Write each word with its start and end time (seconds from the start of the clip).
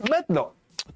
maintenant. 0.00 0.52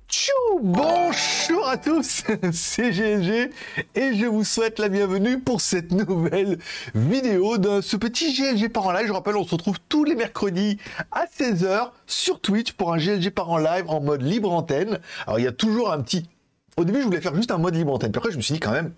Tchou 0.08 0.32
Bonjour 0.62 1.68
à 1.68 1.76
tous, 1.76 2.22
c'est 2.52 2.90
GLG 2.90 3.50
et 3.94 4.14
je 4.14 4.26
vous 4.26 4.44
souhaite 4.44 4.78
la 4.78 4.88
bienvenue 4.88 5.40
pour 5.40 5.60
cette 5.60 5.90
nouvelle 5.90 6.58
vidéo 6.94 7.58
de 7.58 7.80
ce 7.80 7.96
petit 7.96 8.32
GLG 8.32 8.68
par 8.68 8.86
en 8.86 8.92
live. 8.92 9.06
Je 9.06 9.12
rappelle, 9.12 9.36
on 9.36 9.44
se 9.44 9.54
retrouve 9.54 9.78
tous 9.88 10.04
les 10.04 10.14
mercredis 10.14 10.78
à 11.10 11.24
16h 11.26 11.90
sur 12.06 12.40
Twitch 12.40 12.72
pour 12.72 12.92
un 12.92 12.98
GLG 12.98 13.30
par 13.30 13.50
en 13.50 13.58
live 13.58 13.84
en 13.88 14.00
mode 14.00 14.22
libre 14.22 14.52
antenne. 14.52 15.00
Alors 15.26 15.38
il 15.38 15.44
y 15.44 15.48
a 15.48 15.52
toujours 15.52 15.92
un 15.92 16.00
petit... 16.00 16.28
Au 16.76 16.84
début, 16.84 17.00
je 17.00 17.04
voulais 17.04 17.20
faire 17.20 17.34
juste 17.34 17.50
un 17.50 17.58
mode 17.58 17.74
libre 17.74 17.92
antenne, 17.92 18.12
puis 18.12 18.18
après 18.18 18.32
je 18.32 18.36
me 18.36 18.42
suis 18.42 18.54
dit 18.54 18.60
quand 18.60 18.72
même, 18.72 18.92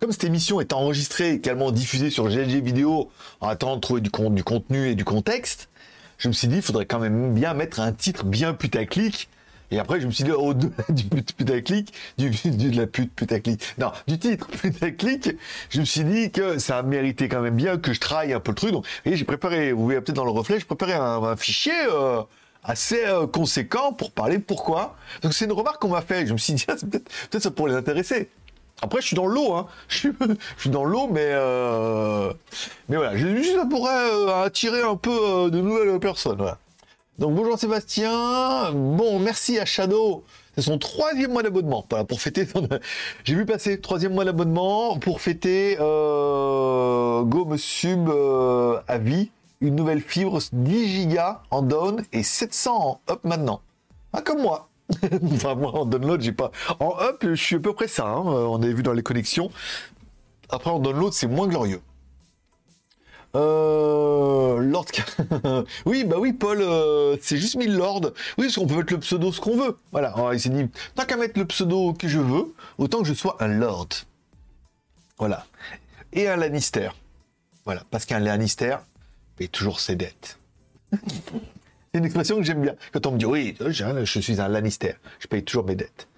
comme 0.00 0.12
cette 0.12 0.24
émission 0.24 0.60
est 0.60 0.72
enregistrée 0.72 1.30
et 1.30 1.34
également 1.34 1.70
diffusée 1.70 2.10
sur 2.10 2.28
GLG 2.28 2.62
vidéo 2.62 3.10
en 3.40 3.48
attendant 3.48 3.76
de 3.76 3.80
trouver 3.80 4.00
du, 4.00 4.10
du 4.10 4.44
contenu 4.44 4.88
et 4.88 4.94
du 4.94 5.04
contexte, 5.04 5.68
je 6.18 6.28
me 6.28 6.32
suis 6.32 6.48
dit, 6.48 6.56
il 6.56 6.62
faudrait 6.62 6.86
quand 6.86 6.98
même 6.98 7.34
bien 7.34 7.54
mettre 7.54 7.80
un 7.80 7.92
titre 7.92 8.24
bien 8.24 8.54
putaclic. 8.54 9.28
Et 9.70 9.78
après, 9.78 10.00
je 10.00 10.06
me 10.06 10.12
suis 10.12 10.24
dit, 10.24 10.30
au-delà 10.30 10.70
du 10.88 11.04
putaclic, 11.04 11.92
du, 12.18 12.30
du, 12.30 12.70
de 12.70 12.76
la 12.76 12.86
pute 12.86 13.12
putaclic, 13.14 13.60
non, 13.78 13.92
du 14.06 14.18
titre 14.18 14.46
putaclic, 14.62 15.30
je 15.70 15.80
me 15.80 15.84
suis 15.84 16.04
dit 16.04 16.30
que 16.30 16.58
ça 16.58 16.82
méritait 16.82 17.28
quand 17.28 17.40
même 17.40 17.56
bien 17.56 17.76
que 17.76 17.92
je 17.92 18.00
travaille 18.00 18.32
un 18.32 18.40
peu 18.40 18.52
le 18.52 18.56
truc. 18.56 18.72
Donc, 18.72 18.86
et 19.04 19.16
j'ai 19.16 19.24
préparé, 19.24 19.72
vous 19.72 19.84
voyez 19.84 20.00
peut-être 20.00 20.16
dans 20.16 20.24
le 20.24 20.30
reflet, 20.30 20.58
j'ai 20.58 20.64
préparé 20.64 20.92
un, 20.92 21.36
fichier 21.36 21.72
euh, 21.90 22.22
assez 22.62 23.04
euh, 23.06 23.26
conséquent 23.26 23.92
pour 23.92 24.12
parler 24.12 24.38
pourquoi. 24.38 24.96
Donc, 25.22 25.34
c'est 25.34 25.46
une 25.46 25.52
remarque 25.52 25.80
qu'on 25.80 25.88
m'a 25.88 26.02
fait. 26.02 26.26
Je 26.26 26.32
me 26.32 26.38
suis 26.38 26.54
dit, 26.54 26.64
ah, 26.68 26.74
peut-être 26.74 27.10
peut 27.30 27.40
ça 27.40 27.50
pourrait 27.50 27.72
les 27.72 27.76
intéresser. 27.76 28.30
Après, 28.82 29.00
je 29.00 29.06
suis 29.06 29.16
dans 29.16 29.26
l'eau, 29.26 29.54
hein. 29.54 29.66
Je 29.88 29.96
suis, 30.58 30.70
dans 30.70 30.84
l'eau, 30.84 31.08
mais 31.10 31.30
euh... 31.30 32.30
mais 32.90 32.96
voilà, 32.96 33.16
juste 33.16 33.56
ça 33.56 33.64
pourrait 33.64 34.10
euh, 34.12 34.44
attirer 34.44 34.82
un 34.82 34.96
peu 34.96 35.50
de 35.50 35.60
nouvelles 35.62 35.98
personnes. 35.98 36.36
Voilà. 36.36 36.58
Donc 37.18 37.34
bonjour 37.34 37.58
Sébastien. 37.58 38.72
Bon, 38.72 39.18
merci 39.18 39.58
à 39.58 39.64
Shadow. 39.64 40.22
C'est 40.54 40.62
son 40.62 40.76
troisième 40.76 41.32
mois 41.32 41.42
d'abonnement. 41.42 41.86
Voilà, 41.88 42.04
pour 42.04 42.20
fêter. 42.20 42.46
J'ai 43.24 43.34
vu 43.34 43.46
passer 43.46 43.80
troisième 43.80 44.12
mois 44.12 44.26
d'abonnement 44.26 44.98
pour 44.98 45.22
fêter 45.22 45.78
euh, 45.80 47.22
Go 47.22 47.56
sub 47.56 48.10
euh, 48.10 48.80
à 48.86 48.98
vie 48.98 49.30
une 49.62 49.76
nouvelle 49.76 50.02
fibre 50.02 50.40
10 50.52 50.88
gigas 50.88 51.40
en 51.50 51.62
down 51.62 52.04
et 52.12 52.22
700 52.22 53.00
en 53.08 53.12
up 53.12 53.20
maintenant. 53.24 53.62
Ah, 54.12 54.20
comme 54.20 54.42
moi. 54.42 54.68
enfin, 55.32 55.54
moi, 55.54 55.74
en 55.74 55.86
download, 55.86 56.20
j'ai 56.20 56.32
pas. 56.32 56.50
En 56.80 57.00
up, 57.00 57.20
je 57.22 57.34
suis 57.34 57.56
à 57.56 57.60
peu 57.60 57.72
près 57.72 57.88
ça. 57.88 58.06
Hein. 58.06 58.24
On 58.24 58.62
avait 58.62 58.74
vu 58.74 58.82
dans 58.82 58.92
les 58.92 59.02
connexions. 59.02 59.50
Après, 60.50 60.70
en 60.70 60.80
download, 60.80 61.14
c'est 61.14 61.28
moins 61.28 61.46
glorieux. 61.46 61.80
Euh, 63.36 64.60
Lord. 64.60 64.86
oui, 65.86 66.04
bah 66.04 66.16
oui, 66.18 66.32
Paul, 66.32 66.62
euh, 66.62 67.16
c'est 67.20 67.36
juste 67.36 67.56
mis 67.56 67.66
Lord. 67.66 68.12
Oui, 68.38 68.46
parce 68.46 68.56
qu'on 68.56 68.66
peut 68.66 68.76
mettre 68.76 68.94
le 68.94 69.00
pseudo 69.00 69.30
ce 69.30 69.40
qu'on 69.40 69.56
veut. 69.56 69.76
Voilà. 69.92 70.08
Alors, 70.12 70.32
il 70.32 70.40
s'est 70.40 70.48
dit, 70.48 70.66
tant 70.94 71.04
qu'à 71.04 71.16
mettre 71.16 71.38
le 71.38 71.44
pseudo 71.46 71.92
que 71.92 72.08
je 72.08 72.18
veux, 72.18 72.54
autant 72.78 73.02
que 73.02 73.08
je 73.08 73.14
sois 73.14 73.36
un 73.40 73.48
Lord. 73.48 73.88
Voilà. 75.18 75.44
Et 76.12 76.28
un 76.28 76.36
Lannister. 76.36 76.88
Voilà. 77.64 77.82
Parce 77.90 78.06
qu'un 78.06 78.20
Lannister 78.20 78.76
paye 79.36 79.48
toujours 79.48 79.80
ses 79.80 79.96
dettes. 79.96 80.38
C'est 81.92 81.98
une 81.98 82.04
expression 82.04 82.36
que 82.36 82.42
j'aime 82.42 82.62
bien. 82.62 82.74
Quand 82.92 83.06
on 83.06 83.12
me 83.12 83.18
dit 83.18 83.26
oui, 83.26 83.54
je 83.60 84.04
suis 84.20 84.40
un 84.40 84.48
Lannister, 84.48 84.94
je 85.18 85.26
paye 85.28 85.42
toujours 85.42 85.64
mes 85.64 85.76
dettes. 85.76 86.08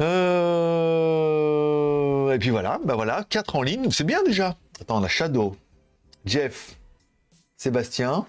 Euh... 0.00 0.86
Et 2.32 2.38
puis 2.38 2.50
voilà, 2.50 2.78
bah 2.84 2.94
voilà, 2.94 3.24
4 3.28 3.56
en 3.56 3.62
ligne, 3.62 3.90
c'est 3.90 4.04
bien 4.04 4.22
déjà. 4.22 4.56
Attends, 4.80 5.00
on 5.00 5.04
a 5.04 5.08
Shadow, 5.08 5.56
Jeff, 6.26 6.76
Sébastien, 7.56 8.26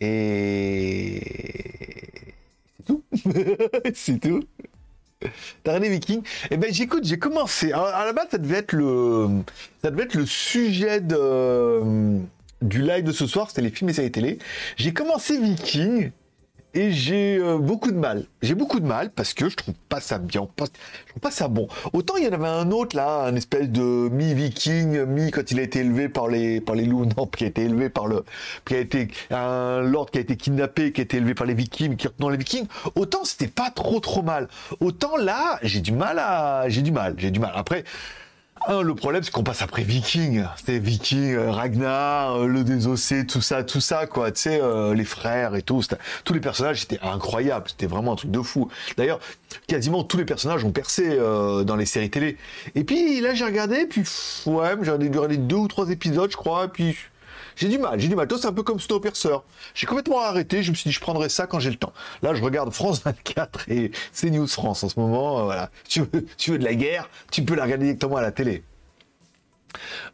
et 0.00 1.22
c'est 2.76 2.84
tout. 2.84 3.02
c'est 3.94 4.20
tout. 4.20 4.42
T'as 5.62 5.72
regardé 5.72 5.88
Viking? 5.88 6.22
Eh 6.50 6.56
ben 6.56 6.72
j'écoute, 6.72 7.04
j'ai 7.04 7.18
commencé. 7.18 7.72
Alors, 7.72 7.86
à 7.86 8.04
la 8.04 8.12
base, 8.12 8.28
ça 8.30 8.38
devait 8.38 8.58
être 8.58 8.72
le, 8.72 9.28
ça 9.82 9.90
devait 9.90 10.04
être 10.04 10.14
le 10.14 10.26
sujet 10.26 11.00
de 11.00 12.20
du 12.62 12.82
live 12.82 13.04
de 13.04 13.12
ce 13.12 13.26
soir, 13.26 13.48
c'était 13.48 13.62
les 13.62 13.70
films 13.70 13.90
et 13.90 13.92
séries 13.92 14.10
télé. 14.10 14.38
J'ai 14.76 14.92
commencé 14.92 15.38
Viking 15.38 16.10
et 16.76 16.92
j'ai 16.92 17.38
euh, 17.38 17.56
beaucoup 17.56 17.90
de 17.90 17.96
mal. 17.96 18.26
J'ai 18.42 18.54
beaucoup 18.54 18.80
de 18.80 18.86
mal 18.86 19.10
parce 19.10 19.32
que 19.32 19.48
je 19.48 19.56
trouve 19.56 19.74
pas 19.88 20.00
ça 20.00 20.18
bien, 20.18 20.46
pas, 20.56 20.66
je 20.66 21.10
trouve 21.10 21.22
pas 21.22 21.30
ça 21.30 21.48
bon. 21.48 21.68
Autant 21.94 22.16
il 22.16 22.24
y 22.24 22.28
en 22.28 22.32
avait 22.32 22.46
un 22.46 22.70
autre 22.70 22.94
là, 22.94 23.24
un 23.24 23.34
espèce 23.34 23.70
de 23.70 24.10
mi-viking, 24.10 25.06
mi 25.06 25.30
quand 25.30 25.50
il 25.50 25.58
a 25.58 25.62
été 25.62 25.80
élevé 25.80 26.10
par 26.10 26.28
les 26.28 26.60
par 26.60 26.74
les 26.74 26.84
loups, 26.84 27.06
non, 27.16 27.26
qui 27.26 27.44
a 27.44 27.46
été 27.46 27.62
élevé 27.62 27.88
par 27.88 28.06
le, 28.06 28.24
qui 28.66 28.74
a 28.74 28.78
été 28.78 29.08
un 29.30 29.80
lord 29.80 30.10
qui 30.10 30.18
a 30.18 30.20
été 30.20 30.36
kidnappé, 30.36 30.92
qui 30.92 31.00
a 31.00 31.04
été 31.04 31.16
élevé 31.16 31.34
par 31.34 31.46
les 31.46 31.54
vikings, 31.54 31.96
qui 31.96 32.08
retenant 32.08 32.28
les 32.28 32.36
vikings. 32.36 32.66
Autant 32.94 33.24
c'était 33.24 33.48
pas 33.48 33.70
trop 33.70 33.98
trop 34.00 34.22
mal. 34.22 34.48
Autant 34.80 35.16
là, 35.16 35.58
j'ai 35.62 35.80
du 35.80 35.92
mal 35.92 36.18
à, 36.18 36.68
j'ai 36.68 36.82
du 36.82 36.92
mal, 36.92 37.14
j'ai 37.16 37.30
du 37.30 37.40
mal. 37.40 37.52
Après. 37.54 37.84
Un, 38.68 38.82
le 38.82 38.94
problème, 38.94 39.22
c'est 39.22 39.30
qu'on 39.30 39.44
passe 39.44 39.62
après 39.62 39.82
Viking. 39.82 40.44
C'était 40.56 40.78
Viking, 40.78 41.34
euh, 41.34 41.52
Ragnar, 41.52 42.36
euh, 42.36 42.46
le 42.46 42.64
désossé, 42.64 43.24
tout 43.24 43.40
ça, 43.40 43.62
tout 43.62 43.80
ça, 43.80 44.06
quoi. 44.06 44.32
Tu 44.32 44.42
sais, 44.42 44.60
euh, 44.60 44.92
les 44.92 45.04
frères 45.04 45.54
et 45.54 45.62
tout. 45.62 45.82
Tous 46.24 46.32
les 46.32 46.40
personnages 46.40 46.82
étaient 46.82 46.98
incroyables. 47.00 47.68
C'était 47.68 47.86
vraiment 47.86 48.14
un 48.14 48.16
truc 48.16 48.30
de 48.32 48.42
fou. 48.42 48.68
D'ailleurs, 48.96 49.20
quasiment 49.68 50.02
tous 50.02 50.16
les 50.16 50.24
personnages 50.24 50.64
ont 50.64 50.72
percé 50.72 51.16
dans 51.16 51.76
les 51.76 51.86
séries 51.86 52.10
télé. 52.10 52.36
Et 52.74 52.84
puis 52.84 53.20
là, 53.20 53.34
j'ai 53.34 53.44
regardé, 53.44 53.86
puis 53.86 54.02
ouais, 54.46 54.70
j'ai 54.82 54.90
regardé 54.90 55.36
deux 55.36 55.56
ou 55.56 55.68
trois 55.68 55.88
épisodes, 55.90 56.30
je 56.30 56.36
crois, 56.36 56.64
et 56.64 56.68
puis 56.68 56.96
j'ai 57.56 57.68
du 57.68 57.78
mal, 57.78 57.98
j'ai 57.98 58.08
du 58.08 58.14
mal. 58.14 58.28
Toi, 58.28 58.38
c'est 58.40 58.46
un 58.46 58.52
peu 58.52 58.62
comme 58.62 58.78
Snowpiercer. 58.78 59.36
J'ai 59.74 59.86
complètement 59.86 60.20
arrêté. 60.20 60.62
Je 60.62 60.70
me 60.70 60.76
suis 60.76 60.88
dit, 60.88 60.92
je 60.92 61.00
prendrai 61.00 61.28
ça 61.28 61.46
quand 61.46 61.58
j'ai 61.58 61.70
le 61.70 61.76
temps. 61.76 61.92
Là, 62.22 62.34
je 62.34 62.42
regarde 62.42 62.72
France 62.72 63.02
24 63.04 63.70
et 63.70 63.90
c'est 64.12 64.30
News 64.30 64.46
France 64.46 64.84
en 64.84 64.88
ce 64.88 65.00
moment. 65.00 65.44
voilà. 65.44 65.70
Tu 65.88 66.02
veux, 66.02 66.26
tu 66.36 66.52
veux 66.52 66.58
de 66.58 66.64
la 66.64 66.74
guerre, 66.74 67.08
tu 67.30 67.42
peux 67.42 67.54
la 67.54 67.64
regarder 67.64 67.86
directement 67.86 68.16
à 68.16 68.22
la 68.22 68.32
télé. 68.32 68.62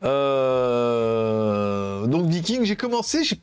Euh... 0.03 1.13
Donc 2.07 2.27
Viking, 2.27 2.65
j'ai 2.65 2.77
commencé, 2.77 3.25
j'ai 3.25 3.41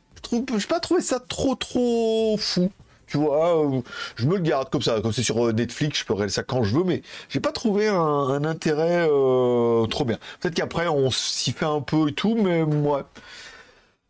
pas 0.68 0.80
trouvé 0.80 1.00
ça 1.00 1.20
trop 1.20 1.54
trop 1.54 2.36
fou. 2.38 2.70
Tu 3.10 3.16
vois, 3.16 3.66
euh, 3.66 3.80
je 4.14 4.26
me 4.26 4.36
le 4.36 4.42
garde 4.42 4.70
comme 4.70 4.82
ça, 4.82 5.00
comme 5.00 5.12
c'est 5.12 5.24
sur 5.24 5.44
euh, 5.44 5.52
Netflix, 5.52 5.98
je 5.98 6.04
peux 6.04 6.12
regarder 6.12 6.32
ça 6.32 6.44
quand 6.44 6.62
je 6.62 6.76
veux, 6.76 6.84
mais 6.84 7.02
j'ai 7.28 7.40
pas 7.40 7.50
trouvé 7.50 7.88
un, 7.88 8.44
intérêt 8.44 9.08
euh, 9.10 9.84
trop 9.86 10.04
bien. 10.04 10.16
Peut-être 10.38 10.54
qu'après 10.54 10.86
on 10.86 11.10
s'y 11.10 11.50
fait 11.50 11.66
un 11.66 11.80
peu 11.80 12.10
et 12.10 12.12
tout, 12.12 12.36
mais 12.36 12.62
ouais. 12.62 13.02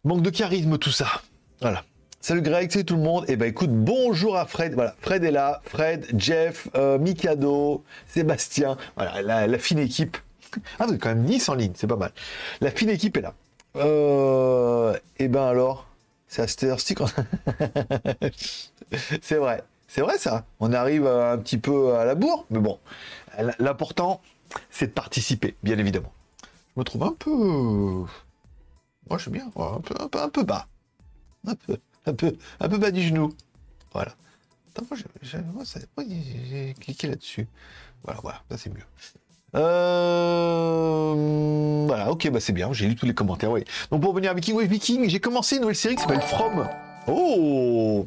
Manque 0.03 0.23
de 0.23 0.31
charisme 0.31 0.79
tout 0.79 0.93
ça. 0.93 1.07
Voilà. 1.61 1.85
Salut 2.23 2.41
Greg, 2.41 2.71
salut 2.73 2.87
tout 2.87 2.97
le 2.97 3.03
monde. 3.03 3.27
Eh 3.29 3.37
ben 3.37 3.47
écoute, 3.47 3.69
bonjour 3.71 4.35
à 4.39 4.47
Fred. 4.47 4.73
Voilà, 4.73 4.95
Fred 5.03 5.23
est 5.25 5.31
là. 5.31 5.61
Fred, 5.67 6.07
Jeff, 6.17 6.69
euh, 6.75 6.97
Mikado, 6.97 7.85
Sébastien. 8.07 8.79
Voilà, 8.97 9.47
la, 9.47 9.59
fine 9.59 9.79
équipe. 9.79 10.17
Ah, 10.79 10.87
vous 10.87 10.95
êtes 10.95 11.03
quand 11.03 11.11
même 11.11 11.25
10 11.25 11.51
en 11.51 11.55
ligne, 11.55 11.73
c'est 11.75 11.87
pas 11.87 11.97
mal. 11.97 12.13
La 12.63 12.71
fine 12.71 12.89
équipe 12.89 13.19
est 13.19 13.21
là. 13.21 13.35
Euh, 13.77 14.97
eh 15.19 15.29
ben 15.29 15.45
alors, 15.45 15.87
c'est 16.29 16.41
à 16.43 16.49
cette 16.49 16.67
c'est 19.23 19.37
vrai. 19.37 19.63
C'est 19.87 20.01
vrai 20.01 20.17
ça. 20.17 20.47
On 20.61 20.73
arrive 20.73 21.07
un 21.07 21.37
petit 21.37 21.59
peu 21.59 21.95
à 21.95 22.07
la 22.07 22.15
bourre, 22.15 22.47
mais 22.49 22.59
bon. 22.59 22.79
L'important, 23.59 24.23
c'est 24.71 24.87
de 24.87 24.93
participer, 24.93 25.57
bien 25.63 25.79
évidemment. 25.79 26.13
Je 26.75 26.81
me 26.81 26.85
trouve 26.85 27.05
un 27.05 27.15
peu 27.17 28.07
moi, 29.09 29.19
je 29.19 29.23
suis 29.23 29.31
bien. 29.31 29.47
Un 29.57 29.81
peu, 29.81 29.95
un 30.19 30.29
peu, 30.29 30.43
bas. 30.45 30.67
Un 31.47 31.55
peu, 31.55 31.79
un 32.07 32.13
peu, 32.13 32.37
un 32.61 32.69
peu 32.69 32.79
bas 32.79 32.91
du 32.91 33.03
genou. 33.03 33.33
Voilà. 33.93 34.13
Attends, 34.71 34.85
moi, 34.89 34.99
j'ai 35.23 36.75
cliqué 36.81 37.09
là-dessus. 37.09 37.49
Voilà, 38.05 38.21
voilà, 38.21 38.43
ça 38.51 38.57
c'est 38.57 38.71
mieux. 38.71 38.85
Euh... 39.57 41.15
Voilà, 41.87 42.11
ok, 42.11 42.31
bah 42.31 42.39
c'est 42.41 42.53
bien, 42.53 42.73
j'ai 42.73 42.87
lu 42.87 42.95
tous 42.95 43.07
les 43.07 43.15
commentaires, 43.15 43.51
oui. 43.51 43.65
Donc 43.91 44.01
pour 44.03 44.11
revenir 44.11 44.31
à 44.31 44.35
Viking, 44.35 44.55
oui, 44.55 44.69
Viking, 44.69 45.09
j'ai 45.09 45.19
commencé 45.19 45.57
une 45.57 45.63
nouvelle 45.63 45.75
série 45.75 45.97
qui 45.97 46.03
s'appelle 46.03 46.23
From. 46.23 46.69
Oh 47.09 48.07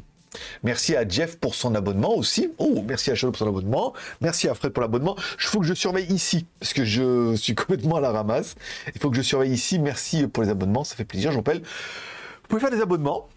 Merci 0.62 0.96
à 0.96 1.06
Jeff 1.06 1.38
pour 1.38 1.54
son 1.54 1.74
abonnement 1.74 2.14
aussi. 2.14 2.50
Oh, 2.58 2.84
merci 2.86 3.10
à 3.10 3.14
Shadow 3.14 3.32
pour 3.32 3.38
son 3.38 3.48
abonnement. 3.48 3.92
Merci 4.20 4.48
à 4.48 4.54
Fred 4.54 4.72
pour 4.72 4.82
l'abonnement. 4.82 5.16
Il 5.16 5.44
faut 5.44 5.60
que 5.60 5.66
je 5.66 5.74
surveille 5.74 6.10
ici, 6.12 6.46
parce 6.60 6.72
que 6.72 6.84
je 6.84 7.34
suis 7.36 7.54
complètement 7.54 7.96
à 7.96 8.00
la 8.00 8.12
ramasse. 8.12 8.54
Il 8.94 9.00
faut 9.00 9.10
que 9.10 9.16
je 9.16 9.22
surveille 9.22 9.52
ici. 9.52 9.78
Merci 9.78 10.26
pour 10.26 10.42
les 10.42 10.48
abonnements, 10.48 10.84
ça 10.84 10.96
fait 10.96 11.04
plaisir, 11.04 11.32
j'en 11.32 11.38
rappelle. 11.38 11.60
Vous 11.60 12.48
pouvez 12.48 12.60
faire 12.60 12.70
des 12.70 12.80
abonnements, 12.80 13.28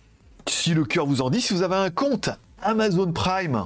si 0.47 0.73
le 0.73 0.85
cœur 0.85 1.05
vous 1.05 1.21
en 1.21 1.29
dit. 1.29 1.41
Si 1.41 1.53
vous 1.53 1.63
avez 1.63 1.75
un 1.75 1.89
compte 1.89 2.29
Amazon 2.61 3.11
Prime, 3.11 3.65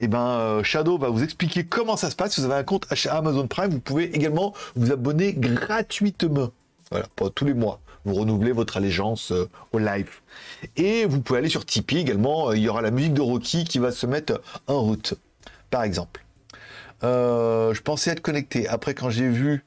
eh 0.00 0.08
ben, 0.08 0.18
euh, 0.18 0.62
Shadow 0.62 0.96
va 0.98 1.08
vous 1.08 1.22
expliquer 1.22 1.64
comment 1.64 1.96
ça 1.96 2.10
se 2.10 2.16
passe. 2.16 2.34
Si 2.34 2.40
vous 2.40 2.46
avez 2.46 2.60
un 2.60 2.64
compte 2.64 2.86
Amazon 3.10 3.46
Prime, 3.46 3.70
vous 3.70 3.80
pouvez 3.80 4.04
également 4.14 4.54
vous 4.76 4.92
abonner 4.92 5.34
gratuitement. 5.34 6.50
Voilà, 6.90 7.06
pour 7.14 7.32
tous 7.32 7.44
les 7.44 7.54
mois 7.54 7.80
vous 8.04 8.14
renouvelez 8.14 8.52
votre 8.52 8.76
allégeance 8.76 9.32
euh, 9.32 9.48
au 9.72 9.78
live. 9.78 10.10
Et 10.76 11.04
vous 11.06 11.20
pouvez 11.20 11.38
aller 11.38 11.48
sur 11.48 11.64
Tipeee 11.66 11.98
également, 11.98 12.50
euh, 12.50 12.56
il 12.56 12.62
y 12.62 12.68
aura 12.68 12.82
la 12.82 12.90
musique 12.90 13.14
de 13.14 13.20
Rocky 13.20 13.64
qui 13.64 13.78
va 13.78 13.92
se 13.92 14.06
mettre 14.06 14.40
en 14.66 14.80
route, 14.80 15.14
par 15.70 15.82
exemple. 15.82 16.24
Euh, 17.02 17.72
je 17.74 17.82
pensais 17.82 18.10
être 18.10 18.20
connecté. 18.20 18.68
Après, 18.68 18.94
quand 18.94 19.10
j'ai 19.10 19.28
vu 19.28 19.64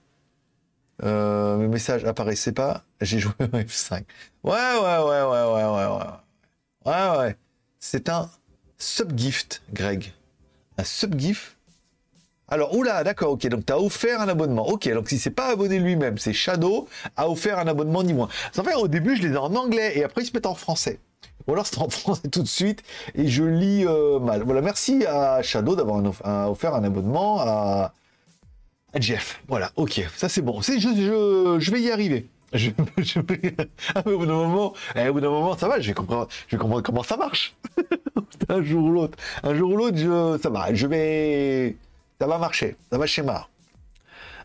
mes 1.02 1.68
messages 1.68 2.06
apparaissaient 2.06 2.54
pas, 2.54 2.86
j'ai 3.02 3.20
joué 3.20 3.34
au 3.40 3.46
F5. 3.46 4.04
Ouais, 4.44 4.54
ouais, 4.54 4.54
ouais, 4.54 5.24
ouais, 5.24 5.44
ouais, 5.52 5.66
ouais, 5.66 5.98
ouais. 5.98 6.86
Ouais, 6.86 7.18
ouais. 7.18 7.38
C'est 7.80 8.08
un, 8.08 8.30
subgift, 8.78 9.62
Greg. 9.74 10.14
Un 10.78 10.84
subgift 10.84 11.58
alors, 12.50 12.76
oula, 12.76 13.04
d'accord, 13.04 13.32
ok, 13.32 13.48
donc 13.48 13.66
tu 13.66 13.74
as 13.74 13.80
offert 13.80 14.22
un 14.22 14.28
abonnement. 14.28 14.68
Ok, 14.68 14.92
donc 14.94 15.10
si 15.10 15.18
c'est 15.18 15.32
pas 15.32 15.52
abonné 15.52 15.80
lui-même, 15.80 16.18
c'est 16.18 16.34
Shadow 16.34 16.88
a 17.16 17.30
offert 17.30 17.58
un 17.58 17.68
abonnement 17.68 18.04
ni 18.04 18.14
moins. 18.14 18.28
En 18.58 18.64
fait, 18.64 18.76
au 18.76 18.88
début, 18.88 19.16
je 19.16 19.24
les 19.24 19.34
ai 19.34 19.38
en 19.38 19.56
anglais 19.56 19.98
et 19.98 20.04
après, 20.04 20.22
ils 20.24 20.26
se 20.26 20.34
mettent 20.34 20.46
en 20.46 20.54
français. 20.54 21.00
Ou 21.48 21.54
alors 21.54 21.66
c'est 21.66 21.80
en 21.80 21.90
français 21.90 22.28
tout 22.30 22.42
de 22.42 22.48
suite 22.48 22.84
et 23.16 23.28
je 23.28 23.44
lis 23.44 23.86
euh, 23.86 24.20
mal. 24.20 24.44
Voilà, 24.44 24.62
merci 24.62 25.06
à 25.06 25.42
Shadow 25.42 25.76
d'avoir 25.76 26.02
offert 26.50 26.76
un 26.76 26.84
abonnement 26.84 27.40
à, 27.40 27.94
Jeff. 28.96 29.42
Voilà, 29.48 29.72
ok, 29.76 30.06
ça 30.16 30.30
c'est 30.30 30.42
bon. 30.42 30.62
Je, 30.62 30.74
je, 30.80 31.58
je 31.60 31.72
vais 31.72 31.82
y 31.82 31.92
arriver. 31.92 32.28
Je, 32.54 32.70
ah, 33.96 34.04
au 34.06 34.20
bout 34.20 34.28
d'un 34.28 34.34
moment, 34.34 34.74
eh, 34.96 35.10
au 35.10 35.14
bout 35.14 35.22
d'un 35.22 35.32
moment, 35.32 35.58
ça 35.58 35.68
va, 35.68 35.80
je 35.80 35.88
vais 35.88 35.96
comprendre, 35.96 36.28
je 36.48 36.56
vais 36.56 36.62
comprendre 36.62 36.84
comment 36.84 37.02
ça 37.02 37.18
marche. 37.18 37.56
un 38.50 38.62
jour 38.62 38.84
ou 38.84 38.92
l'autre, 38.92 39.18
un 39.42 39.56
jour 39.56 39.72
ou 39.72 39.76
l'autre, 39.76 40.40
ça 40.40 40.52
va, 40.52 40.72
je 40.72 40.86
vais, 40.86 41.76
ça 42.20 42.28
va 42.28 42.38
marcher, 42.38 42.76
ça 42.92 42.98
va 42.98 43.06
schéma. 43.06 43.48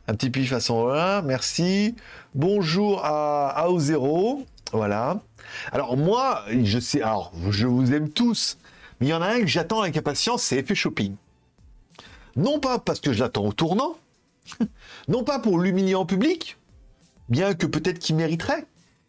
Un 0.07 0.15
petit 0.15 0.31
pif 0.31 0.51
façon 0.51 0.89
1, 0.89 1.23
merci. 1.23 1.95
Bonjour 2.35 3.05
à 3.05 3.67
AO0, 3.67 4.45
voilà. 4.73 5.21
Alors 5.73 5.97
moi, 5.97 6.45
je 6.51 6.79
sais, 6.79 7.03
alors 7.03 7.33
je 7.51 7.67
vous 7.67 7.93
aime 7.93 8.09
tous, 8.09 8.59
mais 9.01 9.09
il 9.09 9.11
y 9.11 9.15
en 9.15 9.23
a 9.23 9.29
un 9.29 9.41
que 9.41 9.47
j'attends 9.47 9.83
avec 9.83 9.97
impatience, 9.97 10.43
c'est 10.43 10.57
Effet 10.57 10.75
Shopping. 10.75 11.15
Non 12.37 12.59
pas 12.59 12.79
parce 12.79 13.01
que 13.01 13.13
je 13.13 13.21
l'attends 13.21 13.45
au 13.45 13.53
tournant, 13.53 13.97
non 15.09 15.25
pas 15.25 15.39
pour 15.39 15.59
l'humilier 15.59 15.95
en 15.95 16.07
public, 16.07 16.57
bien 17.29 17.55
que 17.55 17.67
peut-être 17.67 17.99
qu'il 17.99 18.17
mériterait, 18.17 18.65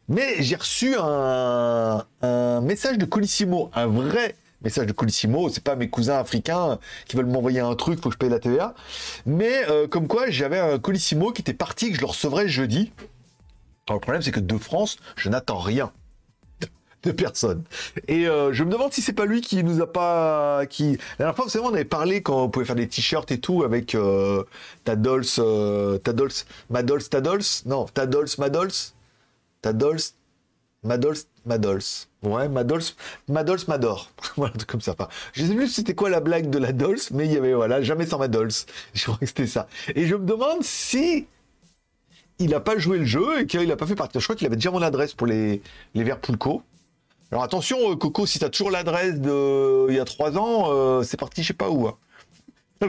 mais 0.09 0.41
j'ai 0.41 0.55
reçu 0.55 0.95
un, 0.99 2.03
un 2.21 2.61
message 2.61 2.97
de 2.97 3.05
Colissimo, 3.05 3.69
un 3.73 3.87
vrai 3.87 4.35
message 4.61 4.87
de 4.87 4.91
Colissimo, 4.91 5.49
c'est 5.49 5.63
pas 5.63 5.75
mes 5.75 5.89
cousins 5.89 6.17
africains 6.17 6.79
qui 7.05 7.15
veulent 7.15 7.25
m'envoyer 7.25 7.59
un 7.59 7.75
truc, 7.75 8.01
faut 8.01 8.09
que 8.09 8.13
je 8.13 8.19
paye 8.19 8.29
la 8.29 8.39
TVA. 8.39 8.73
Mais 9.25 9.67
euh, 9.69 9.87
comme 9.87 10.07
quoi, 10.07 10.29
j'avais 10.29 10.59
un 10.59 10.79
Colissimo 10.79 11.31
qui 11.31 11.41
était 11.41 11.53
parti, 11.53 11.89
que 11.89 11.95
je 11.95 12.01
le 12.01 12.07
recevrai 12.07 12.47
jeudi. 12.47 12.91
Alors 13.87 13.97
le 13.97 14.01
problème, 14.01 14.21
c'est 14.21 14.31
que 14.31 14.39
de 14.39 14.57
France, 14.57 14.97
je 15.15 15.29
n'attends 15.29 15.59
rien 15.59 15.91
de 17.03 17.11
personne. 17.11 17.63
Et 18.09 18.27
euh, 18.27 18.51
je 18.51 18.63
me 18.65 18.71
demande 18.71 18.91
si 18.91 19.01
c'est 19.01 19.13
pas 19.13 19.25
lui 19.25 19.39
qui 19.39 19.63
nous 19.63 19.81
a 19.81 19.91
pas, 19.91 20.65
qui 20.65 20.91
la 21.17 21.25
dernière 21.25 21.35
fois, 21.35 21.45
vous 21.45 21.51
savez, 21.51 21.65
on 21.65 21.73
avait 21.73 21.85
parlé 21.85 22.21
quand 22.21 22.43
on 22.43 22.49
pouvait 22.49 22.65
faire 22.65 22.75
des 22.75 22.89
t-shirts 22.89 23.31
et 23.31 23.39
tout 23.39 23.63
avec 23.63 23.95
euh, 23.95 24.43
Tadols, 24.83 25.25
Tadols, 26.03 26.31
Madols, 26.69 27.03
Tadols, 27.03 27.41
non, 27.65 27.85
Tadols, 27.85 28.27
Madols, 28.37 28.71
Tadols, 29.61 29.99
Madols, 30.83 31.17
Madols. 31.45 31.81
Ouais, 32.23 32.49
Madols, 32.49 32.83
Madols, 33.27 33.59
Mador. 33.67 34.11
voilà, 34.35 34.53
comme 34.67 34.81
ça. 34.81 34.95
je 35.33 35.45
sais 35.45 35.53
plus 35.53 35.67
c'était 35.67 35.95
quoi 35.95 36.09
la 36.09 36.19
blague 36.19 36.49
de 36.49 36.57
la 36.57 36.71
Dols, 36.71 36.99
mais 37.11 37.25
il 37.25 37.33
y 37.33 37.37
avait, 37.37 37.53
voilà, 37.53 37.81
jamais 37.81 38.05
sans 38.05 38.19
Madols. 38.19 38.51
Je 38.93 39.03
crois 39.03 39.17
que 39.17 39.25
c'était 39.25 39.47
ça. 39.47 39.67
Et 39.95 40.05
je 40.05 40.15
me 40.15 40.25
demande 40.25 40.63
si 40.63 41.27
il 42.39 42.53
a 42.53 42.59
pas 42.59 42.77
joué 42.77 42.97
le 42.99 43.05
jeu 43.05 43.41
et 43.41 43.45
qu'il 43.45 43.71
a 43.71 43.75
pas 43.75 43.85
fait 43.85 43.95
partie. 43.95 44.19
Je 44.19 44.23
crois 44.23 44.35
qu'il 44.35 44.47
avait 44.47 44.55
déjà 44.55 44.71
mon 44.71 44.81
adresse 44.81 45.13
pour 45.13 45.27
les, 45.27 45.61
les 45.93 46.15
Poulco. 46.15 46.63
Alors 47.31 47.43
attention, 47.43 47.77
euh, 47.91 47.95
Coco, 47.95 48.25
si 48.25 48.39
tu 48.39 48.45
as 48.45 48.49
toujours 48.49 48.71
l'adresse 48.71 49.19
de 49.19 49.87
il 49.89 49.95
y 49.95 49.99
a 49.99 50.05
trois 50.05 50.37
ans, 50.37 50.69
euh, 50.69 51.03
c'est 51.03 51.17
parti, 51.17 51.43
je 51.43 51.49
sais 51.49 51.53
pas 51.53 51.69
où. 51.69 51.87
Hein. 51.87 51.97
Ça, 52.81 52.87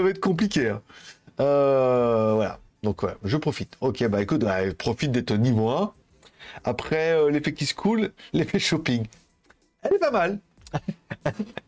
va 0.00 0.10
être, 0.10 0.20
compliqué. 0.20 0.68
Hein. 0.68 0.82
Euh, 1.40 2.34
voilà. 2.34 2.60
Donc 2.82 3.02
je 3.24 3.36
profite. 3.36 3.76
Ok, 3.80 4.06
bah 4.06 4.22
écoute, 4.22 4.44
profite 4.78 5.12
d'être 5.12 5.32
niveau 5.32 5.68
1. 5.70 5.92
Après 6.64 7.12
euh, 7.12 7.30
l'effet 7.30 7.52
qui 7.52 7.66
se 7.66 7.74
coule, 7.74 8.12
l'effet 8.32 8.58
shopping. 8.58 9.06
Elle 9.82 9.94
est 9.94 9.98
pas 9.98 10.10
mal. 10.10 10.38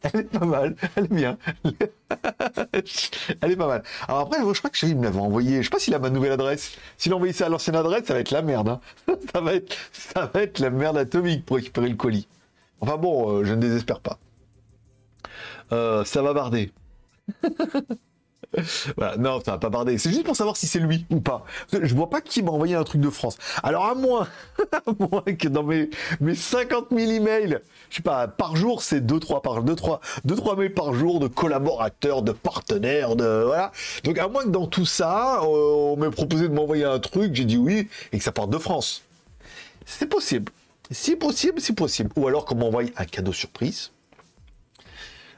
elle 0.02 0.20
est 0.20 0.38
pas 0.38 0.46
mal, 0.46 0.76
elle 0.94 1.04
est 1.04 1.14
bien. 1.14 1.38
elle 1.64 3.50
est 3.50 3.56
pas 3.56 3.66
mal. 3.66 3.82
Alors 4.06 4.20
après, 4.20 4.38
je 4.38 4.58
crois 4.58 4.70
que 4.70 4.76
Chérie 4.76 4.94
me 4.94 5.02
l'avait 5.02 5.18
envoyé. 5.18 5.58
Je 5.58 5.64
sais 5.64 5.70
pas 5.70 5.80
s'il 5.80 5.94
a 5.94 5.98
ma 5.98 6.10
nouvelle 6.10 6.32
adresse. 6.32 6.76
S'il 6.98 7.12
a 7.12 7.16
envoyé 7.16 7.32
ça 7.32 7.46
à 7.46 7.48
l'ancienne 7.48 7.76
adresse, 7.76 8.06
ça 8.06 8.14
va 8.14 8.20
être 8.20 8.30
la 8.30 8.42
merde. 8.42 8.68
Hein. 8.68 8.80
ça, 9.32 9.40
va 9.40 9.54
être, 9.54 9.76
ça 9.92 10.30
va 10.32 10.42
être 10.42 10.60
la 10.60 10.70
merde 10.70 10.98
atomique 10.98 11.44
pour 11.44 11.56
récupérer 11.56 11.88
le 11.88 11.96
colis. 11.96 12.28
Enfin 12.80 12.96
bon, 12.96 13.30
euh, 13.30 13.44
je 13.44 13.54
ne 13.54 13.60
désespère 13.60 14.00
pas. 14.00 14.18
Euh, 15.72 16.04
ça 16.04 16.22
va 16.22 16.32
barder. 16.32 16.72
voilà, 18.96 19.16
non, 19.16 19.40
ça 19.44 19.52
va 19.52 19.58
pas 19.58 19.70
barder. 19.70 19.98
C'est 19.98 20.10
juste 20.10 20.24
pour 20.24 20.36
savoir 20.36 20.56
si 20.56 20.66
c'est 20.66 20.78
lui 20.78 21.06
ou 21.10 21.20
pas. 21.20 21.44
Je 21.72 21.94
vois 21.94 22.10
pas 22.10 22.20
qui 22.20 22.42
m'a 22.42 22.50
envoyé 22.50 22.74
un 22.74 22.84
truc 22.84 23.00
de 23.00 23.10
France. 23.10 23.38
Alors 23.62 23.86
à 23.86 23.94
moins, 23.94 24.28
à 24.72 24.82
moins 24.98 25.22
que 25.22 25.48
dans 25.48 25.62
mes, 25.62 25.90
mes 26.20 26.34
50 26.34 26.86
000 26.90 27.10
emails, 27.12 27.60
je 27.90 27.96
sais 27.96 28.02
pas, 28.02 28.28
par 28.28 28.56
jour, 28.56 28.82
c'est 28.82 29.00
2-3 29.00 29.42
par 29.42 29.62
2 29.62 29.74
3 29.74 30.00
2 30.24 30.36
3 30.36 30.56
mails 30.56 30.74
par 30.74 30.94
jour 30.94 31.20
de 31.20 31.28
collaborateurs, 31.28 32.22
de 32.22 32.32
partenaires, 32.32 33.16
de 33.16 33.44
voilà. 33.46 33.72
Donc 34.04 34.18
à 34.18 34.28
moins 34.28 34.44
que 34.44 34.50
dans 34.50 34.66
tout 34.66 34.86
ça, 34.86 35.40
euh, 35.42 35.46
on 35.46 35.96
m'ait 35.96 36.10
proposé 36.10 36.48
de 36.48 36.54
m'envoyer 36.54 36.84
un 36.84 36.98
truc, 36.98 37.34
j'ai 37.34 37.44
dit 37.44 37.56
oui 37.56 37.88
et 38.12 38.18
que 38.18 38.24
ça 38.24 38.32
parte 38.32 38.50
de 38.50 38.58
France. 38.58 39.02
C'est 39.86 40.06
possible. 40.06 40.52
Si 40.90 41.16
possible, 41.16 41.60
c'est 41.60 41.74
possible. 41.74 42.10
Ou 42.16 42.28
alors 42.28 42.44
qu'on 42.44 42.56
m'envoie 42.56 42.82
un 42.96 43.04
cadeau 43.04 43.32
surprise 43.32 43.92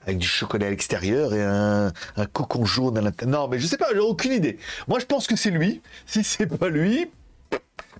avec 0.06 0.18
du 0.18 0.26
chocolat 0.26 0.66
à 0.66 0.70
l'extérieur 0.70 1.34
et 1.34 1.42
un, 1.42 1.92
cocon 2.32 2.64
jaune 2.64 2.98
à 2.98 3.00
l'intérieur. 3.00 3.40
Non, 3.40 3.48
mais 3.48 3.58
je 3.58 3.66
sais 3.66 3.76
pas, 3.76 3.88
j'ai 3.92 4.00
aucune 4.00 4.32
idée. 4.32 4.58
Moi, 4.88 4.98
je 4.98 5.06
pense 5.06 5.26
que 5.26 5.36
c'est 5.36 5.50
lui. 5.50 5.80
Si 6.06 6.24
c'est 6.24 6.46
pas 6.46 6.68
lui, 6.68 7.10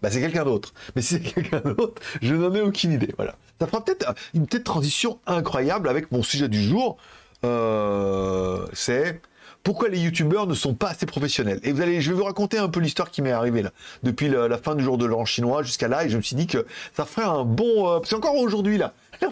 bah, 0.02 0.10
c'est 0.10 0.20
quelqu'un 0.20 0.44
d'autre. 0.44 0.74
Mais 0.94 1.02
si 1.02 1.14
c'est 1.14 1.20
quelqu'un 1.20 1.60
d'autre, 1.60 2.02
je 2.20 2.34
n'en 2.34 2.54
ai 2.54 2.60
aucune 2.60 2.92
idée. 2.92 3.14
Voilà. 3.16 3.36
Ça 3.60 3.66
fera 3.66 3.84
peut-être 3.84 4.14
une 4.34 4.46
petite 4.46 4.64
transition 4.64 5.18
incroyable 5.26 5.88
avec 5.88 6.12
mon 6.12 6.22
sujet 6.22 6.48
du 6.48 6.62
jour. 6.62 6.98
Euh, 7.44 8.66
c'est 8.72 9.20
pourquoi 9.64 9.88
les 9.88 9.98
youtubeurs 9.98 10.46
ne 10.46 10.54
sont 10.54 10.74
pas 10.74 10.90
assez 10.90 11.06
professionnels. 11.06 11.58
Et 11.64 11.72
vous 11.72 11.80
allez, 11.80 12.02
je 12.02 12.10
vais 12.10 12.16
vous 12.16 12.24
raconter 12.24 12.58
un 12.58 12.68
peu 12.68 12.80
l'histoire 12.80 13.10
qui 13.10 13.22
m'est 13.22 13.32
arrivée 13.32 13.62
là, 13.62 13.72
depuis 14.02 14.28
la, 14.28 14.58
fin 14.58 14.74
du 14.74 14.84
jour 14.84 14.98
de 14.98 15.06
l'an 15.06 15.24
chinois 15.24 15.62
jusqu'à 15.62 15.88
là, 15.88 16.04
et 16.04 16.10
je 16.10 16.18
me 16.18 16.22
suis 16.22 16.36
dit 16.36 16.46
que 16.46 16.66
ça 16.92 17.06
ferait 17.06 17.26
un 17.26 17.44
bon, 17.44 17.88
euh, 17.88 17.98
c'est 18.04 18.14
encore 18.14 18.36
aujourd'hui 18.36 18.76
là, 18.76 18.92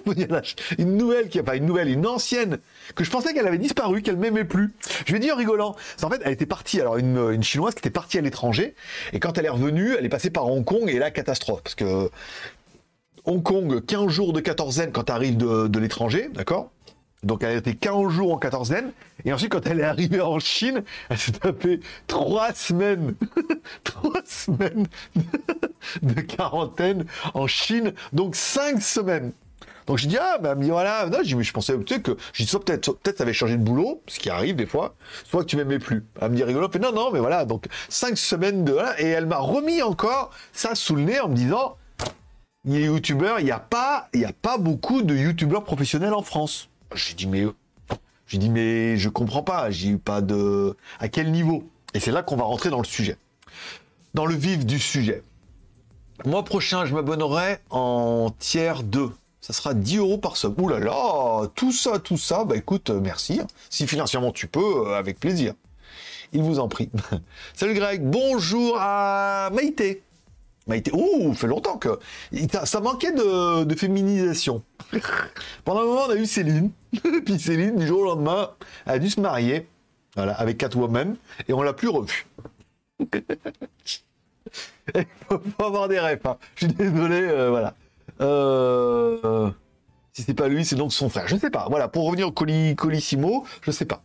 une 0.79 0.97
nouvelle 0.97 1.29
qui, 1.29 1.41
pas 1.43 1.55
une 1.55 1.67
nouvelle, 1.67 1.89
une 1.89 2.07
ancienne 2.07 2.59
que 2.95 3.05
je 3.05 3.11
pensais 3.11 3.35
qu'elle 3.35 3.47
avait 3.47 3.59
disparu, 3.59 4.01
qu'elle 4.01 4.17
m'aimait 4.17 4.45
plus. 4.45 4.73
Je 5.07 5.13
vais 5.13 5.19
dire 5.19 5.35
en 5.35 5.39
rigolant. 5.39 5.77
En 6.03 6.09
fait, 6.09 6.23
elle 6.25 6.33
était 6.33 6.47
partie, 6.47 6.81
alors 6.81 6.97
une, 6.97 7.31
une 7.33 7.43
chinoise 7.43 7.75
qui 7.75 7.81
était 7.81 7.91
partie 7.91 8.17
à 8.17 8.23
l'étranger, 8.23 8.75
et 9.13 9.21
quand 9.21 9.37
elle 9.37 9.45
est 9.45 9.51
revenue, 9.51 9.95
elle 9.99 10.07
est 10.07 10.11
passée 10.11 10.31
par 10.31 10.51
Hong 10.51 10.65
Kong 10.65 10.89
et 10.89 10.99
là 10.99 11.11
catastrophe 11.11 11.63
parce 11.63 11.75
que 11.75 12.11
Hong 13.27 13.43
Kong, 13.43 13.85
15 13.85 14.09
jours 14.09 14.33
de 14.33 14.41
quatorzaine 14.41 14.93
quand 14.93 15.05
tu 15.05 15.13
arrives 15.13 15.37
de 15.37 15.79
l'étranger, 15.79 16.31
d'accord 16.33 16.72
donc 17.23 17.45
elle 17.45 17.51
a 17.51 17.55
été 17.55 17.75
15 17.75 18.11
jours 18.11 18.33
en 18.33 18.39
quatorzaine. 18.39 18.93
Et 19.25 19.33
ensuite, 19.33 19.53
quand 19.53 19.67
elle 19.67 19.81
est 19.81 19.85
arrivée 19.85 20.21
en 20.21 20.39
Chine, 20.39 20.83
elle 21.09 21.19
s'est 21.19 21.33
tapé 21.33 21.81
3 22.09 22.53
semaines. 22.55 23.15
3 23.85 24.23
semaines 24.25 24.87
de 26.03 26.21
quarantaine 26.21 27.05
en 27.35 27.47
Chine. 27.47 27.93
Donc 28.13 28.35
5 28.35 28.83
semaines. 28.83 29.33
Donc 29.87 29.99
je 29.99 30.07
dis 30.07 30.17
ah 30.17 30.39
bah 30.39 30.55
dit 30.55 30.71
voilà 30.71 31.07
non 31.07 31.19
je, 31.25 31.41
je 31.41 31.53
pensais 31.53 31.77
tu 31.85 31.95
sais 31.95 32.01
que 32.01 32.17
je 32.33 32.45
dis 32.45 32.49
soit 32.49 32.65
peut-être 32.65 32.93
peut-être 32.99 33.19
ça 33.19 33.25
avait 33.25 33.33
changé 33.33 33.57
de 33.57 33.65
boulot 33.65 34.01
ce 34.07 34.21
qui 34.21 34.31
arrive 34.31 34.55
des 34.55 34.67
fois 34.67 34.95
soit 35.25 35.41
que 35.41 35.49
tu 35.49 35.57
m'aimais 35.57 35.81
plus 35.81 36.05
elle 36.21 36.31
me 36.31 36.37
dit 36.37 36.45
rigolo 36.45 36.69
fait 36.71 36.79
non 36.79 36.93
non 36.93 37.11
mais 37.11 37.19
voilà 37.19 37.45
donc 37.45 37.67
cinq 37.89 38.17
semaines 38.17 38.65
de 38.65 38.77
et 38.99 39.09
elle 39.09 39.27
m'a 39.27 39.39
remis 39.39 39.83
encore 39.83 40.31
ça 40.53 40.77
sous 40.77 40.95
le 40.95 41.03
nez 41.03 41.19
en 41.19 41.29
me 41.29 41.35
disant 41.35 41.77
il 42.65 42.79
n'y 42.79 43.51
a 43.51 43.59
pas 43.59 44.09
il 44.15 44.21
y 44.21 44.25
a 44.25 44.33
pas 44.33 44.57
beaucoup 44.57 45.03
de 45.03 45.17
youtubeurs 45.17 45.65
professionnels 45.65 46.15
en 46.15 46.23
France 46.23 46.69
j'ai 46.95 47.15
dit, 47.15 47.27
mais, 47.27 47.45
j'ai 48.27 48.39
dit, 48.39 48.51
mais 48.51 48.97
je 48.97 49.09
comprends 49.09 49.43
pas. 49.43 49.71
J'ai 49.71 49.89
eu 49.89 49.99
pas 49.99 50.21
de, 50.21 50.77
à 51.01 51.09
quel 51.09 51.31
niveau? 51.33 51.69
Et 51.95 52.01
c'est 52.01 52.13
là 52.13 52.23
qu'on 52.23 52.37
va 52.37 52.45
rentrer 52.45 52.71
dans 52.71 52.79
le 52.79 52.85
sujet. 52.85 53.17
Dans 54.15 54.27
le 54.27 54.35
vif 54.35 54.67
du 54.67 54.79
sujet. 54.79 55.23
Mois 56.25 56.45
prochain, 56.45 56.85
je 56.85 56.95
m'abonnerai 56.95 57.59
en 57.71 58.33
tiers 58.39 58.83
2. 58.83 59.11
Ça 59.41 59.53
sera 59.53 59.75
10 59.75 59.97
euros 59.97 60.19
par 60.19 60.37
sub. 60.37 60.61
Ouh 60.61 60.69
là 60.69 60.79
là, 60.79 61.49
tout 61.57 61.73
ça, 61.73 61.99
tout 61.99 62.17
ça, 62.17 62.45
bah 62.45 62.57
écoute, 62.57 62.91
merci. 62.91 63.41
Si 63.71 63.89
financièrement 63.89 64.31
tu 64.31 64.47
peux, 64.47 64.87
euh, 64.87 64.97
avec 64.97 65.19
plaisir. 65.19 65.55
Il 66.33 66.43
vous 66.43 66.61
en 66.61 66.69
prie. 66.69 66.91
Salut 67.55 67.75
Greg, 67.75 68.03
bonjour 68.03 68.77
à 68.79 69.51
Maïté. 69.53 70.03
Maïté, 70.67 70.93
ouh, 70.95 71.35
fait 71.35 71.49
longtemps 71.49 71.77
que 71.77 71.99
ça 72.65 72.81
manquait 72.81 73.13
de, 73.13 73.65
de 73.65 73.75
féminisation. 73.75 74.63
Pendant 75.65 75.81
un 75.81 75.87
moment, 75.87 76.03
on 76.07 76.11
a 76.11 76.17
eu 76.17 76.27
Céline. 76.27 76.71
Puis 77.25 77.39
Céline, 77.39 77.77
du 77.77 77.87
jour 77.87 78.01
au 78.01 78.05
lendemain, 78.05 78.51
a 78.87 78.99
dû 78.99 79.11
se 79.11 79.21
marier 79.21 79.67
voilà, 80.15 80.35
avec 80.35 80.59
Catwoman 80.59 81.17
et 81.49 81.53
on 81.53 81.63
l'a 81.63 81.73
plus 81.73 81.89
revue. 81.89 82.27
Il 84.95 85.07
faut, 85.29 85.65
avoir 85.65 85.89
des 85.89 85.99
rêves. 85.99 86.21
Hein. 86.25 86.37
Je 86.57 86.67
suis 86.67 86.75
désolé, 86.75 87.23
euh, 87.23 87.51
voilà. 87.51 87.75
Euh, 88.21 89.51
si 90.13 90.23
c'est 90.23 90.35
pas 90.35 90.49
lui, 90.49 90.65
c'est 90.65 90.77
donc 90.77 90.93
son 90.93 91.09
frère. 91.09 91.27
Je 91.29 91.37
sais 91.37 91.51
pas. 91.51 91.67
Voilà, 91.71 91.89
pour 91.89 92.05
revenir 92.07 92.29
au 92.29 92.33
Colissimo, 92.33 93.47
je 93.63 93.71
sais 93.71 93.85
pas. 93.85 94.03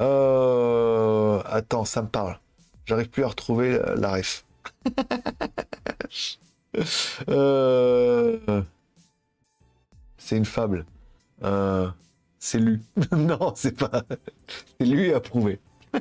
Euh, 0.00 1.40
attends, 1.46 1.84
ça 1.84 2.02
me 2.02 2.08
parle. 2.08 2.38
J'arrive 2.84 3.08
plus 3.08 3.24
à 3.24 3.28
retrouver 3.28 3.78
la 3.96 4.12
ref. 4.12 4.44
euh 7.28 8.62
c'est 10.18 10.36
une 10.36 10.44
fable. 10.44 10.84
Euh, 11.42 11.88
C'est 12.38 12.58
lu. 12.58 12.82
non, 13.12 13.52
c'est 13.56 13.76
pas. 13.76 14.02
C'est 14.78 14.86
lui 14.86 15.12
approuvé. 15.14 15.58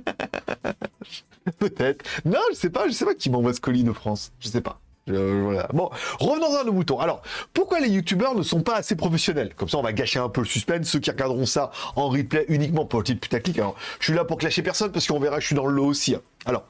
Peut-être. 1.60 2.04
Non, 2.26 2.40
je 2.52 2.56
sais 2.56 2.70
pas, 2.70 2.88
je 2.90 2.94
sais 2.94 3.06
pas 3.06 3.16
qui 3.16 3.30
m'envoie 3.30 3.54
ce 3.54 3.62
colis 3.62 3.86
de 3.86 3.94
France. 3.94 4.34
Je 4.40 4.50
sais 4.50 4.62
pas. 4.62 4.82
Voilà. 5.08 5.68
Bon, 5.74 5.90
revenons 6.20 6.56
à 6.58 6.64
nos 6.64 6.74
moutons. 6.74 7.00
Alors, 7.00 7.22
pourquoi 7.54 7.80
les 7.80 7.90
youtubeurs 7.90 8.36
ne 8.36 8.44
sont 8.44 8.62
pas 8.62 8.76
assez 8.76 8.96
professionnels? 8.96 9.54
Comme 9.56 9.70
ça, 9.70 9.78
on 9.78 9.84
va 9.84 9.94
gâcher 9.94 10.20
un 10.20 10.30
peu 10.30 10.42
le 10.42 10.48
suspense. 10.48 10.88
Ceux 10.88 11.00
qui 11.00 11.10
regarderont 11.10 11.46
ça 11.46 11.72
en 11.96 12.10
replay 12.10 12.46
uniquement 12.50 12.86
pour 12.86 13.00
le 13.00 13.06
titre 13.06 13.22
putaclic. 13.22 13.58
Alors, 13.60 13.76
je 14.00 14.06
suis 14.06 14.14
là 14.14 14.26
pour 14.26 14.38
clasher 14.38 14.62
personne 14.62 14.92
parce 14.92 15.08
qu'on 15.08 15.20
verra, 15.20 15.40
je 15.40 15.46
suis 15.46 15.56
dans 15.56 15.66
le 15.66 15.74
lot 15.74 15.86
aussi. 15.86 16.16
Hein. 16.16 16.22
Alors, 16.46 16.64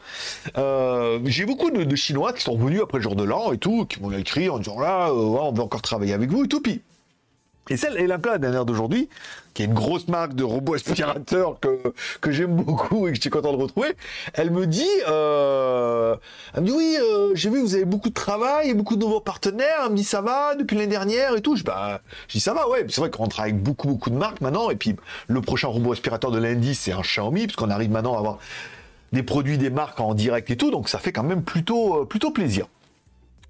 euh, 0.58 1.20
j'ai 1.26 1.46
beaucoup 1.46 1.70
de, 1.70 1.96
Chinois 1.96 2.34
qui 2.34 2.42
sont 2.42 2.54
revenus 2.54 2.82
après 2.82 2.98
le 2.98 3.04
jour 3.04 3.16
de 3.16 3.24
l'an 3.24 3.52
et 3.52 3.58
tout, 3.58 3.86
qui 3.86 4.02
m'ont 4.02 4.12
écrit 4.12 4.50
en 4.50 4.60
disant 4.60 4.80
là, 4.80 5.10
euh, 5.10 5.14
on 5.14 5.52
veut 5.52 5.62
encore 5.62 5.82
travailler 5.82 6.14
avec 6.14 6.30
vous 6.30 6.46
et 6.46 6.48
tout. 6.48 6.62
Puis, 6.62 6.82
et 7.70 7.78
celle, 7.78 7.98
et 7.98 8.08
la 8.08 8.18
dernière 8.18 8.66
d'aujourd'hui, 8.66 9.10
qui 9.54 9.64
est 9.64 9.66
une 9.66 9.74
grosse 9.74 10.08
marque 10.08 10.36
de 10.36 10.44
robots 10.44 10.76
aspirateurs 10.76 11.60
que, 11.60 11.80
que 12.22 12.32
j'aime 12.32 12.56
beaucoup 12.56 13.08
et 13.08 13.12
que 13.12 13.16
je 13.16 13.22
suis 13.22 13.30
content 13.30 13.52
de 13.52 13.58
retrouver, 13.58 13.96
elle 14.34 14.52
me 14.52 14.68
dit, 14.68 14.88
euh, 15.08 16.16
elle 16.54 16.62
me 16.62 16.68
dit 16.68 16.74
oui, 16.74 16.98
euh, 17.00 17.32
j'ai 17.34 17.50
vu 17.50 17.58
que 17.58 17.62
vous 17.62 17.76
avez 17.76 17.86
beaucoup 17.86 18.10
de 18.10 18.14
travail 18.14 18.70
et 18.70 18.74
beaucoup 18.74 18.96
de 18.96 19.02
nouveaux 19.02 19.20
partenaires. 19.20 19.82
Elle 19.86 19.92
me 19.92 19.98
dit 19.98 20.04
ça 20.04 20.22
va 20.22 20.56
depuis 20.56 20.76
l'année 20.76 20.88
dernière 20.88 21.36
et 21.36 21.42
tout. 21.42 21.56
Je, 21.56 21.64
bah, 21.64 22.02
je 22.28 22.34
dis 22.34 22.40
ça 22.40 22.54
va, 22.54 22.70
ouais. 22.70 22.86
C'est 22.90 23.02
vrai 23.02 23.10
qu'on 23.10 23.28
travaille 23.28 23.52
avec 23.52 23.64
beaucoup 23.64 23.88
beaucoup 23.88 24.10
de 24.10 24.16
marques 24.16 24.42
maintenant. 24.42 24.70
Et 24.70 24.76
puis 24.76 24.96
le 25.28 25.42
prochain 25.42 25.68
robot 25.68 25.94
aspirateur 25.94 26.32
de 26.32 26.40
lundi, 26.40 26.76
c'est 26.76 26.92
un 26.92 27.02
Xiaomi, 27.02 27.48
parce 27.48 27.56
qu'on 27.56 27.72
arrive 27.72 27.90
maintenant 27.90 28.16
à 28.16 28.20
avoir 28.20 28.38
des 29.12 29.24
produits 29.24 29.58
des 29.58 29.70
marques 29.70 30.00
en 30.00 30.14
direct 30.14 30.50
et 30.52 30.58
tout. 30.58 30.70
Donc 30.70 30.88
ça 30.88 31.00
fait 31.00 31.12
quand 31.12 31.24
même 31.24 31.42
plutôt 31.42 32.02
euh, 32.02 32.06
plutôt 32.06 32.32
plaisir. 32.32 32.68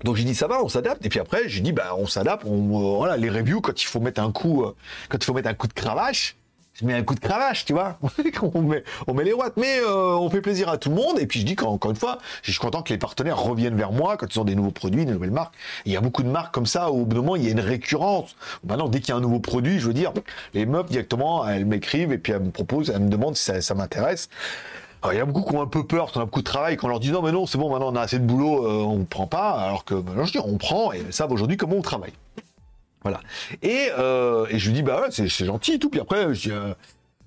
Donc 0.04 0.16
j'ai 0.16 0.24
dit 0.24 0.36
ça 0.36 0.48
va, 0.48 0.64
on 0.64 0.70
s'adapte. 0.70 1.06
Et 1.06 1.10
puis 1.10 1.20
après 1.20 1.48
j'ai 1.48 1.62
dit 1.62 1.72
bah 1.72 1.96
on 1.98 2.08
s'adapte. 2.08 2.46
On, 2.46 2.58
euh, 2.58 2.98
voilà 2.98 3.18
les 3.18 3.30
reviews 3.30 3.62
quand 3.62 3.82
il 3.82 3.86
faut 3.86 4.00
mettre 4.00 4.22
un 4.22 4.32
coup, 4.32 4.64
euh, 4.64 4.76
quand 5.10 5.18
il 5.18 5.24
faut 5.24 5.34
mettre 5.34 5.50
un 5.50 5.54
coup 5.54 5.68
de 5.68 5.74
cravache, 5.74 6.36
je 6.80 6.86
mets 6.86 6.94
un 6.94 7.02
coup 7.02 7.16
de 7.16 7.20
cravache, 7.20 7.66
tu 7.66 7.74
vois. 7.74 7.98
on 8.54 8.62
met 8.62 8.84
on 9.08 9.16
met 9.16 9.24
les 9.24 9.34
watts, 9.34 9.58
mais 9.58 9.80
euh, 9.80 10.16
on 10.16 10.30
fait 10.30 10.42
plaisir 10.42 10.70
à 10.70 10.78
tout 10.78 10.90
le 10.90 10.96
monde. 10.96 11.20
Et 11.20 11.26
puis 11.26 11.40
je 11.40 11.46
dis 11.46 11.56
qu'encore 11.56 11.90
une 11.90 11.98
fois, 11.98 12.20
je 12.44 12.52
suis 12.52 12.60
content 12.60 12.84
que 12.84 12.94
les 12.94 13.00
partenaires 13.00 13.42
reviennent 13.42 13.76
vers 13.76 13.92
moi 13.92 14.16
quand 14.16 14.34
ils 14.34 14.40
ont 14.40 14.46
des 14.46 14.54
nouveaux 14.54 14.72
produits, 14.72 15.06
des 15.06 15.12
nouvelles 15.12 15.32
marques. 15.32 15.56
il 15.86 15.92
y 15.92 15.98
a 15.98 16.02
beaucoup 16.02 16.22
de 16.22 16.30
marques 16.30 16.54
comme 16.54 16.68
ça 16.68 16.92
où 16.92 17.02
au 17.02 17.06
bout 17.06 17.16
d'un 17.16 17.22
moment 17.22 17.36
il 17.36 17.46
y 17.46 17.48
a 17.48 17.52
une 17.52 17.60
récurrence. 17.60 18.36
Maintenant 18.64 18.90
dès 18.90 19.00
qu'il 19.00 19.10
y 19.10 19.12
a 19.14 19.16
un 19.16 19.22
nouveau 19.22 19.40
produit, 19.40 19.80
je 19.80 19.88
veux 19.88 19.94
dire, 19.94 20.14
les 20.54 20.68
meufs 20.68 20.86
directement 20.86 21.48
elles 21.48 21.66
m'écrivent 21.66 22.12
et 22.12 22.20
puis 22.20 22.34
elles 22.34 22.44
me 22.44 22.52
proposent, 22.52 22.92
elles 22.92 23.02
me 23.02 23.10
demandent 23.10 23.36
si 23.36 23.46
ça, 23.46 23.60
ça 23.62 23.74
m'intéresse. 23.74 24.30
Alors, 25.02 25.14
il 25.14 25.18
y 25.18 25.20
a 25.22 25.26
beaucoup 25.26 25.50
qui 25.50 25.56
ont 25.56 25.62
un 25.62 25.68
peu 25.68 25.86
peur, 25.86 26.12
qui 26.12 26.18
ont 26.18 26.22
beaucoup 26.22 26.40
de 26.40 26.46
travail, 26.46 26.76
quand 26.76 26.88
on 26.88 26.90
leur 26.90 27.00
dit 27.00 27.12
non, 27.12 27.22
mais 27.22 27.32
non, 27.32 27.46
c'est 27.46 27.58
bon, 27.58 27.70
maintenant 27.70 27.92
on 27.92 27.96
a 27.96 28.02
assez 28.02 28.20
de 28.20 28.26
boulot, 28.26 28.66
euh, 28.66 28.84
on 28.84 28.98
ne 28.98 29.06
prend 29.06 29.28
pas. 29.28 29.52
Alors 29.52 29.86
que, 29.86 29.94
ben, 29.94 30.26
je 30.26 30.32
dis, 30.32 30.40
on 30.40 30.58
prend 30.58 30.92
et 30.92 31.12
savent 31.12 31.32
aujourd'hui 31.32 31.58
comment 31.58 31.76
on 31.76 31.82
travaille. 31.82 32.14
Voilà. 33.04 33.20
Et, 33.62 33.90
euh, 33.98 34.48
et 34.50 34.58
je 34.58 34.68
lui 34.68 34.74
dis, 34.74 34.84
bah 34.84 35.02
ouais, 35.02 35.08
c'est 35.12 35.46
gentil 35.46 35.74
et 35.74 35.80
tout. 35.80 35.90
Puis 35.90 36.00
après, 36.00 36.34
je 36.34 36.42
dis, 36.42 36.52
euh, 36.52 36.74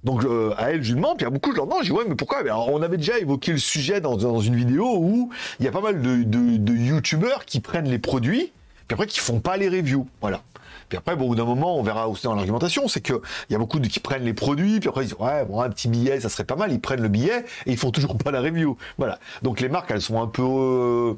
donc 0.02 0.24
à 0.58 0.70
elle, 0.70 0.82
je 0.82 0.88
lui 0.88 0.96
demande, 0.96 1.16
puis 1.18 1.26
a 1.26 1.30
beaucoup, 1.30 1.52
je 1.52 1.56
leur 1.56 1.66
demande, 1.66 1.82
je 1.82 1.90
dis, 1.90 1.92
ouais, 1.92 2.04
mais 2.08 2.16
pourquoi? 2.16 2.42
On 2.68 2.82
avait 2.82 2.96
déjà 2.96 3.18
évoqué 3.18 3.52
le 3.52 3.58
sujet 3.58 4.00
dans, 4.00 4.16
dans, 4.16 4.40
une 4.40 4.56
vidéo 4.56 4.96
où 4.98 5.30
il 5.58 5.64
y 5.64 5.68
a 5.68 5.72
pas 5.72 5.80
mal 5.80 6.02
de, 6.02 6.22
de, 6.24 6.56
de 6.56 6.72
youtubeurs 6.74 7.44
qui 7.44 7.60
prennent 7.60 7.88
les 7.88 7.98
produits, 7.98 8.52
puis 8.88 8.94
après 8.94 9.06
qui 9.06 9.20
font 9.20 9.40
pas 9.40 9.56
les 9.56 9.68
reviews. 9.68 10.06
Voilà. 10.20 10.42
Puis 10.90 10.98
après, 10.98 11.16
bon, 11.16 11.26
au 11.26 11.28
bout 11.28 11.34
d'un 11.36 11.44
moment, 11.44 11.78
on 11.78 11.82
verra 11.82 12.08
aussi 12.08 12.24
dans 12.24 12.34
l'argumentation, 12.34 12.88
c'est 12.88 13.00
qu'il 13.00 13.20
y 13.48 13.54
a 13.54 13.58
beaucoup 13.58 13.78
de 13.78 13.86
qui 13.86 14.00
prennent 14.00 14.24
les 14.24 14.34
produits, 14.34 14.80
puis 14.80 14.88
après 14.88 15.04
ils 15.04 15.08
disent 15.08 15.16
ouais, 15.20 15.44
bon, 15.44 15.60
un 15.60 15.70
petit 15.70 15.88
billet, 15.88 16.20
ça 16.20 16.28
serait 16.28 16.44
pas 16.44 16.56
mal. 16.56 16.72
Ils 16.72 16.80
prennent 16.80 17.00
le 17.00 17.08
billet 17.08 17.44
et 17.64 17.70
ils 17.70 17.78
font 17.78 17.92
toujours 17.92 18.18
pas 18.18 18.32
la 18.32 18.40
review. 18.40 18.76
Voilà. 18.98 19.20
Donc 19.42 19.60
les 19.60 19.68
marques, 19.68 19.90
elles 19.92 20.02
sont 20.02 20.20
un 20.20 20.26
peu 20.26 20.42
euh, 20.42 21.14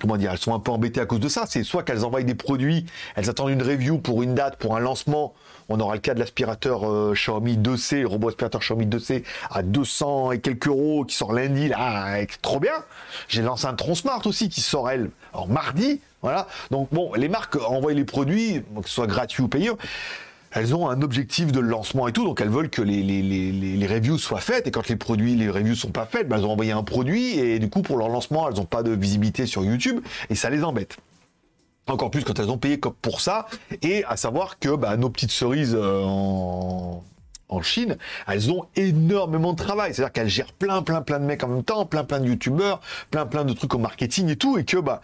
comment 0.00 0.16
dire, 0.16 0.30
elles 0.30 0.38
sont 0.38 0.54
un 0.54 0.60
peu 0.60 0.70
embêtées 0.70 1.00
à 1.00 1.06
cause 1.06 1.18
de 1.18 1.28
ça. 1.28 1.44
C'est 1.48 1.64
soit 1.64 1.82
qu'elles 1.82 2.04
envoient 2.04 2.22
des 2.22 2.36
produits, 2.36 2.86
elles 3.16 3.28
attendent 3.28 3.50
une 3.50 3.62
review 3.62 3.98
pour 3.98 4.22
une 4.22 4.34
date, 4.34 4.56
pour 4.56 4.76
un 4.76 4.80
lancement. 4.80 5.34
On 5.68 5.80
aura 5.80 5.94
le 5.94 6.00
cas 6.00 6.14
de 6.14 6.20
l'aspirateur 6.20 6.88
euh, 6.88 7.14
Xiaomi 7.14 7.56
2C, 7.56 8.02
le 8.02 8.06
robot 8.06 8.28
aspirateur 8.28 8.60
Xiaomi 8.60 8.86
2C 8.86 9.24
à 9.50 9.62
200 9.62 10.32
et 10.32 10.40
quelques 10.40 10.68
euros 10.68 11.04
qui 11.04 11.16
sort 11.16 11.32
lundi, 11.32 11.68
là, 11.68 12.18
trop 12.42 12.60
bien. 12.60 12.74
J'ai 13.28 13.42
lancé 13.42 13.66
un 13.66 13.74
Tron 13.74 13.96
Smart 13.96 14.24
aussi 14.26 14.48
qui 14.48 14.60
sort 14.60 14.88
elle, 14.88 15.10
en 15.32 15.48
mardi, 15.48 16.00
voilà. 16.24 16.48
Donc 16.70 16.88
bon, 16.90 17.12
les 17.12 17.28
marques 17.28 17.56
envoient 17.56 17.92
les 17.92 18.06
produits, 18.06 18.62
que 18.82 18.88
ce 18.88 18.94
soit 18.94 19.06
gratuit 19.06 19.42
ou 19.42 19.48
payant 19.48 19.76
elles 20.54 20.72
ont 20.74 20.88
un 20.88 21.02
objectif 21.02 21.50
de 21.50 21.58
lancement 21.58 22.06
et 22.06 22.12
tout, 22.12 22.24
donc 22.24 22.40
elles 22.40 22.48
veulent 22.48 22.70
que 22.70 22.80
les, 22.80 23.86
reviews 23.88 24.18
soient 24.18 24.38
faites, 24.38 24.68
et 24.68 24.70
quand 24.70 24.88
les 24.88 24.94
produits, 24.94 25.34
les 25.34 25.50
reviews 25.50 25.74
sont 25.74 25.90
pas 25.90 26.06
faites, 26.06 26.28
ben 26.28 26.38
elles 26.38 26.44
ont 26.44 26.52
envoyé 26.52 26.70
un 26.70 26.84
produit, 26.84 27.36
et 27.40 27.58
du 27.58 27.68
coup, 27.68 27.82
pour 27.82 27.98
leur 27.98 28.08
lancement, 28.08 28.48
elles 28.48 28.54
n'ont 28.54 28.64
pas 28.64 28.84
de 28.84 28.92
visibilité 28.92 29.46
sur 29.46 29.64
YouTube, 29.64 30.00
et 30.30 30.36
ça 30.36 30.50
les 30.50 30.62
embête. 30.62 30.96
Encore 31.88 32.12
plus 32.12 32.22
quand 32.22 32.38
elles 32.38 32.50
ont 32.50 32.56
payé 32.56 32.78
pour 32.78 33.20
ça, 33.20 33.46
et 33.82 34.04
à 34.04 34.16
savoir 34.16 34.60
que 34.60 34.76
bah, 34.76 34.96
nos 34.96 35.10
petites 35.10 35.32
cerises 35.32 35.74
euh, 35.76 36.04
en, 36.04 37.02
en 37.48 37.62
Chine, 37.62 37.96
elles 38.28 38.52
ont 38.52 38.66
énormément 38.76 39.52
de 39.52 39.58
travail. 39.58 39.92
C'est-à-dire 39.92 40.12
qu'elles 40.12 40.28
gèrent 40.28 40.52
plein, 40.52 40.82
plein, 40.82 41.02
plein 41.02 41.18
de 41.18 41.24
mecs 41.24 41.42
en 41.42 41.48
même 41.48 41.64
temps, 41.64 41.84
plein, 41.84 42.04
plein 42.04 42.20
de 42.20 42.26
youtubeurs, 42.26 42.80
plein, 43.10 43.26
plein 43.26 43.44
de 43.44 43.52
trucs 43.52 43.74
au 43.74 43.78
marketing 43.78 44.28
et 44.28 44.36
tout, 44.36 44.56
et 44.56 44.64
que 44.64 44.78
bah 44.78 45.02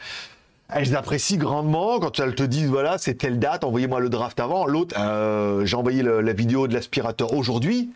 elles 0.72 0.96
apprécient 0.96 1.38
grandement 1.38 1.98
quand 2.00 2.18
elles 2.20 2.34
te 2.34 2.42
disent 2.42 2.68
voilà 2.68 2.98
c'est 2.98 3.14
telle 3.14 3.38
date, 3.38 3.64
envoyez-moi 3.64 4.00
le 4.00 4.08
draft 4.08 4.38
avant. 4.40 4.66
L'autre, 4.66 4.96
euh, 4.98 5.64
j'ai 5.64 5.76
envoyé 5.76 6.02
la 6.02 6.32
vidéo 6.32 6.68
de 6.68 6.74
l'aspirateur 6.74 7.32
aujourd'hui. 7.34 7.90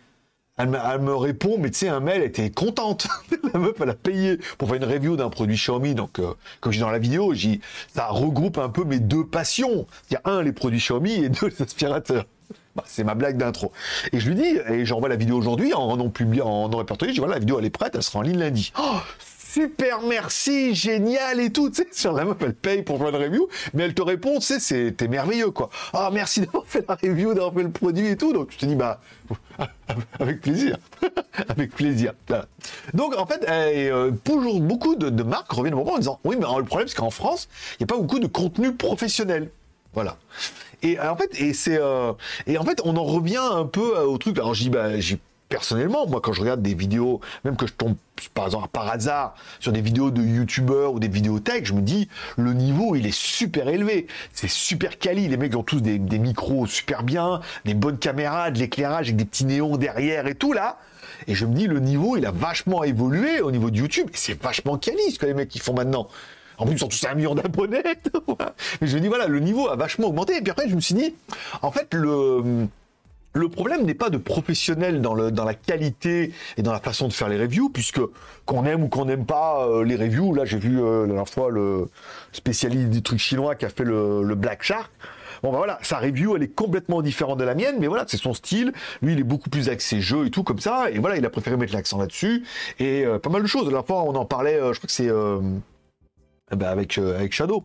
Elle 0.57 0.69
me, 0.69 1.13
répond, 1.13 1.57
mais 1.59 1.69
tu 1.69 1.79
sais, 1.79 1.89
un 1.89 1.99
mail, 1.99 2.21
elle 2.21 2.29
était 2.29 2.49
contente. 2.49 3.07
la 3.53 3.59
meuf, 3.59 3.73
elle 3.81 3.89
a 3.89 3.93
payé 3.93 4.39
pour 4.57 4.69
faire 4.69 4.77
une 4.77 4.85
review 4.85 5.17
d'un 5.17 5.29
produit 5.29 5.57
Xiaomi. 5.57 5.95
Donc, 5.95 6.19
euh, 6.19 6.33
comme 6.61 6.71
je 6.71 6.77
dis 6.77 6.81
dans 6.81 6.91
la 6.91 6.99
vidéo, 6.99 7.33
j'ai, 7.33 7.59
ça 7.93 8.07
regroupe 8.07 8.57
un 8.57 8.69
peu 8.69 8.85
mes 8.85 8.99
deux 8.99 9.25
passions. 9.25 9.85
Il 10.09 10.13
y 10.13 10.15
a 10.15 10.21
un, 10.23 10.41
les 10.41 10.53
produits 10.53 10.79
Xiaomi 10.79 11.11
et 11.11 11.27
deux, 11.27 11.47
les 11.47 11.61
aspirateurs. 11.61 12.23
Bah, 12.73 12.83
c'est 12.85 13.03
ma 13.03 13.15
blague 13.15 13.37
d'intro. 13.37 13.73
Et 14.13 14.19
je 14.21 14.29
lui 14.29 14.35
dis, 14.35 14.57
et 14.69 14.85
j'envoie 14.85 15.09
la 15.09 15.17
vidéo 15.17 15.37
aujourd'hui 15.37 15.73
en 15.73 15.97
non 15.97 16.09
publié, 16.09 16.41
en 16.41 16.69
non 16.69 16.77
répertorié, 16.77 17.11
je 17.11 17.15
dis 17.15 17.19
voilà, 17.19 17.35
la 17.35 17.39
vidéo 17.39 17.59
elle 17.59 17.65
est 17.65 17.69
prête, 17.69 17.95
elle 17.95 18.03
sera 18.03 18.19
en 18.19 18.21
ligne 18.21 18.39
lundi. 18.39 18.71
Oh, 18.77 18.97
super 19.55 20.01
merci, 20.01 20.75
génial 20.75 21.39
et 21.39 21.49
tout. 21.49 21.69
Tu 21.69 21.83
sais, 21.83 21.87
sur 21.93 22.11
la 22.11 22.25
meuf, 22.25 22.35
elle 22.41 22.53
paye 22.53 22.83
pour 22.83 22.97
faire 22.97 23.07
une 23.07 23.15
review, 23.15 23.47
mais 23.73 23.83
elle 23.83 23.93
te 23.93 24.01
répond, 24.01 24.39
tu 24.39 24.47
sais, 24.47 24.59
c'était 24.59 25.07
merveilleux, 25.07 25.51
quoi. 25.51 25.69
Ah, 25.93 26.09
merci 26.11 26.41
d'avoir 26.41 26.65
fait 26.65 26.85
la 26.89 26.95
review, 26.95 27.33
d'avoir 27.33 27.53
fait 27.53 27.63
le 27.63 27.71
produit 27.71 28.07
et 28.07 28.17
tout. 28.17 28.33
Donc, 28.33 28.49
je 28.51 28.57
te 28.57 28.65
dis, 28.65 28.75
bah, 28.75 28.99
avec 30.19 30.41
plaisir. 30.41 30.75
avec 31.47 31.73
plaisir. 31.73 32.11
Donc, 32.93 33.17
en 33.17 33.25
fait, 33.25 33.45
euh, 33.47 34.11
toujours 34.25 34.59
beaucoup 34.59 34.97
de, 34.97 35.23
marques 35.23 35.53
reviennent 35.53 35.75
au 35.75 35.77
moment 35.77 35.93
en 35.93 35.99
disant, 35.99 36.19
oui, 36.25 36.35
mais 36.37 36.45
le 36.57 36.65
problème, 36.65 36.89
c'est 36.89 36.97
qu'en 36.97 37.09
France, 37.09 37.47
il 37.79 37.85
n'y 37.85 37.89
a 37.89 37.95
pas 37.95 38.01
beaucoup 38.01 38.19
de 38.19 38.27
contenu 38.27 38.73
professionnel. 38.73 39.51
Voilà. 39.93 40.17
Et 40.83 40.99
en 40.99 41.15
fait, 41.15 41.39
et 41.39 41.53
c'est, 41.53 41.79
euh, 41.79 42.11
et 42.45 42.57
en 42.57 42.65
fait, 42.65 42.81
on 42.83 42.97
en 42.97 43.05
revient 43.05 43.39
un 43.39 43.65
peu 43.65 43.97
au 43.99 44.17
truc. 44.17 44.37
Alors, 44.37 44.53
j'ai, 44.53 44.69
bah, 44.69 44.99
j'ai 44.99 45.17
personnellement, 45.49 46.07
moi, 46.07 46.21
quand 46.21 46.33
je 46.33 46.41
regarde 46.41 46.61
des 46.61 46.73
vidéos, 46.73 47.21
même 47.43 47.55
que 47.55 47.67
je 47.67 47.73
tombe 47.73 47.95
par 48.33 48.45
exemple 48.45 48.69
par 48.69 48.89
hasard 48.89 49.35
sur 49.59 49.73
des 49.73 49.81
vidéos 49.81 50.09
de 50.09 50.21
youtubeurs 50.21 50.93
ou 50.93 50.99
des 50.99 51.09
tech, 51.41 51.65
je 51.65 51.73
me 51.73 51.81
dis 51.81 52.07
le 52.37 52.53
niveau 52.53 52.95
il 52.95 53.05
est 53.05 53.15
super 53.15 53.67
élevé, 53.67 54.07
c'est 54.33 54.49
super 54.49 54.97
quali, 54.97 55.27
les 55.27 55.37
mecs 55.37 55.55
ont 55.55 55.63
tous 55.63 55.81
des, 55.81 55.99
micros 55.99 56.65
super 56.65 57.03
bien, 57.03 57.41
des 57.65 57.73
bonnes 57.73 57.97
caméras, 57.97 58.51
de 58.51 58.59
l'éclairage 58.59 59.07
avec 59.07 59.17
des 59.17 59.25
petits 59.25 59.45
néons 59.45 59.77
derrière 59.77 60.27
et 60.27 60.35
tout 60.35 60.53
là. 60.53 60.77
Et 61.27 61.35
je 61.35 61.45
me 61.45 61.53
dis 61.53 61.67
le 61.67 61.79
niveau 61.79 62.17
il 62.17 62.25
a 62.25 62.31
vachement 62.31 62.83
évolué 62.83 63.41
au 63.41 63.51
niveau 63.51 63.69
de 63.69 63.77
YouTube 63.77 64.09
c'est 64.13 64.41
vachement 64.41 64.77
quali 64.77 65.11
ce 65.11 65.19
que 65.19 65.25
les 65.25 65.33
mecs 65.33 65.53
ils 65.55 65.61
font 65.61 65.73
maintenant. 65.73 66.07
En 66.57 66.65
plus, 66.65 66.75
ils 66.75 66.79
sont 66.79 66.87
tous 66.87 67.05
un 67.05 67.15
million 67.15 67.35
d'abonnés. 67.35 67.83
Mais 68.79 68.87
je 68.87 68.95
me 68.95 69.01
dis, 69.01 69.09
voilà, 69.09 69.27
le 69.27 69.41
niveau 69.41 69.67
a 69.67 69.75
vachement 69.75 70.07
augmenté. 70.07 70.37
Et 70.37 70.41
puis 70.41 70.51
après, 70.51 70.69
je 70.69 70.75
me 70.75 70.79
suis 70.79 70.95
dit, 70.95 71.13
en 71.61 71.69
fait, 71.69 71.93
le, 71.93 72.69
le 73.35 73.49
problème 73.49 73.83
n'est 73.83 73.93
pas 73.93 74.09
de 74.09 74.17
professionnel 74.17 75.01
dans, 75.01 75.13
la 75.13 75.53
qualité 75.53 76.31
et 76.55 76.61
dans 76.61 76.71
la 76.71 76.79
façon 76.79 77.09
de 77.09 77.13
faire 77.13 77.27
les 77.27 77.37
reviews, 77.37 77.69
puisque 77.69 77.99
qu'on 78.45 78.65
aime 78.65 78.83
ou 78.83 78.87
qu'on 78.87 79.05
n'aime 79.05 79.25
pas 79.25 79.67
euh, 79.67 79.83
les 79.83 79.97
reviews, 79.97 80.33
là 80.33 80.45
j'ai 80.45 80.57
vu 80.57 80.81
euh, 80.81 81.01
la 81.01 81.07
dernière 81.07 81.27
fois 81.27 81.51
le 81.51 81.89
spécialiste 82.31 82.89
du 82.89 83.03
truc 83.03 83.19
chinois 83.19 83.55
qui 83.55 83.65
a 83.65 83.69
fait 83.69 83.83
le, 83.83 84.33
Black 84.35 84.63
Shark. 84.63 84.89
Bon 85.43 85.51
bah 85.51 85.57
voilà, 85.57 85.77
sa 85.81 85.97
review 85.97 86.37
elle 86.37 86.43
est 86.43 86.55
complètement 86.55 87.01
différente 87.01 87.37
de 87.37 87.43
la 87.43 87.55
mienne, 87.55 87.75
mais 87.77 87.87
voilà, 87.87 88.05
c'est 88.07 88.17
son 88.17 88.33
style. 88.33 88.71
Lui 89.01 89.13
il 89.13 89.19
est 89.19 89.23
beaucoup 89.23 89.49
plus 89.49 89.67
axé 89.67 89.99
jeu 89.99 90.25
et 90.25 90.31
tout 90.31 90.43
comme 90.43 90.59
ça, 90.59 90.89
et 90.89 90.99
voilà, 90.99 91.17
il 91.17 91.25
a 91.25 91.29
préféré 91.29 91.57
mettre 91.57 91.73
l'accent 91.73 91.97
là-dessus. 91.97 92.45
Et 92.79 93.05
euh, 93.05 93.19
pas 93.19 93.29
mal 93.29 93.41
de 93.41 93.47
choses. 93.47 93.65
La 93.65 93.71
dernière 93.71 93.85
fois 93.85 94.03
on 94.03 94.15
en 94.15 94.25
parlait, 94.25 94.57
je 94.57 94.77
crois 94.77 94.87
que 94.87 94.91
c'est... 94.91 95.11
Eh 96.51 96.55
ben 96.55 96.67
avec, 96.67 96.99
avec 96.99 97.33
Shadow. 97.33 97.63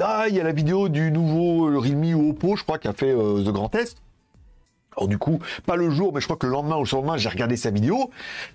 Ah, 0.00 0.24
il 0.28 0.34
y 0.34 0.40
a 0.40 0.42
la 0.42 0.52
vidéo 0.52 0.88
du 0.88 1.12
nouveau 1.12 1.78
Realme 1.78 2.14
ou 2.14 2.30
Oppo, 2.30 2.56
je 2.56 2.62
crois, 2.62 2.78
qui 2.78 2.88
a 2.88 2.94
fait 2.94 3.12
The 3.12 3.50
Grand 3.50 3.68
Test. 3.68 3.98
Alors 4.98 5.06
du 5.06 5.16
coup, 5.16 5.38
pas 5.64 5.76
le 5.76 5.90
jour, 5.90 6.12
mais 6.12 6.20
je 6.20 6.26
crois 6.26 6.36
que 6.36 6.46
le 6.46 6.52
lendemain 6.52 6.76
ou 6.76 6.82
le 6.82 6.90
lendemain, 6.90 7.16
j'ai 7.16 7.28
regardé 7.28 7.56
sa 7.56 7.70
vidéo. 7.70 8.10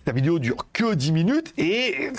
Sa 0.05 0.11
vidéo 0.11 0.39
dure 0.39 0.67
que 0.73 0.93
10 0.93 1.11
minutes 1.13 1.53
et 1.57 2.09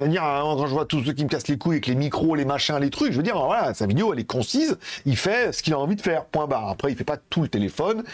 hein, 0.00 0.40
quand 0.42 0.66
je 0.66 0.72
vois 0.72 0.86
tous 0.86 1.02
ceux 1.02 1.12
qui 1.12 1.24
me 1.24 1.28
cassent 1.28 1.48
les 1.48 1.58
couilles 1.58 1.74
avec 1.74 1.88
les 1.88 1.96
micros, 1.96 2.36
les 2.36 2.44
machins, 2.44 2.78
les 2.78 2.90
trucs, 2.90 3.10
je 3.10 3.16
veux 3.16 3.24
dire 3.24 3.36
voilà, 3.36 3.74
sa 3.74 3.86
vidéo 3.86 4.12
elle 4.12 4.20
est 4.20 4.24
concise, 4.24 4.78
il 5.06 5.16
fait 5.16 5.52
ce 5.52 5.62
qu'il 5.62 5.72
a 5.72 5.78
envie 5.78 5.96
de 5.96 6.00
faire. 6.00 6.24
Point 6.26 6.46
barre. 6.46 6.68
Après, 6.68 6.92
il 6.92 6.96
fait 6.96 7.02
pas 7.02 7.16
tout 7.16 7.42
le 7.42 7.48
téléphone 7.48 8.04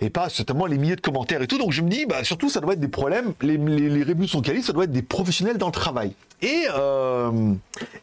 et 0.00 0.10
pas 0.10 0.28
certainement 0.28 0.66
les 0.66 0.76
milliers 0.76 0.96
de 0.96 1.00
commentaires 1.00 1.40
et 1.40 1.46
tout. 1.46 1.56
Donc 1.56 1.72
je 1.72 1.80
me 1.80 1.88
dis, 1.88 2.04
bah, 2.04 2.22
surtout, 2.22 2.50
ça 2.50 2.60
doit 2.60 2.74
être 2.74 2.80
des 2.80 2.88
problèmes. 2.88 3.32
Les, 3.40 3.56
les, 3.56 4.26
sont 4.26 4.42
qualifiés, 4.42 4.66
ça 4.66 4.74
doit 4.74 4.84
être 4.84 4.92
des 4.92 5.02
professionnels 5.02 5.56
dans 5.56 5.66
le 5.66 5.72
travail. 5.72 6.12
Et, 6.42 6.64
euh, 6.76 7.54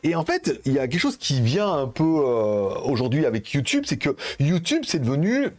et 0.02 0.16
en 0.16 0.26
fait, 0.26 0.60
il 0.66 0.74
y 0.74 0.80
a 0.80 0.88
quelque 0.88 1.00
chose 1.00 1.18
qui 1.18 1.42
vient 1.42 1.72
un 1.72 1.88
peu 1.88 2.04
euh, 2.04 2.70
aujourd'hui 2.86 3.28
avec 3.28 3.52
YouTube, 3.52 3.84
c'est 3.86 3.98
que 3.98 4.16
YouTube, 4.40 4.82
c'est 4.88 5.00
devenu 5.00 5.52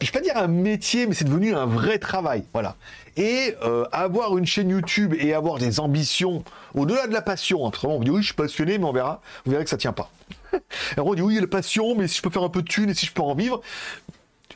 je 0.00 0.06
vais 0.06 0.12
pas 0.12 0.20
dire 0.20 0.36
un 0.36 0.48
métier, 0.48 1.06
mais 1.06 1.14
c'est 1.14 1.24
devenu 1.24 1.54
un 1.54 1.66
vrai 1.66 1.98
travail. 1.98 2.44
Voilà. 2.52 2.76
Et 3.16 3.54
euh, 3.62 3.84
avoir 3.92 4.36
une 4.36 4.46
chaîne 4.46 4.68
YouTube 4.68 5.14
et 5.18 5.34
avoir 5.34 5.58
des 5.58 5.80
ambitions 5.80 6.44
au-delà 6.74 7.06
de 7.06 7.12
la 7.12 7.22
passion. 7.22 7.66
Hein, 7.66 7.70
on 7.84 8.00
dit 8.00 8.10
oui, 8.10 8.22
je 8.22 8.26
suis 8.26 8.34
passionné, 8.34 8.78
mais 8.78 8.84
on 8.84 8.92
verra. 8.92 9.20
Vous 9.44 9.52
verrez 9.52 9.64
que 9.64 9.70
ça 9.70 9.76
tient 9.76 9.92
pas. 9.92 10.10
Alors 10.96 11.06
on 11.06 11.14
dit 11.14 11.22
oui, 11.22 11.34
il 11.34 11.36
y 11.36 11.38
a 11.38 11.42
la 11.42 11.46
passion, 11.46 11.94
mais 11.94 12.08
si 12.08 12.18
je 12.18 12.22
peux 12.22 12.30
faire 12.30 12.42
un 12.42 12.48
peu 12.48 12.62
de 12.62 12.68
thunes 12.68 12.90
et 12.90 12.94
si 12.94 13.06
je 13.06 13.12
peux 13.12 13.22
en 13.22 13.34
vivre, 13.34 13.60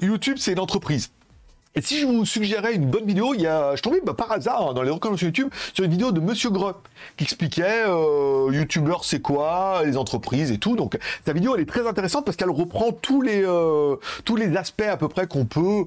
YouTube 0.01 0.37
c'est 0.39 0.53
une 0.53 0.61
entreprise. 0.61 1.11
Et 1.79 1.81
si 1.81 2.01
je 2.01 2.07
vous 2.07 2.27
suggérais 2.27 2.75
une 2.75 2.87
bonne 2.87 3.07
vidéo, 3.07 3.35
il 3.35 3.43
y 3.43 3.47
a, 3.47 3.77
je 3.77 3.83
tombais 3.83 4.01
bah, 4.05 4.13
par 4.13 4.33
hasard 4.33 4.71
hein, 4.71 4.75
dans 4.75 4.83
les 4.83 4.91
recommandations 4.91 5.29
YouTube 5.29 5.49
sur 5.73 5.85
une 5.85 5.93
vidéo 5.93 6.11
de 6.11 6.19
Monsieur 6.19 6.51
Gros 6.51 6.73
qui 7.17 7.23
expliquait 7.23 7.85
euh, 7.87 8.51
YouTubeur 8.53 9.05
c'est 9.05 9.21
quoi, 9.21 9.83
les 9.85 9.97
entreprises 9.97 10.51
et 10.51 10.59
tout. 10.59 10.75
Donc 10.75 10.99
sa 11.25 11.33
vidéo 11.33 11.55
elle 11.55 11.63
est 11.63 11.69
très 11.69 11.87
intéressante 11.87 12.25
parce 12.25 12.37
qu'elle 12.37 12.51
reprend 12.51 12.91
tous 12.91 13.23
les 13.23 13.45
euh, 13.45 13.95
tous 14.25 14.35
les 14.35 14.57
aspects 14.57 14.83
à 14.91 14.97
peu 14.97 15.07
près 15.07 15.29
qu'on 15.29 15.45
peut 15.45 15.85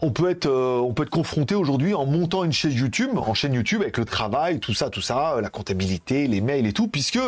on 0.00 0.12
peut 0.12 0.30
être 0.30 0.46
euh, 0.46 0.78
on 0.78 0.92
peut 0.92 1.02
être 1.02 1.10
confronté 1.10 1.56
aujourd'hui 1.56 1.92
en 1.92 2.06
montant 2.06 2.44
une 2.44 2.52
chaîne 2.52 2.70
YouTube, 2.70 3.10
en 3.16 3.34
chaîne 3.34 3.54
YouTube 3.54 3.80
avec 3.82 3.98
le 3.98 4.04
travail, 4.04 4.60
tout 4.60 4.74
ça, 4.74 4.90
tout 4.90 5.02
ça, 5.02 5.40
la 5.42 5.48
comptabilité, 5.48 6.28
les 6.28 6.40
mails 6.40 6.68
et 6.68 6.72
tout, 6.72 6.86
puisque 6.86 7.18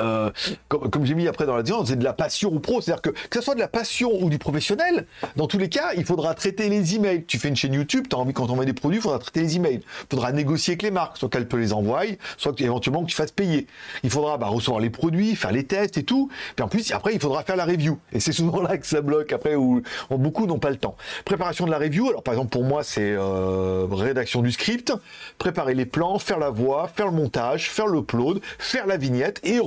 euh, 0.00 0.30
comme, 0.68 1.04
j'ai 1.04 1.14
mis 1.14 1.28
après 1.28 1.46
dans 1.46 1.56
la 1.56 1.62
discussion, 1.62 1.86
c'est 1.86 1.98
de 1.98 2.04
la 2.04 2.12
passion 2.12 2.52
ou 2.52 2.60
pro. 2.60 2.80
C'est-à-dire 2.80 3.02
que 3.02 3.10
que 3.10 3.38
ce 3.38 3.40
soit 3.40 3.54
de 3.54 3.60
la 3.60 3.68
passion 3.68 4.10
ou 4.20 4.30
du 4.30 4.38
professionnel, 4.38 5.06
dans 5.36 5.46
tous 5.46 5.58
les 5.58 5.68
cas, 5.68 5.92
il 5.96 6.04
faudra 6.04 6.34
traiter 6.34 6.68
les 6.68 6.94
emails. 6.94 7.24
Tu 7.24 7.38
fais 7.38 7.48
une 7.48 7.56
chaîne 7.56 7.74
YouTube, 7.74 8.06
tu 8.08 8.16
as 8.16 8.18
envie 8.18 8.32
quand 8.32 8.50
on 8.50 8.56
met 8.56 8.66
des 8.66 8.72
produits, 8.72 8.98
il 8.98 9.02
faudra 9.02 9.18
traiter 9.18 9.40
les 9.40 9.56
emails. 9.56 9.80
Il 9.82 10.06
faudra 10.10 10.32
négocier 10.32 10.72
avec 10.72 10.82
les 10.82 10.90
marques, 10.90 11.16
soit 11.16 11.28
qu'elles 11.28 11.48
peuvent 11.48 11.60
les 11.60 11.72
envoyer, 11.72 12.18
soit 12.36 12.58
éventuellement 12.60 13.02
que 13.02 13.10
tu 13.10 13.16
fasses 13.16 13.32
payer. 13.32 13.66
Il 14.02 14.10
faudra 14.10 14.38
bah, 14.38 14.46
recevoir 14.46 14.80
les 14.80 14.90
produits, 14.90 15.36
faire 15.36 15.52
les 15.52 15.64
tests 15.64 15.98
et 15.98 16.04
tout. 16.04 16.30
Puis 16.56 16.64
en 16.64 16.68
plus, 16.68 16.90
après, 16.92 17.14
il 17.14 17.20
faudra 17.20 17.42
faire 17.42 17.56
la 17.56 17.64
review. 17.64 17.98
Et 18.12 18.20
c'est 18.20 18.32
souvent 18.32 18.62
là 18.62 18.78
que 18.78 18.86
ça 18.86 19.00
bloque 19.00 19.32
après, 19.32 19.54
où, 19.54 19.82
beaucoup 20.10 20.46
n'ont 20.46 20.58
pas 20.58 20.70
le 20.70 20.76
temps. 20.76 20.96
Préparation 21.24 21.66
de 21.66 21.70
la 21.70 21.78
review, 21.78 22.08
alors 22.08 22.22
par 22.22 22.34
exemple 22.34 22.50
pour 22.50 22.64
moi, 22.64 22.82
c'est 22.82 23.12
euh, 23.12 23.86
rédaction 23.90 24.42
du 24.42 24.52
script, 24.52 24.92
préparer 25.38 25.74
les 25.74 25.86
plans, 25.86 26.18
faire 26.18 26.38
la 26.38 26.50
voix, 26.50 26.88
faire 26.88 27.06
le 27.06 27.12
montage, 27.12 27.70
faire 27.70 27.86
l'upload, 27.86 28.40
faire 28.58 28.86
la 28.86 28.96
vignette 28.96 29.40
et 29.44 29.60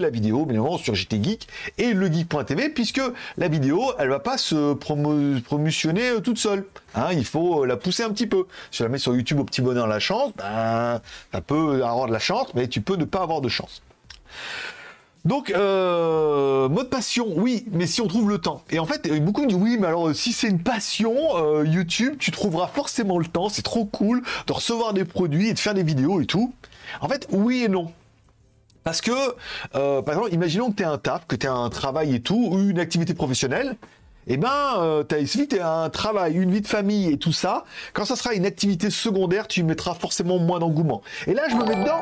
la 0.00 0.10
vidéo, 0.10 0.44
bien 0.44 0.56
évidemment, 0.56 0.78
sur 0.78 0.94
JT 0.94 1.22
Geek 1.22 1.48
et 1.78 1.92
le 1.92 2.06
geek.tv, 2.06 2.70
puisque 2.70 3.00
la 3.36 3.48
vidéo, 3.48 3.92
elle 3.98 4.08
va 4.08 4.20
pas 4.20 4.38
se 4.38 4.74
promotionner 4.74 6.10
euh, 6.10 6.20
toute 6.20 6.38
seule. 6.38 6.64
Hein, 6.94 7.08
il 7.12 7.24
faut 7.24 7.62
euh, 7.62 7.66
la 7.66 7.76
pousser 7.76 8.04
un 8.04 8.10
petit 8.10 8.26
peu. 8.26 8.46
Si 8.70 8.78
je 8.78 8.84
la 8.84 8.88
mets 8.88 8.98
sur 8.98 9.14
YouTube 9.14 9.40
au 9.40 9.44
petit 9.44 9.62
bonheur 9.62 9.86
la 9.86 9.98
chance, 9.98 10.32
ben, 10.36 11.00
ça 11.32 11.40
peut 11.40 11.84
avoir 11.84 12.06
de 12.06 12.12
la 12.12 12.18
chance, 12.18 12.48
mais 12.54 12.68
tu 12.68 12.80
peux 12.80 12.96
ne 12.96 13.04
pas 13.04 13.22
avoir 13.22 13.40
de 13.40 13.48
chance. 13.48 13.82
Donc, 15.24 15.50
euh, 15.50 16.68
mode 16.68 16.88
passion, 16.88 17.26
oui, 17.34 17.64
mais 17.72 17.88
si 17.88 18.00
on 18.00 18.06
trouve 18.06 18.30
le 18.30 18.38
temps. 18.38 18.62
Et 18.70 18.78
en 18.78 18.86
fait, 18.86 19.08
beaucoup 19.20 19.44
me 19.44 19.52
oui, 19.52 19.76
mais 19.80 19.88
alors 19.88 20.14
si 20.14 20.32
c'est 20.32 20.48
une 20.48 20.62
passion, 20.62 21.64
YouTube, 21.64 22.14
tu 22.20 22.30
trouveras 22.30 22.68
forcément 22.68 23.18
le 23.18 23.26
temps, 23.26 23.48
c'est 23.48 23.62
trop 23.62 23.84
cool 23.86 24.22
de 24.46 24.52
recevoir 24.52 24.92
des 24.94 25.04
produits 25.04 25.48
et 25.48 25.54
de 25.54 25.58
faire 25.58 25.74
des 25.74 25.82
vidéos 25.82 26.20
et 26.20 26.26
tout. 26.26 26.52
En 27.00 27.08
fait, 27.08 27.26
oui 27.32 27.64
et 27.64 27.68
non. 27.68 27.92
Parce 28.86 29.00
que, 29.00 29.10
euh, 29.74 30.00
par 30.00 30.14
exemple, 30.14 30.32
imaginons 30.32 30.70
que 30.70 30.76
tu 30.76 30.84
as 30.84 30.90
un 30.92 30.96
taf, 30.96 31.26
que 31.26 31.34
tu 31.34 31.48
as 31.48 31.52
un 31.52 31.68
travail 31.70 32.14
et 32.14 32.20
tout, 32.20 32.50
ou 32.52 32.70
une 32.70 32.78
activité 32.78 33.14
professionnelle. 33.14 33.74
Eh 34.28 34.36
ben, 34.36 34.48
euh, 34.78 35.02
as, 35.10 35.26
si 35.26 35.48
tu 35.48 35.58
as 35.58 35.72
un 35.72 35.90
travail, 35.90 36.34
une 36.34 36.52
vie 36.52 36.60
de 36.60 36.68
famille 36.68 37.10
et 37.10 37.18
tout 37.18 37.32
ça, 37.32 37.64
quand 37.94 38.04
ça 38.04 38.14
sera 38.14 38.34
une 38.34 38.46
activité 38.46 38.90
secondaire, 38.90 39.48
tu 39.48 39.64
mettras 39.64 39.94
forcément 39.94 40.38
moins 40.38 40.60
d'engouement. 40.60 41.02
Et 41.26 41.34
là, 41.34 41.48
je 41.50 41.56
me 41.56 41.64
mets 41.64 41.74
dedans. 41.74 42.00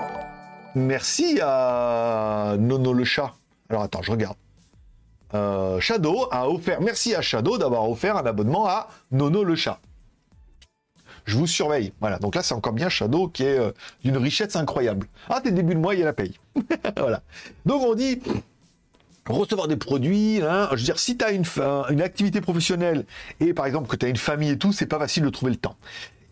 Merci 0.75 1.41
à 1.43 2.57
Nono 2.59 2.93
le 2.93 3.05
chat. 3.05 3.33
Alors 3.71 3.81
attends, 3.81 4.03
je 4.03 4.11
regarde. 4.11 4.37
Euh, 5.33 5.81
Shadow 5.81 6.29
a 6.31 6.51
offert, 6.51 6.83
merci 6.83 7.15
à 7.15 7.23
Shadow 7.23 7.57
d'avoir 7.57 7.89
offert 7.89 8.19
un 8.19 8.27
abonnement 8.27 8.67
à 8.67 8.89
Nono 9.11 9.43
le 9.43 9.55
chat 9.55 9.81
je 11.25 11.37
vous 11.37 11.47
surveille. 11.47 11.93
Voilà, 12.01 12.19
donc 12.19 12.35
là 12.35 12.43
c'est 12.43 12.55
encore 12.55 12.73
bien 12.73 12.89
Shadow 12.89 13.29
qui 13.29 13.45
est 13.45 13.59
euh, 13.59 13.73
d'une 14.05 14.17
richesse 14.17 14.57
incroyable. 14.57 15.07
Ah, 15.29 15.41
t'es 15.43 15.53
début 15.53 15.75
de 15.75 15.81
mois, 15.81 15.95
il 15.95 16.01
y 16.01 16.03
a 16.03 16.07
la 16.07 16.13
paye. 16.13 16.39
voilà. 16.97 17.23
Donc 17.67 17.83
on 17.83 17.95
dit 17.95 18.21
recevoir 19.27 19.69
des 19.69 19.77
produits, 19.77 20.41
hein, 20.43 20.69
je 20.73 20.77
veux 20.77 20.83
dire, 20.83 20.99
si 20.99 21.17
tu 21.17 21.25
as 21.25 21.33
une, 21.33 22.03
activité 22.03 22.41
professionnelle 22.41 23.07
et 23.41 23.55
par 23.55 23.67
exemple 23.67 23.89
que 23.89 23.97
tu 23.97 24.05
as 24.05 24.09
une 24.09 24.17
famille 24.17 24.51
et 24.51 24.59
tout, 24.59 24.73
c'est 24.73 24.87
pas 24.87 24.99
facile 24.99 25.25
de 25.25 25.31
trouver 25.31 25.53
le 25.53 25.57
temps. 25.57 25.77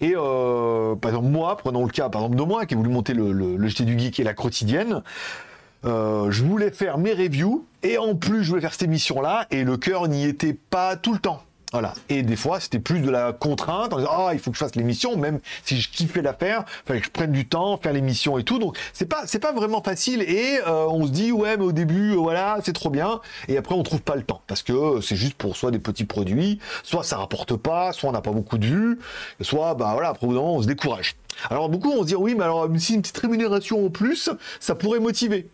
Et 0.00 0.14
euh, 0.16 0.94
par 0.96 1.10
exemple, 1.10 1.28
moi, 1.28 1.56
prenons 1.56 1.84
le 1.84 1.90
cas 1.90 2.08
par 2.08 2.22
exemple 2.22 2.38
de 2.38 2.42
moi 2.42 2.66
qui 2.66 2.74
ai 2.74 2.76
voulu 2.76 2.90
monter 2.90 3.14
le, 3.14 3.32
le, 3.32 3.68
JT 3.68 3.84
du 3.84 3.98
Geek 3.98 4.20
et 4.20 4.24
la 4.24 4.34
quotidienne, 4.34 5.02
euh, 5.84 6.30
je 6.30 6.44
voulais 6.44 6.70
faire 6.70 6.98
mes 6.98 7.12
reviews 7.12 7.66
et 7.82 7.98
en 7.98 8.14
plus 8.14 8.44
je 8.44 8.50
voulais 8.50 8.60
faire 8.60 8.72
cette 8.72 8.82
émission 8.82 9.20
là 9.20 9.46
et 9.50 9.64
le 9.64 9.76
cœur 9.76 10.06
n'y 10.06 10.24
était 10.24 10.54
pas 10.54 10.96
tout 10.96 11.12
le 11.12 11.18
temps. 11.18 11.42
Voilà. 11.72 11.94
Et 12.10 12.22
des 12.22 12.36
fois, 12.36 12.60
c'était 12.60 12.78
plus 12.78 13.00
de 13.00 13.10
la 13.10 13.32
contrainte 13.32 13.94
en 13.94 13.96
disant 13.96 14.10
ah 14.12 14.30
il 14.34 14.38
faut 14.38 14.50
que 14.50 14.56
je 14.56 14.62
fasse 14.62 14.76
l'émission, 14.76 15.16
même 15.16 15.40
si 15.64 15.80
je 15.80 15.90
kiffais 15.90 16.20
l'affaire, 16.20 16.64
fallait 16.86 17.00
que 17.00 17.06
je 17.06 17.10
prenne 17.10 17.32
du 17.32 17.48
temps, 17.48 17.78
faire 17.78 17.94
l'émission 17.94 18.36
et 18.38 18.44
tout. 18.44 18.58
Donc 18.58 18.76
c'est 18.92 19.06
pas 19.06 19.22
c'est 19.26 19.38
pas 19.38 19.52
vraiment 19.52 19.82
facile. 19.82 20.20
Et 20.22 20.60
euh, 20.66 20.86
on 20.88 21.06
se 21.06 21.10
dit 21.10 21.32
ouais 21.32 21.56
mais 21.56 21.64
au 21.64 21.72
début 21.72 22.12
euh, 22.12 22.16
voilà 22.16 22.58
c'est 22.62 22.74
trop 22.74 22.90
bien. 22.90 23.20
Et 23.48 23.56
après 23.56 23.74
on 23.74 23.82
trouve 23.82 24.02
pas 24.02 24.16
le 24.16 24.22
temps 24.22 24.42
parce 24.46 24.62
que 24.62 25.00
c'est 25.00 25.16
juste 25.16 25.34
pour 25.34 25.56
soit 25.56 25.70
des 25.70 25.78
petits 25.78 26.04
produits, 26.04 26.58
soit 26.82 27.04
ça 27.04 27.16
rapporte 27.16 27.56
pas, 27.56 27.92
soit 27.94 28.10
on 28.10 28.12
n'a 28.12 28.20
pas 28.20 28.32
beaucoup 28.32 28.58
de 28.58 28.66
vues, 28.66 28.98
soit 29.40 29.74
bah 29.74 29.90
voilà 29.94 30.10
après 30.10 30.26
on 30.26 30.60
se 30.60 30.66
décourage. 30.66 31.16
Alors 31.48 31.70
beaucoup 31.70 31.90
vont 31.90 32.02
se 32.02 32.08
dire 32.08 32.20
oui 32.20 32.34
mais 32.34 32.44
alors 32.44 32.68
si 32.76 32.94
une 32.94 33.00
petite 33.00 33.18
rémunération 33.18 33.86
en 33.86 33.90
plus, 33.90 34.28
ça 34.60 34.74
pourrait 34.74 35.00
motiver. 35.00 35.48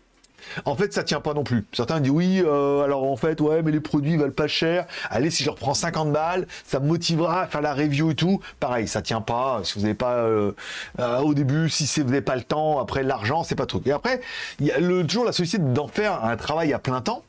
En 0.65 0.77
fait, 0.77 0.93
ça 0.93 1.03
tient 1.03 1.21
pas 1.21 1.35
non 1.35 1.45
plus. 1.45 1.67
Certains 1.73 2.01
disent 2.01 2.13
oui, 2.13 2.43
euh, 2.45 2.83
alors 2.83 3.05
en 3.05 3.17
fait, 3.17 3.41
ouais, 3.41 3.63
mais 3.63 3.73
les 3.73 3.81
produits 3.81 4.17
valent 4.17 4.33
pas 4.33 4.49
cher. 4.49 4.87
Allez, 5.11 5.31
si 5.31 5.45
je 5.45 5.51
reprends 5.51 5.75
50 5.75 6.13
balles, 6.13 6.47
ça 6.65 6.81
me 6.81 6.87
motivera 6.87 7.43
à 7.43 7.47
faire 7.47 7.61
la 7.61 7.75
review 7.75 8.11
et 8.11 8.15
tout. 8.15 8.41
Pareil, 8.61 8.89
ça 8.89 9.03
tient 9.03 9.21
pas. 9.21 9.61
Si 9.65 9.75
vous 9.75 9.83
n'avez 9.83 9.95
pas 9.95 10.15
euh, 10.15 10.53
euh, 11.01 11.19
au 11.21 11.35
début, 11.35 11.69
si 11.69 12.01
vous 12.01 12.09
n'avez 12.09 12.21
pas 12.21 12.37
le 12.37 12.43
temps, 12.43 12.81
après 12.81 13.03
l'argent, 13.03 13.43
c'est 13.43 13.55
pas 13.55 13.67
trop. 13.67 13.81
Et 13.85 13.93
après, 13.93 14.21
il 14.61 14.67
y 14.67 14.73
a 14.73 14.79
le, 14.79 15.07
toujours 15.07 15.25
la 15.25 15.33
société 15.33 15.63
d'en 15.63 15.89
faire 15.89 16.25
un 16.25 16.37
travail 16.37 16.73
à 16.73 16.79
plein 16.79 17.01
temps 17.01 17.23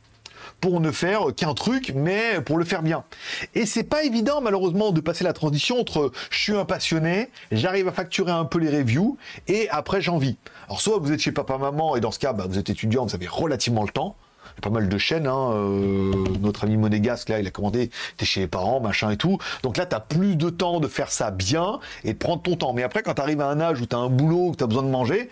pour 0.61 0.79
ne 0.79 0.91
faire 0.91 1.33
qu'un 1.35 1.53
truc, 1.53 1.93
mais 1.95 2.41
pour 2.41 2.57
le 2.57 2.65
faire 2.65 2.81
bien. 2.81 3.03
Et 3.55 3.65
c'est 3.65 3.83
pas 3.83 4.03
évident, 4.03 4.41
malheureusement, 4.41 4.91
de 4.91 5.01
passer 5.01 5.23
la 5.23 5.33
transition 5.33 5.79
entre 5.79 6.11
je 6.29 6.37
suis 6.37 6.55
un 6.55 6.65
passionné, 6.65 7.29
j'arrive 7.51 7.87
à 7.87 7.91
facturer 7.91 8.31
un 8.31 8.45
peu 8.45 8.59
les 8.59 8.69
reviews, 8.69 9.17
et 9.47 9.69
après 9.69 10.01
j'en 10.01 10.17
vis. 10.17 10.37
Alors, 10.67 10.81
soit 10.81 10.97
vous 10.99 11.11
êtes 11.11 11.19
chez 11.19 11.31
papa-maman, 11.31 11.95
et 11.95 11.99
dans 11.99 12.11
ce 12.11 12.19
cas, 12.19 12.33
bah, 12.33 12.45
vous 12.47 12.57
êtes 12.57 12.69
étudiant, 12.69 13.05
vous 13.05 13.15
avez 13.15 13.27
relativement 13.27 13.83
le 13.83 13.89
temps. 13.89 14.15
Pas 14.61 14.69
mal 14.69 14.89
de 14.89 14.97
chaînes, 14.97 15.27
hein, 15.27 15.51
euh, 15.53 16.11
notre 16.41 16.65
ami 16.65 16.75
Monégasque, 16.75 17.29
là, 17.29 17.39
il 17.39 17.47
a 17.47 17.51
commandé, 17.51 17.91
t'es 18.17 18.25
chez 18.25 18.41
les 18.41 18.47
parents, 18.47 18.81
machin 18.81 19.09
et 19.09 19.15
tout. 19.15 19.37
Donc 19.63 19.77
là, 19.77 19.85
t'as 19.85 20.01
plus 20.01 20.35
de 20.35 20.49
temps 20.49 20.81
de 20.81 20.87
faire 20.87 21.11
ça 21.11 21.31
bien 21.31 21.79
et 22.03 22.11
de 22.11 22.17
prendre 22.17 22.41
ton 22.41 22.57
temps. 22.57 22.73
Mais 22.73 22.83
après, 22.83 23.01
quand 23.01 23.13
t'arrives 23.13 23.39
à 23.39 23.47
un 23.47 23.61
âge 23.61 23.79
où 23.79 23.85
t'as 23.85 23.97
un 23.97 24.09
boulot, 24.09 24.49
où 24.49 24.55
t'as 24.55 24.67
besoin 24.67 24.83
de 24.83 24.89
manger, 24.89 25.29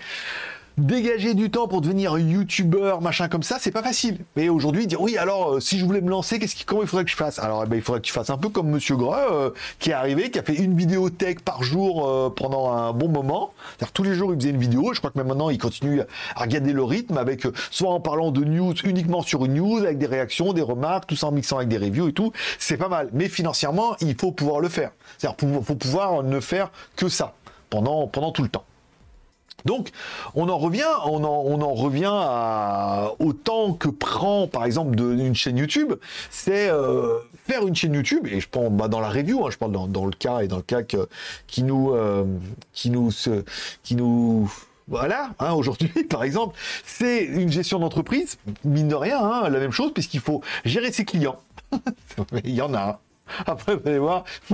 dégager 0.78 1.34
du 1.34 1.50
temps 1.50 1.68
pour 1.68 1.82
devenir 1.82 2.18
youtubeur, 2.18 3.02
machin 3.02 3.28
comme 3.28 3.44
ça, 3.44 3.58
c'est 3.60 3.72
pas 3.72 3.82
facile. 3.82 4.20
Mais 4.36 4.48
aujourd'hui, 4.50 4.86
dire 4.86 5.02
oui, 5.02 5.18
alors 5.18 5.56
euh, 5.56 5.60
si 5.60 5.80
je 5.80 5.86
voulais 5.86 6.02
me 6.02 6.10
lancer, 6.10 6.38
qu'est-ce 6.38 6.56
qui, 6.56 6.66
comment 6.66 6.84
il 6.84 6.88
faudrait 6.88 7.06
que 7.06 7.12
je 7.12 7.16
fasse? 7.16 7.40
Alors, 7.40 7.64
eh 7.66 7.68
ben, 7.68 7.78
il 7.78 7.82
faudrait 7.82 8.00
que 8.00 8.06
tu 8.06 8.14
fasses 8.14 8.30
un 8.30 8.38
peu 8.38 8.50
comme 8.50 8.70
Monsieur 8.70 8.96
Greux, 8.96 9.18
euh, 9.32 9.50
qui 9.80 9.90
est 9.90 9.94
arrivé, 9.94 10.30
qui 10.30 10.38
a 10.38 10.44
fait 10.44 10.56
une 10.56 10.76
vidéo 10.76 11.10
tech 11.10 11.38
par 11.44 11.64
jour 11.64 12.08
euh, 12.08 12.30
pendant 12.30 12.72
un 12.72 12.94
bon 12.94 13.10
moment. 13.10 13.54
C'est-à-dire 13.70 13.92
tous 13.92 14.04
les 14.04 14.14
jours, 14.14 14.34
il 14.34 14.40
faisait 14.40 14.52
une 14.52 14.60
vidéo. 14.60 14.94
Je 14.94 15.00
crois 15.00 15.10
que 15.10 15.18
même 15.18 15.28
maintenant, 15.28 15.50
il 15.50 15.58
continue 15.58 16.02
à 16.36 16.42
regarder 16.42 16.74
le 16.74 16.84
rythme 16.84 17.18
avec 17.18 17.48
soit 17.72 17.90
en 17.90 18.00
parlant 18.00 18.32
de 18.32 18.44
news 18.44 18.74
uniquement 18.84 19.22
sur 19.24 19.46
une 19.46 19.56
news, 19.56 19.80
avec 19.80 19.98
des 19.98 20.06
réactions, 20.06 20.54
des 20.54 20.62
remarques, 20.62 21.08
tout 21.08 21.16
ça 21.16 21.28
en 21.28 21.32
mixant 21.32 21.58
avec 21.58 21.70
des 21.70 21.78
reviews 21.78 22.10
et 22.10 22.14
tout. 22.14 22.32
C'est 22.60 22.78
pas 22.78 22.90
mal. 22.90 23.10
Mais 23.14 23.30
financièrement, 23.30 23.96
il 24.02 24.16
faut 24.16 24.32
pouvoir 24.32 24.60
le 24.60 24.70
faire. 24.70 24.92
C'est-à-dire, 25.18 25.64
faut 25.64 25.76
pouvoir 25.76 26.22
ne 26.22 26.40
faire 26.40 26.72
que 26.96 27.10
ça 27.10 27.34
pendant 27.70 28.08
pendant 28.08 28.32
tout 28.32 28.44
le 28.44 28.50
temps. 28.50 28.64
Donc, 29.66 29.90
on 30.36 30.50
en 30.50 30.58
revient, 30.58 30.86
on 31.06 31.24
en, 31.24 31.74
revient 31.74 32.12
à, 32.12 33.12
au 33.20 33.34
que 33.74 33.90
prend, 33.90 34.48
par 34.48 34.66
exemple, 34.66 35.00
une 35.00 35.36
chaîne 35.36 35.58
YouTube. 35.58 35.94
C'est 36.30 36.70
euh, 36.70 37.20
faire 37.48 37.68
une 37.68 37.76
chaîne 37.76 37.94
YouTube, 37.94 38.28
et 38.28 38.40
je 38.40 38.48
pense 38.48 38.72
bah, 38.72 38.88
dans 38.88 39.00
la 39.00 39.10
review, 39.10 39.46
hein, 39.46 39.50
je 39.52 39.58
parle 39.58 39.72
dans, 39.72 40.06
le 40.06 40.12
cas 40.12 40.42
et 40.42 40.48
dans 40.48 40.58
le 40.58 40.62
cas 40.62 40.82
qui 41.48 41.64
nous, 41.64 41.92
euh, 41.92 42.26
qui 42.74 42.90
nous, 42.92 44.52
voilà, 44.88 45.32
hein, 45.40 45.54
aujourd'hui, 45.54 45.90
par 46.10 46.24
exemple, 46.24 46.58
c'est 46.86 47.24
une 47.24 47.52
gestion 47.52 47.80
d'entreprise, 47.80 48.38
mine 48.64 48.88
de 48.88 48.96
rien, 48.96 49.20
hein, 49.20 49.50
la 49.50 49.60
même 49.60 49.72
chose, 49.72 49.92
puisqu'il 49.94 50.22
faut 50.22 50.42
gérer 50.66 50.92
ses 50.92 51.06
clients. 51.06 51.38
Il 52.44 52.54
y 52.54 52.62
en 52.62 52.74
a. 52.74 53.00
Après, 53.46 53.76
vous 53.76 53.88
allez 53.88 54.00
voir, 54.00 54.24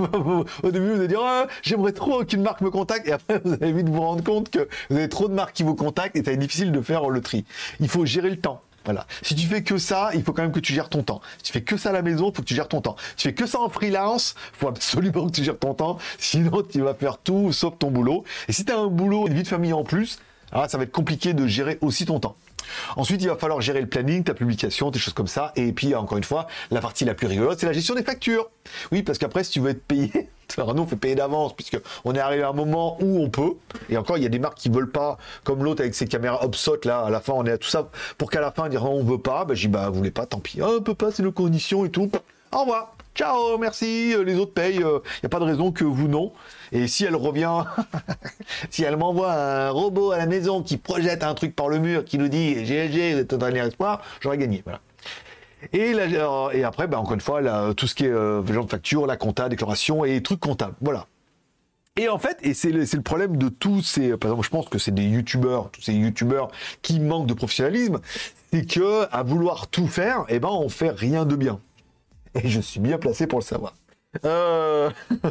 au 0.62 0.70
début, 0.70 0.90
vous 0.90 0.98
allez 0.98 1.08
dire, 1.08 1.22
ah, 1.22 1.46
j'aimerais 1.62 1.92
trop 1.92 2.24
qu'une 2.24 2.42
marque 2.42 2.60
me 2.60 2.70
contacte. 2.70 3.08
Et 3.08 3.12
après, 3.12 3.40
vous 3.44 3.54
allez 3.54 3.72
vite 3.72 3.88
vous 3.88 4.00
rendre 4.00 4.22
compte 4.24 4.50
que 4.50 4.68
vous 4.90 4.96
avez 4.96 5.08
trop 5.08 5.28
de 5.28 5.34
marques 5.34 5.54
qui 5.54 5.62
vous 5.62 5.74
contactent 5.74 6.16
et 6.16 6.22
c'est 6.24 6.36
difficile 6.36 6.72
de 6.72 6.80
faire 6.80 7.08
le 7.08 7.20
tri. 7.20 7.44
Il 7.80 7.88
faut 7.88 8.04
gérer 8.04 8.30
le 8.30 8.38
temps. 8.38 8.60
Voilà. 8.84 9.06
Si 9.22 9.34
tu 9.34 9.46
fais 9.46 9.62
que 9.62 9.78
ça, 9.78 10.10
il 10.14 10.22
faut 10.22 10.32
quand 10.32 10.42
même 10.42 10.52
que 10.52 10.60
tu 10.60 10.74
gères 10.74 10.90
ton 10.90 11.02
temps. 11.02 11.22
Si 11.38 11.44
tu 11.44 11.52
fais 11.52 11.62
que 11.62 11.76
ça 11.76 11.88
à 11.88 11.92
la 11.92 12.02
maison, 12.02 12.30
il 12.30 12.36
faut 12.36 12.42
que 12.42 12.48
tu 12.48 12.54
gères 12.54 12.68
ton 12.68 12.82
temps. 12.82 12.96
Si 13.10 13.16
tu 13.16 13.28
fais 13.28 13.34
que 13.34 13.46
ça 13.46 13.60
en 13.60 13.70
freelance, 13.70 14.34
il 14.54 14.58
faut 14.58 14.68
absolument 14.68 15.26
que 15.26 15.32
tu 15.32 15.42
gères 15.42 15.58
ton 15.58 15.74
temps. 15.74 15.98
Sinon, 16.18 16.62
tu 16.62 16.80
vas 16.82 16.94
faire 16.94 17.18
tout 17.18 17.52
sauf 17.52 17.78
ton 17.78 17.90
boulot. 17.90 18.24
Et 18.48 18.52
si 18.52 18.64
tu 18.64 18.72
as 18.72 18.78
un 18.78 18.88
boulot, 18.88 19.26
une 19.26 19.34
vie 19.34 19.42
de 19.42 19.48
famille 19.48 19.72
en 19.72 19.84
plus, 19.84 20.18
alors 20.52 20.68
ça 20.68 20.76
va 20.76 20.84
être 20.84 20.92
compliqué 20.92 21.32
de 21.32 21.46
gérer 21.46 21.78
aussi 21.80 22.04
ton 22.04 22.20
temps. 22.20 22.36
Ensuite, 22.96 23.22
il 23.22 23.28
va 23.28 23.36
falloir 23.36 23.60
gérer 23.60 23.80
le 23.80 23.86
planning, 23.86 24.24
ta 24.24 24.34
publication, 24.34 24.90
des 24.90 24.98
choses 24.98 25.14
comme 25.14 25.26
ça. 25.26 25.52
Et 25.56 25.72
puis, 25.72 25.94
encore 25.94 26.18
une 26.18 26.24
fois, 26.24 26.46
la 26.70 26.80
partie 26.80 27.04
la 27.04 27.14
plus 27.14 27.26
rigolote, 27.26 27.58
c'est 27.58 27.66
la 27.66 27.72
gestion 27.72 27.94
des 27.94 28.02
factures. 28.02 28.50
Oui, 28.92 29.02
parce 29.02 29.18
qu'après, 29.18 29.44
si 29.44 29.52
tu 29.52 29.60
veux 29.60 29.70
être 29.70 29.84
payé, 29.84 30.28
alors 30.56 30.74
nous, 30.74 30.82
on 30.82 30.86
fait 30.86 30.96
payer 30.96 31.14
d'avance, 31.14 31.54
puisque 31.54 31.78
on 32.04 32.14
est 32.14 32.18
arrivé 32.18 32.42
à 32.42 32.48
un 32.48 32.52
moment 32.52 32.96
où 33.00 33.20
on 33.20 33.30
peut. 33.30 33.54
Et 33.88 33.96
encore, 33.96 34.16
il 34.18 34.22
y 34.22 34.26
a 34.26 34.30
des 34.30 34.38
marques 34.38 34.58
qui 34.58 34.68
veulent 34.68 34.90
pas, 34.90 35.18
comme 35.42 35.64
l'autre 35.64 35.82
avec 35.82 35.94
ses 35.94 36.06
caméras 36.06 36.44
Upsot, 36.44 36.80
là, 36.84 37.00
à 37.00 37.10
la 37.10 37.20
fin, 37.20 37.32
on 37.34 37.44
est 37.46 37.52
à 37.52 37.58
tout 37.58 37.68
ça, 37.68 37.90
pour 38.18 38.30
qu'à 38.30 38.40
la 38.40 38.50
fin, 38.50 38.68
dire 38.68 38.84
non, 38.84 38.92
on 38.92 39.04
veut 39.04 39.18
pas. 39.18 39.44
Ben, 39.44 39.54
j'ai 39.54 39.68
dit, 39.68 39.72
bah, 39.72 39.88
vous 39.88 39.96
voulez 39.96 40.10
pas, 40.10 40.26
tant 40.26 40.40
pis. 40.40 40.60
Oh, 40.62 40.76
on 40.78 40.82
peut 40.82 40.94
pas, 40.94 41.10
c'est 41.10 41.22
nos 41.22 41.32
conditions 41.32 41.84
et 41.84 41.90
tout. 41.90 42.10
Au 42.52 42.60
revoir. 42.60 42.94
Ciao, 43.14 43.58
merci, 43.58 44.12
euh, 44.12 44.24
les 44.24 44.34
autres 44.34 44.52
payent, 44.52 44.78
il 44.78 44.84
euh, 44.84 44.98
n'y 45.22 45.26
a 45.26 45.28
pas 45.28 45.38
de 45.38 45.44
raison 45.44 45.70
que 45.70 45.84
vous 45.84 46.08
non. 46.08 46.32
Et 46.72 46.88
si 46.88 47.04
elle 47.04 47.14
revient, 47.14 47.62
si 48.70 48.82
elle 48.82 48.96
m'envoie 48.96 49.32
un 49.32 49.70
robot 49.70 50.10
à 50.10 50.18
la 50.18 50.26
maison 50.26 50.64
qui 50.64 50.78
projette 50.78 51.22
un 51.22 51.32
truc 51.34 51.54
par 51.54 51.68
le 51.68 51.78
mur, 51.78 52.04
qui 52.04 52.18
nous 52.18 52.26
dit 52.26 52.54
GLG, 52.54 53.12
vous 53.12 53.20
êtes 53.20 53.32
un 53.32 53.38
dernier 53.38 53.60
espoir, 53.60 54.02
j'aurais 54.20 54.38
gagné. 54.38 54.64
Voilà. 54.64 54.80
Et, 55.72 56.64
après, 56.64 56.88
bah, 56.88 56.98
encore 56.98 57.14
une 57.14 57.20
fois, 57.20 57.40
tout 57.74 57.86
ce 57.86 57.94
qui 57.94 58.04
est 58.04 58.10
euh, 58.10 58.44
genre 58.46 58.64
de 58.64 58.70
facture, 58.70 59.06
la 59.06 59.16
compta, 59.16 59.48
déclaration 59.48 60.04
et 60.04 60.20
trucs 60.20 60.40
comptables. 60.40 60.74
Voilà. 60.80 61.06
Et 61.96 62.08
en 62.08 62.18
fait, 62.18 62.36
et 62.42 62.52
c'est 62.52 62.72
le, 62.72 62.80
le, 62.80 63.02
problème 63.02 63.36
de 63.36 63.48
tous 63.48 63.80
ces, 63.80 64.16
par 64.16 64.32
exemple, 64.32 64.44
je 64.44 64.50
pense 64.50 64.68
que 64.68 64.78
c'est 64.78 64.92
des 64.92 65.04
youtubeurs, 65.04 65.70
tous 65.70 65.82
ces 65.82 65.92
youtubeurs 65.92 66.48
qui 66.82 66.98
manquent 66.98 67.28
de 67.28 67.34
professionnalisme, 67.34 68.00
c'est 68.52 68.66
que 68.66 69.06
à 69.12 69.22
vouloir 69.22 69.68
tout 69.68 69.86
faire, 69.86 70.24
eh 70.28 70.40
ben, 70.40 70.48
on 70.48 70.68
fait 70.68 70.90
rien 70.90 71.24
de 71.24 71.36
bien 71.36 71.60
et 72.42 72.48
je 72.48 72.60
suis 72.60 72.80
bien 72.80 72.98
placé 72.98 73.26
pour 73.26 73.38
le 73.38 73.44
savoir. 73.44 73.74
Euh, 74.24 74.90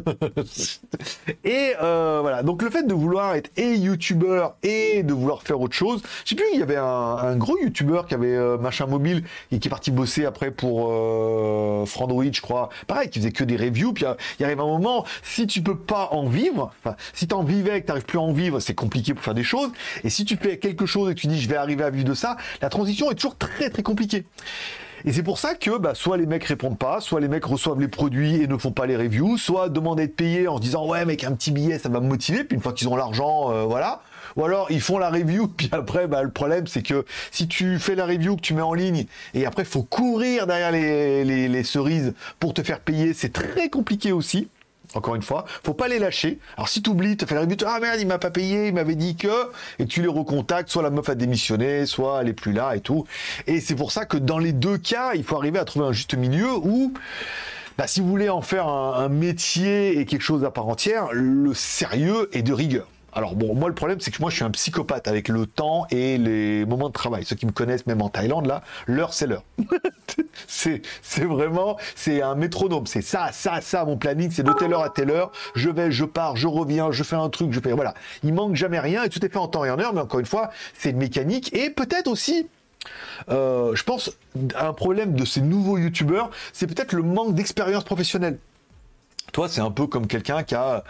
et 1.44 1.74
euh, 1.82 2.20
voilà, 2.22 2.44
donc 2.44 2.62
le 2.62 2.70
fait 2.70 2.84
de 2.84 2.94
vouloir 2.94 3.36
être 3.36 3.50
et 3.56 3.76
youtubeur 3.76 4.56
et 4.62 5.04
de 5.04 5.14
vouloir 5.14 5.42
faire 5.44 5.62
autre 5.62 5.74
chose, 5.74 6.02
je 6.26 6.30
sais 6.30 6.36
plus, 6.36 6.46
il 6.54 6.60
y 6.60 6.64
avait 6.64 6.78
un, 6.78 7.36
gros 7.38 7.58
youtubeur 7.58 8.08
qui 8.08 8.14
avait 8.14 8.36
euh, 8.36 8.58
machin 8.58 8.86
mobile 8.86 9.24
et 9.52 9.60
qui 9.60 9.68
est 9.68 9.70
parti 9.70 9.92
bosser 9.92 10.26
après 10.26 10.52
pour 10.52 10.92
Frandroid, 11.88 12.26
je 12.32 12.42
crois. 12.42 12.70
Pareil, 12.88 13.10
qui 13.10 13.20
faisait 13.20 13.32
que 13.32 13.44
des 13.44 13.58
reviews. 13.58 13.94
Puis 13.94 14.06
il 14.40 14.46
arrive 14.46 14.60
un 14.60 14.66
moment, 14.66 15.06
si 15.24 15.48
tu 15.48 15.62
peux 15.62 15.78
pas 15.78 16.10
en 16.12 16.28
vivre, 16.28 16.74
enfin, 16.84 16.96
si 17.14 17.28
tu 17.28 17.34
en 17.34 17.44
vivais 17.44 17.78
et 17.78 17.82
que 17.82 17.88
t'arrives 17.88 18.06
plus 18.06 18.18
à 18.18 18.22
en 18.22 18.34
vivre, 18.34 18.60
c'est 18.60 18.76
compliqué 18.76 19.14
pour 19.14 19.24
faire 19.24 19.34
des 19.34 19.44
choses. 19.44 19.72
Et 20.04 20.10
si 20.10 20.26
tu 20.26 20.36
fais 20.36 20.58
quelque 20.58 20.86
chose 20.86 21.10
et 21.10 21.16
que 21.16 21.20
tu 21.20 21.28
dis 21.28 21.40
je 21.40 21.50
vais 21.50 21.56
arriver 21.56 21.84
à 21.84 21.90
vivre 21.90 22.06
de 22.06 22.14
ça, 22.14 22.38
la 22.62 22.70
transition 22.70 23.12
est 23.12 23.16
toujours 23.16 23.38
très 23.38 23.70
très 23.70 23.84
compliquée. 23.84 24.26
Et 25.06 25.12
c'est 25.12 25.24
pour 25.24 25.38
ça 25.38 25.56
que 25.56 25.78
bah, 25.78 25.96
soit 25.96 26.18
les 26.18 26.26
mecs 26.26 26.46
répondent 26.46 26.78
pas, 26.78 27.02
soit 27.02 27.20
les 27.20 27.28
mecs 27.28 27.44
reçoivent 27.44 27.80
les 27.80 27.90
produits 27.90 28.42
et 28.42 28.48
ne 28.48 28.58
font 28.58 28.72
pas 28.72 28.86
les 28.86 28.96
reviews, 28.96 29.38
soit 29.38 29.68
demandent 29.68 30.00
à 30.00 30.04
être 30.04 30.16
payés 30.16 30.48
en 30.48 30.58
se 30.58 30.62
disant 30.62 30.88
ouais 30.88 31.04
mec 31.04 31.24
un 31.26 31.34
petit 31.34 31.52
billet 31.52 31.78
ça 31.78 31.90
va 31.90 32.00
me 32.00 32.08
motiver, 32.08 32.44
puis 32.46 32.56
une 32.56 32.62
fois 32.62 32.72
qu'ils 32.72 32.88
ont 32.88 32.96
l'argent, 32.96 33.52
euh, 33.52 33.64
voilà. 33.64 34.02
Ou 34.38 34.46
alors 34.46 34.68
ils 34.72 34.82
font 34.82 34.98
la 34.98 35.10
review, 35.10 35.48
puis 35.58 35.70
après 35.74 36.08
bah, 36.08 36.24
le 36.24 36.32
problème 36.32 36.68
c'est 36.68 36.84
que 36.84 37.06
si 37.32 37.48
tu 37.48 37.80
fais 37.80 37.96
la 37.96 38.06
review 38.06 38.38
que 38.38 38.42
tu 38.42 38.54
mets 38.54 38.62
en 38.62 38.74
ligne 38.74 39.06
et 39.34 39.46
après 39.46 39.66
faut 39.66 39.84
courir 39.84 40.48
derrière 40.48 40.72
les, 40.72 41.50
les 41.50 41.64
cerises 41.64 42.14
pour 42.40 42.54
te 42.54 42.64
faire 42.64 42.80
payer, 42.80 43.14
c'est 43.14 43.34
très 43.34 43.70
compliqué 43.70 44.14
aussi. 44.14 44.48
Encore 44.96 45.16
une 45.16 45.22
fois, 45.22 45.46
faut 45.64 45.74
pas 45.74 45.88
les 45.88 46.00
lâcher. 46.00 46.40
Alors 46.58 46.70
si 46.70 46.82
tu 46.82 46.90
oublies, 46.90 47.18
tu 47.18 47.26
fais 47.26 47.36
la 47.36 47.42
review, 47.42 47.58
ah 47.66 47.80
merde, 47.80 48.00
il 48.00 48.08
m'a 48.08 48.20
pas 48.20 48.32
payé, 48.32 48.68
il 48.68 48.74
m'avait 48.74 48.96
dit 48.96 49.16
que, 49.16 49.50
et 49.80 49.86
tu 49.86 50.02
les 50.02 50.08
recontactes, 50.08 50.70
soit 50.70 50.84
la 50.84 50.90
meuf 50.90 51.10
a 51.10 51.16
démissionné, 51.16 51.86
soit 51.86 52.22
elle 52.22 52.30
est 52.30 52.34
plus 52.34 52.54
là 52.54 52.76
et 52.76 52.82
tout. 52.82 53.06
Et 53.48 53.60
c'est 53.60 53.76
pour 53.76 53.92
ça 53.92 54.06
que 54.06 54.18
dans 54.18 54.40
les 54.40 54.54
deux 54.54 54.78
cas, 54.78 55.14
il 55.16 55.24
faut 55.24 55.36
arriver 55.36 55.60
à 55.60 55.66
trouver 55.66 55.88
un 55.88 55.92
juste 55.92 56.16
milieu 56.16 56.54
où 56.56 56.94
bah, 57.78 57.88
si 57.88 58.02
vous 58.02 58.08
voulez 58.08 58.30
en 58.30 58.42
faire 58.42 58.68
un, 58.68 59.10
métier 59.10 60.00
et 60.00 60.06
quelque 60.06 60.22
chose 60.22 60.44
à 60.44 60.52
part 60.52 60.68
entière, 60.68 61.08
le 61.12 61.54
sérieux 61.54 62.30
est 62.32 62.44
de 62.44 62.54
rigueur. 62.54 62.88
Alors 63.16 63.36
bon, 63.36 63.54
moi 63.54 63.70
le 63.70 63.76
problème 63.76 64.00
c'est 64.00 64.12
que 64.12 64.20
moi 64.22 64.30
je 64.30 64.36
suis 64.36 64.44
un 64.44 64.52
psychopathe 64.52 65.08
avec 65.08 65.28
le 65.28 65.46
temps 65.46 65.86
et 65.92 66.18
les 66.18 66.66
moments 66.66 66.88
de 66.88 66.94
travail. 66.94 67.26
Ceux 67.26 67.36
qui 67.36 67.46
me 67.46 67.52
connaissent 67.52 67.86
même 67.86 68.02
en 68.02 68.10
Thaïlande 68.10 68.48
là, 68.48 68.64
l'heure 68.88 69.14
c'est 69.14 69.28
l'heure. 69.28 69.44
c'est 70.48 70.82
vraiment 71.20 71.78
c'est 71.96 72.22
un 72.22 72.36
métronome. 72.36 72.88
C'est 72.88 73.02
ça 73.02 73.30
ça 73.32 73.62
ça 73.62 73.86
mon 73.86 73.98
planning, 73.98 74.32
c'est 74.32 74.44
de 74.44 74.54
telle 74.54 74.74
heure 74.74 74.84
à 74.84 74.90
telle 74.90 75.12
heure. 75.12 75.32
Je 75.56 75.70
vais, 75.70 75.92
je 75.92 76.06
pars, 76.06 76.36
je 76.36 76.48
reviens, 76.48 76.92
je 76.92 77.04
fais 77.04 77.16
un 77.16 77.30
truc, 77.30 77.54
je 77.54 77.60
fais 77.60 77.74
voilà. 77.74 77.94
Il 78.24 78.34
manque 78.34 78.56
jamais 78.56 78.80
rien 78.80 79.04
et 79.04 79.10
tout 79.10 79.24
est 79.26 79.30
fait 79.30 79.38
en 79.38 79.48
temps 79.48 79.66
et 79.66 79.70
en 79.70 79.80
heure. 79.80 79.94
Mais 79.94 80.02
encore 80.02 80.20
une 80.20 80.26
fois, 80.26 80.50
c'est 80.74 80.90
une 80.90 80.98
mécanique 80.98 81.54
et 81.56 81.70
peut-être 81.70 82.08
aussi 82.08 82.48
euh, 83.30 83.76
je 83.76 83.84
pense 83.84 84.12
un 84.56 84.74
problème 84.74 85.14
de 85.14 85.26
ces 85.26 85.42
nouveaux 85.42 85.78
youtubeurs, 85.78 86.30
c'est 86.52 86.68
peut-être 86.68 86.94
le 86.94 87.04
manque 87.04 87.36
d'expérience 87.36 87.84
professionnelle. 87.84 88.40
Toi, 89.32 89.48
c'est 89.48 89.62
un 89.62 89.72
peu 89.72 89.88
comme 89.88 90.08
quelqu'un 90.08 90.44
qui 90.44 90.56
a 90.56 90.84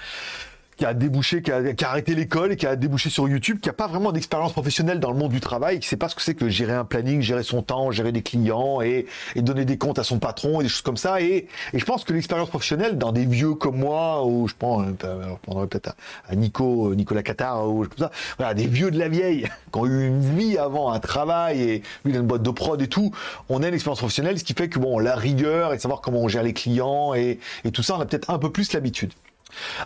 qui 0.78 0.86
a 0.86 0.94
débouché, 0.94 1.42
qui 1.42 1.52
a, 1.52 1.62
arrêté 1.84 2.16
l'école 2.16 2.54
et 2.54 2.56
qui 2.56 2.66
a 2.66 2.76
débouché 2.76 3.10
sur 3.10 3.28
YouTube, 3.28 3.60
qui 3.60 3.70
a 3.70 3.74
pas 3.74 3.88
vraiment 3.88 4.12
d'expérience 4.12 4.54
professionnelle 4.54 5.00
dans 5.00 5.12
le 5.12 5.18
monde 5.18 5.32
du 5.32 5.40
travail, 5.40 5.80
qui 5.80 5.88
sait 5.88 5.98
pas 5.98 6.10
ce 6.10 6.16
que 6.16 6.22
c'est 6.22 6.36
que 6.36 6.50
gérer 6.50 6.74
un 6.74 6.86
planning, 6.86 7.22
gérer 7.22 7.44
son 7.44 7.62
temps, 7.62 7.92
gérer 7.92 8.12
des 8.12 8.22
clients 8.22 8.82
et, 8.82 9.06
donner 9.36 9.66
des 9.66 9.78
comptes 9.78 10.00
à 10.00 10.04
son 10.04 10.20
patron 10.20 10.62
et 10.62 10.64
des 10.64 10.70
choses 10.70 10.82
comme 10.82 10.98
ça. 10.98 11.22
Et, 11.22 11.48
je 11.74 11.86
pense 11.86 12.04
que 12.04 12.14
l'expérience 12.14 12.50
professionnelle 12.50 12.98
dans 12.98 13.12
des 13.12 13.26
vieux 13.26 13.54
comme 13.54 13.78
moi, 13.78 14.26
ou 14.26 14.48
je 14.48 14.54
prends, 14.58 14.84
euh, 14.84 15.36
prendrais 15.42 15.68
peut-être 15.68 15.96
à, 16.28 16.36
Nico, 16.36 16.92
euh, 16.92 16.96
Nicolas 16.96 17.24
Qatar 17.24 17.68
ou 17.70 17.86
ça, 17.98 18.12
voilà, 18.38 18.54
des 18.54 18.68
vieux 18.68 18.92
de 18.92 18.98
la 18.98 19.10
vieille 19.10 19.50
qui 19.72 19.80
ont 19.80 19.86
eu 19.86 20.08
une 20.08 20.38
vie 20.38 20.58
avant, 20.58 20.92
un 20.92 21.00
travail 21.00 21.62
et 21.62 21.84
lui 22.06 22.14
dans 22.14 22.20
une 22.20 22.28
boîte 22.28 22.44
de 22.44 22.52
prod 22.52 22.82
et 22.82 22.88
tout, 22.88 23.12
on 23.50 23.62
a 23.64 23.68
une 23.68 23.74
expérience 23.74 24.00
professionnelle, 24.00 24.40
ce 24.40 24.44
qui 24.44 24.54
fait 24.54 24.70
que 24.70 24.80
bon, 24.80 25.00
la 25.00 25.16
rigueur 25.16 25.74
et 25.74 25.80
savoir 25.80 26.02
comment 26.02 26.22
on 26.22 26.28
gère 26.28 26.44
les 26.44 26.54
clients 26.54 27.14
et, 27.14 27.40
et 27.66 27.72
tout 27.72 27.84
ça, 27.84 27.96
on 27.98 28.02
a 28.02 28.06
peut-être 28.06 28.30
un 28.30 28.40
peu 28.40 28.52
plus 28.52 28.74
l'habitude. 28.74 29.12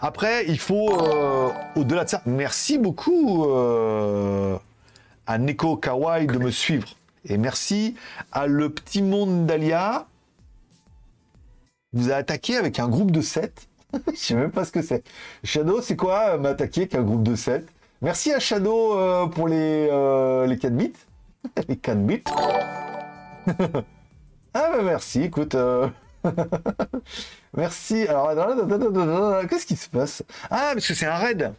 Après, 0.02 0.46
il 0.48 0.60
faut, 0.60 0.90
euh, 0.92 1.50
au-delà 1.76 2.04
de 2.06 2.10
ça, 2.10 2.22
merci 2.26 2.78
beaucoup 2.78 3.46
euh, 3.46 4.58
à 5.26 5.38
Neko 5.38 5.78
Kawai 5.78 6.28
de 6.28 6.38
me 6.38 6.52
suivre. 6.52 6.88
Et 7.26 7.38
merci 7.38 7.96
à 8.32 8.48
Le 8.48 8.70
Petit 8.70 9.02
Monde 9.02 9.46
d'Alia. 9.46 10.06
Vous 11.94 12.12
a 12.12 12.16
attaqué 12.16 12.58
avec 12.58 12.80
un 12.80 12.88
groupe 12.88 13.12
de 13.12 13.22
7. 13.22 13.68
Je 14.14 14.18
sais 14.18 14.36
même 14.36 14.52
pas 14.52 14.66
ce 14.66 14.72
que 14.72 14.82
c'est. 14.82 15.04
Shadow, 15.44 15.82
c'est 15.82 15.96
quoi 15.96 16.34
euh, 16.34 16.38
m'attaquer 16.38 16.82
avec 16.82 16.96
un 16.96 17.04
groupe 17.04 17.24
de 17.24 17.36
7 17.36 17.68
Merci 18.02 18.32
à 18.32 18.40
Shadow 18.40 19.28
pour 19.30 19.48
les, 19.48 19.88
les 20.48 20.58
4 20.58 20.74
bits. 20.76 20.94
les 21.68 21.78
4 21.78 21.98
bits. 22.06 22.24
ah 23.48 23.54
bah 24.54 24.82
merci, 24.84 25.24
écoute. 25.24 25.56
Merci. 27.58 28.08
Alors, 28.08 28.32
qu'est-ce 29.50 29.66
qui 29.66 29.76
se 29.76 29.90
passe? 29.90 30.24
Ah, 30.50 30.72
parce 30.74 30.88
que 30.88 30.94
c'est 30.94 31.06
un 31.06 31.16
raid. 31.16 31.54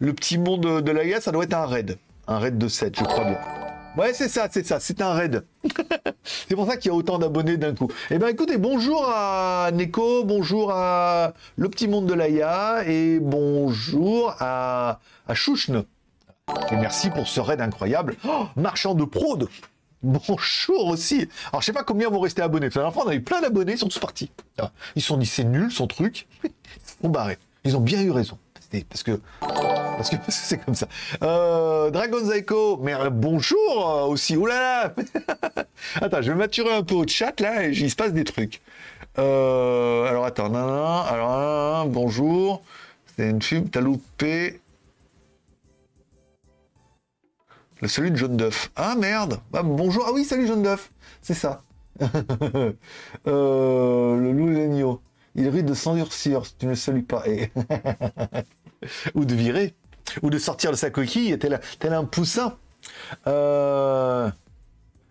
Le 0.00 0.12
petit 0.12 0.38
monde 0.38 0.82
de 0.82 0.92
la 0.92 1.20
ça 1.20 1.32
doit 1.32 1.44
être 1.44 1.54
un 1.54 1.66
raid. 1.66 1.98
Un 2.26 2.38
raid 2.38 2.58
de 2.58 2.68
7, 2.68 2.98
je 2.98 3.04
crois 3.04 3.24
bien. 3.24 3.38
Ouais, 3.96 4.12
c'est 4.12 4.28
ça, 4.28 4.48
c'est 4.50 4.66
ça, 4.66 4.80
c'est 4.80 5.00
un 5.02 5.12
raid. 5.12 5.44
c'est 6.24 6.56
pour 6.56 6.66
ça 6.66 6.76
qu'il 6.76 6.90
y 6.90 6.94
a 6.94 6.96
autant 6.96 7.18
d'abonnés 7.18 7.56
d'un 7.56 7.74
coup. 7.74 7.88
Eh 8.10 8.18
bien, 8.18 8.26
écoutez, 8.26 8.58
bonjour 8.58 9.08
à 9.08 9.70
Neko, 9.72 10.24
bonjour 10.24 10.72
à 10.72 11.34
Le 11.56 11.68
Petit 11.68 11.86
Monde 11.86 12.06
de 12.06 12.14
l'Aya 12.14 12.82
et 12.88 13.20
bonjour 13.20 14.34
à, 14.40 14.98
à 15.28 15.34
Chouchne. 15.34 15.84
Et 16.72 16.76
merci 16.76 17.10
pour 17.10 17.28
ce 17.28 17.40
raid 17.40 17.60
incroyable. 17.60 18.16
Oh, 18.28 18.46
marchand 18.56 18.94
de 18.94 19.04
prod 19.04 19.48
Bonjour 20.04 20.88
aussi. 20.88 21.28
Alors 21.50 21.62
je 21.62 21.66
sais 21.66 21.72
pas 21.72 21.82
combien 21.82 22.10
vont 22.10 22.20
rester 22.20 22.42
abonnés. 22.42 22.66
La 22.66 22.70
dernière 22.70 22.92
fois 22.92 23.04
on 23.06 23.08
avait 23.08 23.20
plein 23.20 23.40
d'abonnés, 23.40 23.72
ils 23.72 23.78
sont 23.78 23.88
tous 23.88 23.98
partis. 23.98 24.30
Ah, 24.58 24.70
ils 24.96 25.02
sont 25.02 25.16
dit 25.16 25.24
c'est 25.24 25.44
nul 25.44 25.72
son 25.72 25.86
truc. 25.86 26.26
Ils 26.44 26.50
se 26.84 27.08
barré. 27.08 27.38
Ils 27.64 27.74
ont 27.76 27.80
bien 27.80 28.02
eu 28.02 28.10
raison. 28.10 28.38
Parce 28.88 29.02
que 29.02 29.20
parce 29.40 30.10
que 30.10 30.16
c'est 30.28 30.58
comme 30.58 30.74
ça. 30.74 30.88
Euh, 31.22 31.90
Dragon 31.90 32.24
Zaiko, 32.24 32.78
mais 32.82 32.94
euh, 32.94 33.08
bonjour 33.10 33.58
euh, 33.78 34.06
aussi. 34.06 34.36
Ouh 34.36 34.46
là 34.46 34.92
là 34.94 34.94
Attends, 36.00 36.20
je 36.20 36.32
vais 36.32 36.38
maturer 36.38 36.74
un 36.74 36.82
peu 36.82 36.94
au 36.94 37.06
chat 37.06 37.40
là 37.40 37.64
et 37.64 37.70
il 37.70 37.90
se 37.90 37.96
passe 37.96 38.12
des 38.12 38.24
trucs. 38.24 38.60
alors 39.16 40.24
attends, 40.24 40.50
non, 40.50 40.66
non, 40.66 41.00
alors 41.02 41.86
bonjour. 41.86 42.62
C'est 43.16 43.30
une 43.30 43.40
fume, 43.40 43.70
t'as 43.70 43.80
loupé. 43.80 44.60
Celui 47.86 48.10
de 48.10 48.16
John 48.16 48.36
Duff. 48.36 48.70
Ah 48.76 48.94
merde 48.96 49.40
ah, 49.52 49.62
Bonjour. 49.62 50.04
Ah 50.08 50.12
oui, 50.12 50.24
salut 50.24 50.46
John 50.46 50.62
Duff. 50.62 50.90
C'est 51.22 51.34
ça. 51.34 51.62
Euh, 53.26 54.16
le 54.20 54.32
loup. 54.32 55.00
Il 55.36 55.48
risque 55.48 55.64
de 55.64 55.74
s'endurcir 55.74 56.46
si 56.46 56.54
tu 56.56 56.66
ne 56.66 56.70
le 56.70 56.76
salues 56.76 57.02
pas. 57.02 57.24
Ou 59.14 59.24
de 59.24 59.34
virer. 59.34 59.74
Ou 60.22 60.30
de 60.30 60.38
sortir 60.38 60.70
de 60.70 60.76
sa 60.76 60.90
coquille 60.90 61.36
tel, 61.38 61.60
tel 61.78 61.92
un 61.92 62.04
poussin. 62.04 62.56
Euh... 63.26 64.30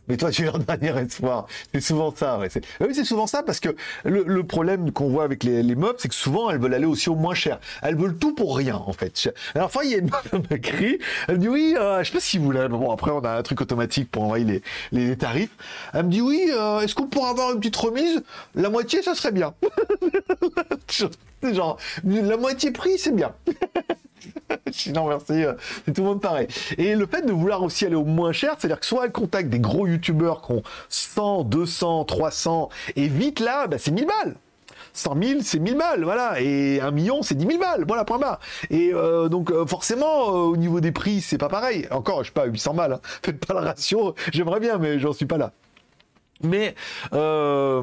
Mais 0.08 0.18
toi, 0.18 0.32
tu 0.32 0.46
es 0.46 0.50
en 0.50 0.58
dernier 0.58 0.98
espoir. 1.00 1.48
C'est 1.74 1.82
souvent 1.82 2.14
ça. 2.16 2.38
Ouais. 2.38 2.50
Oui, 2.82 2.94
c'est 2.94 3.06
souvent 3.06 3.28
ça 3.28 3.44
parce 3.44 3.60
que 3.60 3.70
le, 4.04 4.44
problème 4.44 4.92
qu'on 4.92 5.10
voit 5.10 5.24
avec 5.24 5.44
les, 5.44 5.64
les 5.64 5.76
meubles, 5.76 5.96
c'est 5.98 6.10
que 6.10 6.16
souvent, 6.16 6.50
elles 6.50 6.60
veulent 6.60 6.74
aller 6.74 6.86
aussi 6.86 7.10
au 7.10 7.16
moins 7.16 7.34
cher. 7.34 7.60
Elles 7.82 7.96
veulent 7.96 8.18
tout 8.18 8.36
pour 8.36 8.58
rien, 8.58 8.76
en 8.76 8.94
fait. 8.94 9.34
Alors, 9.56 9.72
fois, 9.72 9.86
il 9.86 9.92
y 9.92 9.96
a 9.96 10.00
une 10.00 10.10
meuf 10.10 10.30
qui 10.30 10.54
m'écrit. 10.54 11.00
Elle 11.28 11.36
me 11.36 11.40
dit 11.40 11.48
oui, 11.48 11.76
euh, 11.78 12.00
je 12.00 12.08
sais 12.08 12.14
pas 12.14 12.20
si 12.20 12.38
vous 12.38 12.46
voulez. 12.46 12.68
Bon, 12.68 12.92
après, 12.92 13.12
on 13.12 13.20
a 13.20 13.38
un 13.38 13.44
truc 13.44 13.62
automatique 13.62 14.12
pour 14.12 14.24
envoyer 14.24 14.62
les, 14.92 15.08
les, 15.08 15.16
tarifs. 15.16 15.56
Elle 15.94 16.06
me 16.06 16.12
dit 16.12 16.22
oui, 16.22 16.50
euh, 16.52 16.82
est-ce 16.82 16.96
qu'on 16.96 17.08
pourrait 17.08 17.30
avoir 17.30 17.52
une 17.52 17.60
petite 17.60 17.76
remise? 17.76 18.24
La 18.56 18.70
moitié, 18.70 19.02
ça 19.02 19.16
serait 19.16 19.32
bien. 19.32 19.54
genre, 21.54 21.78
la 22.04 22.38
moitié 22.38 22.72
prix, 22.72 22.98
c'est 22.98 23.16
bien. 23.16 23.34
merci, 24.66 25.44
euh, 25.44 25.54
c'est 25.86 25.94
tout 25.94 26.02
le 26.02 26.08
monde 26.08 26.22
pareil. 26.22 26.48
Et 26.78 26.96
le 26.96 27.06
fait 27.06 27.26
de 27.26 27.32
vouloir 27.32 27.64
aussi 27.64 27.86
aller 27.86 27.96
au 27.96 28.06
moins 28.06 28.32
cher, 28.32 28.56
c'est-à-dire 28.58 28.80
que 28.80 28.86
soit 28.86 29.06
elle 29.06 29.12
contacte 29.12 29.50
des 29.50 29.60
gros 29.60 29.88
youtubeurs 29.88 30.42
qui 30.42 30.54
ont 30.54 30.64
100, 30.90 31.44
200, 31.44 32.06
300, 32.06 32.70
et 32.96 33.08
vite 33.08 33.40
là, 33.40 33.68
bah, 33.68 33.78
c'est 33.78 33.92
1000 33.92 34.06
balles. 34.06 34.36
100 34.94 35.22
000, 35.22 35.40
c'est 35.44 35.60
1000 35.60 35.76
balles, 35.76 36.04
voilà. 36.04 36.40
Et 36.40 36.80
un 36.80 36.92
million, 36.92 37.24
c'est 37.24 37.36
10 37.36 37.48
000 37.48 37.60
balles, 37.60 37.84
voilà, 37.88 38.06
point 38.06 38.20
barre. 38.20 38.40
Et 38.70 38.92
euh, 38.94 39.28
donc, 39.28 39.52
euh, 39.52 39.66
forcément, 39.66 40.28
au 40.28 40.56
niveau 40.56 40.80
des 40.80 40.92
prix, 40.92 41.22
c'est 41.22 41.38
pas 41.38 41.50
pareil. 41.50 41.88
Encore, 41.92 42.24
je 42.24 42.30
sais 42.30 42.34
pas, 42.34 42.46
800 42.46 42.74
balles, 42.76 42.94
hein. 42.94 43.00
faites 43.24 43.44
pas 43.44 43.54
le 43.54 43.62
ratio, 43.62 44.16
j'aimerais 44.32 44.60
bien, 44.60 44.78
mais 44.78 45.00
j'en 45.00 45.14
suis 45.14 45.26
pas 45.26 45.38
là. 45.38 45.52
Mais 46.42 46.76
euh, 47.14 47.82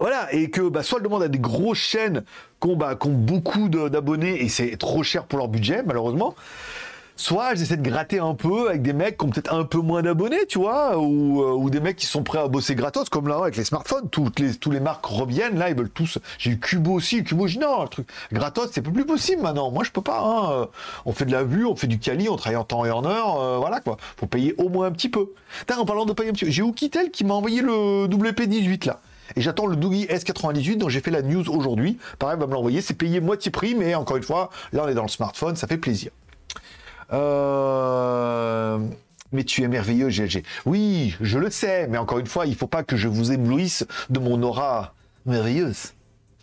voilà, 0.00 0.32
et 0.34 0.50
que 0.50 0.68
bah, 0.68 0.82
soit 0.82 0.98
elle 0.98 1.04
demande 1.04 1.22
à 1.22 1.28
des 1.28 1.38
grosses 1.38 1.78
chaînes 1.78 2.24
qui 2.64 2.70
ont, 2.70 2.76
bah, 2.76 2.96
beaucoup 3.04 3.68
d'abonnés 3.68 4.42
et 4.42 4.48
c'est 4.48 4.76
trop 4.76 5.02
cher 5.02 5.24
pour 5.24 5.38
leur 5.38 5.48
budget, 5.48 5.82
malheureusement 5.84 6.34
soit 7.16 7.54
j'essaie 7.54 7.76
de 7.76 7.88
gratter 7.88 8.18
un 8.18 8.34
peu 8.34 8.70
avec 8.70 8.82
des 8.82 8.92
mecs 8.92 9.18
qui 9.18 9.24
ont 9.24 9.30
peut-être 9.30 9.54
un 9.54 9.62
peu 9.62 9.78
moins 9.78 10.02
d'abonnés, 10.02 10.46
tu 10.48 10.58
vois, 10.58 10.98
ou, 10.98 11.42
euh, 11.42 11.70
des 11.70 11.78
mecs 11.78 11.94
qui 11.94 12.06
sont 12.06 12.24
prêts 12.24 12.40
à 12.40 12.48
bosser 12.48 12.74
gratos, 12.74 13.08
comme 13.08 13.28
là 13.28 13.36
avec 13.36 13.56
les 13.56 13.62
smartphones, 13.62 14.08
toutes 14.10 14.40
les, 14.40 14.56
tous 14.56 14.72
les 14.72 14.80
marques 14.80 15.06
reviennent, 15.06 15.56
là, 15.56 15.70
ils 15.70 15.76
veulent 15.76 15.90
tous. 15.90 16.18
J'ai 16.38 16.50
eu 16.50 16.58
Cubo 16.58 16.94
aussi, 16.94 17.22
Cubo, 17.22 17.46
j'ai 17.46 17.60
non, 17.60 17.82
le 17.82 17.88
truc 17.88 18.08
gratos, 18.32 18.70
c'est 18.72 18.82
plus 18.82 19.06
possible 19.06 19.42
maintenant. 19.42 19.70
Moi, 19.70 19.84
je 19.84 19.92
peux 19.92 20.02
pas. 20.02 20.20
Hein. 20.20 20.68
On 21.04 21.12
fait 21.12 21.24
de 21.24 21.32
la 21.32 21.44
vue, 21.44 21.66
on 21.66 21.76
fait 21.76 21.86
du 21.86 22.00
quali, 22.00 22.28
on 22.28 22.36
travaille 22.36 22.56
en 22.56 22.64
temps 22.64 22.84
et 22.84 22.90
en 22.90 23.04
heure, 23.04 23.40
euh, 23.40 23.58
voilà 23.58 23.78
quoi. 23.78 23.96
Faut 24.16 24.26
payer 24.26 24.54
au 24.58 24.68
moins 24.68 24.86
un 24.86 24.92
petit 24.92 25.08
peu. 25.08 25.28
en 25.76 25.84
parlant 25.84 26.06
de 26.06 26.12
payer 26.12 26.30
un 26.30 26.32
petit 26.32 26.46
peu, 26.46 26.50
j'ai 26.50 26.62
Oukitel 26.62 27.12
qui 27.12 27.24
m'a 27.24 27.34
envoyé 27.34 27.62
le 27.62 28.08
WP18 28.08 28.88
là. 28.88 28.98
Et 29.36 29.40
j'attends 29.40 29.66
le 29.66 29.76
Doogie 29.76 30.06
S98 30.06 30.78
dont 30.78 30.88
j'ai 30.88 31.00
fait 31.00 31.10
la 31.10 31.22
news 31.22 31.48
aujourd'hui. 31.48 31.98
Pareil, 32.18 32.38
va 32.38 32.46
me 32.46 32.52
l'envoyer. 32.52 32.80
C'est 32.80 32.94
payé 32.94 33.20
moitié 33.20 33.50
prix, 33.50 33.74
mais 33.74 33.94
encore 33.94 34.16
une 34.16 34.22
fois, 34.22 34.50
là 34.72 34.82
on 34.84 34.88
est 34.88 34.94
dans 34.94 35.02
le 35.02 35.08
smartphone, 35.08 35.56
ça 35.56 35.66
fait 35.66 35.78
plaisir. 35.78 36.10
Euh, 37.12 38.78
mais 39.32 39.44
tu 39.44 39.62
es 39.62 39.68
merveilleux, 39.68 40.08
GLG. 40.08 40.42
Oui, 40.64 41.16
je 41.20 41.38
le 41.38 41.50
sais, 41.50 41.86
mais 41.88 41.98
encore 41.98 42.18
une 42.18 42.26
fois, 42.26 42.46
il 42.46 42.50
ne 42.50 42.56
faut 42.56 42.66
pas 42.66 42.82
que 42.82 42.96
je 42.96 43.08
vous 43.08 43.32
éblouisse 43.32 43.86
de 44.10 44.18
mon 44.18 44.42
aura 44.42 44.94
merveilleuse. 45.26 45.92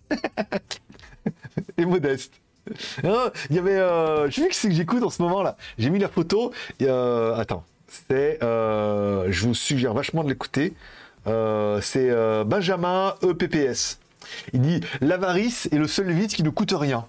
Et 1.78 1.86
modeste. 1.86 2.34
il 3.00 3.56
y 3.56 3.60
avait. 3.60 3.78
Euh... 3.78 4.30
Je 4.30 4.42
sais 4.42 4.48
que 4.48 4.56
c'est 4.56 4.70
que 4.70 4.74
j'écoute 4.74 5.04
en 5.04 5.10
ce 5.10 5.22
moment-là. 5.24 5.58
J'ai 5.78 5.90
mis 5.90 6.00
la 6.00 6.10
photo. 6.10 6.52
Euh, 6.82 7.36
attends. 7.36 7.64
C'est. 7.88 8.40
Je 8.42 9.42
vous 9.46 9.54
suggère 9.54 9.94
vachement 9.94 10.24
de 10.24 10.30
l'écouter. 10.30 10.74
C'est 11.26 12.44
Benjamin 12.46 13.16
EPPS. 13.22 14.00
Il 14.54 14.62
dit 14.62 14.82
L'avarice 15.02 15.68
est 15.72 15.78
le 15.78 15.88
seul 15.88 16.12
vide 16.12 16.32
qui 16.32 16.44
ne 16.44 16.50
coûte 16.50 16.74
rien. 16.76 17.06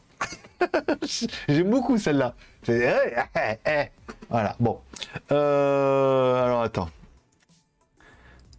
J'aime 1.48 1.70
beaucoup 1.70 1.98
celle-là. 1.98 2.34
Voilà, 4.28 4.56
bon. 4.60 4.78
Euh, 5.30 6.44
alors 6.44 6.62
attends. 6.62 6.90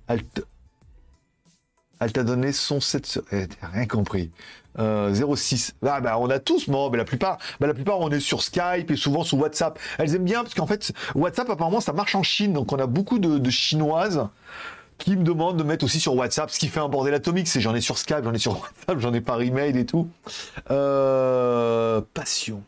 Elle, 0.07 0.23
t'a 2.11 2.23
donné 2.23 2.51
son 2.51 2.81
7... 2.81 3.21
Eh, 3.31 3.47
rien 3.61 3.87
compris. 3.87 4.31
06. 4.77 5.75
Euh, 5.83 5.87
ah, 5.89 6.01
bah, 6.01 6.17
on 6.19 6.29
a 6.29 6.39
tous, 6.39 6.67
mais 6.67 6.97
la 6.97 7.05
plupart, 7.05 7.37
bah, 7.59 7.67
la 7.67 7.73
plupart, 7.73 7.99
on 7.99 8.09
est 8.09 8.19
sur 8.19 8.43
Skype 8.43 8.91
et 8.91 8.97
souvent 8.97 9.23
sur 9.23 9.37
WhatsApp. 9.37 9.79
Elles 9.97 10.15
aiment 10.15 10.25
bien 10.25 10.43
parce 10.43 10.53
qu'en 10.53 10.67
fait, 10.67 10.91
WhatsApp, 11.15 11.49
apparemment, 11.49 11.79
ça 11.79 11.93
marche 11.93 12.15
en 12.15 12.23
Chine. 12.23 12.51
Donc, 12.53 12.73
on 12.73 12.77
a 12.77 12.87
beaucoup 12.87 13.19
de, 13.19 13.49
chinoises 13.49 14.27
qui 14.97 15.15
me 15.15 15.23
demandent 15.23 15.57
de 15.57 15.63
mettre 15.63 15.85
aussi 15.85 15.99
sur 15.99 16.15
WhatsApp, 16.15 16.49
ce 16.49 16.59
qui 16.59 16.67
fait 16.67 16.79
un 16.79 16.89
bordel 16.89 17.13
atomique. 17.13 17.47
C'est 17.47 17.61
j'en 17.61 17.75
ai 17.75 17.81
sur 17.81 17.97
Skype, 17.97 18.23
j'en 18.23 18.33
ai 18.33 18.37
sur 18.37 18.53
WhatsApp, 18.53 18.99
j'en 18.99 19.13
ai 19.13 19.21
par 19.21 19.41
email 19.41 19.77
et 19.77 19.85
tout. 19.85 20.09
Euh, 20.71 22.01
passion 22.13 22.63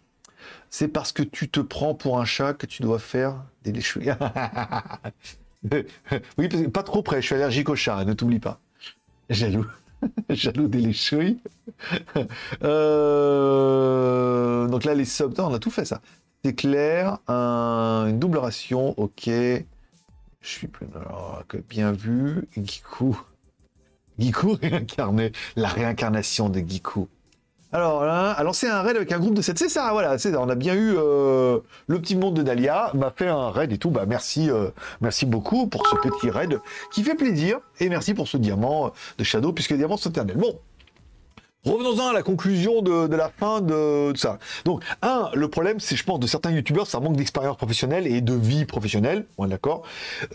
c'est 0.78 0.90
parce 0.90 1.14
que 1.14 1.24
tu 1.24 1.48
te 1.48 1.62
prends 1.62 1.96
pour 1.96 2.20
un 2.20 2.26
chat 2.26 2.54
que 2.54 2.66
tu 2.66 2.82
dois 2.82 3.00
faire 3.00 3.38
des 3.64 3.72
léchouilles. 3.72 4.12
oui, 6.38 6.50
pas 6.68 6.84
trop 6.84 7.02
près, 7.02 7.22
je 7.22 7.28
suis 7.28 7.36
allergique 7.36 7.70
au 7.70 7.78
chat, 7.78 8.04
ne 8.04 8.12
t'oublie 8.12 8.40
pas. 8.40 8.60
Jaloux. 9.30 9.66
Jaloux 10.30 10.68
des 10.68 10.82
léchouilles. 10.82 11.38
Euh, 12.64 13.48
donc 14.68 14.84
là, 14.84 14.96
les 14.96 15.06
subs, 15.06 15.40
on 15.40 15.54
a 15.54 15.60
tout 15.60 15.72
fait 15.72 15.86
ça. 15.86 16.02
C'est 16.44 16.56
clair, 16.56 17.20
une 17.30 18.20
double 18.20 18.40
ration, 18.40 19.00
ok. 19.00 19.30
Je 20.46 20.52
suis 20.52 20.68
plus... 20.68 20.86
bien 21.68 21.92
vu, 21.92 22.48
Giku. 22.56 23.18
Giku 24.20 24.54
réincarné, 24.62 25.32
la 25.56 25.70
réincarnation 25.70 26.50
de 26.50 26.60
Giku. 26.60 27.08
Alors 27.72 28.06
là, 28.06 28.32
a 28.32 28.44
lancé 28.44 28.68
un 28.68 28.84
raid 28.84 28.96
avec 28.96 29.12
un 29.12 29.18
groupe 29.18 29.34
de 29.34 29.42
7. 29.42 29.58
C'est 29.58 29.70
ça, 29.70 29.90
voilà. 29.92 30.20
C'est 30.20 30.36
On 30.36 30.48
a 30.48 30.56
bien 30.56 30.76
eu 30.76 30.94
euh, 30.96 31.60
le 31.88 32.00
petit 32.00 32.16
monde 32.16 32.36
de 32.36 32.44
Dahlia, 32.44 32.92
m'a 32.94 33.10
fait 33.10 33.28
un 33.28 33.50
raid 33.50 33.74
et 33.74 33.80
tout. 33.80 33.90
Bah 33.90 34.06
merci, 34.08 34.52
euh, 34.52 34.70
merci 35.02 35.26
beaucoup 35.26 35.66
pour 35.66 35.88
ce 35.88 35.96
petit 35.96 36.30
raid 36.30 36.60
qui 36.94 37.04
fait 37.04 37.16
plaisir. 37.16 37.60
Et 37.80 37.90
merci 37.90 38.14
pour 38.14 38.28
ce 38.28 38.38
diamant 38.38 38.94
de 39.18 39.24
Shadow, 39.24 39.52
puisque 39.52 39.72
les 39.72 39.78
diamants 39.78 39.98
sont 39.98 40.12
éternels. 40.12 40.38
Bon, 40.38 40.60
Revenons-en 41.66 42.10
à 42.10 42.14
la 42.14 42.22
conclusion 42.22 42.84
de, 42.84 43.16
la 43.16 43.30
fin 43.30 43.60
de, 43.60 44.14
ça. 44.16 44.38
Donc, 44.66 44.84
un, 45.02 45.30
le 45.34 45.48
problème, 45.48 45.80
c'est, 45.80 45.96
je 45.96 46.04
pense, 46.04 46.20
de 46.20 46.28
certains 46.28 46.52
youtubeurs, 46.52 46.86
ça 46.86 47.00
manque 47.00 47.16
d'expérience 47.16 47.58
professionnelle 47.58 48.06
et 48.06 48.22
de 48.22 48.34
vie 48.34 48.66
professionnelle. 48.66 49.26
Ouais, 49.40 49.48
d'accord. 49.48 49.82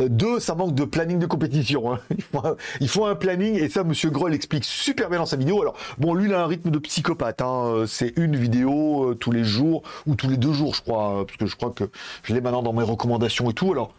Euh, 0.01 0.09
deux, 0.09 0.40
ça 0.40 0.57
manque 0.57 0.75
de 0.75 0.85
planning 0.85 1.19
de 1.19 1.27
compétition. 1.27 1.93
Hein. 1.93 2.01
Il, 2.81 2.88
faut 2.88 3.07
un, 3.07 3.14
planning 3.14 3.55
et 3.55 3.69
ça, 3.69 3.85
Monsieur 3.85 4.11
Groll 4.11 4.35
explique 4.35 4.64
super 4.64 5.09
bien 5.09 5.21
dans 5.21 5.27
sa 5.27 5.37
vidéo. 5.37 5.62
Alors, 5.62 5.77
bon, 5.99 6.14
lui, 6.14 6.29
il 6.29 6.35
a 6.35 6.43
un 6.43 6.47
rythme 6.47 6.71
de 6.71 6.79
psychopathe. 6.79 7.43
Hein. 7.43 7.64
Euh, 7.66 7.87
c'est 7.87 8.12
une 8.16 8.35
vidéo 8.35 9.11
euh, 9.11 9.14
tous 9.14 9.31
les 9.31 9.45
jours 9.45 9.83
ou 10.07 10.16
tous 10.16 10.29
les 10.29 10.37
deux 10.37 10.53
jours, 10.53 10.75
je 10.75 10.83
crois, 10.83 11.25
parce 11.27 11.37
que 11.37 11.47
je 11.47 11.57
crois 11.57 11.71
que 11.71 11.85
je 12.25 12.35
l'ai 12.35 12.40
maintenant 12.40 12.62
dans 12.62 12.73
mes 12.73 12.83
recommandations 12.83 13.49
et 13.51 13.55
tout. 13.55 13.71
Alors, 13.71 13.95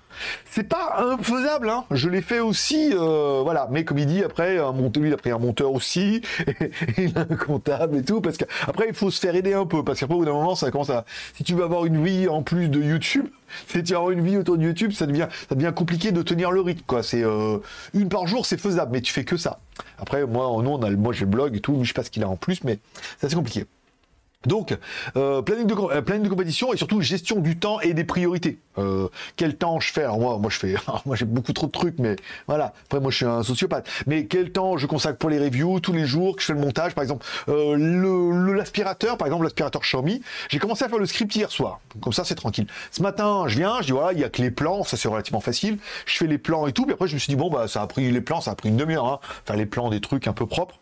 c'est 0.49 0.67
pas 0.67 0.95
infaisable, 0.97 1.69
hein. 1.69 1.85
je 1.91 2.09
l'ai 2.09 2.21
fait 2.21 2.39
aussi, 2.39 2.91
euh, 2.93 3.41
voilà. 3.43 3.67
Mais 3.71 3.83
comme 3.83 3.97
il 3.97 4.05
dit, 4.05 4.23
après, 4.23 4.57
un 4.57 4.71
monteur, 4.71 5.03
lui, 5.03 5.09
il 5.09 5.13
a 5.13 5.17
pris 5.17 5.31
un 5.31 5.37
monteur 5.37 5.71
aussi, 5.73 6.21
il 6.97 7.17
a 7.17 7.21
un 7.21 7.35
comptable 7.35 7.97
et 7.97 8.03
tout, 8.03 8.21
parce 8.21 8.37
qu'après, 8.37 8.87
il 8.89 8.93
faut 8.93 9.11
se 9.11 9.19
faire 9.19 9.35
aider 9.35 9.53
un 9.53 9.65
peu, 9.65 9.83
parce 9.83 9.99
qu'après, 9.99 10.15
au 10.15 10.19
bout 10.19 10.25
d'un 10.25 10.33
moment, 10.33 10.55
ça 10.55 10.71
commence 10.71 10.89
à. 10.89 11.05
Si 11.35 11.43
tu 11.43 11.55
veux 11.55 11.63
avoir 11.63 11.85
une 11.85 12.03
vie 12.03 12.27
en 12.27 12.43
plus 12.43 12.69
de 12.69 12.81
YouTube, 12.81 13.27
si 13.67 13.83
tu 13.83 13.95
as 13.95 13.99
une 14.11 14.21
vie 14.21 14.37
autour 14.37 14.57
de 14.57 14.63
YouTube, 14.63 14.91
ça 14.91 15.05
devient, 15.05 15.27
ça 15.49 15.55
devient 15.55 15.73
compliqué 15.75 16.11
de 16.11 16.21
tenir 16.21 16.51
le 16.51 16.61
rythme, 16.61 16.83
quoi. 16.85 17.03
C'est 17.03 17.23
euh, 17.23 17.57
une 17.93 18.09
par 18.09 18.27
jour, 18.27 18.45
c'est 18.45 18.59
faisable, 18.59 18.91
mais 18.93 19.01
tu 19.01 19.13
fais 19.13 19.23
que 19.23 19.37
ça. 19.37 19.59
Après, 19.97 20.25
moi, 20.25 20.45
nous, 20.63 20.69
on 20.69 21.11
j'ai 21.11 21.25
le 21.25 21.31
blog 21.31 21.55
et 21.55 21.59
tout, 21.59 21.75
mais 21.75 21.83
je 21.83 21.89
sais 21.89 21.93
pas 21.93 22.03
ce 22.03 22.11
qu'il 22.11 22.23
a 22.23 22.29
en 22.29 22.35
plus, 22.35 22.63
mais 22.63 22.79
c'est 23.19 23.27
assez 23.27 23.35
compliqué. 23.35 23.65
Donc, 24.45 24.75
euh, 25.15 25.41
planning, 25.41 25.67
de, 25.67 25.73
euh, 25.73 26.29
compétition 26.29 26.73
et 26.73 26.77
surtout 26.77 27.01
gestion 27.01 27.39
du 27.39 27.57
temps 27.57 27.79
et 27.81 27.93
des 27.93 28.03
priorités. 28.03 28.57
Euh, 28.77 29.07
quel 29.35 29.55
temps 29.55 29.79
je 29.79 29.91
fais? 29.91 30.03
Alors 30.03 30.19
moi, 30.19 30.37
moi 30.37 30.49
je 30.49 30.57
fais, 30.57 30.75
moi 31.05 31.15
j'ai 31.15 31.25
beaucoup 31.25 31.53
trop 31.53 31.67
de 31.67 31.71
trucs, 31.71 31.99
mais 31.99 32.15
voilà. 32.47 32.73
Après 32.85 32.99
moi 32.99 33.11
je 33.11 33.17
suis 33.17 33.25
un 33.25 33.43
sociopathe. 33.43 33.87
Mais 34.07 34.25
quel 34.25 34.51
temps 34.51 34.77
je 34.77 34.87
consacre 34.87 35.17
pour 35.17 35.29
les 35.29 35.39
reviews 35.39 35.79
tous 35.79 35.93
les 35.93 36.05
jours 36.05 36.35
que 36.35 36.41
je 36.41 36.47
fais 36.47 36.53
le 36.53 36.59
montage, 36.59 36.95
par 36.95 37.03
exemple? 37.03 37.25
Euh, 37.49 37.75
le 37.75 38.53
l'aspirateur, 38.53 39.17
par 39.17 39.27
exemple 39.27 39.43
l'aspirateur 39.43 39.81
Xiaomi. 39.81 40.21
J'ai 40.49 40.59
commencé 40.59 40.83
à 40.83 40.89
faire 40.89 40.97
le 40.97 41.05
script 41.05 41.35
hier 41.35 41.51
soir. 41.51 41.79
Comme 42.01 42.13
ça 42.13 42.23
c'est 42.23 42.35
tranquille. 42.35 42.67
Ce 42.91 43.01
matin 43.01 43.43
je 43.47 43.57
viens, 43.57 43.77
je 43.81 43.87
dis 43.87 43.91
voilà 43.91 44.13
il 44.13 44.19
y 44.19 44.23
a 44.23 44.29
que 44.29 44.41
les 44.41 44.51
plans, 44.51 44.83
ça 44.83 44.97
c'est 44.97 45.07
relativement 45.07 45.41
facile. 45.41 45.77
Je 46.05 46.17
fais 46.17 46.27
les 46.27 46.37
plans 46.37 46.65
et 46.65 46.71
tout. 46.71 46.85
Puis 46.85 46.93
après 46.93 47.07
je 47.07 47.13
me 47.13 47.19
suis 47.19 47.29
dit 47.29 47.35
bon 47.37 47.49
bah 47.49 47.67
ça 47.67 47.81
a 47.81 47.87
pris 47.87 48.09
les 48.09 48.21
plans, 48.21 48.41
ça 48.41 48.51
a 48.51 48.55
pris 48.55 48.69
une 48.69 48.77
demi-heure. 48.77 49.05
Hein. 49.05 49.19
Les 49.55 49.65
plans 49.65 49.89
des 49.89 50.01
trucs 50.01 50.27
un 50.27 50.33
peu 50.33 50.45
propres. 50.45 50.79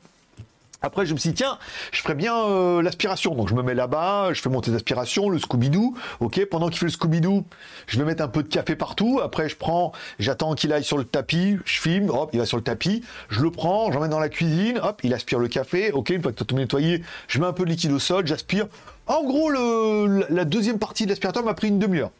Après, 0.81 1.05
je 1.05 1.13
me 1.13 1.19
suis 1.19 1.31
dit, 1.31 1.35
tiens, 1.35 1.57
je 1.91 2.01
ferais 2.01 2.15
bien 2.15 2.35
euh, 2.37 2.81
l'aspiration. 2.81 3.35
Donc, 3.35 3.49
je 3.49 3.53
me 3.53 3.61
mets 3.61 3.73
là-bas, 3.73 4.29
je 4.33 4.41
fais 4.41 4.49
monter 4.49 4.71
l'aspiration, 4.71 5.29
le 5.29 5.37
Scooby-Doo. 5.37 5.93
OK, 6.21 6.45
pendant 6.45 6.69
qu'il 6.69 6.77
fait 6.77 6.85
le 6.85 6.91
Scooby-Doo, 6.91 7.43
je 7.87 7.99
vais 7.99 8.05
mettre 8.05 8.23
un 8.23 8.29
peu 8.29 8.43
de 8.43 8.47
café 8.47 8.77
partout. 8.77 9.19
Après, 9.21 9.49
je 9.49 9.57
prends, 9.57 9.91
j'attends 10.19 10.55
qu'il 10.55 10.71
aille 10.71 10.85
sur 10.85 10.97
le 10.97 11.03
tapis, 11.03 11.57
je 11.65 11.81
filme, 11.81 12.09
hop, 12.09 12.29
il 12.31 12.39
va 12.39 12.45
sur 12.45 12.55
le 12.55 12.63
tapis. 12.63 13.03
Je 13.29 13.41
le 13.41 13.51
prends, 13.51 13.91
j'emmène 13.91 14.11
dans 14.11 14.19
la 14.19 14.29
cuisine, 14.29 14.79
hop, 14.81 15.01
il 15.03 15.13
aspire 15.13 15.39
le 15.39 15.49
café. 15.49 15.91
OK, 15.91 16.11
une 16.11 16.21
fois 16.21 16.31
que 16.31 16.43
tout 16.43 16.55
nettoyé, 16.55 17.03
je 17.27 17.39
mets 17.39 17.45
un 17.45 17.53
peu 17.53 17.65
de 17.65 17.69
liquide 17.69 17.91
au 17.91 17.99
sol, 17.99 18.25
j'aspire. 18.25 18.67
En 19.07 19.23
gros, 19.23 19.49
la 19.49 20.45
deuxième 20.45 20.79
partie 20.79 21.05
de 21.05 21.09
l'aspirateur 21.09 21.43
m'a 21.43 21.55
pris 21.55 21.67
une 21.67 21.79
demi-heure. 21.79 22.11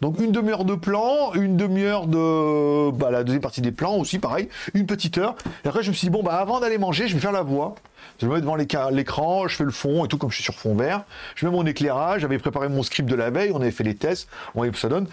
Donc 0.00 0.18
une 0.18 0.32
demi-heure 0.32 0.64
de 0.64 0.74
plan, 0.74 1.32
une 1.34 1.56
demi-heure 1.56 2.06
de 2.06 2.90
bah, 2.90 3.10
la 3.10 3.22
deuxième 3.22 3.42
partie 3.42 3.60
des 3.60 3.72
plans 3.72 3.96
aussi, 3.96 4.18
pareil, 4.18 4.48
une 4.74 4.86
petite 4.86 5.18
heure. 5.18 5.36
Et 5.64 5.68
après 5.68 5.82
je 5.82 5.90
me 5.90 5.94
suis 5.94 6.06
dit 6.06 6.10
bon 6.10 6.22
bah 6.22 6.34
avant 6.34 6.58
d'aller 6.58 6.78
manger, 6.78 7.06
je 7.08 7.14
vais 7.14 7.20
faire 7.20 7.32
la 7.32 7.42
voix. 7.42 7.74
Je 8.20 8.26
me 8.26 8.34
mets 8.34 8.40
devant 8.40 8.56
l'écran, 8.56 9.48
je 9.48 9.56
fais 9.56 9.64
le 9.64 9.70
fond 9.70 10.04
et 10.04 10.08
tout 10.08 10.18
comme 10.18 10.30
je 10.30 10.36
suis 10.36 10.44
sur 10.44 10.54
fond 10.54 10.74
vert. 10.74 11.04
Je 11.34 11.46
mets 11.46 11.52
mon 11.52 11.66
éclairage, 11.66 12.22
j'avais 12.22 12.38
préparé 12.38 12.68
mon 12.68 12.82
script 12.82 13.08
de 13.08 13.14
la 13.14 13.30
veille, 13.30 13.50
on 13.52 13.60
avait 13.60 13.70
fait 13.70 13.84
les 13.84 13.94
tests, 13.94 14.28
on 14.54 14.60
voyait 14.60 14.72
que 14.72 14.78
ça 14.78 14.88
donne. 14.88 15.06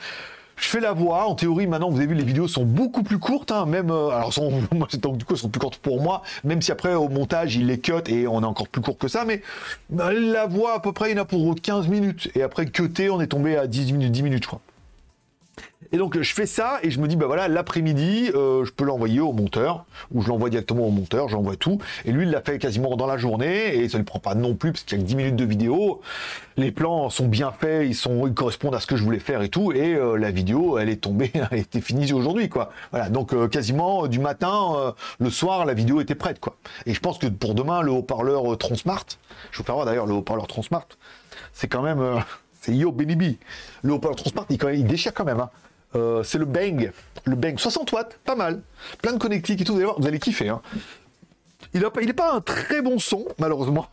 Je 0.58 0.67
fais 0.69 0.79
la 0.79 0.93
voix. 0.93 1.27
En 1.27 1.36
théorie, 1.36 1.67
maintenant, 1.67 1.89
vous 1.89 1.97
avez 1.97 2.08
vu, 2.08 2.15
les 2.15 2.23
vidéos 2.23 2.47
sont 2.47 2.63
beaucoup 2.63 3.03
plus 3.03 3.19
courtes. 3.19 3.51
Hein, 3.51 3.65
même, 3.65 3.91
euh, 3.91 4.10
alors, 4.10 4.31
du 5.17 5.25
coup, 5.25 5.34
elles 5.34 5.38
sont 5.38 5.49
plus 5.49 5.60
courtes 5.60 5.77
pour 5.77 6.01
moi. 6.01 6.21
Même 6.43 6.62
si 6.62 6.71
après, 6.71 6.93
au 6.93 7.10
montage, 7.10 7.55
il 7.55 7.67
les 7.67 7.79
cut 7.79 7.93
et 8.08 8.27
on 8.27 8.41
est 8.41 8.45
encore 8.45 8.67
plus 8.67 8.81
court 8.81 8.97
que 8.97 9.08
ça. 9.08 9.25
Mais 9.25 9.41
bah, 9.89 10.13
la 10.13 10.45
voix, 10.45 10.75
à 10.75 10.79
peu 10.79 10.93
près, 10.93 11.12
il 11.12 11.17
y 11.17 11.19
en 11.19 11.23
a 11.23 11.25
pour 11.25 11.53
15 11.55 11.88
minutes. 11.88 12.29
Et 12.36 12.41
après, 12.41 12.65
cuté, 12.65 13.10
on 13.10 13.19
est 13.21 13.27
tombé 13.27 13.58
à 13.58 13.67
10 13.67 13.93
minutes, 13.93 14.12
10 14.12 14.23
minutes, 14.23 14.45
je. 14.45 14.62
Et 15.91 15.97
donc 15.97 16.19
je 16.19 16.33
fais 16.33 16.45
ça 16.45 16.79
et 16.83 16.89
je 16.89 16.99
me 16.99 17.07
dis 17.07 17.15
bah 17.15 17.27
voilà 17.27 17.47
l'après-midi 17.47 18.31
euh, 18.33 18.65
je 18.65 18.71
peux 18.71 18.85
l'envoyer 18.85 19.19
au 19.19 19.31
monteur 19.31 19.85
ou 20.13 20.21
je 20.21 20.27
l'envoie 20.27 20.49
directement 20.49 20.87
au 20.87 20.91
monteur, 20.91 21.29
j'envoie 21.29 21.55
tout 21.55 21.79
et 22.05 22.11
lui 22.11 22.25
il 22.25 22.31
l'a 22.31 22.41
fait 22.41 22.57
quasiment 22.57 22.95
dans 22.95 23.05
la 23.05 23.17
journée 23.17 23.75
et 23.75 23.87
ça 23.87 23.97
lui 23.97 24.03
prend 24.03 24.19
pas 24.19 24.35
non 24.35 24.55
plus 24.55 24.71
parce 24.71 24.83
qu'il 24.83 24.97
y 24.97 25.01
a 25.01 25.03
que 25.03 25.07
10 25.07 25.15
minutes 25.15 25.35
de 25.35 25.45
vidéo. 25.45 26.01
Les 26.57 26.71
plans 26.71 27.09
sont 27.09 27.27
bien 27.27 27.51
faits, 27.51 27.87
ils 27.87 27.95
sont 27.95 28.27
ils 28.27 28.33
correspondent 28.33 28.75
à 28.75 28.79
ce 28.79 28.87
que 28.87 28.95
je 28.95 29.03
voulais 29.03 29.19
faire 29.19 29.41
et 29.41 29.49
tout 29.49 29.71
et 29.71 29.93
euh, 29.93 30.17
la 30.17 30.31
vidéo 30.31 30.77
elle 30.77 30.89
est 30.89 31.01
tombée, 31.01 31.31
elle 31.51 31.59
était 31.59 31.81
finie 31.81 32.11
aujourd'hui 32.13 32.49
quoi. 32.49 32.71
Voilà 32.91 33.09
donc 33.09 33.33
euh, 33.33 33.47
quasiment 33.47 34.07
du 34.07 34.19
matin 34.19 34.93
le 35.19 35.29
soir 35.29 35.65
la 35.65 35.73
vidéo 35.73 36.01
était 36.01 36.15
prête 36.15 36.39
quoi. 36.39 36.57
Et 36.85 36.93
je 36.93 36.99
pense 36.99 37.19
que 37.19 37.27
pour 37.27 37.53
demain 37.53 37.81
le 37.81 37.91
haut-parleur 37.91 38.57
Transmart, 38.57 39.05
je 39.51 39.59
vous 39.59 39.63
faire 39.63 39.75
voir 39.75 39.85
d'ailleurs 39.85 40.07
le 40.07 40.15
haut-parleur 40.15 40.47
Transmart, 40.47 40.87
c'est 41.53 41.67
quand 41.67 41.81
même 41.81 42.01
c'est 42.65 42.75
Yo 42.75 42.91
Baby. 42.91 43.38
Le 43.84 43.93
haut-parleur 43.93 44.15
Transmart 44.15 44.45
il, 44.49 44.58
il 44.73 44.88
déchire 44.88 45.13
quand 45.13 45.25
même 45.25 45.39
hein. 45.39 45.49
Euh, 45.95 46.23
c'est 46.23 46.38
le 46.38 46.45
Bang. 46.45 46.91
Le 47.23 47.36
Bang, 47.36 47.58
60 47.58 47.91
watts, 47.93 48.19
pas 48.25 48.36
mal. 48.36 48.62
Plein 49.01 49.13
de 49.13 49.17
connectiques 49.17 49.62
et 49.62 49.63
tout, 49.63 49.73
vous 49.73 49.78
allez 49.80 49.86
voir, 49.86 49.99
vous 49.99 50.08
allez 50.08 50.19
kiffer. 50.19 50.49
Hein. 50.49 50.62
Il 51.73 51.82
n'est 51.82 52.13
pas 52.13 52.34
un 52.34 52.41
très 52.41 52.82
bon 52.82 52.99
son, 52.99 53.25
malheureusement. 53.39 53.88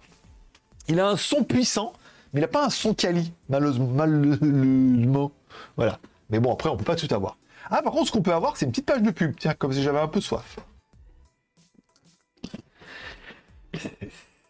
Il 0.89 0.99
a 0.99 1.09
un 1.09 1.17
son 1.17 1.45
puissant, 1.45 1.93
mais 2.33 2.41
il 2.41 2.43
n'a 2.43 2.49
pas 2.49 2.65
un 2.67 2.71
son 2.71 2.93
quali, 2.93 3.33
malheureusement. 3.49 5.31
Voilà. 5.77 6.01
Mais 6.31 6.41
bon, 6.41 6.53
après, 6.53 6.69
on 6.71 6.77
peut 6.77 6.85
pas 6.85 6.97
tout 6.97 7.15
avoir. 7.15 7.37
Ah, 7.71 7.83
par 7.83 7.93
contre, 7.93 8.09
ce 8.09 8.13
qu'on 8.13 8.23
peut 8.23 8.35
avoir, 8.35 8.57
c'est 8.57 8.67
une 8.67 8.73
petite 8.73 8.87
page 8.87 9.03
de 9.03 9.11
pub. 9.11 9.37
Tiens, 9.39 9.55
comme 9.55 9.73
si 9.73 9.83
j'avais 9.83 10.01
un 10.01 10.09
peu 10.09 10.21
soif. 10.21 10.57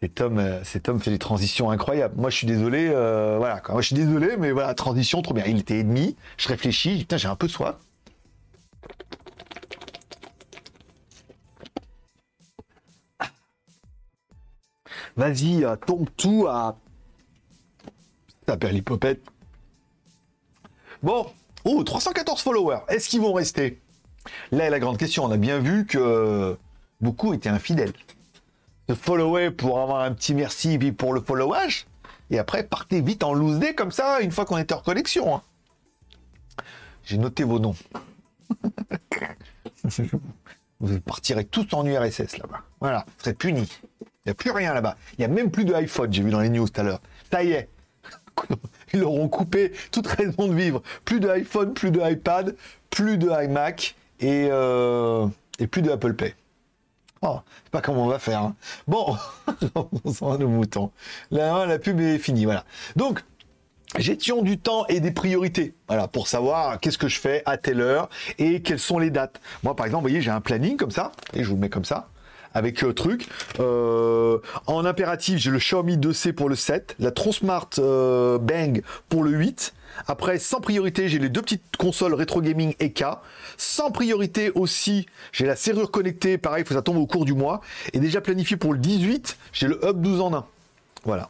Cet 0.03 0.19
homme, 0.19 0.37
euh, 0.37 0.61
cet 0.65 0.89
homme 0.89 0.99
fait 0.99 1.11
des 1.11 1.17
transitions 1.17 1.71
incroyables. 1.71 2.13
Moi, 2.19 2.29
je 2.29 2.35
suis 2.35 2.45
désolé, 2.45 2.89
euh, 2.89 3.37
voilà. 3.37 3.61
Moi, 3.69 3.79
je 3.79 3.87
suis 3.87 3.95
désolé, 3.95 4.35
mais 4.37 4.51
voilà, 4.51 4.73
transition, 4.73 5.21
trop 5.21 5.33
bien. 5.33 5.45
Il 5.45 5.59
était 5.59 5.79
ennemi. 5.79 6.17
Je 6.35 6.49
réfléchis. 6.49 6.97
Putain, 6.97 7.15
j'ai 7.15 7.29
un 7.29 7.37
peu 7.37 7.47
soif. 7.47 7.77
Vas-y, 15.15 15.63
euh, 15.63 15.77
tombe 15.77 16.09
tout 16.17 16.47
à. 16.49 16.75
Ça 18.45 18.57
perd 18.57 18.73
l'hypopète. 18.73 19.21
Bon. 21.01 21.27
Oh, 21.63 21.81
314 21.81 22.41
followers. 22.41 22.79
Est-ce 22.89 23.07
qu'ils 23.07 23.21
vont 23.21 23.31
rester? 23.31 23.79
Là 24.51 24.65
est 24.65 24.69
la 24.69 24.79
grande 24.79 24.97
question. 24.97 25.23
On 25.23 25.31
a 25.31 25.37
bien 25.37 25.59
vu 25.59 25.85
que 25.85 26.57
beaucoup 26.99 27.33
étaient 27.33 27.47
infidèles 27.47 27.93
de 28.87 28.93
follower 28.93 29.51
pour 29.51 29.79
avoir 29.79 30.01
un 30.01 30.13
petit 30.13 30.33
merci 30.33 30.77
puis 30.77 30.91
pour 30.91 31.13
le 31.13 31.21
followage. 31.21 31.85
Et 32.29 32.39
après, 32.39 32.63
partez 32.63 33.01
vite 33.01 33.23
en 33.23 33.33
loose 33.33 33.59
day 33.59 33.75
comme 33.75 33.91
ça, 33.91 34.21
une 34.21 34.31
fois 34.31 34.45
qu'on 34.45 34.57
était 34.57 34.73
hors 34.73 34.83
connexion. 34.83 35.35
Hein. 35.35 35.41
J'ai 37.03 37.17
noté 37.17 37.43
vos 37.43 37.59
noms. 37.59 37.75
vous 40.79 40.99
partirez 41.01 41.45
tous 41.45 41.73
en 41.73 41.85
URSS 41.85 42.37
là-bas. 42.37 42.61
Voilà, 42.79 43.05
vous 43.05 43.23
serez 43.23 43.33
punis. 43.33 43.69
Il 44.01 44.29
n'y 44.29 44.31
a 44.31 44.35
plus 44.35 44.51
rien 44.51 44.73
là-bas. 44.73 44.97
Il 45.17 45.19
n'y 45.19 45.25
a 45.25 45.27
même 45.27 45.51
plus 45.51 45.65
de 45.65 45.73
iPhone, 45.73 46.11
j'ai 46.11 46.23
vu 46.23 46.31
dans 46.31 46.39
les 46.39 46.49
news 46.49 46.67
tout 46.67 46.79
à 46.79 46.83
l'heure. 46.83 47.01
Ça 47.31 47.43
y 47.43 47.51
est. 47.51 47.69
Ils 48.93 49.03
auront 49.03 49.27
coupé 49.27 49.73
toute 49.91 50.07
raison 50.07 50.47
de 50.47 50.53
vivre. 50.53 50.81
Plus 51.03 51.19
de 51.19 51.27
iPhone, 51.29 51.73
plus 51.73 51.91
de 51.91 51.99
iPad, 52.01 52.55
plus 52.89 53.17
de 53.17 53.29
iMac 53.29 53.95
et, 54.19 54.47
euh, 54.49 55.27
et 55.59 55.67
plus 55.67 55.81
de 55.81 55.91
Apple 55.91 56.13
Pay. 56.13 56.33
Oh, 57.25 57.39
sais 57.63 57.69
pas 57.71 57.79
comment 57.79 58.03
on 58.03 58.07
va 58.07 58.19
faire. 58.19 58.41
Hein. 58.41 58.55
Bon, 58.85 59.15
on 60.03 60.11
s'en 60.11 60.37
nos 60.37 60.49
moutons. 60.49 60.91
Là, 61.31 61.65
la 61.65 61.79
pub 61.79 62.01
est 62.01 62.17
finie, 62.17 62.43
voilà. 62.43 62.65
Donc, 62.97 63.23
gestion 63.97 64.41
du 64.41 64.57
temps 64.57 64.85
et 64.87 64.99
des 64.99 65.11
priorités. 65.11 65.73
Voilà, 65.87 66.09
pour 66.09 66.27
savoir 66.27 66.81
qu'est-ce 66.81 66.97
que 66.97 67.07
je 67.07 67.19
fais 67.19 67.41
à 67.45 67.55
telle 67.55 67.79
heure 67.79 68.09
et 68.39 68.61
quelles 68.61 68.79
sont 68.79 68.99
les 68.99 69.09
dates. 69.09 69.39
Moi, 69.63 69.73
par 69.73 69.85
exemple, 69.85 70.03
vous 70.03 70.09
voyez, 70.09 70.21
j'ai 70.21 70.31
un 70.31 70.41
planning 70.41 70.75
comme 70.75 70.91
ça, 70.91 71.13
et 71.33 71.43
je 71.43 71.47
vous 71.47 71.55
le 71.55 71.61
mets 71.61 71.69
comme 71.69 71.85
ça 71.85 72.09
avec 72.53 72.81
le 72.81 72.93
truc. 72.93 73.27
Euh, 73.59 74.39
en 74.67 74.85
impératif, 74.85 75.37
j'ai 75.37 75.49
le 75.49 75.59
Xiaomi 75.59 75.97
2C 75.97 76.33
pour 76.33 76.49
le 76.49 76.55
7, 76.55 76.95
la 76.99 77.11
Tronsmart 77.11 77.69
euh, 77.79 78.37
Bang 78.37 78.83
pour 79.09 79.23
le 79.23 79.31
8. 79.31 79.73
Après, 80.07 80.39
sans 80.39 80.59
priorité, 80.59 81.09
j'ai 81.09 81.19
les 81.19 81.29
deux 81.29 81.41
petites 81.41 81.77
consoles 81.77 82.13
rétro 82.13 82.41
gaming 82.41 82.73
EK. 82.79 83.05
Sans 83.57 83.91
priorité 83.91 84.51
aussi, 84.51 85.05
j'ai 85.31 85.45
la 85.45 85.55
serrure 85.55 85.91
connectée, 85.91 86.37
pareil, 86.37 86.63
il 86.63 86.65
faut 86.65 86.69
que 86.69 86.79
ça 86.79 86.81
tombe 86.81 86.97
au 86.97 87.07
cours 87.07 87.25
du 87.25 87.33
mois. 87.33 87.61
Et 87.93 87.99
déjà 87.99 88.21
planifié 88.21 88.57
pour 88.57 88.73
le 88.73 88.79
18, 88.79 89.37
j'ai 89.51 89.67
le 89.67 89.79
Hub 89.85 90.01
12 90.01 90.21
en 90.21 90.33
1. 90.33 90.45
Voilà. 91.05 91.29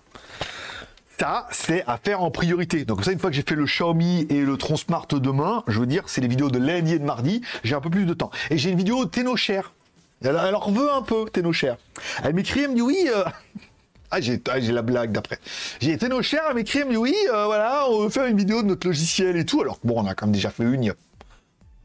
Ça, 1.19 1.47
c'est 1.51 1.83
à 1.87 1.97
faire 1.97 2.21
en 2.21 2.31
priorité. 2.31 2.85
Donc 2.85 3.03
ça, 3.05 3.11
une 3.11 3.19
fois 3.19 3.29
que 3.29 3.35
j'ai 3.35 3.43
fait 3.47 3.55
le 3.55 3.65
Xiaomi 3.65 4.25
et 4.29 4.41
le 4.41 4.57
Tronsmart 4.57 5.07
demain, 5.07 5.63
je 5.67 5.79
veux 5.79 5.85
dire, 5.85 6.03
c'est 6.07 6.21
les 6.21 6.27
vidéos 6.27 6.49
de 6.49 6.59
lundi 6.59 6.93
et 6.93 6.99
de 6.99 7.05
mardi, 7.05 7.41
j'ai 7.63 7.75
un 7.75 7.81
peu 7.81 7.89
plus 7.89 8.05
de 8.05 8.13
temps. 8.13 8.31
Et 8.49 8.57
j'ai 8.57 8.71
une 8.71 8.77
vidéo 8.77 9.05
TenoShare 9.05 9.73
elle, 10.23 10.55
en 10.55 10.71
veut 10.71 10.91
un 10.91 11.01
peu, 11.01 11.25
chers. 11.51 11.77
Elle 12.23 12.33
m'écrit, 12.33 12.61
elle 12.61 12.71
me 12.71 12.75
dit 12.75 12.81
oui. 12.81 13.09
Euh, 13.13 13.23
ah, 14.13 14.21
j'ai, 14.21 14.39
ah, 14.47 14.59
j'ai 14.59 14.71
la 14.71 14.83
blague 14.83 15.11
d'après. 15.11 15.39
J'ai 15.81 15.91
été 15.91 16.07
nos 16.07 16.21
chers, 16.21 16.43
elle 16.49 16.55
me 16.55 16.61
dit 16.61 16.97
oui, 16.97 17.15
euh, 17.33 17.45
voilà, 17.45 17.89
on 17.89 18.03
veut 18.03 18.09
faire 18.09 18.27
une 18.27 18.37
vidéo 18.37 18.61
de 18.61 18.67
notre 18.67 18.85
logiciel 18.85 19.35
et 19.37 19.45
tout. 19.45 19.61
Alors 19.61 19.79
bon, 19.83 20.03
on 20.03 20.05
a 20.05 20.13
quand 20.13 20.27
même 20.27 20.33
déjà 20.33 20.51
fait 20.51 20.63
une 20.63 20.83
il 20.83 20.93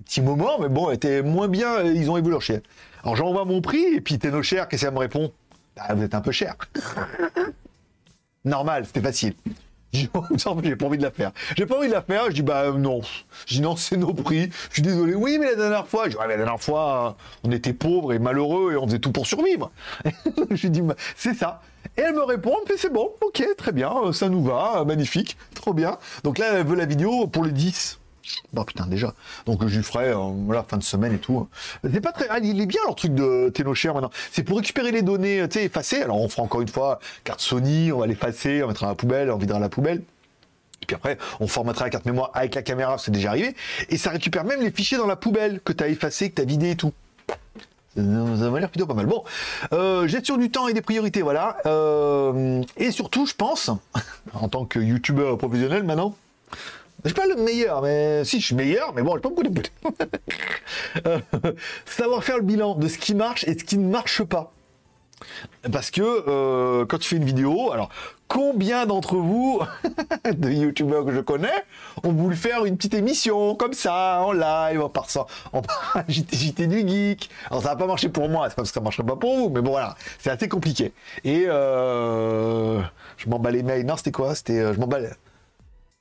petit 0.04 0.20
moment, 0.20 0.58
mais 0.58 0.68
bon, 0.68 0.90
était 0.90 1.22
moins 1.22 1.48
bien, 1.48 1.82
ils 1.82 2.10
ont 2.10 2.16
évolué 2.16 2.32
leur 2.32 2.42
chien. 2.42 2.60
Alors 3.02 3.16
j'envoie 3.16 3.44
mon 3.44 3.62
prix, 3.62 3.84
et 3.94 4.00
puis 4.00 4.18
t'es 4.18 4.30
nos 4.30 4.42
chers, 4.42 4.68
qu'est-ce 4.68 4.84
qu'elle 4.84 4.94
me 4.94 4.98
répond? 4.98 5.32
Bah, 5.76 5.94
Vous 5.94 6.02
êtes 6.02 6.14
un 6.14 6.20
peu 6.20 6.32
cher. 6.32 6.54
Normal, 8.44 8.84
c'était 8.86 9.02
facile. 9.02 9.34
J'ai 9.92 10.06
pas 10.06 10.86
envie 10.86 10.98
de 10.98 11.02
la 11.02 11.10
faire. 11.10 11.32
J'ai 11.56 11.64
pas 11.64 11.78
envie 11.78 11.88
de 11.88 11.92
la 11.92 12.02
faire. 12.02 12.26
Je 12.28 12.34
dis 12.34 12.42
bah 12.42 12.72
non. 12.72 13.00
Je 13.46 13.54
dis 13.54 13.60
non, 13.62 13.74
c'est 13.74 13.96
nos 13.96 14.12
prix. 14.12 14.50
Je 14.68 14.74
suis 14.74 14.82
désolé. 14.82 15.14
Oui, 15.14 15.38
mais 15.40 15.46
la 15.46 15.56
dernière 15.56 15.86
fois, 15.86 16.10
je 16.10 16.16
mais 16.18 16.28
la 16.28 16.36
dernière 16.36 16.60
fois, 16.60 17.16
on 17.42 17.50
était 17.52 17.72
pauvres 17.72 18.12
et 18.12 18.18
malheureux 18.18 18.72
et 18.72 18.76
on 18.76 18.86
faisait 18.86 18.98
tout 18.98 19.12
pour 19.12 19.26
survivre. 19.26 19.70
je 20.50 20.68
dis 20.68 20.82
bah, 20.82 20.94
c'est 21.16 21.34
ça. 21.34 21.62
Et 21.98 22.02
elle 22.02 22.14
me 22.14 22.22
répond, 22.22 22.54
mais 22.68 22.76
c'est 22.76 22.92
bon, 22.92 23.10
ok, 23.20 23.44
très 23.56 23.72
bien, 23.72 24.12
ça 24.12 24.28
nous 24.28 24.42
va, 24.42 24.84
magnifique, 24.86 25.36
trop 25.56 25.74
bien. 25.74 25.98
Donc 26.22 26.38
là, 26.38 26.46
elle 26.52 26.64
veut 26.64 26.76
la 26.76 26.86
vidéo 26.86 27.26
pour 27.26 27.44
les 27.44 27.50
10. 27.50 27.98
Bon 28.52 28.62
putain 28.62 28.86
déjà. 28.86 29.14
Donc 29.46 29.66
je 29.66 29.76
lui 29.76 29.82
ferai 29.82 30.10
euh, 30.10 30.62
fin 30.68 30.76
de 30.76 30.82
semaine 30.82 31.14
et 31.14 31.18
tout. 31.18 31.48
C'est 31.82 32.00
pas 32.00 32.12
très. 32.12 32.26
Ah, 32.28 32.38
il 32.42 32.60
est 32.60 32.66
bien 32.66 32.80
leur 32.84 32.94
truc 32.94 33.14
de 33.14 33.48
TenoShare 33.48 33.94
maintenant. 33.94 34.10
C'est 34.30 34.42
pour 34.42 34.58
récupérer 34.58 34.92
les 34.92 35.00
données, 35.00 35.46
tu 35.48 35.58
sais, 35.58 35.64
effacées. 35.64 36.02
Alors 36.02 36.20
on 36.20 36.28
fera 36.28 36.42
encore 36.42 36.60
une 36.60 36.68
fois 36.68 37.00
carte 37.24 37.40
Sony, 37.40 37.90
on 37.90 38.00
va 38.00 38.06
l'effacer, 38.06 38.62
on 38.62 38.68
mettra 38.68 38.86
la 38.86 38.94
poubelle, 38.94 39.30
on 39.30 39.38
videra 39.38 39.58
la 39.58 39.70
poubelle. 39.70 40.02
Et 40.82 40.86
puis 40.86 40.94
après, 40.94 41.16
on 41.40 41.48
formatera 41.48 41.86
la 41.86 41.90
carte 41.90 42.04
mémoire 42.04 42.30
avec 42.34 42.54
la 42.54 42.62
caméra, 42.62 42.98
c'est 42.98 43.10
déjà 43.10 43.30
arrivé. 43.30 43.56
Et 43.88 43.96
ça 43.96 44.10
récupère 44.10 44.44
même 44.44 44.60
les 44.60 44.70
fichiers 44.70 44.98
dans 44.98 45.06
la 45.06 45.16
poubelle 45.16 45.60
que 45.64 45.72
tu 45.72 45.82
as 45.82 45.88
effacé, 45.88 46.28
que 46.30 46.36
tu 46.36 46.42
as 46.42 46.44
vidé 46.44 46.72
et 46.72 46.76
tout. 46.76 46.92
Ça 47.98 48.50
m'a 48.50 48.60
l'air 48.60 48.70
plutôt 48.70 48.86
pas 48.86 48.94
mal. 48.94 49.06
Bon, 49.06 49.24
euh, 49.72 50.06
gestion 50.06 50.36
du 50.36 50.50
temps 50.50 50.68
et 50.68 50.72
des 50.72 50.82
priorités, 50.82 51.22
voilà. 51.22 51.56
Euh, 51.66 52.62
et 52.76 52.92
surtout, 52.92 53.26
je 53.26 53.34
pense, 53.34 53.70
en 54.34 54.48
tant 54.48 54.64
que 54.64 54.78
youtubeur 54.78 55.36
professionnel 55.38 55.82
maintenant, 55.82 56.14
je 57.04 57.10
suis 57.10 57.14
pas 57.14 57.26
le 57.26 57.36
meilleur, 57.42 57.82
mais 57.82 58.24
si 58.24 58.40
je 58.40 58.46
suis 58.46 58.54
meilleur, 58.54 58.92
mais 58.94 59.02
bon, 59.02 59.14
j'ai 59.14 59.20
pas 59.20 59.28
beaucoup 59.28 59.42
de 59.42 59.62
euh, 61.06 61.18
savoir 61.86 62.24
faire 62.24 62.36
le 62.36 62.42
bilan 62.42 62.74
de 62.74 62.88
ce 62.88 62.98
qui 62.98 63.14
marche 63.14 63.44
et 63.44 63.56
ce 63.58 63.64
qui 63.64 63.78
ne 63.78 63.88
marche 63.88 64.22
pas. 64.22 64.52
Parce 65.72 65.90
que 65.90 66.02
euh, 66.02 66.86
quand 66.86 66.98
tu 66.98 67.08
fais 67.08 67.16
une 67.16 67.24
vidéo, 67.24 67.72
alors 67.72 67.90
combien 68.28 68.86
d'entre 68.86 69.16
vous, 69.16 69.60
de 70.30 70.50
youtubeurs 70.50 71.04
que 71.04 71.12
je 71.12 71.20
connais, 71.20 71.64
ont 72.04 72.12
voulu 72.12 72.36
faire 72.36 72.64
une 72.64 72.76
petite 72.76 72.94
émission 72.94 73.54
comme 73.54 73.72
ça, 73.72 74.20
en 74.22 74.32
live, 74.32 74.80
en 74.80 74.88
passant, 74.88 75.26
en 75.52 75.62
JT, 76.08 76.66
du 76.66 76.86
geek. 76.86 77.30
Alors 77.50 77.62
ça 77.62 77.70
va 77.70 77.76
pas 77.76 77.86
marcher 77.86 78.08
pour 78.08 78.28
moi, 78.28 78.48
c'est 78.48 78.54
pas 78.54 78.62
parce 78.62 78.70
que 78.70 78.74
ça 78.74 78.80
marcherait 78.80 79.06
pas 79.06 79.16
pour 79.16 79.36
vous, 79.36 79.48
mais 79.48 79.62
bon 79.62 79.70
voilà, 79.70 79.96
c'est 80.18 80.30
assez 80.30 80.48
compliqué. 80.48 80.92
Et 81.24 81.44
euh, 81.48 82.80
je 83.16 83.28
m'en 83.28 83.38
bats 83.38 83.50
les 83.50 83.62
mails. 83.62 83.86
Non, 83.86 83.96
c'était 83.96 84.12
quoi? 84.12 84.34
C'était 84.34 84.60
euh, 84.60 84.74
je 84.74 84.78
m'en 84.78 84.86
bats 84.86 85.00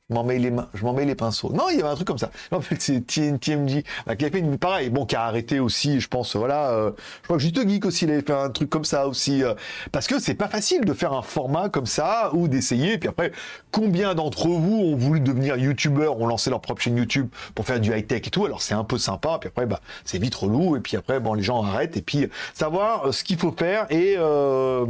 je 0.09 0.15
m'en 0.15 0.23
mets 0.23 0.39
les 0.39 0.51
mains, 0.51 0.69
je 0.73 0.85
m'en 0.85 0.93
mets 0.93 1.03
les 1.03 1.15
pinceaux. 1.15 1.51
Non, 1.51 1.69
il 1.69 1.77
y 1.77 1.81
avait 1.81 1.89
un 1.89 1.95
truc 1.95 2.07
comme 2.07 2.17
ça. 2.17 2.31
En 2.51 2.61
fait, 2.61 2.81
c'est 2.81 3.01
TMG 3.05 3.83
qui 4.17 4.25
a 4.25 4.29
fait 4.29 4.39
une 4.39 4.57
pareil, 4.57 4.89
bon, 4.89 5.05
qui 5.05 5.15
a 5.17 5.23
arrêté 5.23 5.59
aussi, 5.59 5.99
je 5.99 6.07
pense, 6.07 6.35
voilà. 6.35 6.71
Euh, 6.71 6.91
je 7.21 7.23
crois 7.25 7.37
que 7.37 7.43
Juste 7.43 7.67
Geek 7.67 7.85
aussi, 7.85 8.05
il 8.05 8.11
avait 8.11 8.21
fait 8.21 8.33
un 8.33 8.49
truc 8.49 8.69
comme 8.69 8.85
ça 8.85 9.07
aussi, 9.07 9.43
euh, 9.43 9.53
parce 9.91 10.07
que 10.07 10.19
c'est 10.19 10.33
pas 10.33 10.47
facile 10.47 10.85
de 10.85 10.93
faire 10.93 11.11
un 11.11 11.21
format 11.21 11.67
comme 11.67 11.85
ça 11.85 12.31
ou 12.33 12.47
d'essayer. 12.47 12.97
Puis 12.97 13.09
après, 13.09 13.33
combien 13.71 14.15
d'entre 14.15 14.47
vous 14.47 14.77
ont 14.77 14.95
voulu 14.95 15.19
devenir 15.19 15.57
youtubeurs, 15.57 16.19
ont 16.19 16.27
lancé 16.27 16.49
leur 16.49 16.61
propre 16.61 16.81
chaîne 16.81 16.97
YouTube 16.97 17.27
pour 17.53 17.65
faire 17.65 17.79
du 17.81 17.93
high 17.93 18.07
tech 18.07 18.25
et 18.25 18.29
tout. 18.29 18.45
Alors 18.45 18.61
c'est 18.61 18.75
un 18.75 18.85
peu 18.85 18.97
sympa. 18.97 19.37
Puis 19.41 19.49
après, 19.49 19.65
bah, 19.65 19.81
c'est 20.05 20.19
vite 20.19 20.35
relou. 20.35 20.77
Et 20.77 20.79
puis 20.79 20.95
après, 20.95 21.19
bon, 21.19 21.33
les 21.33 21.43
gens 21.43 21.63
arrêtent. 21.63 21.97
Et 21.97 22.01
puis 22.01 22.29
savoir 22.53 23.07
euh, 23.07 23.11
ce 23.11 23.25
qu'il 23.25 23.37
faut 23.37 23.51
faire 23.51 23.87
et 23.89 24.15
ce 24.15 24.87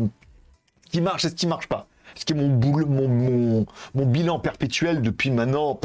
qui 0.92 1.02
marche 1.02 1.26
et 1.26 1.30
ce 1.30 1.36
qui 1.36 1.48
marche 1.48 1.68
pas 1.68 1.88
ce 2.18 2.26
qui 2.26 2.34
est 2.34 2.36
mon, 2.36 2.50
mon, 2.50 3.66
mon, 3.96 4.06
bilan 4.06 4.40
perpétuel 4.40 5.02
depuis 5.02 5.32
maintenant, 5.32 5.80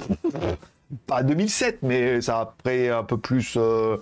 pas 1.07 1.23
2007, 1.23 1.79
mais 1.83 2.21
ça 2.21 2.41
après 2.41 2.89
un 2.89 3.05
peu 3.05 3.19
plus. 3.19 3.55
Euh, 3.57 3.97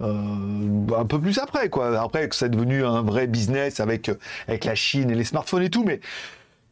euh, 0.00 0.86
un 0.96 1.04
peu 1.06 1.20
plus 1.20 1.38
après 1.38 1.70
quoi 1.70 2.00
après 2.00 2.28
que 2.28 2.36
c'est 2.36 2.48
devenu 2.48 2.84
un 2.84 3.02
vrai 3.02 3.26
business 3.26 3.80
avec 3.80 4.08
avec 4.46 4.64
la 4.64 4.76
Chine 4.76 5.10
et 5.10 5.16
les 5.16 5.24
smartphones 5.24 5.64
et 5.64 5.70
tout 5.70 5.82
mais 5.82 5.98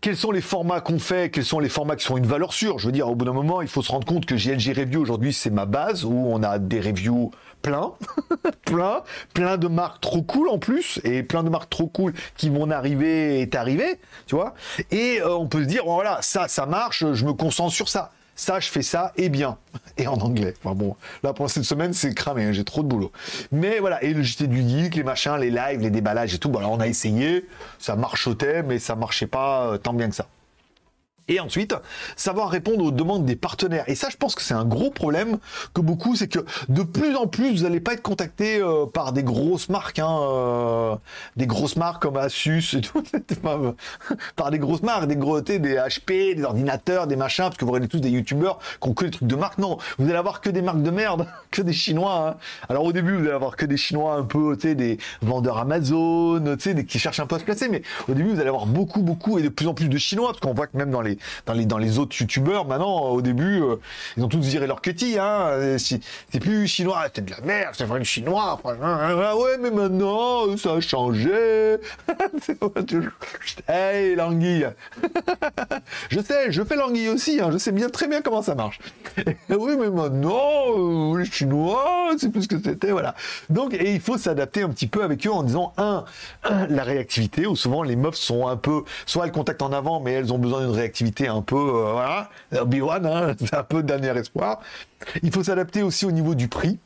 quels 0.00 0.16
sont 0.16 0.30
les 0.30 0.40
formats 0.40 0.80
qu'on 0.80 0.98
fait, 0.98 1.30
quels 1.30 1.44
sont 1.44 1.58
les 1.58 1.68
formats 1.68 1.96
qui 1.96 2.04
sont 2.04 2.16
une 2.16 2.26
valeur 2.26 2.52
sûre. 2.52 2.78
Je 2.78 2.86
veux 2.86 2.92
dire, 2.92 3.08
au 3.08 3.14
bout 3.14 3.24
d'un 3.24 3.32
moment, 3.32 3.62
il 3.62 3.68
faut 3.68 3.82
se 3.82 3.90
rendre 3.90 4.06
compte 4.06 4.26
que 4.26 4.36
JLG 4.36 4.76
Review 4.76 5.00
aujourd'hui, 5.00 5.32
c'est 5.32 5.50
ma 5.50 5.66
base 5.66 6.04
où 6.04 6.12
on 6.12 6.42
a 6.42 6.58
des 6.58 6.80
reviews 6.80 7.30
plein, 7.62 7.92
plein, 8.64 9.02
plein 9.34 9.56
de 9.56 9.68
marques 9.68 10.00
trop 10.00 10.22
cool 10.22 10.48
en 10.48 10.58
plus, 10.58 11.00
et 11.04 11.22
plein 11.22 11.42
de 11.42 11.48
marques 11.48 11.70
trop 11.70 11.86
cool 11.86 12.12
qui 12.36 12.48
vont 12.48 12.70
arriver 12.70 13.40
est 13.40 13.54
arrivé, 13.54 13.98
tu 14.26 14.36
vois. 14.36 14.54
Et 14.90 15.20
euh, 15.20 15.36
on 15.36 15.48
peut 15.48 15.62
se 15.62 15.68
dire, 15.68 15.84
voilà, 15.84 16.18
ça, 16.22 16.46
ça 16.48 16.66
marche, 16.66 17.04
je 17.12 17.24
me 17.24 17.32
concentre 17.32 17.72
sur 17.72 17.88
ça 17.88 18.12
ça, 18.36 18.60
je 18.60 18.68
fais 18.68 18.82
ça, 18.82 19.12
et 19.16 19.28
bien. 19.28 19.56
Et 19.96 20.06
en 20.06 20.18
anglais. 20.18 20.54
Enfin 20.62 20.74
bon, 20.74 20.94
là, 21.22 21.32
pour 21.32 21.50
cette 21.50 21.64
semaine, 21.64 21.92
c'est 21.92 22.14
cramé, 22.14 22.44
hein, 22.44 22.52
j'ai 22.52 22.64
trop 22.64 22.82
de 22.82 22.88
boulot. 22.88 23.10
Mais 23.50 23.80
voilà, 23.80 24.02
et 24.04 24.12
le 24.12 24.22
JT 24.22 24.46
du 24.46 24.60
geek, 24.60 24.94
les 24.94 25.02
machins, 25.02 25.36
les 25.36 25.50
lives, 25.50 25.80
les 25.80 25.90
déballages 25.90 26.34
et 26.34 26.38
tout, 26.38 26.50
bon, 26.50 26.58
alors 26.58 26.72
on 26.72 26.80
a 26.80 26.86
essayé, 26.86 27.46
ça 27.78 27.96
marchotait, 27.96 28.62
mais 28.62 28.78
ça 28.78 28.94
marchait 28.94 29.26
pas 29.26 29.72
euh, 29.72 29.78
tant 29.78 29.94
bien 29.94 30.08
que 30.08 30.14
ça. 30.14 30.26
Et 31.28 31.40
ensuite, 31.40 31.74
savoir 32.14 32.50
répondre 32.50 32.84
aux 32.84 32.92
demandes 32.92 33.24
des 33.24 33.34
partenaires. 33.34 33.82
Et 33.88 33.96
ça, 33.96 34.08
je 34.10 34.16
pense 34.16 34.36
que 34.36 34.42
c'est 34.42 34.54
un 34.54 34.64
gros 34.64 34.90
problème 34.90 35.38
que 35.74 35.80
beaucoup, 35.80 36.14
c'est 36.14 36.28
que 36.28 36.38
de 36.68 36.82
plus 36.84 37.16
en 37.16 37.26
plus, 37.26 37.52
vous 37.52 37.62
n'allez 37.64 37.80
pas 37.80 37.94
être 37.94 38.02
contacté 38.02 38.60
euh, 38.60 38.86
par 38.86 39.12
des 39.12 39.24
grosses 39.24 39.68
marques, 39.68 39.98
hein, 39.98 40.20
euh, 40.22 40.94
des 41.34 41.48
grosses 41.48 41.74
marques 41.74 42.02
comme 42.02 42.16
Asus 42.16 42.76
et 42.76 42.80
tout, 42.80 43.02
par 44.36 44.50
des 44.52 44.60
grosses 44.60 44.84
marques, 44.84 45.08
des 45.08 45.16
gros, 45.16 45.40
des 45.40 45.58
HP, 45.58 46.36
des 46.36 46.44
ordinateurs, 46.44 47.08
des 47.08 47.16
machins, 47.16 47.46
parce 47.46 47.56
que 47.56 47.64
vous 47.64 47.72
aurez 47.72 47.88
tous 47.88 47.98
des 47.98 48.10
youtubeurs 48.10 48.60
qui 48.80 48.88
ont 48.88 48.94
que 48.94 49.06
des 49.06 49.10
trucs 49.10 49.28
de 49.28 49.34
marque. 49.34 49.58
Non, 49.58 49.78
vous 49.98 50.08
allez 50.08 50.18
avoir 50.18 50.40
que 50.40 50.50
des 50.50 50.62
marques 50.62 50.82
de 50.82 50.90
merde, 50.90 51.26
que 51.50 51.60
des 51.60 51.72
Chinois. 51.72 52.28
Hein. 52.28 52.36
Alors 52.68 52.84
au 52.84 52.92
début, 52.92 53.14
vous 53.14 53.24
allez 53.24 53.32
avoir 53.32 53.56
que 53.56 53.66
des 53.66 53.76
Chinois 53.76 54.14
un 54.14 54.22
peu, 54.22 54.56
tu 54.56 54.76
des 54.76 54.98
vendeurs 55.22 55.58
Amazon, 55.58 56.40
tu 56.56 56.76
sais, 56.76 56.84
qui 56.84 57.00
cherchent 57.00 57.18
un 57.18 57.26
peu 57.26 57.34
à 57.34 57.40
se 57.40 57.44
placer. 57.44 57.68
Mais 57.68 57.82
au 58.08 58.14
début, 58.14 58.30
vous 58.30 58.38
allez 58.38 58.48
avoir 58.48 58.66
beaucoup, 58.66 59.02
beaucoup 59.02 59.40
et 59.40 59.42
de 59.42 59.48
plus 59.48 59.66
en 59.66 59.74
plus 59.74 59.88
de 59.88 59.98
Chinois, 59.98 60.28
parce 60.28 60.38
qu'on 60.38 60.54
voit 60.54 60.68
que 60.68 60.76
même 60.76 60.92
dans 60.92 61.00
les 61.00 61.15
dans 61.46 61.52
les, 61.52 61.66
dans 61.66 61.78
les 61.78 61.98
autres 61.98 62.16
youtubeurs, 62.18 62.66
maintenant, 62.66 63.10
au 63.10 63.22
début, 63.22 63.60
euh, 63.62 63.76
ils 64.16 64.24
ont 64.24 64.28
tous 64.28 64.40
viré 64.40 64.66
leur 64.66 64.80
cutie, 64.80 65.18
hein. 65.18 65.76
C'est 65.78 66.40
plus 66.40 66.66
chinois, 66.66 67.06
c'est 67.14 67.24
de 67.24 67.30
la 67.30 67.40
merde, 67.40 67.74
c'est 67.76 67.84
vraiment 67.84 68.04
chinois. 68.04 68.60
Ah 68.82 69.36
ouais, 69.36 69.58
mais 69.60 69.70
maintenant, 69.70 70.56
ça 70.56 70.74
a 70.74 70.80
changé. 70.80 71.76
hey, 73.68 74.14
l'anguille. 74.14 74.68
je 76.10 76.20
sais, 76.20 76.52
je 76.52 76.62
fais 76.62 76.76
l'anguille 76.76 77.08
aussi, 77.08 77.40
hein, 77.40 77.50
je 77.52 77.58
sais 77.58 77.72
bien 77.72 77.88
très 77.88 78.08
bien 78.08 78.22
comment 78.22 78.42
ça 78.42 78.54
marche. 78.54 78.78
oui, 79.48 79.76
mais 79.78 79.90
maintenant, 79.90 80.64
euh, 80.76 81.18
les 81.18 81.24
chinois, 81.24 82.12
c'est 82.18 82.30
plus 82.30 82.42
ce 82.42 82.48
que 82.48 82.58
c'était, 82.62 82.92
voilà. 82.92 83.14
Donc, 83.50 83.74
et 83.74 83.92
il 83.92 84.00
faut 84.00 84.18
s'adapter 84.18 84.62
un 84.62 84.70
petit 84.70 84.86
peu 84.86 85.02
avec 85.02 85.26
eux 85.26 85.32
en 85.32 85.42
disant, 85.42 85.72
un, 85.76 86.04
la 86.68 86.82
réactivité, 86.84 87.46
où 87.46 87.56
souvent 87.56 87.82
les 87.82 87.96
meufs 87.96 88.16
sont 88.16 88.46
un 88.46 88.56
peu, 88.56 88.82
soit 89.06 89.26
elles 89.26 89.32
contactent 89.32 89.62
en 89.62 89.72
avant, 89.72 90.00
mais 90.00 90.12
elles 90.12 90.32
ont 90.32 90.38
besoin 90.38 90.60
d'une 90.60 90.74
réactivité 90.74 91.05
un 91.28 91.42
peu, 91.42 91.56
euh, 91.56 91.92
voilà, 91.92 92.30
Obi-Wan, 92.52 93.06
hein, 93.06 93.34
c'est 93.38 93.54
un 93.54 93.62
peu 93.62 93.82
dernier 93.82 94.16
espoir. 94.18 94.60
Il 95.22 95.32
faut 95.32 95.42
s'adapter 95.42 95.82
aussi 95.82 96.06
au 96.06 96.10
niveau 96.10 96.34
du 96.34 96.48
prix 96.48 96.78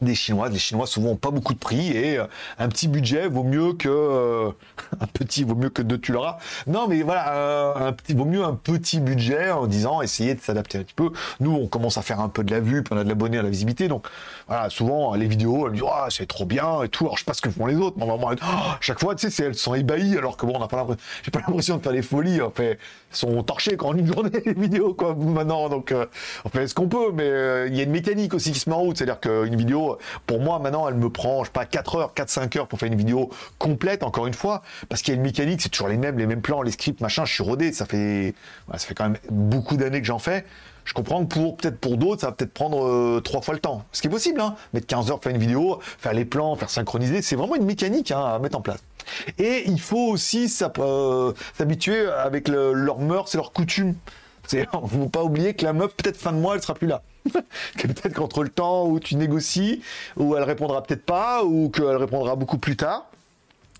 des 0.00 0.14
Chinois. 0.14 0.48
Les 0.48 0.58
Chinois 0.58 0.86
souvent 0.86 1.10
ont 1.10 1.16
pas 1.16 1.30
beaucoup 1.30 1.54
de 1.54 1.58
prix 1.58 1.96
et 1.96 2.18
euh, 2.18 2.26
un 2.58 2.68
petit 2.68 2.88
budget 2.88 3.28
vaut 3.28 3.44
mieux 3.44 3.72
que 3.74 3.88
euh, 3.88 4.50
un 5.00 5.06
petit 5.06 5.44
vaut 5.44 5.54
mieux 5.54 5.70
que 5.70 5.82
deux 5.82 5.98
tu 5.98 6.12
l'auras. 6.12 6.38
Non 6.66 6.88
mais 6.88 7.02
voilà, 7.02 7.34
euh, 7.34 7.88
un 7.88 7.92
petit 7.92 8.14
vaut 8.14 8.24
mieux 8.24 8.44
un 8.44 8.54
petit 8.54 9.00
budget 9.00 9.50
en 9.50 9.66
disant 9.66 10.02
essayer 10.02 10.34
de 10.34 10.40
s'adapter 10.40 10.78
un 10.78 10.82
petit 10.82 10.94
peu. 10.94 11.10
Nous 11.40 11.52
on 11.52 11.66
commence 11.66 11.98
à 11.98 12.02
faire 12.02 12.20
un 12.20 12.28
peu 12.28 12.44
de 12.44 12.50
la 12.50 12.60
vue, 12.60 12.82
puis 12.82 12.94
on 12.94 12.98
a 12.98 13.04
de 13.04 13.08
l'abonné 13.08 13.38
à 13.38 13.42
la 13.42 13.50
visibilité. 13.50 13.88
Donc 13.88 14.06
voilà, 14.48 14.70
souvent 14.70 15.14
les 15.14 15.26
vidéos 15.26 15.66
elles 15.66 15.74
disent 15.74 15.82
oh, 15.84 16.06
c'est 16.08 16.26
trop 16.26 16.44
bien 16.44 16.82
et 16.82 16.88
tout. 16.88 17.04
Alors 17.04 17.16
je 17.16 17.22
sais 17.22 17.26
pas 17.26 17.34
ce 17.34 17.42
que 17.42 17.50
font 17.50 17.66
les 17.66 17.76
autres, 17.76 17.96
mais 17.98 18.06
vraiment 18.06 18.30
oh, 18.32 18.56
chaque 18.80 19.00
fois 19.00 19.14
tu 19.14 19.30
sais 19.30 19.44
elles 19.44 19.54
sont 19.54 19.74
ébahies 19.74 20.16
alors 20.16 20.36
que 20.36 20.46
bon 20.46 20.54
on 20.56 20.60
n'a 20.60 20.68
pas 20.68 20.86
j'ai 21.22 21.30
pas 21.30 21.40
l'impression 21.40 21.76
de 21.76 21.82
faire 21.82 21.92
des 21.92 22.02
folies. 22.02 22.40
En 22.40 22.50
fait, 22.50 22.78
sont 23.10 23.42
torchées 23.42 23.76
quand 23.76 23.92
une 23.92 24.06
journée 24.06 24.30
les 24.44 24.54
vidéos 24.54 24.94
quoi 24.94 25.14
maintenant. 25.14 25.68
Donc 25.68 25.94
on 26.44 26.48
fait 26.48 26.66
ce 26.66 26.74
qu'on 26.74 26.88
peut, 26.88 27.12
mais 27.12 27.68
il 27.68 27.76
y 27.76 27.80
a 27.80 27.84
une 27.84 27.90
mécanique 27.90 28.34
aussi 28.34 28.52
qui 28.52 28.58
se 28.58 28.68
met 28.68 28.76
en 28.76 28.80
route, 28.80 28.96
c'est-à-dire 28.96 29.20
qu'une 29.20 29.56
vidéo 29.56 29.81
pour 30.26 30.40
moi, 30.40 30.58
maintenant, 30.58 30.88
elle 30.88 30.94
me 30.94 31.10
prend, 31.10 31.44
je 31.44 31.48
sais 31.48 31.52
pas, 31.52 31.64
4 31.64 31.96
heures, 31.96 32.12
4-5 32.14 32.58
heures 32.58 32.68
pour 32.68 32.78
faire 32.78 32.88
une 32.88 32.98
vidéo 32.98 33.30
complète, 33.58 34.02
encore 34.02 34.26
une 34.26 34.34
fois, 34.34 34.62
parce 34.88 35.02
qu'il 35.02 35.12
y 35.12 35.16
a 35.16 35.18
une 35.18 35.22
mécanique, 35.22 35.62
c'est 35.62 35.68
toujours 35.68 35.88
les 35.88 35.96
mêmes, 35.96 36.18
les 36.18 36.26
mêmes 36.26 36.42
plans, 36.42 36.62
les 36.62 36.72
scripts, 36.72 37.00
machin, 37.00 37.24
je 37.24 37.32
suis 37.32 37.42
rodé, 37.42 37.72
ça 37.72 37.86
fait, 37.86 38.34
ça 38.72 38.78
fait 38.78 38.94
quand 38.94 39.04
même 39.04 39.18
beaucoup 39.30 39.76
d'années 39.76 40.00
que 40.00 40.06
j'en 40.06 40.18
fais. 40.18 40.44
Je 40.84 40.94
comprends 40.94 41.24
que 41.24 41.32
pour, 41.32 41.56
peut-être 41.56 41.78
pour 41.78 41.96
d'autres, 41.96 42.22
ça 42.22 42.28
va 42.28 42.32
peut-être 42.32 42.52
prendre 42.52 42.84
euh, 42.84 43.40
fois 43.42 43.54
le 43.54 43.60
temps. 43.60 43.84
Ce 43.92 44.00
qui 44.00 44.08
est 44.08 44.10
possible, 44.10 44.40
hein. 44.40 44.56
Mettre 44.72 44.86
15 44.86 45.10
heures 45.10 45.20
faire 45.22 45.32
une 45.32 45.38
vidéo, 45.38 45.78
faire 45.98 46.12
les 46.12 46.24
plans, 46.24 46.56
faire 46.56 46.70
synchroniser, 46.70 47.22
c'est 47.22 47.36
vraiment 47.36 47.54
une 47.54 47.64
mécanique, 47.64 48.10
hein, 48.10 48.24
à 48.24 48.38
mettre 48.38 48.58
en 48.58 48.62
place. 48.62 48.82
Et 49.38 49.64
il 49.66 49.80
faut 49.80 50.08
aussi 50.08 50.52
euh, 50.78 51.32
s'habituer 51.56 52.06
avec 52.06 52.48
le, 52.48 52.72
leurs 52.72 52.98
mœurs 52.98 53.32
et 53.34 53.36
leurs 53.36 53.52
coutumes. 53.52 53.94
Ne 54.52 54.66
faut 54.66 55.08
pas 55.08 55.22
oublier 55.22 55.54
que 55.54 55.64
la 55.64 55.72
meuf, 55.72 55.94
peut-être 55.94 56.16
fin 56.16 56.32
de 56.32 56.38
mois, 56.38 56.56
elle 56.56 56.62
sera 56.62 56.74
plus 56.74 56.88
là. 56.88 57.02
que 57.78 57.86
peut-être 57.86 58.14
qu'entre 58.14 58.42
le 58.42 58.48
temps 58.48 58.86
où 58.86 59.00
tu 59.00 59.16
négocies, 59.16 59.82
où 60.16 60.36
elle 60.36 60.42
répondra 60.42 60.82
peut-être 60.82 61.04
pas, 61.04 61.44
ou 61.44 61.70
qu'elle 61.70 61.96
répondra 61.96 62.36
beaucoup 62.36 62.58
plus 62.58 62.76
tard. 62.76 63.06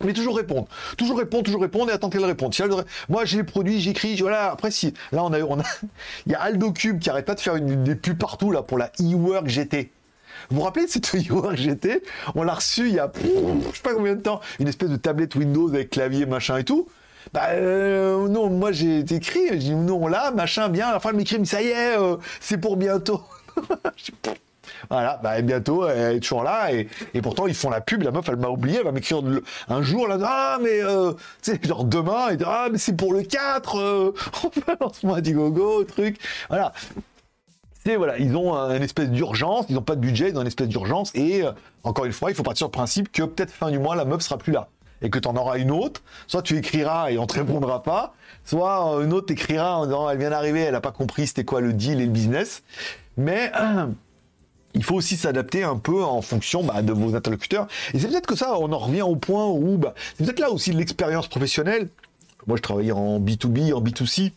Mais 0.05 0.13
toujours 0.13 0.37
répondre. 0.37 0.67
Toujours 0.97 1.19
répondre, 1.19 1.45
toujours 1.45 1.63
répondre 1.63 1.91
et 1.91 1.95
attendre 1.95 2.13
qu'elle 2.13 2.25
réponde. 2.25 2.55
Moi, 3.09 3.25
j'ai 3.25 3.39
les 3.39 3.45
produits, 3.45 3.81
j'écris, 3.81 4.17
voilà. 4.17 4.51
Après, 4.51 4.71
si, 4.71 4.95
là, 5.13 5.23
on 5.25 5.33
a, 5.33 5.41
on 5.41 5.61
a, 5.61 5.65
il 6.27 6.33
y 6.33 6.35
a 6.35 6.41
Aldo 6.41 6.73
Cube 6.73 6.99
qui 6.99 7.11
arrête 7.11 7.25
pas 7.25 7.35
de 7.35 7.41
faire 7.41 7.57
une, 7.57 7.85
des 7.85 7.95
pubs 7.95 8.19
partout, 8.19 8.51
là, 8.51 8.63
pour 8.63 8.79
la 8.79 8.91
e-work 9.01 9.49
GT. 9.49 9.91
Vous 10.51 10.57
vous 10.57 10.63
rappelez 10.63 10.87
de 10.87 10.91
cette 10.91 11.15
e-work 11.15 11.57
GT? 11.57 12.03
On 12.35 12.43
l'a 12.43 12.55
reçu 12.55 12.89
il 12.89 12.95
y 12.95 12.99
a, 12.99 13.11
je 13.15 13.77
sais 13.77 13.83
pas 13.83 13.95
combien 13.95 14.15
de 14.15 14.23
temps, 14.23 14.41
une 14.59 14.69
espèce 14.69 14.91
de 14.91 14.97
tablette 14.97 15.35
Windows 15.37 15.69
avec 15.69 15.91
clavier, 15.91 16.27
machin 16.27 16.59
et 16.59 16.65
tout. 16.65 16.89
Bah 17.33 17.51
euh, 17.53 18.29
non, 18.29 18.51
moi 18.51 18.73
j'ai 18.73 19.01
écrit, 19.01 19.49
j'ai 19.51 19.59
dit 19.59 19.75
non 19.75 20.07
là, 20.07 20.31
machin, 20.33 20.69
bien. 20.69 20.89
À 20.89 20.93
la 20.93 21.01
fin, 21.01 21.11
elle 21.11 21.17
m'écrit, 21.17 21.45
ça 21.47 21.63
y 21.63 21.69
est, 21.69 21.99
euh, 21.99 22.17
c'est 22.41 22.59
pour 22.59 22.77
bientôt. 22.77 23.23
voilà, 24.91 25.21
bah 25.23 25.41
bientôt, 25.41 25.87
elle 25.89 26.17
est 26.17 26.21
toujours 26.21 26.43
là, 26.43 26.73
et, 26.73 26.89
et, 27.15 27.23
pourtant 27.23 27.47
ils 27.47 27.55
font 27.55 27.71
la 27.71 27.81
pub, 27.81 28.03
la 28.03 28.11
meuf 28.11 28.29
elle 28.29 28.37
m'a 28.37 28.49
oublié, 28.49 28.79
elle 28.79 28.85
va 28.85 28.93
m'écrire 28.93 29.21
un 29.69 29.83
jour, 29.83 30.09
là, 30.09 30.19
ah 30.23 30.59
mais, 30.61 30.83
euh, 30.83 31.13
tu 31.43 31.53
sais, 31.53 31.61
genre 31.63 31.85
demain, 31.85 32.31
et 32.31 32.39
ah 32.45 32.69
mais 32.71 32.79
c'est 32.79 32.97
pour 32.97 33.13
le 33.13 33.23
4, 33.23 33.79
euh, 33.79 34.15
on 34.45 34.51
fait 34.51 34.81
lancement 34.81 35.15
à 35.15 35.21
Digogo, 35.21 35.85
truc, 35.85 36.19
voilà. 36.49 36.73
C'est 37.85 37.97
voilà, 37.97 38.17
ils 38.19 38.37
ont 38.37 38.55
une 38.55 38.83
espèce 38.85 39.11
d'urgence, 39.11 39.67
ils 39.69 39.75
n'ont 39.75 39.83
pas 39.83 39.97
de 39.97 40.01
budget, 40.01 40.31
ils 40.31 40.39
ont 40.39 40.43
une 40.43 40.47
espèce 40.47 40.69
d'urgence, 40.69 41.11
et 41.17 41.43
encore 41.83 42.05
une 42.05 42.13
fois, 42.13 42.31
il 42.31 42.37
faut 42.37 42.45
partir 42.45 42.69
le 42.69 42.71
principe 42.71 43.11
que 43.11 43.25
peut-être 43.25 43.51
fin 43.51 43.73
du 43.73 43.81
mois, 43.81 43.97
la 43.97 44.05
meuf 44.05 44.23
sera 44.23 44.39
plus 44.39 44.53
là 44.53 44.69
et 45.03 45.11
que 45.11 45.19
tu 45.19 45.29
en 45.29 45.37
auras 45.37 45.59
une 45.59 45.71
autre, 45.71 46.03
soit 46.27 46.43
tu 46.43 46.57
écriras 46.57 47.11
et 47.11 47.19
on 47.19 47.27
te 47.27 47.35
répondra 47.35 47.83
pas, 47.83 48.15
soit 48.45 48.97
euh, 48.97 49.05
une 49.05 49.13
autre 49.13 49.27
t'écrira 49.27 49.79
en 49.79 49.87
disant 49.87 50.09
elle 50.09 50.19
vient 50.19 50.31
d'arriver, 50.31 50.61
elle 50.61 50.73
n'a 50.73 50.81
pas 50.81 50.93
compris 50.93 51.27
c'était 51.27 51.45
quoi 51.45 51.61
le 51.61 51.73
deal 51.73 52.01
et 52.01 52.07
le 52.07 52.13
business. 52.13 52.63
Mais 53.17 53.53
il 54.75 54.85
faut 54.85 54.95
aussi 54.95 55.17
s'adapter 55.17 55.65
un 55.65 55.77
peu 55.77 56.03
en 56.03 56.23
fonction 56.23 56.65
bah, 56.65 56.83
de 56.83 56.93
vos 56.93 57.15
interlocuteurs. 57.15 57.67
Et 57.95 57.99
c'est 57.99 58.09
peut-être 58.09 58.27
que 58.27 58.37
ça, 58.37 58.59
on 58.59 58.73
en 58.73 58.79
revient 58.79 59.03
au 59.03 59.17
point 59.17 59.47
où 59.47 59.77
bah, 59.79 59.95
c'est 60.17 60.25
peut-être 60.25 60.41
là 60.41 60.51
aussi 60.51 60.73
l'expérience 60.73 61.29
professionnelle. 61.29 61.89
Moi, 62.47 62.57
je 62.57 62.63
travaillais 62.63 62.93
en 62.93 63.21
B2B, 63.21 63.73
en 63.73 63.81
B2C. 63.81 64.33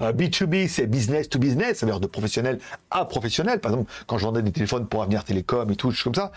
B2B, 0.00 0.64
ah, 0.64 0.68
c'est 0.68 0.86
business 0.86 1.28
to 1.28 1.38
business, 1.38 1.78
ça 1.78 1.86
veut 1.86 1.92
dire 1.92 2.00
de 2.00 2.06
professionnel 2.06 2.58
à 2.90 3.04
professionnel. 3.04 3.60
Par 3.60 3.72
exemple, 3.72 3.90
quand 4.06 4.18
je 4.18 4.24
vendais 4.24 4.42
des 4.42 4.52
téléphones 4.52 4.86
pour 4.86 5.02
Avenir 5.02 5.24
Télécom 5.24 5.70
et 5.70 5.76
tout, 5.76 5.90
choses 5.90 6.04
comme 6.04 6.14
ça. 6.14 6.32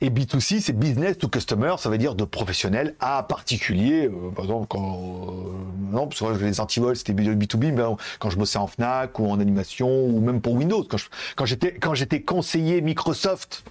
Et 0.00 0.10
B2C, 0.10 0.60
c'est 0.60 0.72
business 0.72 1.18
to 1.18 1.28
customer, 1.28 1.74
ça 1.78 1.90
veut 1.90 1.98
dire 1.98 2.14
de 2.14 2.24
professionnel 2.24 2.94
à 3.00 3.22
particulier. 3.22 4.06
Euh, 4.06 4.30
par 4.34 4.44
exemple, 4.44 4.66
quand, 4.68 4.98
euh, 4.98 5.92
non, 5.92 6.06
parce 6.06 6.20
que 6.20 6.44
les 6.44 6.60
antivols, 6.60 6.96
c'était 6.96 7.12
B2B, 7.12 7.72
mais 7.72 7.82
quand 8.18 8.30
je 8.30 8.36
bossais 8.36 8.58
en 8.58 8.66
Fnac 8.66 9.18
ou 9.18 9.30
en 9.30 9.40
animation 9.40 10.06
ou 10.06 10.20
même 10.20 10.40
pour 10.40 10.54
Windows, 10.54 10.86
quand 11.36 11.44
j'étais, 11.44 12.20
conseiller 12.20 12.80
Microsoft, 12.80 13.64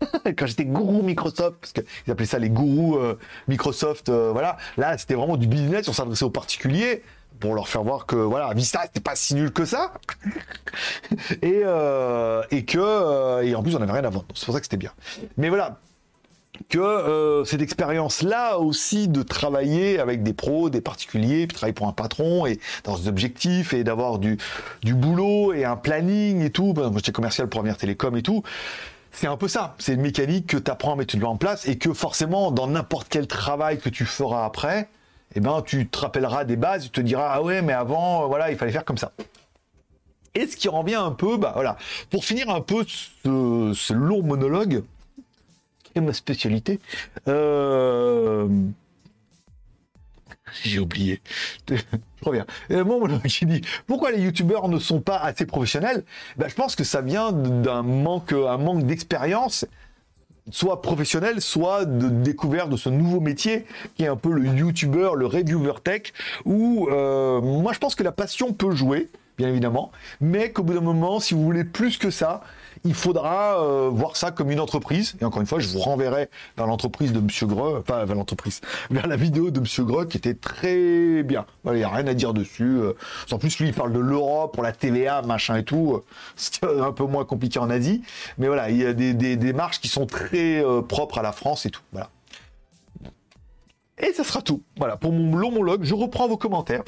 quand 0.36 0.46
j'étais 0.46 0.64
gourou 0.64 1.02
Microsoft, 1.02 1.56
parce 1.60 1.72
qu'ils 1.72 2.12
appelaient 2.12 2.26
ça 2.26 2.38
les 2.38 2.50
gourous 2.50 2.96
euh, 2.96 3.18
Microsoft, 3.48 4.10
voilà. 4.10 4.56
Là, 4.76 4.98
c'était 4.98 5.14
vraiment 5.14 5.36
du 5.36 5.46
business, 5.46 5.88
on 5.88 5.92
s'adressait 5.92 6.24
aux 6.24 6.30
particuliers 6.30 7.02
pour 7.40 7.54
leur 7.54 7.68
faire 7.68 7.82
voir 7.82 8.06
que 8.06 8.16
voilà 8.16 8.52
Vista 8.54 8.82
c'était 8.84 9.00
pas 9.00 9.16
si 9.16 9.34
nul 9.34 9.52
que 9.52 9.64
ça. 9.64 9.92
Et 11.42 11.62
euh, 11.64 12.42
et 12.50 12.64
que 12.64 12.78
euh, 12.78 13.42
et 13.42 13.54
en 13.54 13.62
plus 13.62 13.74
on 13.74 13.82
avait 13.82 13.92
rien 13.92 14.04
à 14.04 14.10
vendre. 14.10 14.26
C'est 14.34 14.44
pour 14.44 14.54
ça 14.54 14.60
que 14.60 14.66
c'était 14.66 14.76
bien. 14.76 14.92
Mais 15.36 15.48
voilà. 15.48 15.78
Que 16.70 16.78
euh, 16.78 17.44
cette 17.44 17.60
expérience 17.60 18.22
là 18.22 18.56
aussi 18.56 19.08
de 19.08 19.22
travailler 19.22 19.98
avec 19.98 20.22
des 20.22 20.32
pros 20.32 20.70
des 20.70 20.80
particuliers 20.80 21.46
puis 21.46 21.54
travailler 21.54 21.74
pour 21.74 21.86
un 21.86 21.92
patron 21.92 22.46
et 22.46 22.58
dans 22.84 22.96
des 22.96 23.08
objectifs 23.08 23.74
et 23.74 23.84
d'avoir 23.84 24.18
du 24.18 24.38
du 24.82 24.94
boulot 24.94 25.52
et 25.52 25.66
un 25.66 25.76
planning 25.76 26.42
et 26.42 26.50
tout. 26.50 26.72
Moi 26.72 26.90
j'étais 26.96 27.12
commercial 27.12 27.48
pour 27.48 27.60
Avenir 27.60 27.76
Télécom 27.76 28.16
et 28.16 28.22
tout. 28.22 28.42
C'est 29.16 29.26
un 29.28 29.38
peu 29.38 29.48
ça. 29.48 29.74
C'est 29.78 29.94
une 29.94 30.02
mécanique 30.02 30.46
que 30.46 30.58
tu 30.58 30.70
apprends 30.70 30.92
à 30.92 30.96
mettre 30.96 31.16
en 31.24 31.36
place 31.36 31.66
et 31.66 31.78
que 31.78 31.94
forcément, 31.94 32.50
dans 32.50 32.66
n'importe 32.66 33.08
quel 33.08 33.26
travail 33.26 33.78
que 33.78 33.88
tu 33.88 34.04
feras 34.04 34.44
après, 34.44 34.90
eh 35.36 35.40
ben, 35.40 35.60
tu 35.60 35.86
te 35.86 35.98
rappelleras 35.98 36.44
des 36.44 36.56
bases, 36.56 36.84
tu 36.84 36.90
te 36.90 37.00
diras, 37.02 37.30
ah 37.34 37.42
ouais, 37.42 37.60
mais 37.60 37.74
avant, 37.74 38.24
euh, 38.24 38.26
voilà, 38.26 38.50
il 38.50 38.56
fallait 38.56 38.72
faire 38.72 38.86
comme 38.86 38.96
ça. 38.96 39.12
Et 40.34 40.46
ce 40.46 40.56
qui 40.56 40.68
rend 40.68 40.82
bien 40.82 41.04
un 41.04 41.10
peu, 41.10 41.36
bah 41.36 41.52
voilà, 41.54 41.76
pour 42.10 42.24
finir 42.24 42.48
un 42.48 42.62
peu 42.62 42.84
ce, 42.86 43.92
long 43.92 44.22
monologue, 44.22 44.82
qui 45.82 45.92
est 45.94 46.00
ma 46.00 46.14
spécialité, 46.14 46.80
euh, 47.28 48.48
J'ai 50.62 50.78
oublié. 50.78 51.20
Je 51.68 51.76
reviens. 52.22 52.46
Et 52.70 52.82
Mon 52.82 53.06
qui 53.20 53.44
dit 53.44 53.60
pourquoi 53.86 54.12
les 54.12 54.22
youtubeurs 54.22 54.68
ne 54.68 54.78
sont 54.78 55.00
pas 55.00 55.18
assez 55.18 55.44
professionnels? 55.44 56.02
Ben, 56.38 56.48
Je 56.48 56.54
pense 56.54 56.76
que 56.76 56.84
ça 56.84 57.02
vient 57.02 57.32
d'un 57.32 57.82
manque, 57.82 58.32
un 58.32 58.56
manque 58.56 58.84
d'expérience, 58.84 59.66
soit 60.50 60.82
professionnel, 60.82 61.40
soit 61.40 61.84
de 61.84 62.08
découverte 62.08 62.70
de 62.70 62.76
ce 62.76 62.88
nouveau 62.88 63.20
métier 63.20 63.66
qui 63.96 64.04
est 64.04 64.08
un 64.08 64.16
peu 64.16 64.30
le 64.30 64.46
youtubeur, 64.46 65.14
le 65.16 65.26
reviewer 65.26 65.74
tech, 65.82 66.12
où 66.44 66.88
euh, 66.90 67.40
moi 67.40 67.72
je 67.72 67.78
pense 67.78 67.94
que 67.94 68.02
la 68.02 68.12
passion 68.12 68.52
peut 68.52 68.72
jouer 68.72 69.08
bien 69.36 69.48
évidemment, 69.48 69.90
mais 70.20 70.50
qu'au 70.50 70.62
bout 70.62 70.74
d'un 70.74 70.80
moment, 70.80 71.20
si 71.20 71.34
vous 71.34 71.42
voulez 71.42 71.64
plus 71.64 71.98
que 71.98 72.10
ça, 72.10 72.42
il 72.84 72.94
faudra 72.94 73.62
euh, 73.62 73.90
voir 73.92 74.16
ça 74.16 74.30
comme 74.30 74.50
une 74.50 74.60
entreprise. 74.60 75.16
Et 75.20 75.24
encore 75.24 75.40
une 75.40 75.46
fois, 75.46 75.58
je 75.58 75.68
vous 75.68 75.78
renverrai 75.78 76.28
vers 76.56 76.66
l'entreprise 76.66 77.12
de 77.12 77.20
Monsieur 77.20 77.46
Greux, 77.46 77.82
pas 77.82 78.04
vers 78.04 78.16
l'entreprise, 78.16 78.60
vers 78.90 79.06
la 79.06 79.16
vidéo 79.16 79.50
de 79.50 79.60
Monsieur 79.60 79.84
Greux 79.84 80.06
qui 80.06 80.16
était 80.16 80.34
très 80.34 81.22
bien. 81.22 81.46
Il 81.64 81.72
n'y 81.72 81.84
a 81.84 81.88
rien 81.88 82.06
à 82.06 82.14
dire 82.14 82.32
dessus. 82.32 82.78
Euh. 82.78 82.92
En 83.32 83.38
plus, 83.38 83.58
lui, 83.58 83.68
il 83.68 83.74
parle 83.74 83.92
de 83.92 83.98
l'Europe 83.98 84.54
pour 84.54 84.62
la 84.62 84.72
TVA, 84.72 85.22
machin 85.22 85.56
et 85.56 85.64
tout. 85.64 86.02
C'est 86.36 86.64
un 86.64 86.92
peu 86.92 87.04
moins 87.04 87.24
compliqué 87.24 87.58
en 87.58 87.70
Asie. 87.70 88.02
Mais 88.38 88.46
voilà, 88.46 88.70
il 88.70 88.78
y 88.78 88.86
a 88.86 88.92
des, 88.92 89.14
des 89.14 89.36
démarches 89.36 89.80
qui 89.80 89.88
sont 89.88 90.06
très 90.06 90.64
euh, 90.64 90.82
propres 90.82 91.18
à 91.18 91.22
la 91.22 91.32
France 91.32 91.66
et 91.66 91.70
tout. 91.70 91.82
Voilà. 91.92 92.10
Et 93.98 94.12
ça 94.12 94.24
sera 94.24 94.42
tout. 94.42 94.62
Voilà, 94.76 94.96
pour 94.96 95.12
mon 95.12 95.36
long 95.36 95.50
monologue, 95.50 95.82
je 95.84 95.94
reprends 95.94 96.28
vos 96.28 96.36
commentaires 96.36 96.82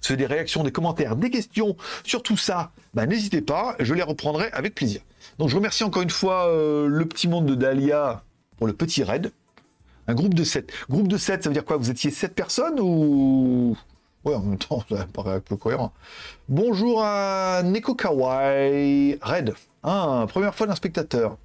c'est 0.00 0.16
des 0.16 0.26
réactions, 0.26 0.62
des 0.62 0.72
commentaires, 0.72 1.16
des 1.16 1.30
questions 1.30 1.76
sur 2.04 2.22
tout 2.22 2.36
ça, 2.36 2.72
bah, 2.94 3.06
n'hésitez 3.06 3.40
pas, 3.40 3.76
je 3.80 3.94
les 3.94 4.02
reprendrai 4.02 4.50
avec 4.52 4.74
plaisir. 4.74 5.00
Donc 5.38 5.48
je 5.48 5.56
remercie 5.56 5.84
encore 5.84 6.02
une 6.02 6.10
fois 6.10 6.48
euh, 6.48 6.86
le 6.86 7.04
petit 7.06 7.28
monde 7.28 7.46
de 7.46 7.54
Dahlia 7.54 8.22
pour 8.56 8.66
le 8.66 8.72
petit 8.72 9.02
raid. 9.02 9.32
Un 10.08 10.14
groupe 10.14 10.34
de 10.34 10.44
7. 10.44 10.70
Groupe 10.88 11.08
de 11.08 11.16
7, 11.16 11.42
ça 11.42 11.48
veut 11.50 11.54
dire 11.54 11.64
quoi? 11.64 11.76
Vous 11.76 11.90
étiez 11.90 12.10
7 12.10 12.34
personnes 12.34 12.78
ou... 12.80 13.76
Ouais, 14.24 14.34
en 14.34 14.40
même 14.40 14.58
temps, 14.58 14.82
ça 14.88 15.06
paraît 15.12 15.34
un 15.34 15.40
peu 15.40 15.56
cohérent. 15.56 15.92
Bonjour 16.48 17.02
à 17.02 17.62
Neko 17.64 17.94
Kawaii 17.94 19.18
Red. 19.20 19.54
Ah, 19.82 20.26
première 20.28 20.54
fois 20.54 20.66
d'un 20.66 20.74
spectateur. 20.74 21.36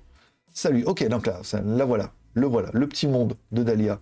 Salut. 0.53 0.83
Ok, 0.85 1.07
donc 1.07 1.27
là, 1.27 1.41
là 1.63 1.85
voilà. 1.85 2.11
Le 2.33 2.47
voilà. 2.47 2.69
Le 2.73 2.87
petit 2.87 3.07
monde 3.07 3.35
de 3.51 3.63
Dahlia. 3.63 3.99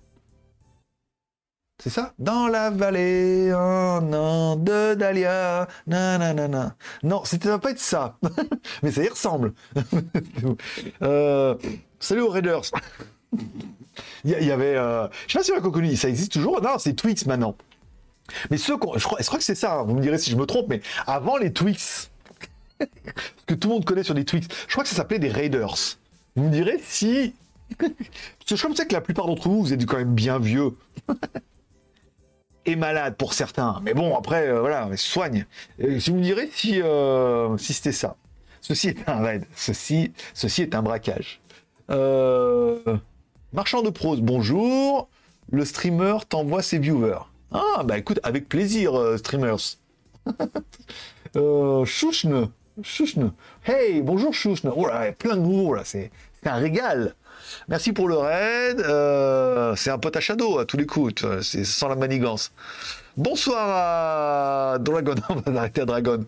C'est 1.82 1.90
ça? 1.90 2.14
Dans 2.20 2.50
la 2.50 2.72
vallée, 2.72 3.52
un 3.52 4.12
an 4.12 4.58
de 4.58 4.96
Dahlia, 4.96 5.66
nanana. 5.88 6.76
Non, 7.04 7.22
c'était 7.24 7.48
va 7.48 7.58
pas 7.58 7.72
être 7.72 7.80
ça. 7.80 8.18
Mais 8.84 8.92
ça 8.92 9.02
y 9.02 9.08
ressemble. 9.08 9.54
euh, 11.02 11.56
salut 12.02 12.22
aux 12.22 12.30
Raiders. 12.30 12.64
Il 14.26 14.32
y, 14.32 14.52
avait... 14.52 14.76
Euh, 14.76 15.08
je 15.28 15.34
sais 15.34 15.40
pas 15.40 15.44
si 15.46 15.52
on 15.54 15.58
a 15.58 15.62
connu, 15.62 15.96
ça 15.96 16.10
existe 16.10 16.34
toujours? 16.34 16.62
Non, 16.62 16.78
c'est 16.78 16.94
Twix 16.94 17.26
maintenant. 17.26 17.56
Mais 18.52 18.58
ceux 18.58 18.78
crois, 18.78 18.98
je 18.98 19.06
crois 19.06 19.38
que 19.38 19.44
c'est 19.44 19.56
ça, 19.56 19.76
hein. 19.76 19.84
vous 19.84 19.94
me 19.96 20.02
direz 20.02 20.18
si 20.18 20.32
je 20.32 20.36
me 20.36 20.46
trompe, 20.46 20.68
mais 20.68 20.82
avant 21.08 21.38
les 21.38 21.54
Twix, 21.54 22.12
que 23.46 23.54
tout 23.54 23.70
le 23.70 23.76
monde 23.76 23.86
connaît 23.86 24.04
sur 24.04 24.16
des 24.16 24.26
Twix, 24.26 24.48
je 24.68 24.72
crois 24.74 24.84
que 24.84 24.90
ça 24.90 24.96
s'appelait 24.96 25.20
des 25.20 25.30
Raiders. 25.30 25.76
Vous 26.36 26.44
me 26.44 26.52
direz 26.52 26.80
si... 26.84 27.34
Parce 27.78 27.92
que 28.48 28.56
je 28.56 28.86
que 28.86 28.94
la 28.94 29.02
plupart 29.02 29.28
d'entre 29.28 29.48
vous, 29.48 29.62
vous 29.62 29.74
êtes 29.74 29.86
quand 29.86 29.98
même 29.98 30.16
bien 30.16 30.40
vieux 30.40 30.74
malade 32.76 33.16
pour 33.16 33.34
certains. 33.34 33.80
Mais 33.84 33.94
bon, 33.94 34.16
après, 34.16 34.48
euh, 34.48 34.60
voilà, 34.60 34.88
on 34.88 34.96
soigne. 34.98 35.46
si 36.00 36.10
vous 36.10 36.18
me 36.18 36.24
direz 36.24 36.50
si, 36.54 36.82
si 37.58 37.74
c'était 37.74 37.92
ça. 37.92 38.16
Ceci 38.62 38.90
est 38.90 39.10
un 39.10 39.20
raid. 39.20 39.46
Ceci, 39.56 40.12
ceci 40.34 40.64
est 40.64 40.76
un 40.76 40.82
braquage. 40.82 41.42
Euh, 41.90 42.98
marchand 43.54 43.82
de 43.82 43.90
prose, 43.90 44.22
bonjour. 44.22 45.10
Le 45.52 45.66
streamer 45.66 46.18
t'envoie 46.28 46.62
ses 46.62 46.78
viewers. 46.78 47.26
Ah, 47.52 47.84
bah 47.84 47.98
écoute, 47.98 48.20
avec 48.24 48.48
plaisir, 48.48 48.94
streamers. 49.18 49.78
euh, 51.36 51.86
Chouchne. 51.86 52.50
Chouchne. 52.84 53.34
Hey, 53.66 54.02
bonjour 54.02 54.34
Chouchne. 54.34 54.72
Oh 54.76 54.88
plein 55.18 55.36
de 55.36 55.42
nouveaux 55.42 55.74
là, 55.74 55.84
c'est 55.84 56.12
un 56.46 56.56
régal. 56.56 57.16
Merci 57.68 57.94
pour 57.94 58.08
le 58.08 58.18
raid. 58.18 58.80
Euh, 58.80 59.76
c'est 59.76 59.90
un 59.90 59.98
pote 59.98 60.16
à 60.16 60.20
Shadow 60.20 60.60
à 60.60 60.66
tous 60.66 60.78
les 60.78 60.86
coups. 60.86 61.26
C'est 61.42 61.64
sans 61.64 61.88
la 61.88 61.96
manigance. 61.96 62.52
Bonsoir 63.18 64.74
à 64.74 64.78
Dragon. 64.80 65.16
On 65.30 65.52
va 65.52 65.60
arrêter 65.60 65.82
à 65.82 65.86
Dragon. 65.86 66.26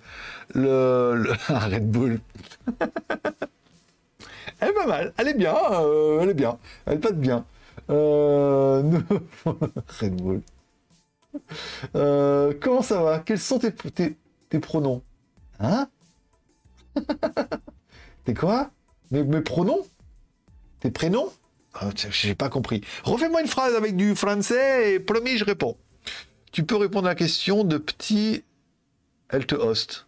Le, 0.53 1.33
Red 1.47 1.89
Bull. 1.89 2.19
elle 4.59 4.69
est 4.69 4.73
pas 4.73 4.87
mal. 4.87 5.13
Elle 5.17 5.27
est 5.29 5.33
bien. 5.33 5.55
Euh, 5.71 6.19
elle 6.21 6.29
est 6.29 6.35
bien. 6.35 6.57
Elle 6.85 6.99
passe 6.99 7.13
bien. 7.13 7.45
Euh, 7.89 8.99
Red 9.99 10.15
Bull. 10.21 10.41
comment 12.59 12.81
ça 12.81 13.01
va? 13.01 13.19
Quels 13.19 13.39
sont 13.39 13.59
tes, 13.59 13.71
tes, 14.49 14.59
pronoms? 14.59 15.01
Hein? 15.59 15.87
T'es 18.25 18.33
quoi? 18.33 18.71
Mes 19.11 19.41
pronoms? 19.41 19.85
Tes 20.81 20.91
prénoms 20.91 21.31
ah, 21.75 21.89
J'ai 21.95 22.35
pas 22.35 22.49
compris. 22.49 22.81
Refais-moi 23.03 23.41
une 23.41 23.47
phrase 23.47 23.75
avec 23.75 23.95
du 23.95 24.15
français 24.15 24.93
et 24.93 24.99
promis, 24.99 25.37
je 25.37 25.45
réponds. 25.45 25.77
Tu 26.51 26.63
peux 26.63 26.75
répondre 26.75 27.07
à 27.07 27.11
la 27.11 27.15
question 27.15 27.63
de 27.63 27.77
petit 27.77 28.43
Elle 29.29 29.45
te 29.45 29.55
host. 29.55 30.07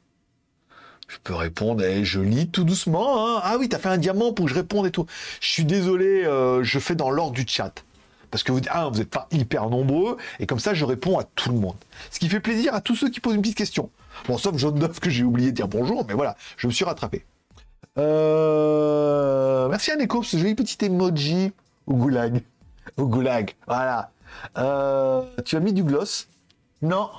Je 1.07 1.17
peux 1.23 1.35
répondre, 1.35 1.83
et 1.83 1.99
eh, 1.99 2.05
je 2.05 2.19
lis 2.19 2.49
tout 2.49 2.63
doucement. 2.63 3.27
Hein. 3.27 3.41
Ah 3.43 3.57
oui, 3.59 3.69
t'as 3.69 3.77
fait 3.77 3.89
un 3.89 3.97
diamant 3.97 4.33
pour 4.33 4.45
que 4.45 4.51
je 4.51 4.55
réponde 4.55 4.87
et 4.87 4.91
tout. 4.91 5.05
Je 5.41 5.47
suis 5.47 5.65
désolé, 5.65 6.25
euh, 6.25 6.63
je 6.63 6.79
fais 6.79 6.95
dans 6.95 7.11
l'ordre 7.11 7.33
du 7.33 7.45
chat. 7.47 7.83
Parce 8.31 8.41
que 8.41 8.51
vous, 8.51 8.61
ah, 8.69 8.89
vous 8.91 9.05
pas 9.05 9.27
hyper 9.31 9.69
nombreux, 9.69 10.17
et 10.39 10.47
comme 10.47 10.59
ça, 10.59 10.73
je 10.73 10.85
réponds 10.85 11.19
à 11.19 11.23
tout 11.23 11.51
le 11.51 11.59
monde. 11.59 11.75
Ce 12.09 12.19
qui 12.19 12.29
fait 12.29 12.39
plaisir 12.39 12.73
à 12.73 12.81
tous 12.81 12.95
ceux 12.95 13.09
qui 13.09 13.19
posent 13.19 13.35
une 13.35 13.41
petite 13.41 13.57
question. 13.57 13.91
Bon, 14.27 14.37
sauf 14.39 14.57
Jaune 14.57 14.79
Neuf 14.79 14.99
que 14.99 15.11
j'ai 15.11 15.23
oublié 15.23 15.51
de 15.51 15.55
dire 15.55 15.67
bonjour, 15.67 16.03
mais 16.07 16.15
voilà, 16.15 16.35
je 16.57 16.65
me 16.65 16.71
suis 16.71 16.83
rattrapé. 16.83 17.25
Euh... 17.97 19.67
Merci 19.69 19.91
à 19.91 19.95
Neko, 19.95 20.23
ce 20.23 20.37
joli 20.37 20.55
petit 20.55 20.83
emoji 20.83 21.51
au 21.87 21.95
goulag. 21.95 22.41
Au 22.97 23.07
goulag, 23.07 23.55
voilà. 23.67 24.11
Euh... 24.57 25.23
Tu 25.45 25.55
as 25.55 25.59
mis 25.59 25.73
du 25.73 25.83
gloss 25.83 26.27
Non. 26.81 27.09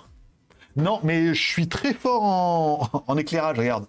Non, 0.76 0.98
mais 1.04 1.34
je 1.34 1.42
suis 1.42 1.68
très 1.68 1.94
fort 1.94 3.04
en, 3.06 3.16
éclairage, 3.16 3.58
regarde. 3.58 3.86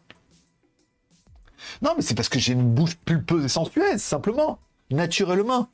Non, 1.81 1.93
mais 1.95 2.03
c'est 2.03 2.13
parce 2.13 2.29
que 2.29 2.38
j'ai 2.38 2.53
une 2.53 2.73
bouche 2.73 2.95
pulpeuse 2.95 3.45
et 3.45 3.49
sensuelle, 3.49 3.99
simplement. 3.99 4.59
Naturellement. 4.91 5.67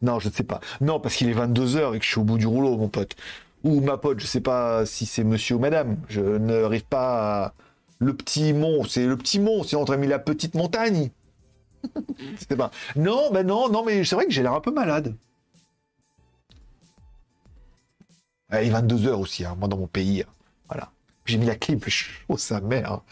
Non, 0.00 0.20
je 0.20 0.28
ne 0.28 0.32
sais 0.32 0.44
pas. 0.44 0.60
Non, 0.80 1.00
parce 1.00 1.16
qu'il 1.16 1.28
est 1.28 1.34
22h 1.34 1.96
et 1.96 1.98
que 1.98 2.04
je 2.04 2.10
suis 2.10 2.20
au 2.20 2.24
bout 2.24 2.38
du 2.38 2.46
rouleau, 2.46 2.76
mon 2.76 2.88
pote. 2.88 3.16
Ou 3.64 3.80
ma 3.80 3.96
pote, 3.96 4.20
je 4.20 4.24
ne 4.24 4.28
sais 4.28 4.40
pas 4.40 4.86
si 4.86 5.06
c'est 5.06 5.24
monsieur 5.24 5.56
ou 5.56 5.58
madame. 5.58 5.96
Je 6.08 6.20
n'arrive 6.20 6.84
pas 6.84 7.46
à 7.46 7.54
le 7.98 8.14
petit 8.14 8.52
mont, 8.52 8.84
c'est 8.84 9.06
le 9.06 9.16
petit 9.16 9.40
mont, 9.40 9.62
c'est 9.62 9.76
entre 9.76 9.96
mis 9.96 10.06
la 10.06 10.18
petite 10.18 10.54
montagne. 10.54 11.10
c'est 12.38 12.56
pas. 12.56 12.70
Non, 12.96 13.30
ben 13.32 13.46
non, 13.46 13.68
non, 13.68 13.84
mais 13.84 14.04
c'est 14.04 14.14
vrai 14.14 14.26
que 14.26 14.32
j'ai 14.32 14.42
l'air 14.42 14.54
un 14.54 14.60
peu 14.60 14.72
malade. 14.72 15.14
il 18.52 18.56
est 18.56 18.70
22 18.70 19.06
heures 19.06 19.20
aussi, 19.20 19.44
hein, 19.44 19.56
moi 19.58 19.68
dans 19.68 19.76
mon 19.76 19.86
pays. 19.86 20.22
Hein. 20.22 20.32
Voilà. 20.68 20.90
J'ai 21.24 21.36
mis 21.36 21.46
la 21.46 21.56
clim, 21.56 21.80
chaud 21.86 22.36
sa 22.36 22.60
mère 22.60 23.02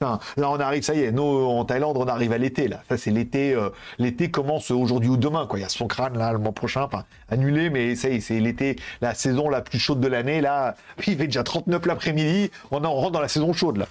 là, 0.00 0.18
on 0.50 0.58
arrive, 0.58 0.82
ça 0.82 0.94
y 0.94 1.02
est, 1.02 1.12
nous, 1.12 1.22
en 1.22 1.64
Thaïlande, 1.64 1.96
on 1.98 2.06
arrive 2.06 2.32
à 2.32 2.38
l'été, 2.38 2.68
là. 2.68 2.82
Ça, 2.88 2.96
c'est 2.96 3.10
l'été. 3.10 3.54
Euh, 3.54 3.68
l'été 3.98 4.30
commence 4.30 4.70
aujourd'hui 4.70 5.10
ou 5.10 5.16
demain, 5.18 5.46
quoi. 5.46 5.58
Il 5.58 5.62
y 5.62 5.64
a 5.64 5.68
son 5.68 5.86
crâne, 5.86 6.16
là, 6.16 6.32
le 6.32 6.38
mois 6.38 6.52
prochain, 6.52 6.82
enfin, 6.82 7.04
annulé, 7.28 7.68
mais 7.68 7.94
ça 7.96 8.08
y 8.08 8.16
est, 8.16 8.20
c'est 8.20 8.40
l'été, 8.40 8.76
la 9.02 9.14
saison 9.14 9.50
la 9.50 9.60
plus 9.60 9.78
chaude 9.78 10.00
de 10.00 10.08
l'année, 10.08 10.40
là. 10.40 10.74
il 11.06 11.16
fait 11.16 11.26
déjà 11.26 11.42
39 11.42 11.84
l'après-midi, 11.84 12.50
on, 12.70 12.82
en 12.82 12.94
rentre 12.94 13.12
dans 13.12 13.20
la 13.20 13.28
saison 13.28 13.52
chaude, 13.52 13.76
là. 13.76 13.86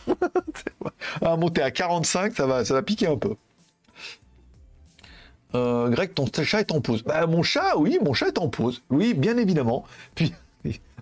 à 1.22 1.36
monter 1.38 1.62
à 1.62 1.70
45, 1.70 2.36
ça 2.36 2.48
va, 2.48 2.66
ça 2.66 2.74
va 2.74 2.82
piquer 2.82 3.08
un 3.08 3.18
peu. 3.18 3.36
Euh, 5.54 5.90
Greg, 5.90 6.14
ton 6.14 6.26
chat 6.44 6.60
est 6.60 6.72
en 6.72 6.82
pause. 6.82 7.04
Bah, 7.04 7.26
mon 7.28 7.44
chat, 7.44 7.78
oui, 7.78 8.00
mon 8.04 8.14
chat 8.14 8.28
est 8.28 8.38
en 8.40 8.50
pause. 8.50 8.82
Oui, 8.90 9.14
bien 9.14 9.38
évidemment. 9.38 9.86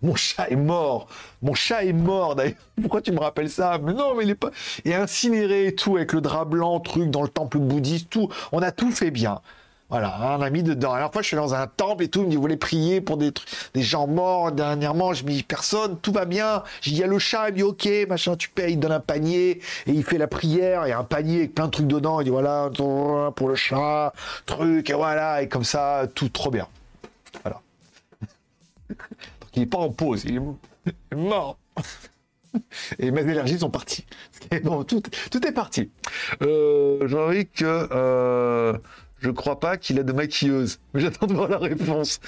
Mon 0.02 0.16
chat 0.16 0.50
est 0.50 0.56
mort. 0.56 1.08
Mon 1.42 1.54
chat 1.54 1.84
est 1.84 1.94
mort 1.94 2.36
d'ailleurs. 2.36 2.56
Pourquoi 2.82 3.02
tu 3.02 3.12
me 3.12 3.20
rappelles 3.20 3.50
ça? 3.50 3.78
Mais 3.82 3.94
non, 3.94 4.16
mais 4.16 4.24
il 4.24 4.30
est 4.30 4.36
pas. 4.36 4.52
Et 4.86 4.94
incinéré 4.94 5.68
et 5.68 5.76
tout 5.76 5.98
avec 5.98 6.14
le 6.14 6.22
drap 6.22 6.46
blanc, 6.46 6.80
truc 6.80 7.10
dans 7.10 7.24
le 7.24 7.30
temple 7.30 7.58
bouddhiste, 7.58 8.10
tout. 8.10 8.30
On 8.52 8.62
a 8.62 8.72
tout 8.72 8.92
fait 8.92 9.12
bien. 9.12 9.42
Voilà, 9.90 10.34
un 10.34 10.42
ami 10.42 10.64
de 10.64 10.70
La 10.70 10.76
dernière 10.76 11.14
fois, 11.14 11.22
je 11.22 11.28
suis 11.28 11.38
dans 11.38 11.54
un 11.54 11.66
temple 11.66 12.04
et 12.04 12.10
tout, 12.10 12.20
il 12.20 12.26
me 12.26 12.30
dit, 12.30 12.36
vous 12.36 12.42
voulez 12.42 12.58
prier 12.58 13.00
pour 13.00 13.16
des, 13.16 13.32
des 13.74 13.82
gens 13.82 14.06
morts. 14.06 14.52
Dernièrement, 14.52 15.14
je 15.14 15.24
me 15.24 15.30
dis, 15.30 15.44
personne, 15.44 15.98
tout 16.02 16.12
va 16.12 16.26
bien. 16.26 16.64
J'ai 16.82 16.92
dit, 16.92 16.98
il 16.98 17.00
y 17.00 17.04
a 17.06 17.08
le 17.08 17.20
chat, 17.20 17.48
il 17.48 17.54
me 17.54 17.58
dit, 17.58 17.64
ok, 17.64 17.88
machin, 18.10 18.36
tu 18.36 18.50
payes, 18.50 18.74
il 18.74 18.80
donne 18.80 18.92
un 18.92 19.00
panier 19.00 19.62
et 19.86 19.92
il 19.92 20.04
fait 20.04 20.18
la 20.18 20.28
prière. 20.28 20.82
A 20.82 20.88
un 20.88 21.06
panier 21.06 21.38
avec 21.38 21.56
plein 21.56 21.68
de 21.68 21.72
trucs 21.72 21.88
dedans. 21.88 22.20
Il 22.20 22.26
dit, 22.26 22.30
voilà, 22.30 22.70
pour 22.76 23.48
le 23.48 23.56
chat, 23.56 24.12
truc, 24.46 24.90
et 24.90 24.94
voilà, 24.94 25.42
et 25.42 25.48
comme 25.48 25.64
ça, 25.64 26.06
tout 26.14 26.28
trop 26.28 26.52
bien. 26.52 26.68
Voilà. 27.44 27.62
Il 29.58 29.68
pas 29.68 29.80
en 29.80 29.90
pause, 29.90 30.24
il 30.26 30.38
est 30.38 31.16
mort. 31.16 31.58
Et 33.00 33.12
mes 33.12 33.22
énergies 33.22 33.60
sont 33.60 33.70
parties. 33.70 34.06
Bon, 34.64 34.84
tout, 34.84 35.02
tout 35.32 35.46
est 35.46 35.52
parti. 35.52 35.92
Euh, 36.42 37.08
Jean-Luc, 37.08 37.62
euh, 37.62 38.78
Je 39.20 39.32
crois 39.32 39.60
pas 39.60 39.78
qu'il 39.78 40.00
a 40.00 40.04
de 40.04 40.14
maquilleuse. 40.14 40.80
J'attends 40.96 41.26
de 41.26 41.34
voir 41.34 41.50
la 41.50 41.58
réponse. 41.58 42.20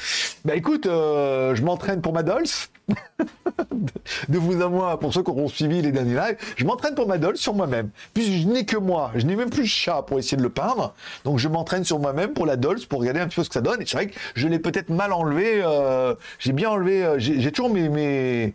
Bah 0.44 0.56
écoute, 0.56 0.86
euh, 0.88 1.54
je 1.56 1.62
m'entraîne 1.64 2.02
pour 2.02 2.14
ma 2.14 2.24
Dolce. 2.24 2.72
de 4.30 4.38
vous 4.40 4.62
à 4.64 4.70
moi, 4.70 5.00
pour 5.00 5.14
ceux 5.14 5.22
qui 5.22 5.30
auront 5.30 5.48
suivi 5.48 5.82
les 5.84 5.92
derniers 5.92 6.16
lives, 6.16 6.38
je 6.56 6.66
m'entraîne 6.66 6.96
pour 6.96 7.08
ma 7.08 7.20
Dolce 7.20 7.40
sur 7.40 7.54
moi-même. 7.54 7.90
Puisque 8.16 8.32
je 8.32 8.48
n'ai 8.48 8.66
que 8.66 8.78
moi, 8.78 9.12
je 9.16 9.26
n'ai 9.28 9.36
même 9.36 9.52
plus 9.52 9.64
de 9.64 9.68
chat 9.68 10.02
pour 10.02 10.18
essayer 10.18 10.38
de 10.38 10.42
le 10.42 10.50
peindre. 10.50 10.96
Donc 11.26 11.38
je 11.38 11.48
m'entraîne 11.48 11.84
sur 11.84 12.00
moi-même 12.00 12.34
pour 12.34 12.48
la 12.48 12.56
Dolce, 12.56 12.86
pour 12.86 13.02
regarder 13.02 13.20
un 13.20 13.28
petit 13.28 13.36
peu 13.36 13.44
ce 13.44 13.50
que 13.50 13.54
ça 13.54 13.62
donne. 13.62 13.82
Et 13.82 13.86
c'est 13.86 13.98
vrai 13.98 14.08
que 14.08 14.16
je 14.34 14.48
l'ai 14.48 14.60
peut-être 14.60 14.90
mal 14.90 15.14
enlevé. 15.14 15.62
euh, 15.64 16.16
j'ai 16.40 16.54
bien 16.54 16.72
enlevé. 16.72 17.04
euh, 17.06 17.20
j'ai 17.20 17.52
toujours 17.52 17.72
mes, 17.72 17.88
mes, 17.90 18.54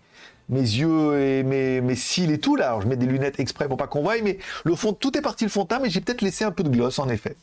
mes 0.49 0.61
yeux 0.61 1.21
et 1.21 1.43
mes, 1.45 1.81
mes 1.81 1.95
cils 1.95 2.33
et 2.33 2.39
tout 2.41 2.57
là. 2.57 2.69
Alors 2.69 2.83
je 2.83 2.89
mets 2.89 2.97
des 2.97 3.07
lunettes 3.07 3.39
exprès 3.39 3.69
pour 3.69 3.77
pas 3.77 3.87
qu'on 3.87 4.03
voie, 4.03 4.15
mais 4.23 4.39
le 4.65 4.75
fond, 4.75 4.93
tout 4.93 5.17
est 5.17 5.23
parti 5.23 5.45
le 5.45 5.51
fond 5.51 5.63
de 5.63 5.69
teint, 5.69 5.79
mais 5.81 5.91
j'ai 5.91 6.01
peut-être 6.01 6.23
laissé 6.23 6.45
un 6.45 6.51
peu 6.51 6.65
de 6.65 6.69
gloss 6.71 6.99
en 6.99 7.09
effet. 7.09 7.37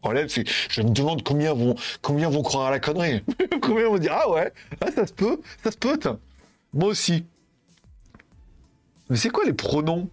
Problème, 0.00 0.28
c'est 0.28 0.44
je 0.70 0.82
me 0.82 0.90
demande 0.90 1.22
combien 1.22 1.54
vont, 1.54 1.74
combien 2.02 2.28
vont 2.28 2.42
croire 2.42 2.66
à 2.66 2.70
la 2.70 2.78
connerie. 2.78 3.22
combien 3.62 3.88
vont 3.88 3.98
dire 3.98 4.12
Ah 4.12 4.30
ouais, 4.30 4.52
ah, 4.80 4.92
ça 4.92 5.06
se 5.06 5.12
peut, 5.12 5.40
ça 5.62 5.70
se 5.72 5.76
peut. 5.76 5.98
Moi 6.72 6.88
aussi. 6.88 7.26
Mais 9.10 9.16
c'est 9.16 9.30
quoi 9.30 9.44
les 9.44 9.54
pronoms? 9.54 10.08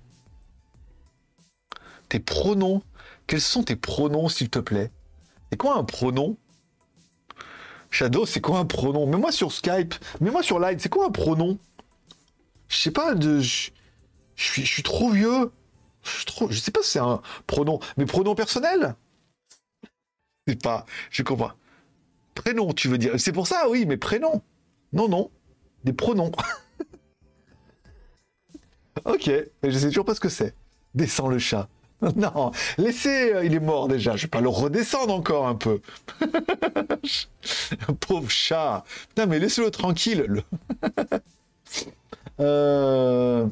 Tes 2.10 2.20
pronoms? 2.20 2.82
Quels 3.28 3.42
sont 3.42 3.64
tes 3.64 3.76
pronoms, 3.76 4.30
s'il 4.30 4.50
te 4.50 4.60
plaît? 4.60 4.92
C'est 5.52 5.58
quoi 5.58 5.78
un 5.78 5.84
pronom? 5.84 6.38
Shadow, 7.92 8.26
c'est 8.26 8.42
quoi 8.42 8.60
un 8.60 8.66
pronom? 8.66 9.06
Mets-moi 9.06 9.32
sur 9.32 9.52
Skype, 9.52 9.96
mets-moi 10.20 10.44
sur 10.44 10.60
Line, 10.60 10.80
c'est 10.80 10.90
quoi 10.90 11.08
un 11.08 11.12
pronom? 11.12 11.58
Je 12.68 12.78
sais 12.78 12.92
pas, 12.92 13.14
de... 13.14 13.40
je 13.40 13.72
suis 14.36 14.84
trop 14.84 15.12
vieux. 15.12 15.52
Je, 16.50 16.60
sais 16.60 16.72
pas 16.72 16.82
si 16.84 16.92
c'est 16.92 17.00
un 17.00 17.22
pronom. 17.48 17.80
Mais 17.98 18.06
pronom 18.06 18.36
personnel? 18.36 18.96
C'est 20.48 20.62
pas... 20.62 20.86
Je 21.10 21.24
comprends. 21.24 21.52
Prénom, 22.36 22.74
tu 22.74 22.88
veux 22.88 22.98
dire 22.98 23.14
C'est 23.18 23.32
pour 23.32 23.48
ça, 23.48 23.70
oui, 23.70 23.86
mais 23.86 23.98
prénom. 23.98 24.42
Non, 24.94 25.08
non. 25.08 25.32
Des 25.84 25.94
pronoms. 25.94 26.32
ok, 29.06 29.32
mais 29.64 29.72
je 29.72 29.78
sais 29.78 29.88
toujours 29.88 30.06
pas 30.06 30.16
ce 30.16 30.20
que 30.20 30.30
c'est. 30.30 30.54
Descends 30.94 31.28
le 31.28 31.40
chat. 31.40 31.68
Non, 32.16 32.52
laissez, 32.78 33.34
euh, 33.34 33.46
il 33.46 33.54
est 33.54 33.60
mort 33.60 33.88
déjà. 33.88 34.16
Je 34.16 34.24
vais 34.24 34.28
pas 34.28 34.42
le 34.42 34.50
redescendre 34.50 35.14
encore 35.14 35.48
un 35.48 35.56
peu. 35.56 35.82
Pauvre 38.02 38.30
chat. 38.30 38.84
Putain, 39.10 39.26
mais 39.26 39.40
laissez-le 39.40 39.72
tranquille. 39.72 40.26
le- 40.28 40.44
euh... 42.40 43.48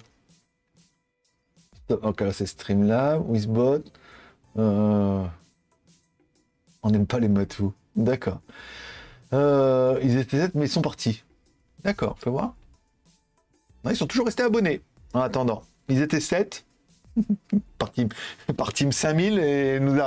Ok, 2.01 2.21
là 2.21 2.33
c'est 2.33 2.45
Streamlab, 2.45 3.29
Wizbot. 3.29 3.83
Euh... 4.57 5.23
On 6.83 6.89
n'aime 6.89 7.07
pas 7.07 7.19
les 7.19 7.29
matous. 7.29 7.73
D'accord. 7.95 8.39
Euh, 9.33 9.99
ils 10.03 10.17
étaient 10.17 10.39
7, 10.39 10.55
mais 10.55 10.65
ils 10.65 10.69
sont 10.69 10.81
partis. 10.81 11.23
D'accord, 11.83 12.17
fais 12.19 12.29
voir. 12.29 12.55
Ils 13.89 13.95
sont 13.95 14.07
toujours 14.07 14.25
restés 14.25 14.43
abonnés 14.43 14.81
en 15.13 15.21
attendant. 15.21 15.63
Ils 15.89 16.01
étaient 16.01 16.19
7. 16.19 16.65
par, 17.77 17.91
team, 17.91 18.09
par 18.57 18.73
team 18.73 18.91
5000 18.91 19.39
et 19.39 19.79
nous, 19.79 19.99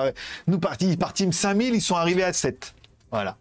nous 0.49 0.59
partis 0.59 0.97
par 0.97 1.13
team 1.13 1.33
5000, 1.33 1.75
ils 1.75 1.81
sont 1.81 1.95
arrivés 1.95 2.25
à 2.25 2.33
7. 2.33 2.75
Voilà. 3.11 3.37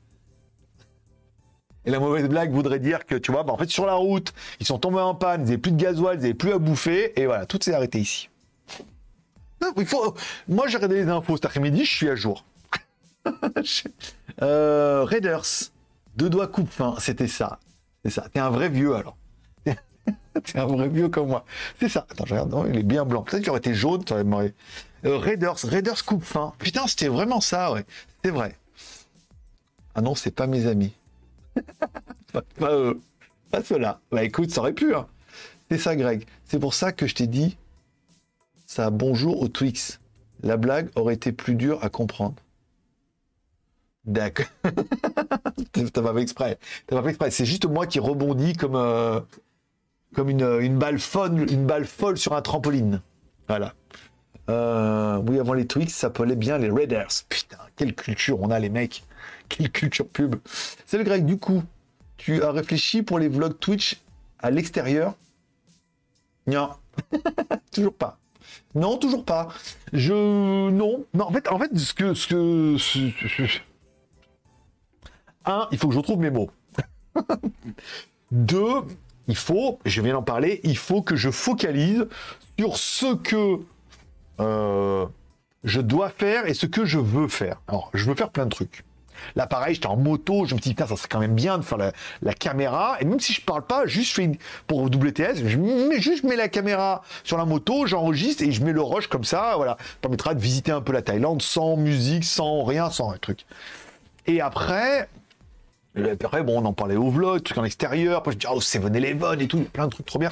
Et 1.86 1.92
la 1.92 2.00
mauvaise 2.00 2.28
blague 2.28 2.52
voudrait 2.52 2.80
dire 2.80 3.06
que, 3.06 3.16
tu 3.16 3.32
vois, 3.32 3.44
bah, 3.44 3.54
en 3.54 3.58
fait, 3.58 3.70
sur 3.70 3.86
la 3.86 3.94
route, 3.94 4.34
ils 4.60 4.66
sont 4.66 4.80
tombés 4.80 5.00
en 5.00 5.14
panne, 5.14 5.42
ils 5.42 5.46
n'avaient 5.46 5.58
plus 5.58 5.72
de 5.72 5.82
gasoil, 5.82 6.18
ils 6.18 6.22
n'avaient 6.22 6.34
plus 6.34 6.52
à 6.52 6.58
bouffer, 6.58 7.20
et 7.20 7.26
voilà, 7.26 7.46
tout 7.46 7.60
s'est 7.62 7.74
arrêté 7.74 8.00
ici. 8.00 8.30
Moi, 10.48 10.68
j'ai 10.68 10.78
regardé 10.78 10.96
les 10.96 11.10
infos 11.10 11.36
cet 11.36 11.46
après-midi, 11.46 11.86
je 11.86 11.94
suis 11.94 12.10
à 12.10 12.16
jour. 12.16 12.46
euh, 14.42 15.04
Raiders, 15.04 15.46
deux 16.16 16.30
doigts 16.30 16.48
coupe 16.48 16.70
fin, 16.70 16.96
c'était 17.00 17.28
ça. 17.28 17.60
C'est 18.04 18.12
ça. 18.12 18.28
T'es 18.32 18.40
un 18.40 18.50
vrai 18.50 18.70
vieux 18.70 18.96
alors. 18.96 19.18
T'es 19.66 20.60
un 20.60 20.66
vrai 20.66 20.88
vieux 20.88 21.10
comme 21.10 21.30
moi. 21.30 21.46
C'est 21.80 21.90
ça. 21.90 22.06
Attends, 22.10 22.26
je 22.26 22.34
regarde. 22.34 22.52
Non, 22.52 22.66
il 22.66 22.78
est 22.78 22.84
bien 22.84 23.06
blanc. 23.06 23.24
Peut-être 23.24 23.42
qu'il 23.42 23.50
aurait 23.50 23.60
été 23.60 23.74
jaune, 23.74 24.04
marré. 24.26 24.54
Euh, 25.06 25.18
Raiders, 25.18 25.58
Raiders 25.64 26.06
coupe 26.06 26.24
fin. 26.24 26.54
Putain, 26.60 26.88
c'était 26.88 27.08
vraiment 27.08 27.42
ça, 27.42 27.72
ouais. 27.72 27.86
C'est 28.24 28.32
vrai. 28.32 28.56
Ah 29.96 30.02
non, 30.02 30.14
c'est 30.14 30.32
pas 30.32 30.46
mes 30.46 30.68
amis. 30.68 30.94
pas, 32.34 32.42
pas 32.60 32.74
eux. 32.74 33.00
Pas 33.50 33.64
ceux-là. 33.64 34.00
Bah 34.12 34.24
écoute, 34.24 34.52
ça 34.52 34.62
aurait 34.62 34.74
pu, 34.74 34.94
hein. 34.94 35.08
C'est 35.72 35.78
ça, 35.78 35.96
Greg. 35.96 36.26
C'est 36.46 36.60
pour 36.60 36.74
ça 36.74 36.92
que 36.92 37.08
je 37.08 37.16
t'ai 37.16 37.28
dit 37.28 37.58
ça 38.66 38.90
bonjour 38.90 39.42
au 39.42 39.48
Twix. 39.48 40.00
La 40.44 40.58
blague 40.58 40.90
aurait 40.96 41.14
été 41.14 41.32
plus 41.32 41.56
dure 41.56 41.84
à 41.84 41.90
comprendre. 41.90 42.36
D'accord. 44.06 44.46
T'as 45.72 46.02
pas 46.02 46.14
fait 46.14 46.22
exprès. 46.22 46.60
T'as 46.86 46.96
pas 46.96 47.04
fait 47.04 47.10
exprès. 47.10 47.32
C'est 47.32 47.46
juste 47.46 47.66
moi 47.66 47.88
qui 47.88 48.00
rebondis 48.00 48.54
comme, 48.54 48.76
euh, 48.76 49.20
comme 50.14 50.30
une, 50.30 50.60
une 50.62 50.78
balle 50.78 51.00
folle, 51.00 51.50
une 51.52 51.66
balle 51.66 51.86
folle 51.86 52.18
sur 52.18 52.34
un 52.34 52.42
trampoline. 52.42 53.02
Voilà. 53.48 53.74
Euh, 54.50 55.18
oui, 55.28 55.40
avant 55.40 55.54
les 55.54 55.66
Twix, 55.66 55.92
ça 55.92 56.02
s'appelait 56.02 56.36
bien 56.36 56.58
les 56.58 56.70
Raiders. 56.70 57.10
Putain, 57.30 57.58
quelle 57.76 57.96
culture 57.96 58.40
on 58.42 58.52
a, 58.52 58.60
les 58.60 58.70
mecs. 58.70 59.04
Quelle 59.50 59.72
culture 59.72 60.08
pub. 60.08 60.36
C'est 60.86 60.98
le 60.98 61.04
grec. 61.04 61.26
Du 61.26 61.38
coup, 61.38 61.64
tu 62.18 62.44
as 62.44 62.52
réfléchi 62.52 63.02
pour 63.02 63.18
les 63.20 63.28
vlogs 63.28 63.58
Twitch 63.58 64.02
à 64.40 64.52
l'extérieur? 64.52 65.16
Non. 66.48 66.70
toujours 67.72 67.94
pas. 67.94 68.20
Non, 68.74 68.98
toujours 68.98 69.26
pas. 69.26 69.50
Je 69.94 70.14
non, 70.14 71.06
non. 71.14 71.26
En 71.26 71.32
fait, 71.32 71.48
en 71.48 71.60
fait, 71.60 71.78
ce 71.78 71.94
que 71.94 72.14
ce 72.14 72.28
que 72.28 72.78
un, 75.46 75.68
il 75.72 75.78
faut 75.78 75.88
que 75.88 75.94
je 75.94 76.00
retrouve 76.00 76.20
mes 76.20 76.32
mots. 76.32 76.50
Deux, 78.32 78.82
il 79.28 79.36
faut, 79.36 79.80
je 79.86 80.02
viens 80.02 80.14
d'en 80.14 80.24
parler, 80.24 80.60
il 80.64 80.78
faut 80.78 81.02
que 81.02 81.16
je 81.16 81.30
focalise 81.30 82.08
sur 82.58 82.78
ce 82.78 83.16
que 83.16 83.60
euh, 84.40 85.06
je 85.64 85.82
dois 85.82 86.10
faire 86.10 86.48
et 86.48 86.54
ce 86.54 86.66
que 86.66 86.86
je 86.86 87.00
veux 87.00 87.28
faire. 87.28 87.62
Alors, 87.68 87.92
je 87.94 88.06
veux 88.06 88.16
faire 88.16 88.30
plein 88.30 88.46
de 88.46 88.52
trucs. 88.52 88.84
Là, 89.36 89.48
pareil, 89.48 89.76
j'étais 89.76 89.88
en 89.88 89.98
moto, 89.98 90.46
je 90.46 90.56
me 90.56 90.62
suis 90.62 90.74
dit, 90.74 90.76
ça 90.78 90.88
serait 90.88 91.08
quand 91.10 91.20
même 91.20 91.36
bien 91.36 91.58
de 91.58 91.64
faire 91.64 91.78
la, 92.22 92.34
caméra. 92.34 92.98
Et 93.00 93.06
même 93.06 93.20
si 93.20 93.34
je 93.34 93.42
parle 93.42 93.66
pas, 93.66 93.86
juste 93.86 94.20
pour 94.68 94.84
WTS, 94.84 95.46
je 95.46 95.58
mets, 95.58 96.00
juste 96.00 96.24
je 96.24 96.28
mets 96.28 96.36
la 96.36 96.48
caméra 96.48 97.02
sur 97.24 97.38
la 97.38 97.46
moto, 97.46 97.86
j'enregistre 97.86 98.44
et 98.44 98.52
je 98.52 98.64
mets 98.64 98.74
le 98.74 98.82
rush 98.82 99.08
comme 99.08 99.24
ça. 99.24 99.54
Voilà, 99.56 99.78
ça 99.80 99.86
permettra 100.02 100.34
de 100.34 100.40
visiter 100.40 100.72
un 100.72 100.82
peu 100.82 100.94
la 100.94 101.02
Thaïlande 101.02 101.42
sans 101.42 101.78
musique, 101.78 102.24
sans 102.24 102.64
rien, 102.64 102.90
sans 102.90 103.12
un 103.12 103.18
truc. 103.18 103.46
Et 104.28 104.42
après, 104.42 105.08
après, 105.98 106.44
bon, 106.44 106.62
on 106.62 106.66
en 106.66 106.74
parlait 106.74 106.96
au 106.96 107.10
vlog, 107.10 107.44
trucs 107.44 107.58
en 107.58 107.64
extérieur. 107.64 108.18
Après, 108.18 108.32
je 108.34 108.38
dis, 108.38 108.48
oh, 108.50 108.60
7-Eleven 108.60 109.40
et 109.42 109.48
tout, 109.48 109.60
plein 109.72 109.86
de 109.86 109.92
trucs 109.92 110.06
trop 110.06 110.20
bien. 110.20 110.32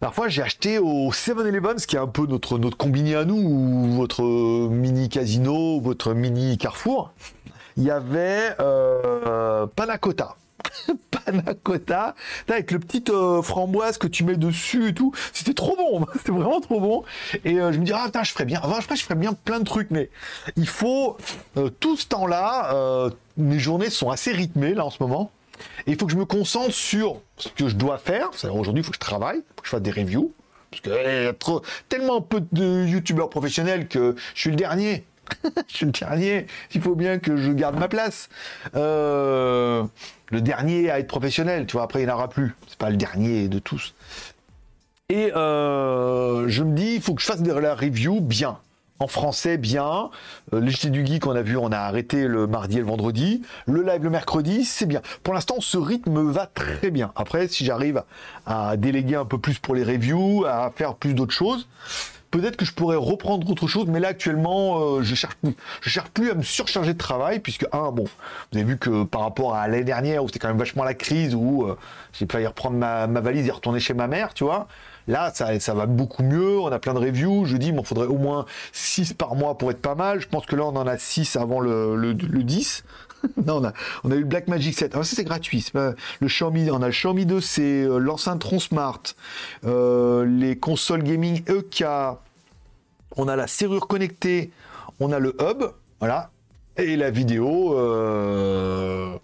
La 0.00 0.10
fois, 0.10 0.28
j'ai 0.28 0.42
acheté 0.42 0.78
au 0.78 1.10
7-Eleven, 1.10 1.78
ce 1.78 1.86
qui 1.86 1.96
est 1.96 2.00
un 2.00 2.06
peu 2.06 2.26
notre, 2.26 2.58
notre 2.58 2.76
combiné 2.76 3.14
à 3.16 3.24
nous, 3.24 3.36
ou 3.36 3.94
votre 3.94 4.22
mini 4.22 5.08
casino, 5.08 5.80
votre 5.80 6.14
mini 6.14 6.58
carrefour. 6.58 7.12
Il 7.76 7.82
y 7.84 7.90
avait 7.90 8.54
euh, 8.60 9.66
panna 9.74 9.98
cotta. 9.98 10.36
panna 11.10 11.54
cotta, 11.62 12.14
avec 12.48 12.70
le 12.70 12.78
petit 12.78 13.04
euh, 13.10 13.42
framboise 13.42 13.98
que 13.98 14.06
tu 14.06 14.24
mets 14.24 14.36
dessus 14.36 14.88
et 14.88 14.94
tout. 14.94 15.12
C'était 15.32 15.54
trop 15.54 15.76
bon, 15.76 16.06
c'était 16.16 16.32
vraiment 16.32 16.60
trop 16.60 16.80
bon. 16.80 17.04
Et 17.44 17.60
euh, 17.60 17.72
je 17.72 17.78
me 17.78 17.84
dis, 17.84 17.92
ah 17.92 18.10
je 18.22 18.30
ferais 18.32 18.44
bien. 18.44 18.60
Enfin, 18.62 18.78
je, 18.94 19.02
ferais- 19.02 19.14
bien 19.14 19.32
plein 19.32 19.58
de 19.60 19.64
trucs, 19.64 19.90
mais 19.90 20.10
il 20.56 20.68
faut 20.68 21.16
euh, 21.56 21.68
tout 21.80 21.96
ce 21.96 22.06
temps-là. 22.08 22.74
euh, 22.74 23.10
mes 23.36 23.58
journées 23.58 23.90
sont 23.90 24.10
assez 24.10 24.30
rythmées 24.32 24.74
là 24.74 24.84
en 24.84 24.90
ce 24.90 25.02
moment. 25.02 25.30
Il 25.86 25.96
faut 25.98 26.06
que 26.06 26.12
je 26.12 26.16
me 26.18 26.24
concentre 26.24 26.72
sur 26.72 27.20
ce 27.36 27.48
que 27.48 27.68
je 27.68 27.74
dois 27.76 27.98
faire. 27.98 28.30
Aujourd'hui, 28.52 28.82
il 28.82 28.84
faut 28.84 28.90
que 28.90 28.96
je 28.96 29.00
travaille, 29.00 29.38
faut 29.56 29.62
que 29.62 29.66
je 29.66 29.70
fasse 29.70 29.82
des 29.82 29.90
reviews. 29.90 30.32
Parce 30.70 30.82
qu'il 30.82 31.34
trop, 31.38 31.62
tellement 31.88 32.20
peu 32.20 32.42
de 32.52 32.84
youtubeurs 32.84 33.30
professionnels 33.30 33.86
que 33.86 34.16
je 34.34 34.40
suis 34.40 34.50
le 34.50 34.56
dernier. 34.56 35.04
je 35.68 35.76
suis 35.76 35.86
le 35.86 35.92
dernier. 35.92 36.46
Il 36.74 36.80
faut 36.80 36.94
bien 36.94 37.18
que 37.18 37.36
je 37.36 37.52
garde 37.52 37.78
ma 37.78 37.88
place. 37.88 38.28
Euh, 38.74 39.84
le 40.30 40.40
dernier 40.40 40.90
à 40.90 40.98
être 40.98 41.08
professionnel, 41.08 41.66
tu 41.66 41.72
vois. 41.72 41.84
Après, 41.84 42.02
il 42.02 42.06
n'y 42.06 42.12
aura 42.12 42.28
plus. 42.28 42.54
C'est 42.68 42.78
pas 42.78 42.90
le 42.90 42.96
dernier 42.96 43.48
de 43.48 43.58
tous. 43.58 43.94
Et 45.10 45.32
euh, 45.34 46.48
je 46.48 46.62
me 46.62 46.74
dis, 46.74 46.94
il 46.94 47.02
faut 47.02 47.14
que 47.14 47.20
je 47.20 47.26
fasse 47.26 47.42
de 47.42 47.52
la 47.52 47.74
review 47.74 48.20
bien. 48.20 48.58
En 49.00 49.08
français, 49.08 49.58
bien. 49.58 50.10
Euh, 50.52 50.60
les 50.60 50.90
du 50.90 51.04
Geek, 51.04 51.26
on 51.26 51.32
a 51.32 51.42
vu, 51.42 51.56
on 51.56 51.72
a 51.72 51.78
arrêté 51.78 52.26
le 52.26 52.46
mardi 52.46 52.76
et 52.76 52.80
le 52.80 52.86
vendredi. 52.86 53.42
Le 53.66 53.82
live 53.82 54.04
le 54.04 54.10
mercredi, 54.10 54.64
c'est 54.64 54.86
bien. 54.86 55.02
Pour 55.22 55.34
l'instant, 55.34 55.56
ce 55.60 55.76
rythme 55.76 56.12
me 56.12 56.32
va 56.32 56.46
très 56.46 56.90
bien. 56.90 57.12
Après, 57.16 57.48
si 57.48 57.64
j'arrive 57.64 58.02
à 58.46 58.76
déléguer 58.76 59.16
un 59.16 59.24
peu 59.24 59.36
plus 59.36 59.58
pour 59.58 59.74
les 59.74 59.82
reviews, 59.82 60.46
à 60.46 60.72
faire 60.74 60.94
plus 60.94 61.12
d'autres 61.12 61.34
choses, 61.34 61.66
peut-être 62.34 62.56
que 62.56 62.64
je 62.64 62.72
pourrais 62.72 62.96
reprendre 62.96 63.48
autre 63.48 63.68
chose. 63.68 63.86
Mais 63.86 64.00
là, 64.00 64.08
actuellement, 64.08 64.96
euh, 64.96 65.02
je 65.02 65.14
cherche 65.14 65.36
cherche 65.82 66.10
plus 66.10 66.30
à 66.30 66.34
me 66.34 66.42
surcharger 66.42 66.92
de 66.92 66.98
travail, 66.98 67.38
puisque, 67.38 67.66
un, 67.72 67.92
bon, 67.92 68.04
vous 68.04 68.58
avez 68.58 68.64
vu 68.64 68.76
que 68.76 69.04
par 69.04 69.20
rapport 69.20 69.54
à 69.54 69.68
l'année 69.68 69.84
dernière, 69.84 70.24
où 70.24 70.26
c'était 70.26 70.40
quand 70.40 70.48
même 70.48 70.58
vachement 70.58 70.82
la 70.82 70.94
crise, 70.94 71.34
où 71.34 71.64
euh, 71.64 71.78
j'ai 72.12 72.26
failli 72.26 72.46
reprendre 72.46 72.76
ma, 72.76 73.06
valise 73.06 73.46
et 73.46 73.50
retourner 73.52 73.78
chez 73.78 73.94
ma 73.94 74.08
mère, 74.08 74.34
tu 74.34 74.42
vois. 74.42 74.66
Là, 75.06 75.30
ça, 75.34 75.74
va 75.74 75.86
beaucoup 75.86 76.22
mieux. 76.22 76.58
On 76.58 76.72
a 76.72 76.78
plein 76.78 76.94
de 76.94 76.98
reviews. 76.98 77.44
Je 77.44 77.56
dis, 77.56 77.68
il 77.68 77.84
faudrait 77.84 78.06
au 78.06 78.16
moins 78.16 78.46
6 78.72 79.12
par 79.12 79.34
mois 79.34 79.58
pour 79.58 79.70
être 79.70 79.82
pas 79.82 79.94
mal. 79.94 80.18
Je 80.20 80.28
pense 80.28 80.46
que 80.46 80.56
là, 80.56 80.64
on 80.64 80.76
en 80.76 80.86
a 80.86 80.96
6 80.96 81.36
avant 81.36 81.60
le, 81.60 81.94
le, 81.94 82.14
10. 82.14 82.84
non, 83.46 83.56
on 83.56 83.64
a, 83.64 83.72
on 84.04 84.10
a 84.10 84.14
eu 84.14 84.20
le 84.20 84.24
Black 84.24 84.48
Magic 84.48 84.74
7. 84.74 84.94
Alors, 84.94 85.04
ça, 85.04 85.16
c'est 85.16 85.24
gratuit. 85.24 85.64
le 85.74 85.94
Xiaomi, 86.26 86.70
on 86.70 86.82
a 86.82 86.86
le 86.86 86.92
Xiaomi 86.92 87.26
2, 87.26 87.40
c'est 87.40 87.62
euh, 87.62 87.98
l'enceinte 87.98 88.40
Tron 88.40 88.58
Smart. 88.58 89.02
Euh, 89.64 90.24
les 90.24 90.56
consoles 90.56 91.02
gaming 91.02 91.42
EK. 91.48 91.84
On 93.16 93.28
a 93.28 93.36
la 93.36 93.46
serrure 93.46 93.86
connectée. 93.86 94.50
On 95.00 95.12
a 95.12 95.18
le 95.18 95.36
hub. 95.40 95.64
Voilà. 96.00 96.30
Et 96.76 96.96
la 96.96 97.10
vidéo 97.10 97.78
euh, 97.78 99.16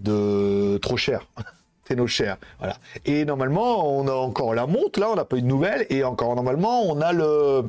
de 0.00 0.78
trop 0.78 0.96
cher. 0.96 1.26
nos 1.94 2.08
cher. 2.08 2.36
Voilà. 2.58 2.78
Et 3.04 3.24
normalement, 3.24 3.96
on 3.96 4.08
a 4.08 4.12
encore 4.12 4.54
la 4.54 4.66
montre, 4.66 4.98
là, 4.98 5.08
on 5.10 5.14
n'a 5.14 5.24
pas 5.24 5.36
eu 5.36 5.42
de 5.42 5.46
nouvelles. 5.46 5.86
Et 5.88 6.02
encore 6.02 6.34
normalement, 6.34 6.82
on 6.82 7.00
a 7.00 7.12
le 7.12 7.64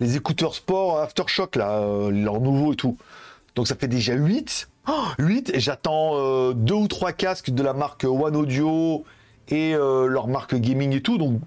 les 0.00 0.16
écouteurs 0.16 0.54
sport 0.54 0.98
Aftershock, 1.00 1.56
là, 1.56 1.80
leur 2.10 2.40
nouveau 2.40 2.72
et 2.72 2.76
tout. 2.76 2.96
Donc 3.56 3.66
ça 3.66 3.74
fait 3.74 3.88
déjà 3.88 4.14
8. 4.14 4.68
8 5.18 5.50
et 5.54 5.60
j'attends 5.60 6.12
euh, 6.14 6.52
deux 6.52 6.74
ou 6.74 6.86
trois 6.86 7.12
casques 7.12 7.50
de 7.50 7.62
la 7.62 7.72
marque 7.72 8.04
One 8.04 8.36
Audio 8.36 9.04
et 9.48 9.74
euh, 9.74 10.06
leur 10.06 10.28
marque 10.28 10.54
gaming 10.54 10.92
et 10.92 11.00
tout. 11.00 11.18
Donc 11.18 11.40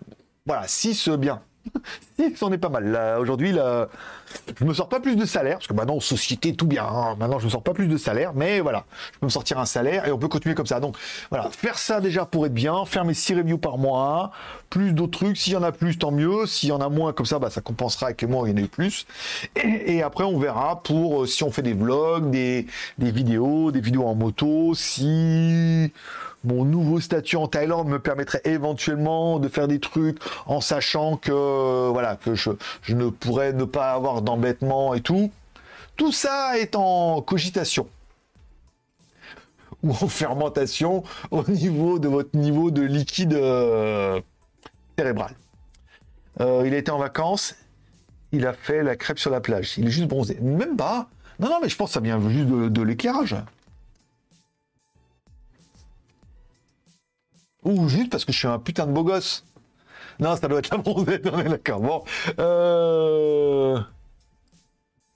voilà, 0.45 0.67
6 0.67 1.09
bien. 1.09 1.41
c'en 2.35 2.51
est 2.51 2.57
pas 2.57 2.69
mal. 2.69 2.91
Là, 2.91 3.19
aujourd'hui, 3.19 3.51
là, 3.51 3.89
je 4.59 4.65
me 4.65 4.73
sors 4.73 4.89
pas 4.89 4.99
plus 4.99 5.15
de 5.15 5.25
salaire, 5.25 5.57
parce 5.57 5.67
que 5.67 5.73
maintenant, 5.73 5.99
société, 5.99 6.55
tout 6.55 6.67
bien. 6.67 6.85
Hein. 6.85 7.15
Maintenant, 7.19 7.39
je 7.39 7.45
me 7.45 7.49
sors 7.49 7.63
pas 7.63 7.73
plus 7.73 7.87
de 7.87 7.97
salaire, 7.97 8.33
mais 8.33 8.59
voilà, 8.59 8.85
je 9.13 9.19
peux 9.19 9.25
me 9.25 9.31
sortir 9.31 9.59
un 9.59 9.65
salaire 9.65 10.07
et 10.07 10.11
on 10.11 10.17
peut 10.17 10.27
continuer 10.27 10.55
comme 10.55 10.65
ça. 10.65 10.79
Donc, 10.79 10.97
voilà, 11.29 11.49
faire 11.51 11.77
ça 11.77 12.01
déjà 12.01 12.25
pour 12.25 12.45
être 12.45 12.53
bien, 12.53 12.85
faire 12.85 13.05
mes 13.05 13.13
6 13.13 13.35
reviews 13.35 13.57
par 13.57 13.77
mois, 13.77 14.31
plus 14.69 14.93
d'autres 14.93 15.19
trucs. 15.19 15.37
S'il 15.37 15.53
y 15.53 15.57
en 15.57 15.63
a 15.63 15.71
plus, 15.71 15.97
tant 15.97 16.11
mieux. 16.11 16.45
S'il 16.45 16.69
y 16.69 16.71
en 16.71 16.81
a 16.81 16.89
moins, 16.89 17.13
comme 17.13 17.25
ça, 17.25 17.39
bah, 17.39 17.49
ça 17.49 17.61
compensera 17.61 18.09
mois 18.27 18.43
où 18.43 18.47
il 18.47 18.51
y 18.51 18.53
en 18.53 18.57
a 18.57 18.65
eu 18.65 18.67
plus. 18.67 19.05
Et, 19.55 20.03
après, 20.03 20.23
on 20.23 20.39
verra 20.39 20.81
pour 20.83 21.23
euh, 21.23 21.25
si 21.25 21.43
on 21.43 21.51
fait 21.51 21.61
des 21.61 21.73
vlogs, 21.73 22.29
des, 22.29 22.67
des 22.97 23.11
vidéos, 23.11 23.71
des 23.71 23.81
vidéos 23.81 24.05
en 24.05 24.15
moto, 24.15 24.73
si 24.75 25.91
mon 26.43 26.63
nouveau 26.63 26.99
statut 26.99 27.35
en 27.35 27.47
Thaïlande 27.47 27.87
me 27.87 27.99
permettrait 27.99 28.41
éventuellement 28.45 29.39
de 29.39 29.47
faire 29.49 29.67
des 29.67 29.79
trucs 29.79 30.19
en 30.45 30.61
sachant 30.61 31.17
que 31.17 31.89
voilà 31.89 32.15
que 32.15 32.35
je, 32.35 32.51
ne 32.89 33.09
pourrais 33.09 33.53
ne 33.53 33.65
pas 33.65 33.91
avoir 33.91 34.21
d'embêtement 34.21 34.93
et 34.93 35.01
tout. 35.01 35.31
Tout 35.97 36.11
ça 36.11 36.57
est 36.57 36.75
en 36.75 37.21
cogitation 37.21 37.87
ou 39.83 39.91
en 39.91 40.07
fermentation 40.07 41.03
au 41.31 41.43
niveau 41.43 41.99
de 41.99 42.07
votre 42.07 42.35
niveau 42.37 42.71
de 42.71 42.81
liquide 42.81 43.33
euh, 43.33 44.21
cérébral. 44.97 45.35
Euh, 46.39 46.63
il 46.65 46.73
a 46.73 46.77
été 46.77 46.91
en 46.91 46.99
vacances, 46.99 47.55
il 48.31 48.47
a 48.47 48.53
fait 48.53 48.83
la 48.83 48.95
crêpe 48.95 49.19
sur 49.19 49.31
la 49.31 49.41
plage. 49.41 49.77
Il 49.77 49.87
est 49.87 49.91
juste 49.91 50.07
bronzé. 50.07 50.37
Même 50.41 50.77
pas. 50.77 51.09
Non, 51.39 51.49
non, 51.49 51.59
mais 51.61 51.69
je 51.69 51.75
pense 51.75 51.89
que 51.89 51.93
ça 51.95 51.99
vient 51.99 52.19
juste 52.29 52.47
de 52.47 52.81
l'éclairage. 52.81 53.35
Ou 57.63 57.89
juste 57.89 58.09
parce 58.09 58.25
que 58.25 58.31
je 58.31 58.37
suis 58.37 58.47
un 58.47 58.59
putain 58.59 58.87
de 58.87 58.91
beau 58.91 59.03
gosse. 59.03 59.45
Non, 60.19 60.35
ça 60.35 60.47
doit 60.47 60.59
être 60.59 60.69
la 60.69 60.77
bronzette, 60.77 61.27
on 61.33 61.37
d'accord. 61.43 61.79
Bon. 61.79 62.03
Euh... 62.39 63.79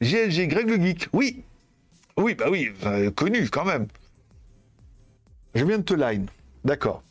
GLG, 0.02 0.48
Greg 0.48 0.70
le 0.70 0.82
Geek. 0.82 1.10
Oui. 1.14 1.44
Oui, 2.18 2.36
bah 2.36 2.46
oui, 2.50 2.72
connu 3.16 3.50
quand 3.50 3.66
même. 3.66 3.88
Je 5.56 5.66
viens 5.66 5.80
de 5.80 5.84
te 5.84 5.94
line. 5.94 6.28
D'accord. 6.64 7.04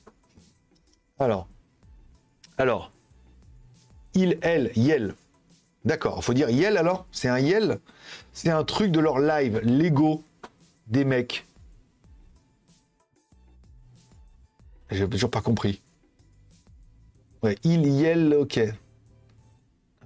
Alors. 1.18 1.48
Alors. 2.58 2.92
Il, 4.14 4.38
elle, 4.42 4.70
Yel. 4.76 5.14
D'accord. 5.84 6.22
Faut 6.22 6.34
dire 6.34 6.50
Yel 6.50 6.76
alors? 6.76 7.06
C'est 7.10 7.28
un 7.28 7.38
Yel? 7.38 7.80
C'est 8.32 8.50
un 8.50 8.64
truc 8.64 8.92
de 8.92 9.00
leur 9.00 9.18
live, 9.18 9.60
Lego 9.64 10.22
des 10.86 11.04
mecs. 11.04 11.46
J'ai 14.92 15.08
toujours 15.08 15.30
pas 15.30 15.40
compris. 15.40 15.82
Ouais, 17.42 17.56
il, 17.64 17.86
yel, 17.86 18.34
ok. 18.34 18.60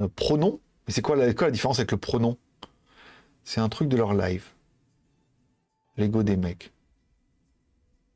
Un 0.00 0.08
pronom? 0.08 0.60
Mais 0.86 0.92
c'est 0.92 1.02
quoi, 1.02 1.16
la 1.16 1.32
différence 1.50 1.78
avec 1.78 1.90
le 1.90 1.98
pronom? 1.98 2.36
C'est 3.44 3.60
un 3.60 3.68
truc 3.68 3.88
de 3.88 3.96
leur 3.96 4.14
live. 4.14 4.44
L'ego 5.96 6.22
des 6.22 6.36
mecs. 6.36 6.72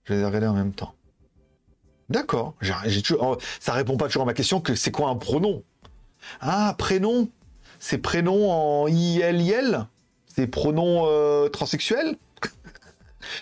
Je 0.04 0.14
les 0.14 0.20
ai 0.20 0.24
regardés 0.24 0.46
en 0.46 0.54
même 0.54 0.72
temps. 0.72 0.94
D'accord. 2.08 2.54
Oh, 3.20 3.36
ça 3.60 3.72
répond 3.72 3.96
pas 3.96 4.06
toujours 4.06 4.22
à 4.22 4.26
ma 4.26 4.34
question 4.34 4.60
que 4.60 4.74
c'est 4.74 4.90
quoi 4.90 5.08
un 5.08 5.16
pronom? 5.16 5.62
Ah, 6.40 6.74
prénom? 6.78 7.28
C'est 7.78 7.98
prénom 7.98 8.50
en 8.50 8.88
IL, 8.88 9.40
IL 9.40 9.86
C'est 10.26 10.46
pronom 10.46 11.06
euh, 11.06 11.48
transsexuel? 11.48 12.16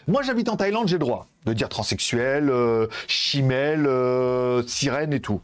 Moi, 0.07 0.23
j'habite 0.23 0.49
en 0.49 0.57
Thaïlande, 0.57 0.89
j'ai 0.89 0.95
le 0.95 1.01
droit 1.01 1.27
de 1.49 1.53
dire 1.53 1.69
transsexuel, 1.69 2.51
euh, 2.51 2.87
chimel, 3.07 3.87
euh, 3.87 4.63
sirène 4.67 5.13
et 5.13 5.21
tout. 5.21 5.41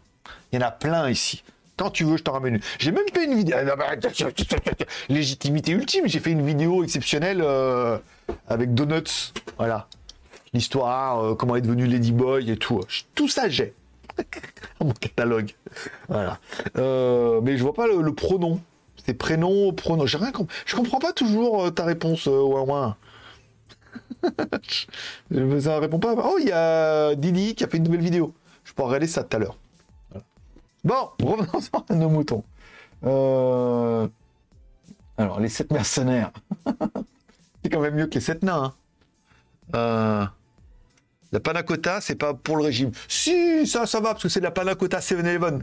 Il 0.52 0.60
y 0.60 0.62
en 0.62 0.66
a 0.66 0.70
plein 0.70 1.08
ici. 1.08 1.42
Quand 1.76 1.90
tu 1.90 2.04
veux, 2.04 2.16
je 2.16 2.22
t'en 2.22 2.32
ramène 2.32 2.56
une. 2.56 2.60
J'ai 2.78 2.92
même 2.92 3.04
fait 3.12 3.24
une 3.24 3.34
vidéo. 3.36 3.56
Ah, 3.58 3.96
légitimité 5.08 5.72
ultime. 5.72 6.06
J'ai 6.06 6.20
fait 6.20 6.30
une 6.30 6.46
vidéo 6.46 6.84
exceptionnelle 6.84 7.40
euh, 7.42 7.98
avec 8.46 8.74
Donuts. 8.74 9.32
Voilà. 9.56 9.88
L'histoire, 10.52 11.36
comment 11.36 11.56
est 11.56 11.62
devenu 11.62 11.86
Ladyboy 11.86 12.48
et 12.48 12.56
tout. 12.56 12.80
Tout 13.16 13.26
ça, 13.26 13.48
j'ai. 13.48 13.74
mon 14.80 14.92
catalogue. 14.92 15.50
Voilà. 16.08 16.38
mais 16.76 17.56
je 17.56 17.62
vois 17.62 17.74
pas 17.74 17.88
le, 17.88 18.14
pronom. 18.14 18.60
C'est 19.04 19.14
prénom, 19.14 19.72
pronom. 19.72 20.06
Je 20.06 20.76
comprends 20.76 21.00
pas 21.00 21.12
toujours 21.12 21.74
ta 21.74 21.84
réponse, 21.84 22.26
ouais. 22.26 22.92
ça 25.60 25.78
répond 25.78 25.98
pas. 25.98 26.14
Oh, 26.16 26.36
il 26.40 26.48
y 26.48 26.52
a 26.52 27.14
Didi 27.14 27.54
qui 27.54 27.64
a 27.64 27.68
fait 27.68 27.76
une 27.78 27.84
nouvelle 27.84 28.00
vidéo. 28.00 28.34
Je 28.64 28.72
pourrais 28.72 28.88
regarder 28.88 29.06
ça 29.06 29.24
tout 29.24 29.36
à 29.36 29.40
l'heure. 29.40 29.56
Bon, 30.84 31.10
revenons 31.22 31.84
à 31.88 31.94
nos 31.94 32.08
moutons. 32.08 32.44
Euh, 33.04 34.08
alors, 35.16 35.40
les 35.40 35.48
sept 35.48 35.72
mercenaires. 35.72 36.30
c'est 37.62 37.70
quand 37.70 37.80
même 37.80 37.94
mieux 37.94 38.06
que 38.06 38.14
les 38.14 38.20
sept 38.20 38.42
nains. 38.42 38.64
Hein. 38.64 38.74
Euh, 39.74 40.24
la 41.32 41.40
panacota, 41.40 42.00
c'est 42.00 42.14
pas 42.14 42.34
pour 42.34 42.56
le 42.56 42.64
régime. 42.64 42.92
Si, 43.08 43.66
ça, 43.66 43.86
ça 43.86 44.00
va, 44.00 44.10
parce 44.10 44.22
que 44.22 44.28
c'est 44.28 44.40
de 44.40 44.44
la 44.44 44.50
panacota 44.50 45.00
7-Eleven. 45.00 45.62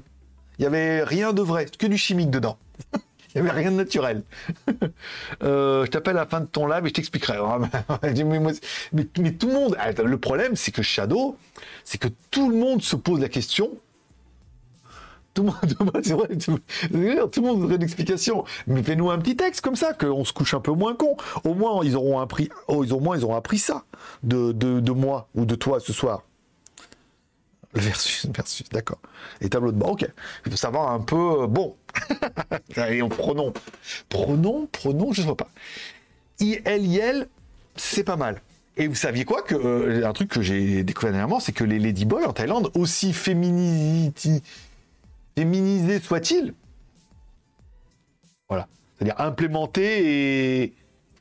Il 0.59 0.63
y 0.63 0.65
avait 0.65 1.03
rien 1.03 1.33
de 1.33 1.41
vrai, 1.41 1.65
que 1.65 1.87
du 1.87 1.97
chimique 1.97 2.29
dedans. 2.29 2.57
Il 3.35 3.41
n'y 3.41 3.49
avait 3.49 3.59
rien 3.59 3.71
de 3.71 3.77
naturel. 3.77 4.23
Euh, 5.43 5.85
je 5.85 5.89
t'appelle 5.89 6.17
à 6.17 6.21
la 6.21 6.25
fin 6.27 6.41
de 6.41 6.45
ton 6.45 6.67
live 6.67 6.85
et 6.85 6.89
je 6.89 6.93
t'expliquerai. 6.93 7.37
mais, 8.93 9.31
tout 9.31 9.47
le 9.47 9.53
monde, 9.53 9.75
ah, 9.79 9.91
le 9.91 10.17
problème, 10.17 10.55
c'est 10.55 10.71
que 10.71 10.81
Shadow, 10.81 11.37
c'est 11.83 11.97
que 11.97 12.07
tout 12.29 12.49
le 12.49 12.55
monde 12.55 12.81
se 12.81 12.95
pose 12.95 13.19
la 13.19 13.29
question. 13.29 13.71
Tout 15.33 15.43
le 15.43 15.47
monde, 15.47 15.95
vrai, 16.05 16.37
tout, 16.37 17.41
le 17.41 17.47
monde 17.47 17.59
voudrait 17.59 17.75
une 17.77 17.83
explication. 17.83 18.43
Mais 18.67 18.83
fais-nous 18.83 19.09
un 19.09 19.17
petit 19.17 19.35
texte 19.35 19.61
comme 19.61 19.75
ça, 19.75 19.93
qu'on 19.93 20.23
se 20.25 20.33
couche 20.33 20.53
un 20.53 20.59
peu 20.59 20.71
moins 20.71 20.95
con. 20.95 21.17
Au 21.43 21.53
moins, 21.53 21.83
ils 21.83 21.95
auront 21.95 22.19
appris, 22.19 22.49
oh, 22.67 22.83
ils, 22.83 22.93
au 22.93 22.99
moins, 22.99 23.17
ils 23.17 23.23
auront 23.23 23.35
appris 23.35 23.57
ça 23.57 23.83
de, 24.23 24.51
de 24.51 24.91
moi 24.91 25.29
ou 25.33 25.45
de 25.45 25.55
toi 25.55 25.79
ce 25.79 25.93
soir. 25.93 26.23
Versus, 27.73 28.25
versus, 28.25 28.67
d'accord. 28.69 28.99
Et 29.39 29.47
tableau 29.47 29.71
de 29.71 29.77
bord, 29.77 29.91
ok. 29.91 30.05
Il 30.45 30.51
faut 30.51 30.57
savoir 30.57 30.91
un 30.91 30.99
peu, 30.99 31.43
euh, 31.43 31.47
bon. 31.47 31.77
Allez, 32.75 33.01
on 33.01 33.07
pronom. 33.07 33.53
Pronom, 34.09 34.67
pronom, 34.67 35.13
je 35.13 35.21
ne 35.21 35.27
sais 35.27 35.35
pas. 35.35 35.49
IL, 36.39 36.61
IL, 36.67 37.27
c'est 37.77 38.03
pas 38.03 38.17
mal. 38.17 38.41
Et 38.75 38.87
vous 38.87 38.95
saviez 38.95 39.23
quoi 39.23 39.41
que 39.41 39.55
euh, 39.55 40.05
un 40.05 40.11
truc 40.11 40.29
que 40.29 40.41
j'ai 40.41 40.83
découvert 40.83 41.11
dernièrement, 41.11 41.39
c'est 41.39 41.53
que 41.53 41.63
les 41.63 41.79
ladyboys 41.79 42.25
en 42.25 42.33
Thaïlande, 42.33 42.71
aussi 42.73 43.13
féminisés 43.13 44.41
soient-ils, 46.01 46.53
voilà, 48.49 48.67
c'est-à-dire 48.97 49.19
implémentés 49.19 50.63
et, 50.63 50.73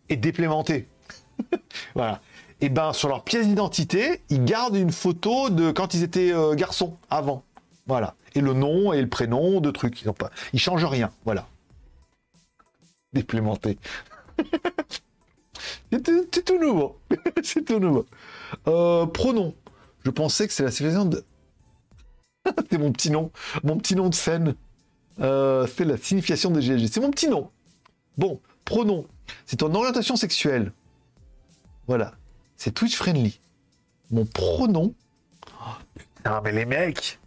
et 0.08 0.16
déplémentés. 0.16 0.88
voilà 1.94 2.20
et 2.62 2.66
eh 2.66 2.68
ben 2.68 2.92
sur 2.92 3.08
leur 3.08 3.24
pièce 3.24 3.46
d'identité, 3.46 4.20
ils 4.28 4.44
gardent 4.44 4.76
une 4.76 4.92
photo 4.92 5.48
de 5.48 5.70
quand 5.70 5.94
ils 5.94 6.02
étaient 6.02 6.30
euh, 6.30 6.54
garçons 6.54 6.98
avant. 7.08 7.42
Voilà. 7.86 8.14
Et 8.34 8.42
le 8.42 8.52
nom 8.52 8.92
et 8.92 9.00
le 9.00 9.08
prénom 9.08 9.62
de 9.62 9.70
trucs. 9.70 10.02
Ils, 10.02 10.10
ont 10.10 10.14
pas... 10.14 10.30
ils 10.52 10.60
changent 10.60 10.84
rien. 10.84 11.10
Voilà. 11.24 11.48
Déplémenté. 13.14 13.78
c'est 15.90 16.02
tout, 16.44 16.58
nouveau. 16.60 16.98
c'est 17.42 17.64
tout 17.64 17.78
nouveau. 17.78 18.04
Euh, 18.68 19.06
pronom. 19.06 19.54
Je 20.04 20.10
pensais 20.10 20.46
que 20.46 20.52
c'est 20.52 20.62
la 20.62 20.70
signification 20.70 21.08
de. 21.08 21.24
c'est 22.70 22.78
mon 22.78 22.92
petit 22.92 23.10
nom. 23.10 23.32
Mon 23.64 23.78
petit 23.78 23.96
nom 23.96 24.10
de 24.10 24.14
scène. 24.14 24.54
Euh, 25.18 25.66
c'est 25.66 25.86
la 25.86 25.96
signification 25.96 26.50
de 26.50 26.60
GLG. 26.60 26.88
C'est 26.92 27.00
mon 27.00 27.10
petit 27.10 27.28
nom. 27.28 27.50
Bon, 28.18 28.38
pronom. 28.66 29.06
C'est 29.46 29.56
ton 29.56 29.74
orientation 29.74 30.16
sexuelle. 30.16 30.72
Voilà 31.86 32.12
c'est 32.60 32.72
Twitch 32.72 32.94
friendly. 32.94 33.40
Mon 34.10 34.26
pronom. 34.26 34.92
Oh, 35.48 35.72
putain, 35.94 36.42
mais 36.44 36.52
les 36.52 36.66
mecs, 36.66 37.18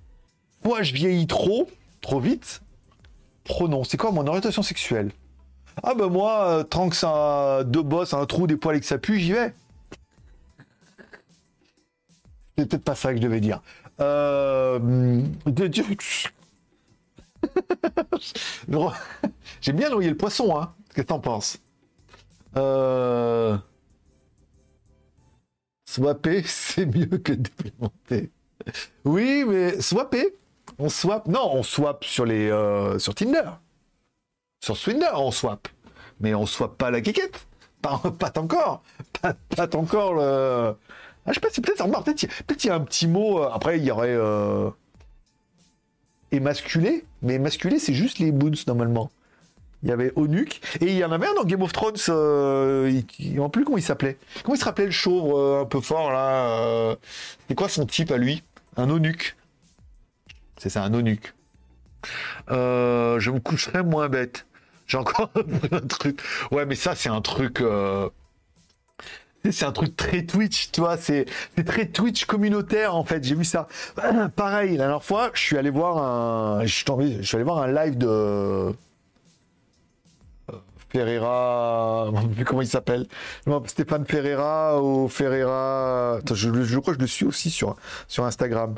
moi 0.63 0.83
je 0.83 0.93
vieillis 0.93 1.25
trop, 1.25 1.67
trop 2.01 2.19
vite. 2.19 2.61
Pronom, 3.43 3.83
c'est 3.83 3.97
quoi 3.97 4.11
mon 4.11 4.27
orientation 4.27 4.61
sexuelle? 4.61 5.11
Ah 5.81 5.95
bah 5.95 6.07
moi, 6.07 6.49
euh, 6.49 6.63
tant 6.63 6.87
que 6.87 6.95
ça 6.95 7.63
deux 7.65 7.81
bosses, 7.81 8.13
un 8.13 8.27
trou, 8.27 8.45
des 8.45 8.57
poils 8.57 8.75
et 8.75 8.79
que 8.79 8.85
ça 8.85 8.99
pue, 8.99 9.19
j'y 9.19 9.31
vais. 9.31 9.55
C'est 12.55 12.69
peut-être 12.69 12.83
pas 12.83 12.93
ça 12.93 13.09
que 13.09 13.17
je 13.17 13.23
devais 13.23 13.41
dire. 13.41 13.63
Euh... 14.01 15.23
J'ai 19.61 19.73
bien 19.73 19.89
noyé 19.89 20.11
le 20.11 20.17
poisson, 20.17 20.55
hein. 20.55 20.75
Qu'est-ce 20.89 21.01
que 21.01 21.07
t'en 21.07 21.19
penses? 21.19 21.57
Euh... 22.55 23.57
Swapper, 25.93 26.41
c'est 26.47 26.87
mieux 26.87 27.05
que 27.05 27.33
déplémenter. 27.33 28.31
Oui, 29.05 29.43
mais 29.47 29.79
swapper. 29.79 30.33
On 30.79 30.89
swap. 30.89 31.27
Non, 31.27 31.51
on 31.53 31.61
swap 31.61 32.03
sur 32.03 32.25
les 32.25 32.49
euh, 32.49 32.97
sur 32.97 33.13
Tinder. 33.13 33.51
Sur 34.59 34.75
Swinder, 34.75 35.11
on 35.13 35.29
swap. 35.29 35.67
Mais 36.19 36.33
on 36.33 36.47
swap 36.47 36.77
pas 36.79 36.89
la 36.89 37.01
quiquette. 37.01 37.45
Pas, 37.83 38.01
pas 38.19 38.31
encore. 38.37 38.81
Pas, 39.21 39.35
pas 39.55 39.77
encore 39.77 40.15
le. 40.15 40.75
Ah, 41.25 41.29
je 41.29 41.33
sais 41.33 41.39
pas, 41.39 41.49
c'est 41.51 41.61
peut-être 41.61 41.85
peut-être 41.85 42.63
il 42.63 42.67
y 42.67 42.69
a 42.71 42.75
un 42.75 42.79
petit 42.79 43.07
mot. 43.07 43.43
Euh, 43.43 43.49
après, 43.53 43.77
il 43.77 43.85
y 43.85 43.91
aurait 43.91 44.15
euh... 44.15 44.71
émasculé, 46.31 47.05
mais 47.21 47.35
émasculé, 47.35 47.77
c'est 47.77 47.93
juste 47.93 48.17
les 48.17 48.31
boons 48.31 48.65
normalement. 48.65 49.11
Il 49.83 49.89
y 49.89 49.91
avait 49.91 50.13
Onuk 50.15 50.61
et 50.79 50.85
il 50.85 50.97
y 50.97 51.03
en 51.03 51.11
avait 51.11 51.27
un 51.27 51.33
dans 51.33 51.43
Game 51.43 51.61
of 51.61 51.73
Thrones. 51.73 51.97
Euh... 52.09 53.01
Il... 53.19 53.49
Plus 53.49 53.65
comment 53.65 53.77
il 53.77 53.83
s'appelait 53.83 54.17
Comment 54.43 54.55
il 54.55 54.59
se 54.59 54.65
rappelait 54.65 54.85
le 54.85 54.91
chauve 54.91 55.37
euh, 55.37 55.61
un 55.61 55.65
peu 55.65 55.81
fort 55.81 56.11
là 56.11 56.57
euh... 56.61 56.95
C'est 57.47 57.55
quoi 57.55 57.67
son 57.67 57.85
type 57.85 58.11
à 58.11 58.17
lui? 58.17 58.43
Un 58.77 58.89
Onuk. 58.89 59.35
C'est 60.57 60.69
ça, 60.69 60.83
un 60.83 60.93
Onuk. 60.93 61.33
Euh, 62.49 63.19
je 63.19 63.29
me 63.29 63.39
coucherai 63.39 63.83
moins 63.83 64.07
bête. 64.07 64.45
J'ai 64.87 64.97
encore 64.97 65.29
un 65.71 65.81
truc. 65.81 66.21
Ouais, 66.51 66.65
mais 66.65 66.75
ça, 66.75 66.95
c'est 66.95 67.09
un 67.09 67.21
truc. 67.21 67.61
C'est 69.51 69.65
un 69.65 69.73
truc 69.73 69.97
très 69.97 70.23
Twitch, 70.23 70.71
tu 70.71 70.79
vois, 70.79 70.95
c'est 70.95 71.25
très 71.65 71.85
Twitch 71.87 72.23
communautaire 72.23 72.95
en 72.95 73.03
fait. 73.03 73.21
J'ai 73.25 73.35
vu 73.35 73.43
ça. 73.43 73.67
Pareil, 74.37 74.71
la 74.71 74.85
dernière 74.85 75.03
fois, 75.03 75.31
je 75.33 75.41
suis 75.41 75.57
allé 75.57 75.69
voir 75.69 75.97
un, 75.97 76.65
je 76.65 76.73
suis, 76.73 77.35
allé 77.35 77.43
voir 77.43 77.57
un 77.57 77.67
live 77.67 77.97
de 77.97 78.73
Ferreira, 80.93 82.11
plus 82.35 82.45
comment 82.45 82.61
il 82.61 82.67
s'appelle, 82.67 83.07
Stéphane 83.65 84.05
Ferreira 84.05 84.81
ou 84.81 85.07
Ferreira. 85.09 86.19
Je, 86.31 86.79
crois 86.79 86.93
que 86.93 86.99
je 86.99 87.03
le 87.03 87.07
suis 87.07 87.25
aussi 87.25 87.49
sur 87.49 87.75
Instagram. 88.19 88.75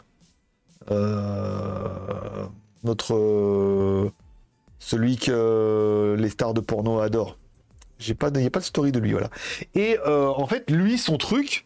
Euh, 0.91 2.45
notre 2.83 4.11
celui 4.79 5.17
que 5.17 6.15
les 6.17 6.29
stars 6.29 6.53
de 6.53 6.61
porno 6.61 6.99
adorent. 6.99 7.37
J'ai 7.99 8.13
pas, 8.13 8.29
il 8.33 8.41
n'y 8.41 8.45
a 8.45 8.49
pas 8.49 8.59
de 8.59 8.65
story 8.65 8.91
de 8.91 8.99
lui, 8.99 9.11
voilà. 9.11 9.29
Et 9.73 9.97
euh, 10.05 10.27
en 10.27 10.47
fait, 10.47 10.69
lui, 10.69 10.97
son 10.97 11.17
truc, 11.17 11.65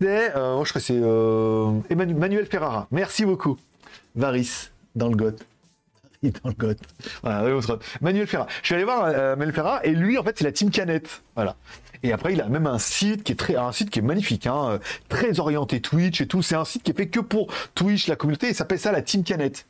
c'est, 0.00 0.34
euh, 0.34 0.64
je 0.64 0.70
crois 0.70 0.80
c'est 0.80 0.98
euh, 0.98 1.72
Emmanuel 1.90 2.46
Ferrara. 2.46 2.86
Merci 2.90 3.24
beaucoup. 3.24 3.56
Varis, 4.16 4.70
dans 4.94 5.08
le 5.08 5.16
GOT. 6.22 6.30
Dans 6.42 6.50
le 6.50 7.60
GOT. 7.60 7.78
Manuel 8.00 8.26
Ferrara. 8.26 8.48
Je 8.62 8.66
suis 8.66 8.74
allé 8.74 8.84
voir 8.84 9.04
euh, 9.04 9.36
Manuel 9.36 9.54
Ferrara 9.54 9.84
et 9.84 9.92
lui, 9.92 10.18
en 10.18 10.22
fait, 10.22 10.38
c'est 10.38 10.44
la 10.44 10.52
team 10.52 10.70
Canette. 10.70 11.22
Voilà. 11.34 11.56
Et 12.02 12.12
après, 12.12 12.32
il 12.32 12.40
a 12.40 12.48
même 12.48 12.66
un 12.66 12.78
site 12.78 13.24
qui 13.24 13.32
est 13.32 13.36
très, 13.36 13.56
un 13.56 13.72
site 13.72 13.90
qui 13.90 13.98
est 13.98 14.02
magnifique, 14.02 14.46
hein, 14.46 14.78
très 15.08 15.38
orienté 15.38 15.80
Twitch 15.80 16.20
et 16.20 16.26
tout. 16.26 16.42
C'est 16.42 16.54
un 16.54 16.64
site 16.64 16.82
qui 16.82 16.90
est 16.90 16.94
fait 16.94 17.08
que 17.08 17.20
pour 17.20 17.48
Twitch, 17.74 18.06
la 18.08 18.16
communauté. 18.16 18.48
Ça 18.48 18.58
s'appelle 18.60 18.78
ça 18.78 18.92
la 18.92 19.02
team 19.02 19.22
Canette. 19.22 19.66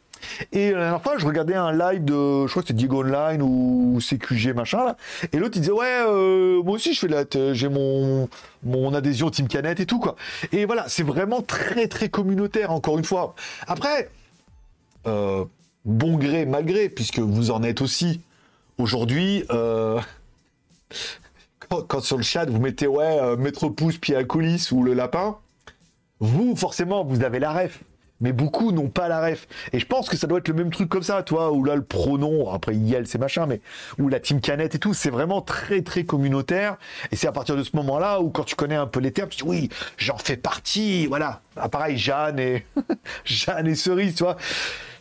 Et 0.52 0.72
la 0.72 0.78
dernière 0.80 1.02
fois, 1.02 1.18
je 1.18 1.26
regardais 1.26 1.54
un 1.54 1.72
live 1.72 2.04
de, 2.04 2.46
je 2.46 2.50
crois 2.50 2.62
que 2.62 2.68
c'était 2.68 2.74
Diego 2.74 3.02
Online 3.02 3.42
ou 3.42 3.98
CQG 4.00 4.54
machin 4.54 4.84
là, 4.84 4.96
et 5.32 5.38
l'autre 5.38 5.56
il 5.56 5.60
disait 5.60 5.72
ouais, 5.72 6.04
euh, 6.06 6.62
moi 6.62 6.74
aussi 6.74 6.92
je 6.92 7.00
fais 7.00 7.08
la, 7.08 7.24
j'ai 7.54 7.68
mon 7.68 8.28
mon 8.62 8.92
adhésion 8.94 9.30
Team 9.30 9.48
Canette 9.48 9.80
et 9.80 9.86
tout 9.86 9.98
quoi. 9.98 10.16
Et 10.52 10.66
voilà, 10.66 10.84
c'est 10.88 11.02
vraiment 11.02 11.40
très 11.42 11.88
très 11.88 12.08
communautaire 12.08 12.70
encore 12.70 12.98
une 12.98 13.04
fois. 13.04 13.34
Après, 13.66 14.10
euh, 15.06 15.44
bon 15.84 16.16
gré 16.16 16.46
mal 16.46 16.64
gré, 16.64 16.88
puisque 16.88 17.18
vous 17.18 17.50
en 17.50 17.62
êtes 17.62 17.80
aussi 17.80 18.20
aujourd'hui. 18.78 19.44
Euh, 19.50 20.00
quand, 21.68 22.00
sur 22.00 22.16
le 22.16 22.22
chat 22.22 22.46
vous 22.46 22.60
mettez 22.60 22.86
ouais, 22.86 23.36
maître 23.36 23.68
pouce, 23.68 23.98
pied 23.98 24.16
à 24.16 24.24
coulisses 24.24 24.72
ou 24.72 24.82
le 24.82 24.92
lapin, 24.92 25.36
vous 26.18 26.56
forcément 26.56 27.04
vous 27.04 27.22
avez 27.22 27.38
la 27.38 27.52
ref 27.52 27.80
mais 28.20 28.32
beaucoup 28.32 28.72
n'ont 28.72 28.88
pas 28.88 29.08
la 29.08 29.20
ref. 29.26 29.48
Et 29.72 29.78
je 29.78 29.86
pense 29.86 30.08
que 30.08 30.16
ça 30.16 30.26
doit 30.26 30.38
être 30.38 30.48
le 30.48 30.54
même 30.54 30.70
truc 30.70 30.88
comme 30.88 31.02
ça, 31.02 31.22
toi, 31.22 31.52
où 31.52 31.64
là 31.64 31.74
le 31.74 31.82
pronom, 31.82 32.52
après 32.52 32.74
Yel 32.74 33.06
c'est 33.06 33.18
machin, 33.18 33.46
mais 33.46 33.60
où 33.98 34.08
la 34.08 34.20
team 34.20 34.40
canette 34.40 34.74
et 34.74 34.78
tout, 34.78 34.94
c'est 34.94 35.10
vraiment 35.10 35.40
très 35.40 35.82
très 35.82 36.04
communautaire. 36.04 36.76
Et 37.10 37.16
c'est 37.16 37.26
à 37.26 37.32
partir 37.32 37.56
de 37.56 37.62
ce 37.62 37.74
moment-là 37.76 38.20
où 38.20 38.30
quand 38.30 38.44
tu 38.44 38.54
connais 38.54 38.76
un 38.76 38.86
peu 38.86 39.00
les 39.00 39.12
termes, 39.12 39.30
tu 39.30 39.42
dis 39.42 39.48
oui, 39.48 39.68
j'en 39.96 40.18
fais 40.18 40.36
partie, 40.36 41.06
voilà. 41.06 41.40
Ah, 41.56 41.68
pareil, 41.68 41.96
Jeanne 41.96 42.38
et 42.38 42.66
Jeanne 43.24 43.66
et 43.66 43.74
Cerise, 43.74 44.14
tu 44.14 44.24
vois 44.24 44.36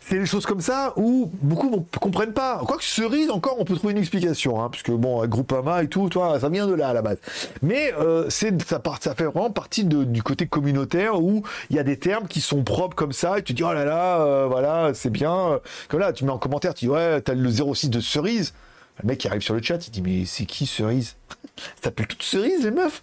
c'est 0.10 0.18
des 0.18 0.26
choses 0.26 0.46
comme 0.48 0.62
ça 0.62 0.94
où 0.96 1.32
beaucoup 1.42 1.70
ne 1.70 2.00
comprennent 2.00 2.34
pas. 2.34 2.62
Quoique 2.66 2.84
cerise, 2.84 3.30
encore, 3.30 3.58
on 3.60 3.66
peut 3.66 3.76
trouver 3.76 3.94
une 3.94 4.00
explication, 4.00 4.60
hein, 4.60 4.70
puisque 4.72 4.90
bon, 4.90 5.26
Groupama 5.28 5.84
et 5.84 5.88
tout, 5.88 6.10
toi, 6.10 6.40
ça 6.40 6.50
vient 6.50 6.66
de 6.66 6.74
là 6.74 6.90
à 6.90 6.94
la 6.94 7.04
base. 7.04 7.18
Mais 7.62 7.94
euh, 8.00 8.26
c'est 8.30 8.60
ça, 8.64 8.80
part, 8.80 8.98
ça 9.02 9.14
fait 9.14 9.26
vraiment 9.26 9.52
partie 9.52 9.84
de, 9.84 10.04
du 10.04 10.24
côté 10.24 10.48
communautaire 10.48 11.22
où 11.22 11.44
il 11.70 11.76
y 11.76 11.80
a 11.80 11.84
des 11.84 11.98
termes 12.00 12.28
qui 12.28 12.42
sont 12.42 12.64
propres 12.64 12.96
comme 12.96 13.14
ça, 13.14 13.38
et 13.38 13.44
tu 13.44 13.54
dis 13.54 13.64
oh 13.64 13.72
là 13.72 13.86
là, 13.86 14.22
euh, 14.22 14.48
voilà, 14.50 14.94
c'est 14.96 15.12
bien. 15.12 15.60
Comme 15.90 16.00
là, 16.00 16.12
tu 16.12 16.26
mets 16.26 16.32
en 16.32 16.40
commentaire, 16.40 16.74
tu 16.74 16.86
dis 16.86 16.92
ouais, 16.92 17.22
t'as 17.22 17.36
le 17.36 17.52
06 17.52 17.90
de 17.92 18.00
cerise. 18.00 18.54
Le 19.02 19.08
mec 19.08 19.20
qui 19.20 19.28
arrive 19.28 19.42
sur 19.42 19.54
le 19.54 19.62
chat, 19.62 19.88
il 19.88 19.92
dit 19.92 20.02
mais 20.02 20.26
c'est 20.26 20.46
qui 20.46 20.66
cerise 20.66 21.16
Ça 21.58 21.84
s'appelle 21.86 22.08
toute 22.08 22.24
cerise 22.24 22.64
les 22.64 22.72
meufs 22.72 23.02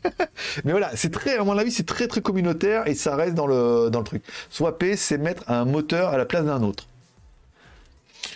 Mais 0.64 0.72
voilà, 0.72 0.90
c'est 0.94 1.10
très, 1.10 1.36
à 1.36 1.44
mon 1.44 1.56
avis, 1.58 1.70
c'est 1.70 1.86
très 1.86 2.08
très 2.08 2.20
communautaire 2.20 2.86
et 2.86 2.94
ça 2.94 3.16
reste 3.16 3.34
dans 3.34 3.46
le, 3.46 3.90
dans 3.90 4.00
le 4.00 4.04
truc. 4.04 4.22
Swapper, 4.50 4.96
c'est 4.96 5.18
mettre 5.18 5.48
un 5.50 5.64
moteur 5.64 6.10
à 6.10 6.18
la 6.18 6.24
place 6.24 6.44
d'un 6.44 6.62
autre. 6.62 6.86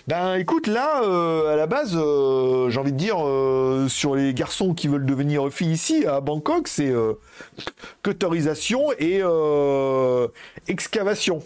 Ben 0.07 0.37
écoute, 0.37 0.69
là, 0.69 1.03
euh, 1.03 1.53
à 1.53 1.57
la 1.57 1.67
base, 1.67 1.95
euh, 1.97 2.71
j'ai 2.71 2.79
envie 2.79 2.93
de 2.93 2.97
dire, 2.97 3.17
euh, 3.27 3.89
sur 3.89 4.15
les 4.15 4.35
garçons 4.35 4.73
qui 4.73 4.87
veulent 4.87 5.05
devenir 5.05 5.51
filles 5.53 5.73
ici, 5.73 6.07
à 6.07 6.21
Bangkok, 6.21 6.69
c'est 6.69 6.93
autorisation 8.07 8.93
et 9.01 9.23
excavation 10.69 11.43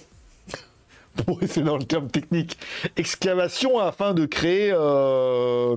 pour 1.24 1.40
rester 1.40 1.62
dans 1.62 1.76
le 1.76 1.84
terme 1.84 2.08
technique, 2.08 2.58
excavation 2.96 3.78
afin 3.78 4.14
de 4.14 4.26
créer 4.26 4.70
euh, 4.72 5.76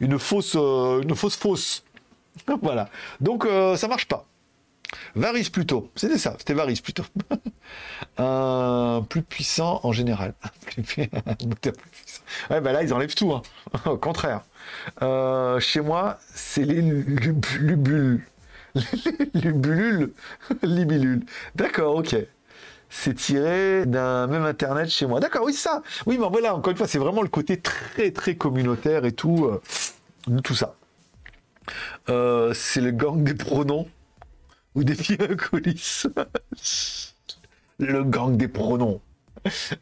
une 0.00 0.18
fausse, 0.18 0.56
euh, 0.56 1.02
une 1.02 1.14
fausse 1.14 1.36
fosse. 1.36 1.84
voilà. 2.62 2.88
Donc 3.20 3.44
euh, 3.44 3.76
ça 3.76 3.88
marche 3.88 4.06
pas. 4.06 4.26
Varis 5.14 5.50
plutôt. 5.50 5.88
C'était 5.94 6.18
ça. 6.18 6.34
C'était 6.38 6.54
Varis 6.54 6.80
plutôt. 6.82 7.04
Plus 9.08 9.22
puissant 9.22 9.80
en 9.84 9.92
général. 9.92 10.34
ouais, 10.98 12.60
bah 12.60 12.72
là 12.72 12.82
ils 12.82 12.92
enlèvent 12.92 13.14
tout. 13.14 13.32
Hein. 13.32 13.42
Au 13.86 13.96
contraire. 13.96 14.42
chez 15.60 15.80
moi, 15.80 16.18
c'est 16.34 16.64
les 16.64 16.82
lubules. 16.82 18.26
Lubulules. 19.34 20.12
Libilules. 20.62 21.24
D'accord, 21.54 21.96
ok 21.96 22.16
c'est 22.90 23.14
tiré 23.14 23.86
d'un 23.86 24.26
même 24.26 24.44
internet 24.44 24.88
chez 24.88 25.06
moi. 25.06 25.20
D'accord, 25.20 25.44
oui, 25.44 25.54
ça. 25.54 25.82
Oui, 26.06 26.18
mais 26.18 26.28
voilà, 26.28 26.54
encore 26.54 26.72
une 26.72 26.76
fois, 26.76 26.88
c'est 26.88 26.98
vraiment 26.98 27.22
le 27.22 27.28
côté 27.28 27.58
très, 27.58 28.10
très 28.10 28.34
communautaire 28.34 29.04
et 29.04 29.12
tout, 29.12 29.46
euh, 29.46 30.40
tout 30.42 30.54
ça. 30.54 30.74
Euh, 32.08 32.52
c'est 32.52 32.80
le 32.80 32.90
gang 32.90 33.22
des 33.22 33.34
pronoms 33.34 33.88
ou 34.74 34.84
des 34.84 34.94
filles 34.94 35.18
à 35.30 35.34
coulisses. 35.34 36.08
le 37.78 38.04
gang 38.04 38.36
des 38.36 38.48
pronoms. 38.48 39.00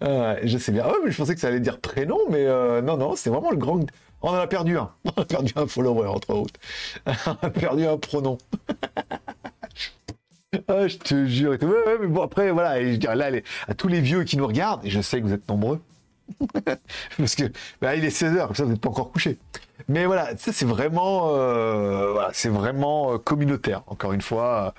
Ah 0.00 0.36
je 0.44 0.58
sais 0.58 0.70
bien. 0.70 0.84
Ah 0.86 0.90
ouais, 0.90 0.98
mais 1.04 1.10
je 1.10 1.16
pensais 1.16 1.34
que 1.34 1.40
ça 1.40 1.48
allait 1.48 1.60
dire 1.60 1.80
prénom, 1.80 2.18
mais 2.30 2.46
euh, 2.46 2.80
non, 2.82 2.96
non, 2.96 3.16
c'est 3.16 3.30
vraiment 3.30 3.50
le 3.50 3.56
gang. 3.56 3.88
On 4.20 4.30
en 4.30 4.34
a 4.34 4.46
perdu 4.46 4.76
un. 4.76 4.90
On 5.04 5.22
a 5.22 5.24
perdu 5.24 5.52
un 5.56 5.66
follower, 5.66 6.08
entre 6.08 6.30
autres. 6.30 6.60
On 7.26 7.46
a 7.46 7.50
perdu 7.50 7.86
un 7.86 7.96
pronom. 7.96 8.38
Ah, 10.68 10.88
je 10.88 10.96
te 10.96 11.26
jure. 11.26 11.56
mais 12.00 12.06
bon, 12.06 12.22
après, 12.22 12.50
voilà, 12.50 12.82
je 12.82 12.96
dirais 12.96 13.16
là, 13.16 13.30
à 13.66 13.74
tous 13.74 13.88
les 13.88 14.00
vieux 14.00 14.24
qui 14.24 14.36
nous 14.36 14.46
regardent, 14.46 14.84
et 14.84 14.90
je 14.90 15.00
sais 15.00 15.20
que 15.20 15.26
vous 15.26 15.32
êtes 15.32 15.48
nombreux, 15.48 15.80
parce 17.18 17.34
que 17.34 17.44
bah, 17.80 17.96
il 17.96 18.04
est 18.04 18.08
16h, 18.16 18.46
comme 18.46 18.56
ça, 18.56 18.64
vous 18.64 18.70
n'êtes 18.72 18.80
pas 18.80 18.88
encore 18.90 19.12
couché. 19.12 19.38
Mais 19.90 20.06
c'est 20.36 20.66
vraiment, 20.66 21.30
euh, 21.34 22.12
voilà, 22.12 22.28
c'est 22.34 22.50
vraiment 22.50 23.14
euh, 23.14 23.18
communautaire. 23.18 23.82
Encore 23.86 24.12
une 24.12 24.20
fois, 24.20 24.74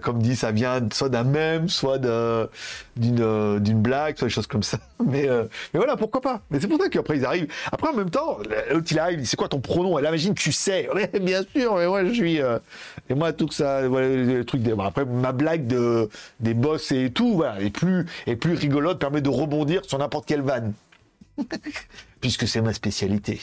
comme 0.00 0.22
dit, 0.22 0.34
ça 0.34 0.50
vient 0.50 0.80
soit 0.94 1.10
d'un 1.10 1.24
mème, 1.24 1.68
soit 1.68 2.02
euh, 2.06 2.46
d'une 2.96 3.82
blague, 3.82 4.16
soit 4.16 4.28
des 4.28 4.32
choses 4.32 4.46
comme 4.46 4.62
ça. 4.62 4.78
Mais, 5.06 5.28
mais 5.72 5.78
voilà, 5.78 5.96
pourquoi 5.96 6.20
pas. 6.20 6.40
Mais 6.50 6.58
c'est 6.58 6.66
pour 6.66 6.80
ça 6.80 6.88
qu'après 6.88 7.18
ils 7.18 7.24
arrivent. 7.24 7.46
Après 7.70 7.88
en 7.88 7.94
même 7.94 8.10
temps, 8.10 8.38
l'autre 8.70 8.88
il 8.90 8.98
arrive, 8.98 9.24
c'est 9.24 9.36
quoi 9.36 9.48
ton 9.48 9.60
pronom? 9.60 9.96
Et 9.98 10.02
là, 10.02 10.08
imagine, 10.08 10.34
tu 10.34 10.50
sais. 10.50 10.88
Bien 11.20 11.42
sûr. 11.54 11.76
Mais 11.76 11.86
moi 11.86 12.04
je 12.04 12.12
suis. 12.12 12.36
et 12.38 13.14
moi 13.14 13.32
tout 13.32 13.50
ça, 13.50 13.82
le 13.82 14.42
truc. 14.42 14.62
Des, 14.62 14.74
après 14.84 15.04
ma 15.04 15.30
blague 15.30 15.68
de 15.68 16.08
des 16.40 16.52
boss 16.52 16.90
et 16.90 17.10
tout, 17.10 17.36
voilà, 17.36 17.60
est 17.60 17.70
plus 17.70 18.06
est 18.26 18.36
plus 18.36 18.54
rigolote, 18.54 18.98
permet 18.98 19.20
de 19.20 19.28
rebondir 19.28 19.82
sur 19.84 19.98
n'importe 19.98 20.26
quelle 20.26 20.42
vanne 20.42 20.72
puisque 22.20 22.48
c'est 22.48 22.60
ma 22.60 22.72
spécialité. 22.72 23.40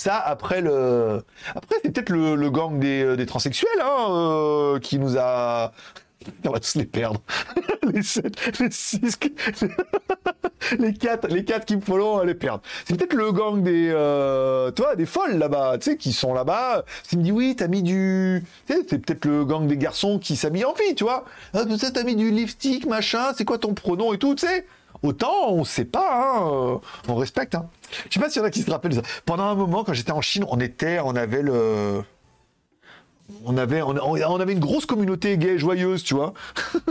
Ça, 0.00 0.16
après 0.16 0.62
le, 0.62 1.22
après 1.54 1.76
c'est 1.82 1.92
peut-être 1.92 2.08
le, 2.08 2.34
le 2.34 2.50
gang 2.50 2.78
des, 2.78 3.02
euh, 3.02 3.16
des 3.16 3.26
transsexuels 3.26 3.68
hein, 3.82 4.06
euh, 4.08 4.78
qui 4.78 4.98
nous 4.98 5.18
a. 5.18 5.72
On 6.46 6.52
va 6.52 6.58
tous 6.58 6.76
les 6.76 6.86
perdre. 6.86 7.20
les 7.92 8.02
sept, 8.02 8.58
les 8.60 8.70
six, 8.70 9.18
les 10.78 10.94
quatre, 10.94 11.28
les 11.28 11.44
quatre 11.44 11.66
qui 11.66 11.76
me 11.76 11.82
follow, 11.82 12.14
on 12.14 12.18
va 12.18 12.24
les 12.24 12.34
perdre. 12.34 12.62
C'est 12.86 12.96
peut-être 12.96 13.12
le 13.12 13.30
gang 13.32 13.62
des, 13.62 13.90
euh, 13.92 14.70
toi, 14.70 14.96
des 14.96 15.06
folles 15.06 15.36
là-bas, 15.36 15.76
tu 15.76 15.90
sais, 15.90 15.96
qui 15.98 16.14
sont 16.14 16.32
là-bas. 16.32 16.84
S'il 17.02 17.18
me 17.18 17.24
dit 17.24 17.32
oui, 17.32 17.54
t'as 17.56 17.68
mis 17.68 17.82
du, 17.82 18.42
tu 18.68 18.74
c'est 18.88 18.98
peut-être 19.04 19.26
le 19.26 19.44
gang 19.44 19.66
des 19.66 19.76
garçons 19.76 20.18
qui 20.18 20.34
s'habillent 20.36 20.64
en 20.64 20.74
fille, 20.74 20.94
tu 20.94 21.04
vois. 21.04 21.26
Ah, 21.52 21.66
peut-être 21.66 21.92
t'as 21.92 22.04
mis 22.04 22.16
du 22.16 22.30
lipstick, 22.30 22.86
machin. 22.86 23.32
C'est 23.36 23.44
quoi 23.44 23.58
ton 23.58 23.74
pronom 23.74 24.14
et 24.14 24.18
tout, 24.18 24.34
tu 24.34 24.46
sais. 24.46 24.66
Autant, 25.02 25.50
on 25.52 25.64
sait 25.64 25.86
pas, 25.86 26.10
hein, 26.12 26.48
euh, 26.52 26.76
on 27.08 27.14
respecte. 27.14 27.54
Hein. 27.54 27.66
Je 28.08 28.14
sais 28.14 28.20
pas 28.20 28.28
s'il 28.28 28.42
y 28.42 28.44
en 28.44 28.48
a 28.48 28.50
qui 28.50 28.62
se 28.62 28.70
rappellent. 28.70 29.00
Pendant 29.24 29.44
un 29.44 29.54
moment, 29.54 29.82
quand 29.82 29.94
j'étais 29.94 30.12
en 30.12 30.20
Chine, 30.20 30.44
on 30.48 30.60
était, 30.60 31.00
on 31.00 31.16
avait 31.16 31.40
le, 31.40 32.02
on 33.46 33.56
avait, 33.56 33.80
on, 33.80 34.40
avait 34.40 34.52
une 34.52 34.60
grosse 34.60 34.84
communauté 34.84 35.38
gay 35.38 35.58
joyeuse, 35.58 36.02
tu 36.02 36.14
vois, 36.14 36.34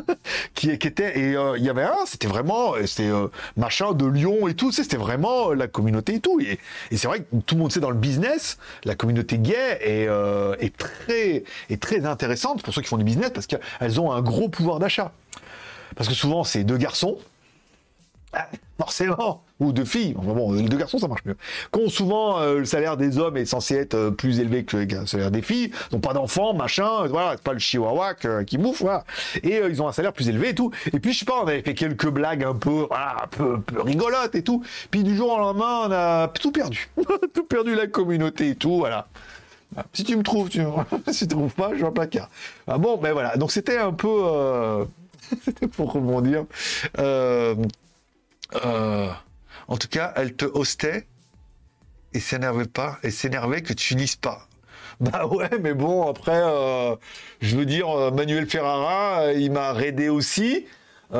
qui, 0.55 0.71
était, 0.71 1.19
et 1.19 1.35
euh, 1.35 1.55
il 1.59 1.63
y 1.63 1.69
avait 1.69 1.83
un, 1.83 2.05
c'était 2.05 2.27
vraiment, 2.27 2.73
euh, 2.73 2.87
c'était 2.87 3.11
machin 3.57 3.93
de 3.93 4.07
Lyon 4.07 4.47
et 4.47 4.55
tout, 4.55 4.71
c'était 4.71 4.97
vraiment 4.97 5.53
la 5.53 5.67
communauté 5.67 6.15
et 6.15 6.19
tout. 6.19 6.39
Et, 6.39 6.57
c'est 6.97 7.07
vrai 7.07 7.19
que 7.19 7.35
tout 7.45 7.53
le 7.53 7.61
monde 7.61 7.71
sait 7.71 7.79
dans 7.79 7.91
le 7.91 7.97
business, 7.97 8.57
la 8.85 8.95
communauté 8.95 9.37
gay 9.37 9.77
est, 9.81 10.07
est 10.65 10.75
très, 10.75 11.43
est 11.69 11.81
très 11.81 12.07
intéressante 12.07 12.63
pour 12.63 12.73
ceux 12.73 12.81
qui 12.81 12.87
font 12.87 12.97
du 12.97 13.03
business 13.03 13.29
parce 13.29 13.45
qu'elles 13.45 14.01
ont 14.01 14.11
un 14.11 14.21
gros 14.21 14.49
pouvoir 14.49 14.79
d'achat. 14.79 15.11
Parce 15.95 16.07
que 16.09 16.15
souvent, 16.15 16.43
c'est 16.43 16.63
deux 16.63 16.77
garçons, 16.77 17.17
forcément, 18.77 19.43
ou 19.59 19.73
deux 19.73 19.85
filles, 19.85 20.15
enfin 20.17 20.33
bon, 20.33 20.53
les 20.53 20.63
deux 20.63 20.77
garçons 20.77 20.99
ça 20.99 21.07
marche 21.07 21.25
mieux, 21.25 21.35
qui 21.73 21.79
ont 21.79 21.89
souvent 21.89 22.39
euh, 22.39 22.59
le 22.59 22.65
salaire 22.65 22.95
des 22.95 23.17
hommes 23.17 23.35
est 23.37 23.45
censé 23.45 23.75
être 23.75 23.95
euh, 23.95 24.11
plus 24.11 24.39
élevé 24.39 24.63
que 24.63 24.77
le 24.77 25.05
salaire 25.05 25.31
des 25.31 25.41
filles, 25.41 25.71
ils 25.91 25.95
n'ont 25.95 26.01
pas 26.01 26.13
d'enfants, 26.13 26.53
machin, 26.53 27.07
voilà, 27.07 27.31
c'est 27.33 27.43
pas 27.43 27.53
le 27.53 27.59
chihuahua 27.59 28.13
qui 28.45 28.57
bouffe, 28.57 28.81
voilà. 28.81 29.03
et 29.43 29.57
euh, 29.57 29.69
ils 29.69 29.81
ont 29.81 29.87
un 29.87 29.91
salaire 29.91 30.13
plus 30.13 30.29
élevé 30.29 30.49
et 30.49 30.55
tout. 30.55 30.71
Et 30.93 30.99
puis 30.99 31.13
je 31.13 31.19
sais 31.19 31.25
pas, 31.25 31.41
on 31.43 31.47
avait 31.47 31.61
fait 31.61 31.73
quelques 31.73 32.09
blagues 32.09 32.43
un 32.43 32.55
peu, 32.55 32.87
rigolotes 33.75 34.35
et 34.35 34.43
tout. 34.43 34.63
Puis 34.91 35.03
du 35.03 35.15
jour 35.15 35.33
au 35.33 35.39
lendemain, 35.39 35.81
on 35.87 35.91
a 35.91 36.27
tout 36.29 36.51
perdu, 36.51 36.89
tout 37.33 37.43
perdu 37.43 37.75
la 37.75 37.87
communauté 37.87 38.49
et 38.49 38.55
tout, 38.55 38.77
voilà. 38.77 39.07
Ah, 39.75 39.83
Si 39.93 40.03
tu 40.03 40.15
me 40.15 40.23
trouves, 40.23 40.49
tu 40.49 40.61
si 41.11 41.27
tu 41.27 41.35
trouves 41.35 41.53
pas, 41.53 41.71
je 41.73 41.81
vais 41.81 41.87
un 41.87 41.91
placard. 41.91 42.29
Ah 42.67 42.77
bon, 42.77 42.97
ben 42.97 43.13
voilà. 43.13 43.35
Donc 43.37 43.51
c'était 43.51 43.77
un 43.77 43.93
peu, 43.93 44.07
euh, 44.07 44.85
c'était 45.43 45.67
pour 45.67 45.91
rebondir. 45.91 46.45
Euh, 48.55 49.09
en 49.67 49.77
tout 49.77 49.87
cas, 49.87 50.13
elle 50.15 50.35
te 50.35 50.45
hostait 50.45 51.07
et 52.13 52.19
s'énervait 52.19 52.65
pas, 52.65 52.97
et 53.03 53.11
s'énervait 53.11 53.61
que 53.61 53.73
tu 53.73 53.95
lises 53.95 54.15
pas. 54.15 54.45
Bah 54.99 55.27
ouais, 55.27 55.49
mais 55.61 55.73
bon, 55.73 56.09
après, 56.09 56.41
euh, 56.43 56.93
je 57.39 57.55
veux 57.55 57.65
dire, 57.65 57.87
euh, 57.89 58.11
Manuel 58.11 58.49
Ferrara, 58.49 59.31
il 59.31 59.49
m'a 59.49 59.71
raidé 59.71 60.09
aussi. 60.09 60.65
On 61.11 61.15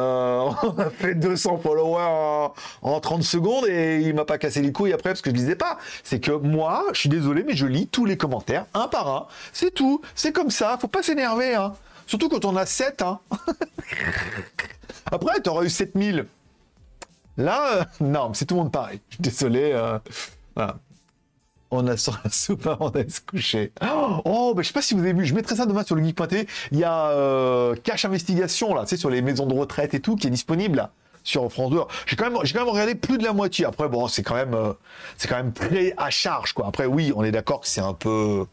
a 0.77 0.89
fait 0.89 1.15
200 1.15 1.59
followers 1.59 2.03
en, 2.03 2.53
en 2.81 2.99
30 2.99 3.23
secondes 3.23 3.65
et 3.67 4.01
il 4.01 4.13
m'a 4.13 4.25
pas 4.25 4.37
cassé 4.37 4.61
les 4.61 4.73
couilles 4.73 4.91
après 4.91 5.11
parce 5.11 5.21
que 5.21 5.29
je 5.29 5.35
lisais 5.35 5.55
pas. 5.55 5.77
C'est 6.03 6.19
que 6.19 6.31
moi, 6.31 6.85
je 6.91 6.99
suis 6.99 7.09
désolé, 7.09 7.43
mais 7.43 7.55
je 7.55 7.65
lis 7.65 7.87
tous 7.87 8.03
les 8.03 8.17
commentaires 8.17 8.65
un 8.73 8.87
par 8.89 9.07
un. 9.07 9.27
C'est 9.53 9.73
tout. 9.73 10.01
C'est 10.13 10.33
comme 10.33 10.51
ça. 10.51 10.77
Faut 10.79 10.89
pas 10.89 11.01
s'énerver, 11.01 11.55
hein. 11.55 11.73
Surtout 12.05 12.27
quand 12.27 12.43
on 12.43 12.55
a 12.57 12.65
7, 12.65 13.01
hein. 13.01 13.19
Après, 15.11 15.39
t'aurais 15.39 15.67
eu 15.67 15.69
7000. 15.69 16.25
Là, 17.39 17.77
euh, 17.77 17.83
non, 18.01 18.33
c'est 18.33 18.45
tout 18.45 18.55
le 18.55 18.61
monde 18.61 18.71
pareil. 18.71 18.99
Désolé. 19.19 19.71
euh, 19.73 19.97
voilà. 20.55 20.77
On 21.71 21.87
a 21.87 21.97
sur 21.97 22.19
la 22.23 22.31
soupe 22.31 22.65
avant 22.67 22.89
d'aller 22.89 23.09
se 23.09 23.21
coucher. 23.21 23.71
Oh, 24.25 24.53
bah, 24.55 24.61
je 24.63 24.67
sais 24.67 24.73
pas 24.73 24.81
si 24.81 24.95
vous 24.95 25.01
avez 25.01 25.13
vu, 25.13 25.25
je 25.25 25.35
mettrai 25.35 25.55
ça 25.55 25.65
demain 25.65 25.83
sur 25.83 25.95
le 25.95 26.03
geek.tv. 26.03 26.47
Il 26.71 26.79
y 26.79 26.83
a 26.83 27.09
euh, 27.11 27.75
Cache 27.83 28.05
Investigation, 28.05 28.73
là, 28.73 28.83
tu 28.83 28.89
sais, 28.89 28.97
sur 28.97 29.09
les 29.09 29.21
maisons 29.21 29.45
de 29.45 29.53
retraite 29.53 29.93
et 29.93 29.99
tout, 29.99 30.15
qui 30.15 30.27
est 30.27 30.31
disponible, 30.31 30.77
là, 30.77 30.91
sur 31.23 31.49
France 31.51 31.69
2. 31.69 31.79
J'ai 32.07 32.15
quand 32.15 32.29
même, 32.31 32.39
j'ai 32.43 32.53
quand 32.53 32.65
même 32.65 32.73
regardé 32.73 32.95
plus 32.95 33.19
de 33.19 33.23
la 33.23 33.33
moitié. 33.33 33.65
Après, 33.65 33.87
bon, 33.87 34.07
c'est 34.07 34.23
quand 34.23 34.33
même, 34.35 34.55
euh, 34.55 34.73
c'est 35.17 35.27
quand 35.27 35.37
même 35.37 35.53
à 35.97 36.09
charge, 36.09 36.53
quoi. 36.53 36.65
Après, 36.67 36.87
oui, 36.87 37.13
on 37.15 37.23
est 37.23 37.31
d'accord 37.31 37.61
que 37.61 37.67
c'est 37.67 37.81
un 37.81 37.93
peu, 37.93 38.47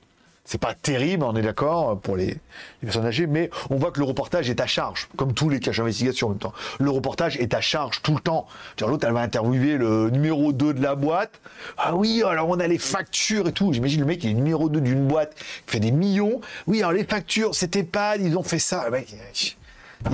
c'est 0.47 0.61
pas 0.61 0.75
terrible, 0.75 1.25
on 1.25 1.35
est 1.35 1.43
d'accord, 1.43 1.99
pour 2.01 2.17
les, 2.17 2.37
personnes 2.81 3.05
âgées, 3.05 3.27
mais 3.27 3.51
on 3.69 3.77
voit 3.77 3.91
que 3.91 3.99
le 3.99 4.07
reportage 4.07 4.49
est 4.49 4.61
à 4.61 4.67
charge, 4.67 5.09
comme 5.17 5.35
tous 5.35 5.49
les 5.49 5.59
caches 5.61 5.79
d'investigation 5.79 6.29
en 6.29 6.31
même 6.31 6.39
temps. 6.39 6.53
Le 6.79 6.89
reportage 6.89 7.37
est 7.37 7.53
à 7.53 7.61
charge 7.61 8.01
tout 8.01 8.15
le 8.15 8.21
temps. 8.21 8.47
L'autre, 8.81 9.07
elle 9.07 9.13
va 9.13 9.21
interviewer 9.21 9.77
le 9.77 10.09
numéro 10.11 10.53
2 10.53 10.73
de 10.73 10.83
la 10.83 10.95
boîte. 10.95 11.41
Ah 11.77 11.97
oui, 11.97 12.23
alors 12.25 12.49
on 12.49 12.61
a 12.61 12.67
les 12.69 12.79
factures 12.79 13.49
et 13.49 13.53
tout. 13.53 13.73
J'imagine 13.73 14.01
le 14.01 14.07
mec, 14.07 14.23
il 14.23 14.31
est 14.31 14.35
numéro 14.35 14.69
2 14.69 14.81
d'une 14.81 15.07
boîte 15.07 15.35
qui 15.35 15.73
fait 15.73 15.81
des 15.81 15.91
millions. 15.91 16.41
Oui, 16.69 16.79
alors 16.79 16.93
les 16.93 17.05
factures, 17.05 17.55
c'était 17.55 17.83
pas, 17.83 18.17
ils 18.17 18.39
ont 18.39 18.45
fait 18.45 18.61
ça. 18.61 18.87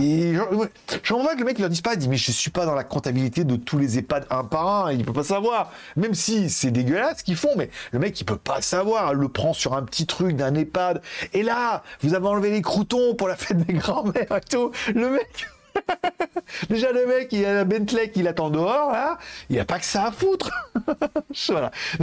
Et 0.01 0.35
genre, 0.35 0.49
je 1.03 1.13
comprends 1.13 1.35
que 1.35 1.39
le 1.39 1.45
mec 1.45 1.59
leur 1.59 1.69
dise 1.69 1.81
pas, 1.81 1.95
il 1.95 1.99
dit 1.99 2.09
mais 2.09 2.17
je 2.17 2.33
suis 2.33 2.51
pas 2.51 2.65
dans 2.67 2.75
la 2.75 2.85
comptabilité 2.85 3.45
de 3.45 3.57
tous 3.57 3.79
les 3.79 3.99
EHPAD 3.99 4.27
un 4.31 4.45
par 4.45 4.87
un, 4.87 4.93
il 4.93 5.05
peut 5.05 5.13
pas 5.13 5.25
savoir. 5.25 5.73
Même 5.97 6.15
si 6.15 6.51
c'est 6.51 6.71
dégueulasse 6.71 7.19
ce 7.19 7.25
qu'ils 7.25 7.37
font, 7.37 7.55
mais 7.57 7.71
le 7.93 7.99
mec 7.99 8.19
il 8.21 8.25
peut 8.25 8.37
pas 8.37 8.63
savoir, 8.63 9.15
le 9.15 9.29
prend 9.29 9.53
sur 9.53 9.75
un 9.75 9.83
petit 9.83 10.07
truc 10.07 10.37
d'un 10.37 10.55
EHPAD. 10.55 11.03
Et 11.33 11.43
là, 11.43 11.83
vous 12.01 12.15
avez 12.15 12.27
enlevé 12.27 12.51
les 12.51 12.63
croutons 12.63 13.15
pour 13.15 13.29
la 13.29 13.37
fête 13.37 13.59
des 13.59 13.75
grands-mères 13.75 14.37
et 14.37 14.49
tout. 14.49 14.71
Le 14.95 15.11
mec. 15.11 15.47
Déjà 16.69 16.93
le 16.93 17.07
mec, 17.07 17.33
il 17.33 17.45
a 17.45 17.55
la 17.55 17.65
Bentley 17.65 18.11
qu'il 18.11 18.29
attend 18.29 18.51
dehors, 18.51 18.93
là, 18.93 19.19
il 19.51 19.59
a 19.59 19.65
pas 19.65 19.79
que 19.79 19.85
ça 19.85 20.07
à 20.07 20.13
foutre. 20.13 20.51
voilà. 21.49 21.71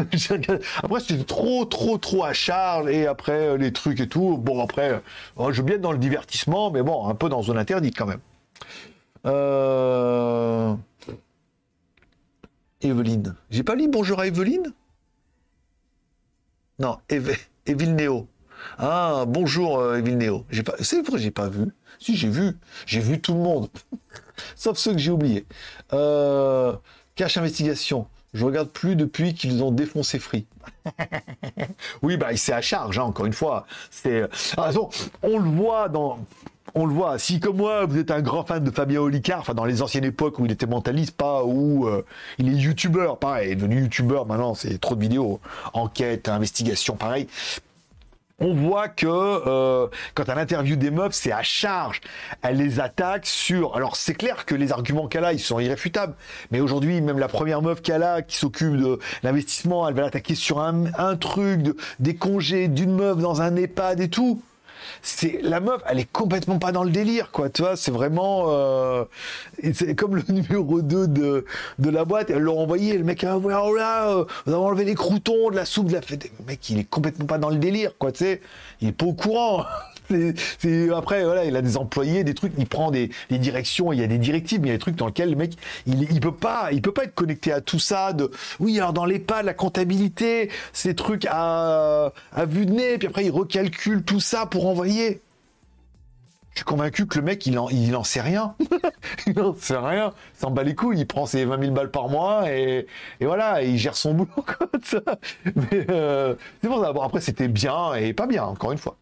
Après, 0.84 1.00
c'était 1.00 1.24
trop, 1.24 1.66
trop, 1.66 1.98
trop 1.98 2.24
à 2.24 2.34
charge, 2.34 2.90
et 2.90 3.08
après, 3.08 3.50
euh, 3.50 3.58
les 3.58 3.72
trucs 3.72 4.00
et 4.00 4.08
tout. 4.08 4.38
Bon, 4.38 4.62
après, 4.62 5.02
euh, 5.40 5.52
je 5.52 5.62
veux 5.62 5.64
bien 5.64 5.76
être 5.76 5.82
dans 5.82 5.92
le 5.92 5.98
divertissement, 5.98 6.72
mais 6.72 6.82
bon, 6.82 7.08
un 7.08 7.16
peu 7.16 7.30
dans 7.30 7.42
zone 7.42 7.58
interdite 7.58 7.98
quand 7.98 8.06
même. 8.06 8.22
Euh... 9.26 10.76
Evelyne. 12.82 13.36
J'ai 13.50 13.64
pas 13.64 13.76
lu 13.76 13.90
Bonjour 13.90 14.20
à 14.20 14.28
Evelyne? 14.28 14.74
Non, 16.80 16.98
Eve... 17.10 17.36
Evil 17.66 17.94
Néo. 17.94 18.28
Ah, 18.78 19.26
bonjour 19.28 19.80
euh, 19.80 19.98
Evil. 19.98 20.18
J'ai 20.50 20.64
pas... 20.64 20.74
C'est 20.80 21.06
vrai, 21.06 21.20
j'ai 21.20 21.32
pas 21.32 21.50
vu. 21.50 21.68
Si, 22.00 22.16
j'ai 22.16 22.30
vu. 22.30 22.58
J'ai 22.86 23.00
vu 23.00 23.20
tout 23.20 23.34
le 23.34 23.40
monde. 23.40 23.70
Sauf 24.56 24.78
ceux 24.78 24.94
que 24.94 25.00
j'ai 25.00 25.12
oubliés. 25.12 25.46
Euh... 25.94 26.76
Cache 27.16 27.38
investigation. 27.38 28.08
Je 28.34 28.46
regarde 28.46 28.70
plus 28.70 28.96
depuis 28.96 29.34
qu'ils 29.34 29.64
ont 29.64 29.72
défoncé 29.72 30.20
Free. 30.20 30.46
oui, 32.02 32.16
bah, 32.16 32.28
c'est 32.36 32.54
à 32.54 32.62
charge, 32.62 33.00
hein, 33.00 33.04
encore 33.04 33.26
une 33.26 33.34
fois. 33.34 33.66
C'est, 33.90 34.24
ah, 34.56 34.66
attention, 34.66 34.90
on 35.24 35.40
le 35.40 35.50
voit 35.50 35.90
dans, 35.90 36.20
on 36.76 36.86
le 36.86 36.94
voit. 36.94 37.18
Si 37.20 37.40
comme 37.40 37.58
moi, 37.58 37.86
vous 37.86 37.98
êtes 37.98 38.12
un 38.12 38.22
grand 38.22 38.46
fan 38.46 38.64
de 38.64 38.72
Fabien 38.72 39.02
Olicard, 39.02 39.40
enfin 39.40 39.54
dans 39.54 39.66
les 39.66 39.82
anciennes 39.82 40.06
époques 40.06 40.40
où 40.40 40.46
il 40.46 40.52
était 40.52 40.66
mentaliste, 40.66 41.16
pas 41.16 41.44
où 41.44 41.88
euh, 41.88 42.06
il 42.38 42.50
est 42.50 42.58
youtubeur, 42.58 43.18
pareil, 43.18 43.50
il 43.50 43.52
est 43.54 43.56
devenu 43.56 43.82
youtubeur 43.82 44.26
maintenant, 44.26 44.54
c'est 44.54 44.80
trop 44.80 44.96
de 44.96 45.02
vidéos, 45.02 45.40
enquête, 45.74 46.30
investigation, 46.30 46.96
pareil. 46.96 47.28
On 48.42 48.54
voit 48.54 48.88
que 48.88 49.06
euh, 49.08 49.88
quand 50.16 50.24
elle 50.28 50.38
interview 50.38 50.76
des 50.76 50.92
meufs, 50.92 51.14
c'est 51.14 51.32
à 51.32 51.44
charge. 51.44 52.02
Elle 52.42 52.58
les 52.58 52.80
attaque 52.80 53.26
sur. 53.26 53.76
Alors 53.76 53.96
c'est 53.96 54.14
clair 54.14 54.46
que 54.46 54.56
les 54.56 54.72
arguments 54.72 55.08
qu'elle 55.08 55.26
a, 55.26 55.34
ils 55.34 55.40
sont 55.40 55.60
irréfutables. 55.60 56.16
Mais 56.52 56.60
aujourd'hui, 56.60 57.02
même 57.02 57.20
la 57.20 57.28
première 57.28 57.62
meuf 57.62 57.82
qu'elle 57.82 58.04
a, 58.04 58.22
qui 58.22 58.38
s'occupe 58.38 58.78
de 58.78 59.00
l'investissement, 59.24 59.88
elle 59.88 59.96
va 59.96 60.04
l'attaquer 60.04 60.36
sur 60.36 60.60
un, 60.60 60.86
un 60.98 61.16
truc, 61.16 61.62
de, 61.62 61.76
des 62.00 62.16
congés 62.16 62.68
d'une 62.68 62.96
meuf 62.96 63.18
dans 63.18 63.42
un 63.42 63.56
EHPAD 63.56 64.00
et 64.00 64.10
tout. 64.10 64.42
C'est 65.02 65.40
la 65.42 65.60
meuf, 65.60 65.82
elle 65.90 66.00
est 66.00 66.12
complètement 66.12 66.60
pas 66.60 66.72
dans 66.72 66.84
le 66.84 66.92
délire, 66.92 67.32
quoi. 67.32 67.50
Tu 67.50 67.62
vois, 67.62 67.76
c'est 67.76 67.92
vraiment, 67.92 68.46
euh, 68.48 69.06
c'est 69.74 69.96
comme 69.96 70.16
le 70.16 70.24
numéro 70.30 70.82
2 70.82 71.08
de, 71.08 71.46
la 71.80 72.06
boîte. 72.06 72.30
Elle 72.30 72.44
l'a 72.44 72.52
envoyé, 72.52 72.98
le 72.98 73.04
mec, 73.04 73.24
ah, 73.24 73.38
voilà, 73.38 73.64
oh 73.64 73.76
là, 73.76 74.10
euh, 74.10 74.26
vous 74.46 74.54
avez 74.54 74.64
enlevé 74.64 74.86
les 74.86 74.96
croutons 74.96 75.50
de 75.50 75.56
la 75.56 75.66
soupe 75.66 75.88
de 75.88 75.94
la 75.94 76.02
fête. 76.02 76.30
Le 76.40 76.46
mec, 76.46 76.70
il 76.70 76.80
est 76.80 76.90
complètement 76.90 77.26
pas 77.26 77.38
dans 77.38 77.50
le 77.50 77.58
délire, 77.58 77.98
quoi. 77.98 78.12
Tu 78.12 78.20
sais, 78.20 78.42
il 78.82 78.90
est 78.90 78.94
pas 78.94 79.06
au 79.06 79.14
courant. 79.14 79.66
après, 80.96 81.24
voilà, 81.24 81.46
il 81.46 81.56
a 81.56 81.62
des 81.62 81.78
employés, 81.78 82.24
des 82.24 82.34
trucs, 82.34 82.54
il 82.58 82.68
prend 82.68 82.92
des, 82.92 83.10
directions, 83.30 83.94
il 83.94 84.00
y 84.00 84.04
a 84.04 84.08
des 84.08 84.18
directives, 84.18 84.60
mais 84.62 84.68
il 84.68 84.72
y 84.72 84.74
a 84.74 84.78
des 84.78 84.82
trucs 84.82 84.96
dans 84.96 85.08
lesquels 85.08 85.32
le 85.32 85.36
mec, 85.36 85.54
il, 85.86 86.20
peut 86.20 86.34
pas, 86.34 86.70
il 86.72 86.82
peut 86.82 86.92
pas 86.92 87.04
être 87.04 87.16
connecté 87.16 87.52
à 87.52 87.62
tout 87.62 87.80
ça. 87.80 88.14
De, 88.14 88.32
oui, 88.60 88.78
alors 88.80 88.94
dans 88.94 89.06
l'EHPAD, 89.06 89.46
la 89.46 89.54
comptabilité, 89.54 90.50
ces 90.74 90.96
trucs 90.96 91.26
à, 91.30 92.12
à 92.32 92.46
vue 92.46 92.66
de 92.66 92.74
nez, 92.74 92.98
puis 92.98 93.08
après 93.08 93.26
il 93.26 93.32
recalcule 93.32 94.04
tout 94.04 94.20
ça 94.20 94.46
pour 94.46 94.68
envoyer. 94.68 95.22
Je 96.52 96.64
suis 96.64 96.66
convaincu 96.66 97.06
que 97.08 97.18
le 97.18 97.24
mec, 97.24 97.46
il 97.46 97.58
en, 97.58 97.70
il 97.70 97.96
en 97.96 98.04
sait 98.04 98.22
rien. 98.22 98.56
il 99.28 99.40
en 99.40 99.56
sait 99.56 99.78
rien. 99.78 100.14
Il 100.36 100.40
s'en 100.42 100.52
bat 100.52 100.64
les 100.64 100.76
couilles. 100.76 101.00
Il 101.00 101.08
prend 101.08 101.26
ses 101.26 101.46
20 101.46 101.62
000 101.62 101.72
balles 101.74 101.92
par 101.92 102.10
mois 102.10 102.52
et, 102.52 102.86
et 103.20 103.26
voilà, 103.26 103.64
il 103.64 103.78
gère 103.78 103.96
son 103.96 104.14
boulot. 104.16 104.46
Mais 105.56 105.86
euh, 105.90 106.36
c'est 106.62 106.68
pour 106.68 106.84
ça. 106.84 106.92
Après, 107.02 107.22
c'était 107.22 107.48
bien 107.48 107.94
et 107.94 108.14
pas 108.14 108.28
bien, 108.28 108.44
encore 108.44 108.72
une 108.72 108.78
fois. 108.78 108.98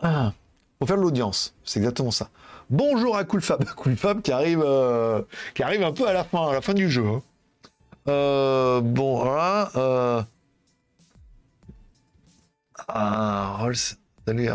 Ah, 0.00 0.32
faut 0.78 0.86
faire 0.86 0.96
de 0.96 1.02
l'audience. 1.02 1.54
C'est 1.64 1.78
exactement 1.78 2.10
ça. 2.10 2.30
Bonjour 2.68 3.16
à 3.16 3.24
Coolfab. 3.24 3.64
Coolfab 3.76 4.22
qui 4.22 4.32
arrive, 4.32 4.62
euh, 4.64 5.22
qui 5.54 5.62
arrive 5.62 5.82
un 5.82 5.92
peu 5.92 6.06
à 6.06 6.12
la 6.12 6.24
fin, 6.24 6.48
à 6.48 6.52
la 6.52 6.60
fin 6.60 6.74
du 6.74 6.90
jeu. 6.90 7.06
Hein. 7.06 7.22
Euh, 8.08 8.80
bon, 8.80 9.22
voilà. 9.22 9.70
Euh... 9.76 10.22
Ah, 12.88 13.56
Rolls. 13.58 13.76
Salut, 14.26 14.48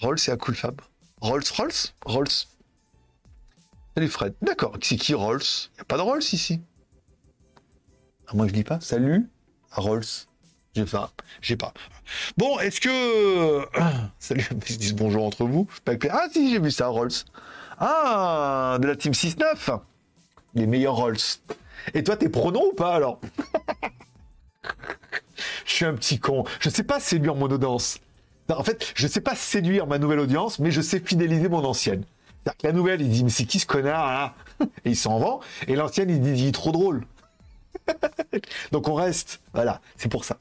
Rolls 0.00 0.18
et 0.26 0.30
à 0.30 0.36
Coolfab. 0.36 0.80
Rolls 1.20 1.42
Rolls 1.56 1.92
Rolls. 2.04 2.46
Salut 3.94 4.08
Fred. 4.08 4.34
D'accord. 4.40 4.76
C'est 4.80 4.96
qui 4.96 5.14
Rolls? 5.14 5.42
Il 5.42 5.74
n'y 5.74 5.80
a 5.80 5.84
pas 5.84 5.96
de 5.96 6.02
Rolls 6.02 6.22
ici? 6.32 6.60
À 8.28 8.34
moins 8.34 8.46
que 8.46 8.50
je 8.50 8.54
dis 8.54 8.64
pas. 8.64 8.80
Salut 8.80 9.28
à 9.72 9.80
Rolls. 9.80 10.27
J'ai 10.78 10.84
pas. 10.84 11.10
J'ai 11.40 11.56
pas. 11.56 11.74
Bon, 12.36 12.58
est-ce 12.60 12.80
que. 12.80 13.66
Salut, 14.18 14.46
ils 14.68 14.94
bonjour 14.94 15.24
entre 15.24 15.44
vous. 15.44 15.66
Ah 16.10 16.26
si, 16.32 16.50
j'ai 16.50 16.60
vu 16.60 16.70
ça, 16.70 16.86
Rolls. 16.86 17.10
Ah, 17.78 18.78
de 18.80 18.86
la 18.86 18.94
team 18.94 19.12
6-9. 19.12 19.80
Les 20.54 20.66
meilleurs 20.66 20.94
Rolls. 20.94 21.16
Et 21.94 22.04
toi, 22.04 22.16
t'es 22.16 22.28
pronom 22.28 22.62
ou 22.70 22.74
pas 22.74 22.94
alors 22.94 23.20
Je 25.66 25.72
suis 25.72 25.84
un 25.84 25.94
petit 25.94 26.20
con. 26.20 26.44
Je 26.60 26.70
sais 26.70 26.84
pas 26.84 27.00
séduire 27.00 27.34
mon 27.34 27.46
audience 27.50 27.98
en 28.54 28.62
fait, 28.64 28.92
je 28.94 29.06
sais 29.06 29.20
pas 29.20 29.34
séduire 29.34 29.86
ma 29.86 29.98
nouvelle 29.98 30.20
audience, 30.20 30.58
mais 30.58 30.70
je 30.70 30.80
sais 30.80 31.00
fidéliser 31.00 31.48
mon 31.48 31.64
ancienne. 31.64 32.04
La 32.62 32.72
nouvelle, 32.72 33.02
il 33.02 33.10
dit, 33.10 33.24
mais 33.24 33.30
c'est 33.30 33.44
qui 33.44 33.58
ce 33.58 33.66
connard 33.66 34.06
là 34.06 34.34
Et 34.86 34.90
il 34.90 34.96
s'en 34.96 35.18
vend. 35.18 35.40
Et 35.66 35.76
l'ancienne, 35.76 36.08
il 36.08 36.20
dit, 36.20 36.50
trop 36.50 36.72
drôle. 36.72 37.04
Donc 38.72 38.88
on 38.88 38.94
reste. 38.94 39.40
Voilà, 39.52 39.82
c'est 39.96 40.08
pour 40.08 40.24
ça. 40.24 40.38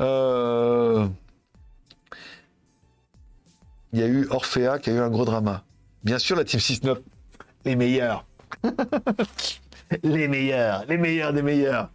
Euh, 0.00 1.06
il 3.92 4.00
y 4.00 4.02
a 4.02 4.06
eu 4.06 4.26
Orphea 4.30 4.78
qui 4.78 4.90
a 4.90 4.94
eu 4.94 4.98
un 4.98 5.10
gros 5.10 5.24
drama. 5.24 5.64
Bien 6.04 6.18
sûr, 6.18 6.36
la 6.36 6.44
Team 6.44 6.60
6-9, 6.60 6.96
les 7.64 7.76
meilleurs. 7.76 8.24
les 10.02 10.28
meilleurs, 10.28 10.84
les 10.88 10.96
meilleurs 10.96 11.32
des 11.32 11.42
meilleurs. 11.42 11.90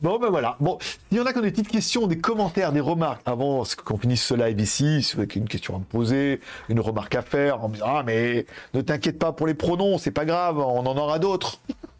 Bon, 0.00 0.18
ben 0.18 0.30
voilà. 0.30 0.56
Bon, 0.58 0.78
il 1.10 1.18
y 1.18 1.20
en 1.20 1.26
a 1.26 1.32
qui 1.32 1.38
ont 1.38 1.42
des 1.42 1.52
petites 1.52 1.68
questions, 1.68 2.08
des 2.08 2.18
commentaires, 2.18 2.72
des 2.72 2.80
remarques 2.80 3.22
avant 3.24 3.62
qu'on 3.84 3.98
finisse 3.98 4.24
ce 4.24 4.34
live 4.34 4.60
ici, 4.60 5.02
si 5.02 5.14
vous 5.14 5.22
avez 5.22 5.32
une 5.36 5.48
question 5.48 5.76
à 5.76 5.78
me 5.78 5.84
poser, 5.84 6.40
une 6.68 6.80
remarque 6.80 7.14
à 7.14 7.22
faire, 7.22 7.62
en 7.62 7.68
me 7.68 7.74
disant 7.74 7.86
Ah, 7.88 8.02
mais 8.04 8.46
ne 8.74 8.80
t'inquiète 8.80 9.18
pas 9.18 9.32
pour 9.32 9.46
les 9.46 9.54
pronoms, 9.54 9.98
c'est 9.98 10.10
pas 10.10 10.24
grave, 10.24 10.58
on 10.58 10.86
en 10.86 10.96
aura 10.96 11.18
d'autres. 11.18 11.60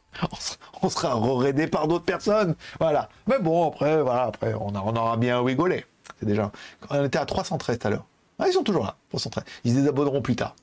on 0.82 0.88
sera 0.88 1.14
rerédé 1.14 1.66
par 1.66 1.88
d'autres 1.88 2.04
personnes. 2.04 2.54
Voilà. 2.78 3.08
Mais 3.26 3.38
bon, 3.38 3.68
après, 3.68 4.02
voilà, 4.02 4.24
après, 4.24 4.54
on, 4.54 4.74
aura 4.74 5.16
bien 5.16 5.42
rigolé. 5.42 5.84
C'est 6.18 6.26
déjà. 6.26 6.50
On 6.90 7.04
était 7.04 7.18
à 7.18 7.26
313 7.26 7.78
tout 7.78 7.86
à 7.86 7.90
l'heure. 7.90 8.04
Ah, 8.38 8.48
ils 8.48 8.52
sont 8.52 8.62
toujours 8.62 8.84
là, 8.84 8.96
313. 9.10 9.44
Ils 9.64 9.72
se 9.72 9.76
désabonneront 9.76 10.22
plus 10.22 10.36
tard. 10.36 10.54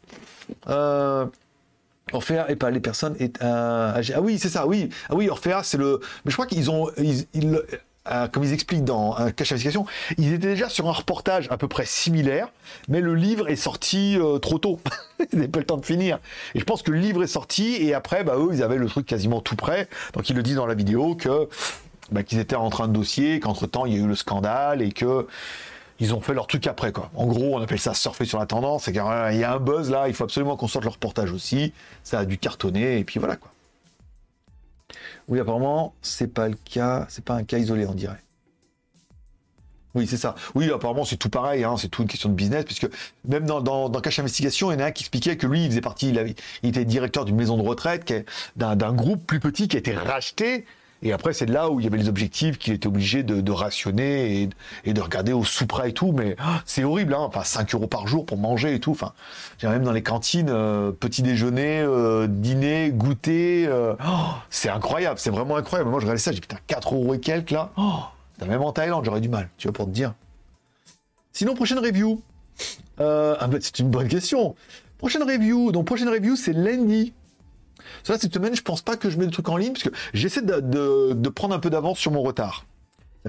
Euh. 0.67 1.25
Orphea 2.11 2.49
et 2.49 2.55
pas 2.55 2.71
les 2.71 2.79
personnes 2.79 3.15
et 3.19 3.31
ah 3.39 4.01
oui 4.19 4.39
c'est 4.39 4.49
ça 4.49 4.65
oui 4.65 4.89
ah 5.09 5.13
oui 5.13 5.29
Orphea 5.29 5.61
c'est 5.61 5.77
le 5.77 5.99
mais 6.25 6.31
je 6.31 6.35
crois 6.35 6.47
qu'ils 6.47 6.71
ont 6.71 6.89
euh, 8.11 8.27
comme 8.27 8.43
ils 8.43 8.53
expliquent 8.53 8.83
dans 8.83 9.15
un 9.17 9.31
cache 9.31 9.51
investigation, 9.51 9.85
ils 10.17 10.33
étaient 10.33 10.47
déjà 10.47 10.69
sur 10.69 10.87
un 10.87 10.91
reportage 10.91 11.47
à 11.49 11.57
peu 11.57 11.67
près 11.67 11.85
similaire, 11.85 12.49
mais 12.87 13.01
le 13.01 13.15
livre 13.15 13.49
est 13.49 13.55
sorti 13.55 14.17
euh, 14.19 14.39
trop 14.39 14.57
tôt. 14.57 14.79
ils 15.31 15.37
n'avaient 15.37 15.47
pas 15.47 15.59
le 15.59 15.65
temps 15.65 15.77
de 15.77 15.85
finir. 15.85 16.19
Et 16.55 16.59
je 16.59 16.65
pense 16.65 16.81
que 16.81 16.91
le 16.91 16.99
livre 16.99 17.23
est 17.23 17.27
sorti 17.27 17.75
et 17.75 17.93
après, 17.93 18.23
bah, 18.23 18.35
eux, 18.37 18.49
ils 18.53 18.63
avaient 18.63 18.77
le 18.77 18.87
truc 18.87 19.05
quasiment 19.05 19.41
tout 19.41 19.55
prêt. 19.55 19.87
Donc 20.13 20.29
ils 20.29 20.35
le 20.35 20.43
disent 20.43 20.55
dans 20.55 20.65
la 20.65 20.75
vidéo 20.75 21.15
que 21.15 21.49
bah, 22.11 22.23
qu'ils 22.23 22.39
étaient 22.39 22.55
en 22.55 22.69
train 22.69 22.87
de 22.87 22.93
dossier, 22.93 23.39
qu'entre 23.39 23.67
temps 23.67 23.85
il 23.85 23.93
y 23.93 23.97
a 23.97 23.99
eu 23.99 24.07
le 24.07 24.15
scandale 24.15 24.81
et 24.81 24.91
que 24.91 25.27
ils 25.99 26.13
ont 26.13 26.21
fait 26.21 26.33
leur 26.33 26.47
truc 26.47 26.65
après. 26.65 26.93
En 27.15 27.25
gros, 27.25 27.57
on 27.57 27.61
appelle 27.61 27.79
ça 27.79 27.93
surfer 27.93 28.25
sur 28.25 28.39
la 28.39 28.45
tendance. 28.45 28.85
Qu'il 28.85 28.95
y 28.95 28.99
a 28.99 29.53
un 29.53 29.59
buzz 29.59 29.89
là, 29.91 30.07
il 30.07 30.13
faut 30.13 30.23
absolument 30.23 30.55
qu'on 30.55 30.67
sorte 30.67 30.85
le 30.85 30.91
reportage 30.91 31.31
aussi. 31.31 31.73
Ça 32.03 32.19
a 32.19 32.25
dû 32.25 32.37
cartonner 32.37 32.99
et 32.99 33.03
puis 33.03 33.19
voilà 33.19 33.35
quoi. 33.35 33.51
Oui, 35.29 35.39
apparemment, 35.39 35.93
c'est 36.01 36.33
pas 36.33 36.49
le 36.49 36.57
cas, 36.65 37.05
c'est 37.07 37.23
pas 37.23 37.35
un 37.35 37.43
cas 37.43 37.59
isolé, 37.59 37.85
on 37.85 37.93
dirait. 37.93 38.19
Oui, 39.93 40.07
c'est 40.07 40.17
ça. 40.17 40.35
Oui, 40.55 40.71
apparemment, 40.71 41.05
c'est 41.05 41.17
tout 41.17 41.29
pareil, 41.29 41.63
hein, 41.63 41.75
c'est 41.77 41.87
tout 41.87 42.01
une 42.01 42.07
question 42.07 42.29
de 42.29 42.33
business, 42.33 42.65
puisque 42.65 42.87
même 43.27 43.45
dans, 43.45 43.61
dans, 43.61 43.89
Cache 44.01 44.19
Investigation, 44.19 44.71
il 44.71 44.75
y 44.75 44.77
en 44.77 44.85
a 44.85 44.87
un 44.87 44.91
qui 44.91 45.03
expliquait 45.03 45.37
que 45.37 45.45
lui, 45.45 45.65
il 45.65 45.69
faisait 45.69 45.81
partie, 45.81 46.09
il, 46.09 46.35
il 46.63 46.69
était 46.69 46.83
directeur 46.83 47.25
d'une 47.25 47.35
maison 47.35 47.57
de 47.57 47.67
retraite, 47.67 48.11
d'un 48.55 48.93
groupe 48.93 49.25
plus 49.25 49.39
petit 49.39 49.67
qui 49.67 49.77
a 49.77 49.79
été 49.79 49.93
racheté 49.93 50.65
et 51.01 51.13
après, 51.13 51.31
c'est 51.31 51.45
là 51.45 51.69
où 51.69 51.79
il 51.79 51.85
y 51.85 51.87
avait 51.87 51.97
les 51.97 52.09
objectifs 52.09 52.57
qu'il 52.57 52.73
était 52.73 52.87
obligé 52.87 53.23
de, 53.23 53.51
rationner 53.51 54.49
et, 54.83 54.93
de 54.93 55.01
regarder 55.01 55.31
au 55.31 55.45
sous 55.45 55.65
et 55.85 55.93
tout. 55.93 56.11
Mais 56.11 56.35
ah, 56.39 56.61
c'est 56.65 56.83
horrible, 56.83 57.13
hein. 57.13 57.21
Enfin, 57.21 57.43
5 57.43 57.73
euros 57.73 57.87
par 57.87 58.07
jour 58.07 58.25
pour 58.25 58.37
manger 58.37 58.73
et 58.73 58.79
tout. 58.79 58.91
Enfin, 58.91 59.13
même 59.63 59.83
dans 59.83 59.93
les 59.93 60.03
cantines, 60.03 60.49
euh, 60.49 60.91
petit 60.91 61.21
déjeuner, 61.21 61.79
euh, 61.79 62.27
dîner, 62.27 62.91
goûter. 62.91 63.65
Euh, 63.67 63.93
oh, 64.05 64.33
c'est 64.49 64.69
incroyable, 64.69 65.19
c'est 65.19 65.29
vraiment 65.29 65.55
incroyable. 65.55 65.89
Moi, 65.89 65.99
je 66.01 66.05
regardais 66.05 66.21
ça, 66.21 66.33
j'ai 66.33 66.41
putain, 66.41 66.57
4 66.67 66.95
euros 66.95 67.13
et 67.13 67.19
quelques 67.19 67.51
là. 67.51 67.71
Oh, 67.77 67.99
même 68.45 68.61
en 68.61 68.73
Thaïlande, 68.73 69.05
j'aurais 69.05 69.21
du 69.21 69.29
mal, 69.29 69.49
tu 69.57 69.67
vois, 69.67 69.73
pour 69.73 69.85
te 69.85 69.91
dire. 69.91 70.13
Sinon, 71.31 71.55
prochaine 71.55 71.79
review. 71.79 72.21
Ah, 72.99 73.47
bah, 73.47 73.57
c'est 73.61 73.79
une 73.79 73.89
bonne 73.89 74.09
question. 74.09 74.55
Prochaine 74.97 75.23
review. 75.23 75.71
Donc, 75.71 75.85
prochaine 75.85 76.09
review, 76.09 76.35
c'est 76.35 76.51
lundi. 76.51 77.13
Ça, 78.03 78.17
cette 78.17 78.33
semaine, 78.33 78.55
je 78.55 78.61
pense 78.61 78.81
pas 78.81 78.97
que 78.97 79.09
je 79.09 79.17
mets 79.17 79.25
le 79.25 79.31
truc 79.31 79.49
en 79.49 79.57
ligne 79.57 79.73
parce 79.73 79.83
que 79.83 79.89
j'essaie 80.13 80.41
de, 80.41 81.29
prendre 81.29 81.55
un 81.55 81.59
peu 81.59 81.69
d'avance 81.69 81.99
sur 81.99 82.11
mon 82.11 82.21
retard. 82.21 82.65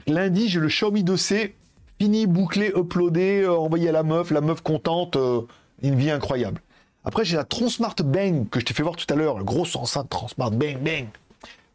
Lundi, 0.07 0.49
j'ai 0.49 0.61
le 0.61 0.69
Xiaomi 0.69 1.05
2C 1.05 1.53
fini, 2.01 2.27
bouclé, 2.27 2.73
uploadé, 2.75 3.43
euh, 3.43 3.53
envoyé 3.53 3.91
à 3.91 3.93
la 3.93 4.03
meuf, 4.03 4.31
la 4.31 4.41
meuf 4.41 4.63
contente, 4.63 5.17
euh, 5.17 5.43
une 5.83 5.97
vie 5.97 6.11
incroyable. 6.11 6.63
Après, 7.05 7.25
j'ai 7.25 7.37
la 7.37 7.45
Transmart 7.45 7.97
Bang 8.05 8.49
que 8.49 8.59
je 8.59 8.65
t'ai 8.65 8.73
fait 8.73 8.83
voir 8.83 8.97
tout 8.97 9.07
à 9.13 9.17
l'heure, 9.17 9.37
la 9.37 9.45
grosse 9.45 9.77
enceinte 9.77 10.09
Transmart 10.09 10.51
Bang 10.51 10.79
Bang. 10.79 11.09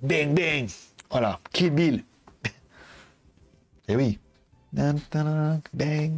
Bang 0.02 0.34
Bang. 0.34 0.68
Voilà, 1.12 1.40
Kill 1.54 1.70
Bill. 1.72 2.04
Eh 3.88 3.96
oui. 3.96 4.18
Bang 4.74 5.00
Bang. 5.14 6.12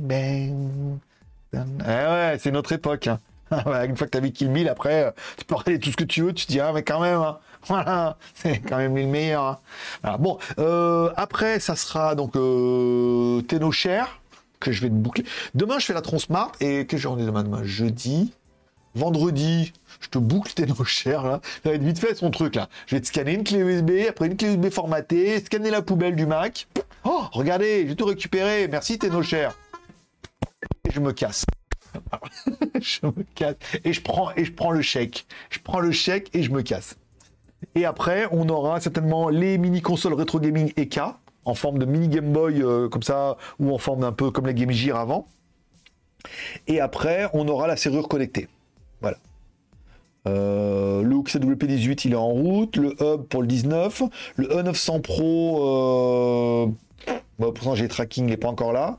Eh 1.53 1.86
ouais, 1.86 2.38
c'est 2.39 2.51
notre 2.51 2.72
époque. 2.72 3.07
Hein. 3.07 3.20
Une 3.51 3.97
fois 3.97 4.07
que 4.07 4.11
tu 4.11 4.17
as 4.17 4.21
vu 4.21 4.31
Kill 4.31 4.49
Bill, 4.49 4.69
après, 4.69 5.05
euh, 5.05 5.11
tu 5.37 5.45
peux 5.45 5.55
regarder 5.55 5.79
tout 5.79 5.91
ce 5.91 5.97
que 5.97 6.03
tu 6.03 6.21
veux, 6.21 6.33
tu 6.33 6.45
te 6.45 6.51
dis, 6.51 6.59
ah, 6.59 6.71
mais 6.73 6.83
quand 6.83 6.99
même, 6.99 7.19
hein. 7.19 7.39
voilà, 7.67 8.17
c'est 8.33 8.59
quand 8.59 8.77
même 8.77 8.95
le 8.95 9.05
meilleur. 9.05 9.59
Hein. 10.03 10.17
Bon, 10.19 10.37
euh, 10.59 11.11
après, 11.17 11.59
ça 11.59 11.75
sera 11.75 12.15
donc 12.15 12.35
euh, 12.35 13.41
que 14.59 14.71
je 14.71 14.81
vais 14.81 14.89
te 14.89 14.93
boucler. 14.93 15.25
Demain, 15.53 15.79
je 15.79 15.85
fais 15.85 15.93
la 15.93 16.01
Transmart, 16.01 16.51
et 16.59 16.85
que 16.85 16.97
journée 16.97 17.25
demain 17.25 17.43
Demain, 17.43 17.63
jeudi. 17.63 18.33
Vendredi, 18.95 19.73
je 19.99 20.07
te 20.07 20.17
boucle 20.17 20.51
Cher, 20.85 21.23
là. 21.23 21.39
Ça 21.63 21.69
va 21.69 21.75
être 21.75 21.83
vite 21.83 21.99
fait 21.99 22.15
son 22.15 22.31
truc, 22.31 22.55
là. 22.55 22.67
Je 22.87 22.95
vais 22.95 23.01
te 23.01 23.07
scanner 23.07 23.33
une 23.33 23.43
clé 23.43 23.59
USB, 23.59 24.07
après 24.09 24.25
une 24.27 24.37
clé 24.37 24.49
USB 24.49 24.69
formatée, 24.69 25.39
scanner 25.39 25.69
la 25.69 25.81
poubelle 25.81 26.15
du 26.15 26.25
Mac. 26.25 26.67
Oh, 27.03 27.23
regardez, 27.31 27.87
j'ai 27.87 27.95
tout 27.95 28.05
récupéré. 28.05 28.67
Merci 28.67 28.97
Cher. 29.21 29.53
Et 30.87 30.91
je 30.91 30.99
me 30.99 31.11
casse. 31.11 31.45
je 32.81 33.05
me 33.05 33.23
casse. 33.35 33.55
Et 33.83 33.93
je 33.93 34.01
prends, 34.01 34.71
le 34.71 34.81
chèque. 34.81 35.25
Je 35.49 35.59
prends 35.59 35.79
le 35.79 35.91
chèque 35.91 36.29
et 36.33 36.43
je 36.43 36.51
me 36.51 36.61
casse. 36.61 36.97
Et 37.75 37.85
après, 37.85 38.27
on 38.31 38.47
aura 38.49 38.79
certainement 38.79 39.29
les 39.29 39.57
mini 39.57 39.81
consoles 39.81 40.13
rétro 40.13 40.39
gaming 40.39 40.71
EK 40.77 40.99
en 41.45 41.53
forme 41.53 41.79
de 41.79 41.85
mini 41.85 42.09
Game 42.09 42.31
Boy 42.33 42.61
euh, 42.61 42.89
comme 42.89 43.03
ça, 43.03 43.37
ou 43.59 43.73
en 43.73 43.77
forme 43.77 44.03
un 44.03 44.11
peu 44.11 44.31
comme 44.31 44.45
la 44.45 44.53
Game 44.53 44.71
Gear 44.71 44.97
avant. 44.97 45.27
Et 46.67 46.81
après, 46.81 47.29
on 47.33 47.47
aura 47.47 47.67
la 47.67 47.77
serrure 47.77 48.09
connectée. 48.09 48.47
Voilà. 49.01 49.17
Euh, 50.27 51.01
le 51.03 51.15
XWP18, 51.15 52.01
il 52.05 52.13
est 52.13 52.15
en 52.15 52.27
route. 52.27 52.75
Le 52.75 52.95
hub 53.01 53.24
pour 53.24 53.41
le 53.41 53.47
19. 53.47 54.03
Le 54.36 54.47
E900 54.47 55.01
Pro, 55.01 56.67
euh... 56.67 56.67
Bon, 57.39 57.51
pourtant 57.51 57.75
j'ai 57.75 57.87
tracking, 57.87 58.25
il 58.25 58.32
n'est 58.32 58.37
pas 58.37 58.49
encore 58.49 58.74
là. 58.74 58.97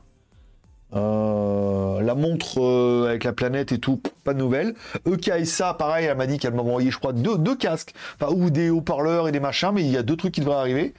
Euh, 0.95 2.01
la 2.01 2.15
montre 2.15 2.59
euh, 2.59 3.09
avec 3.09 3.23
la 3.23 3.33
planète 3.33 3.71
et 3.71 3.79
tout, 3.79 4.01
pas 4.23 4.33
de 4.33 4.39
nouvelles. 4.39 4.73
EKSA, 5.05 5.75
pareil, 5.75 6.05
elle 6.05 6.17
m'a 6.17 6.25
dit 6.25 6.39
qu'elle 6.39 6.53
m'a 6.53 6.63
envoyé, 6.63 6.89
je 6.89 6.97
crois, 6.97 7.13
deux, 7.13 7.55
casques, 7.55 7.93
enfin, 8.19 8.33
ou 8.33 8.49
des 8.49 8.69
haut-parleurs 8.69 9.27
et 9.27 9.31
des 9.31 9.39
machins, 9.39 9.71
mais 9.73 9.83
il 9.83 9.91
y 9.91 9.97
a 9.97 10.03
deux 10.03 10.15
trucs 10.15 10.33
qui 10.33 10.41
devraient 10.41 10.57
arriver. 10.57 10.93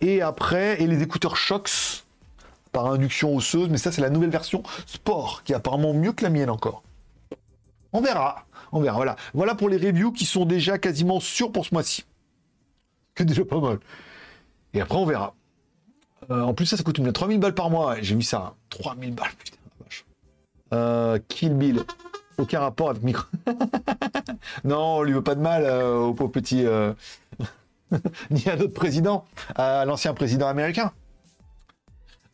Et 0.00 0.22
après, 0.22 0.82
et 0.82 0.86
les 0.86 1.02
écouteurs 1.02 1.36
Shox 1.36 2.04
par 2.72 2.86
induction 2.86 3.34
osseuse, 3.34 3.68
mais 3.70 3.78
ça, 3.78 3.92
c'est 3.92 4.02
la 4.02 4.10
nouvelle 4.10 4.30
version 4.30 4.62
Sport, 4.86 5.42
qui 5.44 5.52
est 5.52 5.56
apparemment 5.56 5.94
mieux 5.94 6.12
que 6.12 6.24
la 6.24 6.30
mienne 6.30 6.50
encore. 6.50 6.82
On 7.92 8.00
verra. 8.00 8.44
On 8.72 8.80
verra. 8.80 8.96
Voilà. 8.96 9.16
Voilà 9.34 9.54
pour 9.54 9.68
les 9.68 9.76
reviews 9.76 10.12
qui 10.12 10.26
sont 10.26 10.44
déjà 10.44 10.78
quasiment 10.78 11.20
sûrs 11.20 11.52
pour 11.52 11.64
ce 11.64 11.74
mois-ci. 11.74 12.04
Que 13.14 13.22
déjà 13.22 13.44
pas 13.44 13.60
mal. 13.60 13.78
Et 14.74 14.80
après, 14.80 14.98
on 14.98 15.06
verra. 15.06 15.34
Euh, 16.30 16.42
en 16.42 16.54
plus, 16.54 16.66
ça, 16.66 16.76
ça 16.76 16.82
coûte 16.82 17.00
3000 17.12 17.40
balles 17.40 17.54
par 17.54 17.70
mois. 17.70 17.96
J'ai 18.00 18.14
vu 18.14 18.22
ça. 18.22 18.54
3000 18.70 19.14
balles, 19.14 19.32
putain. 19.38 19.56
Euh, 20.74 21.18
Kill 21.28 21.54
Bill. 21.54 21.82
Aucun 22.36 22.60
rapport 22.60 22.90
avec 22.90 23.02
Micro. 23.02 23.24
non, 24.64 24.98
on 24.98 25.02
lui 25.02 25.12
veut 25.12 25.22
pas 25.22 25.34
de 25.34 25.40
mal 25.40 25.64
euh, 25.64 25.96
au 25.96 26.14
pauvre 26.14 26.30
petit. 26.30 26.64
Ni 28.30 28.48
à 28.48 28.56
d'autres 28.56 28.74
présidents. 28.74 29.24
À 29.54 29.84
l'ancien 29.86 30.12
président 30.14 30.46
américain. 30.46 30.92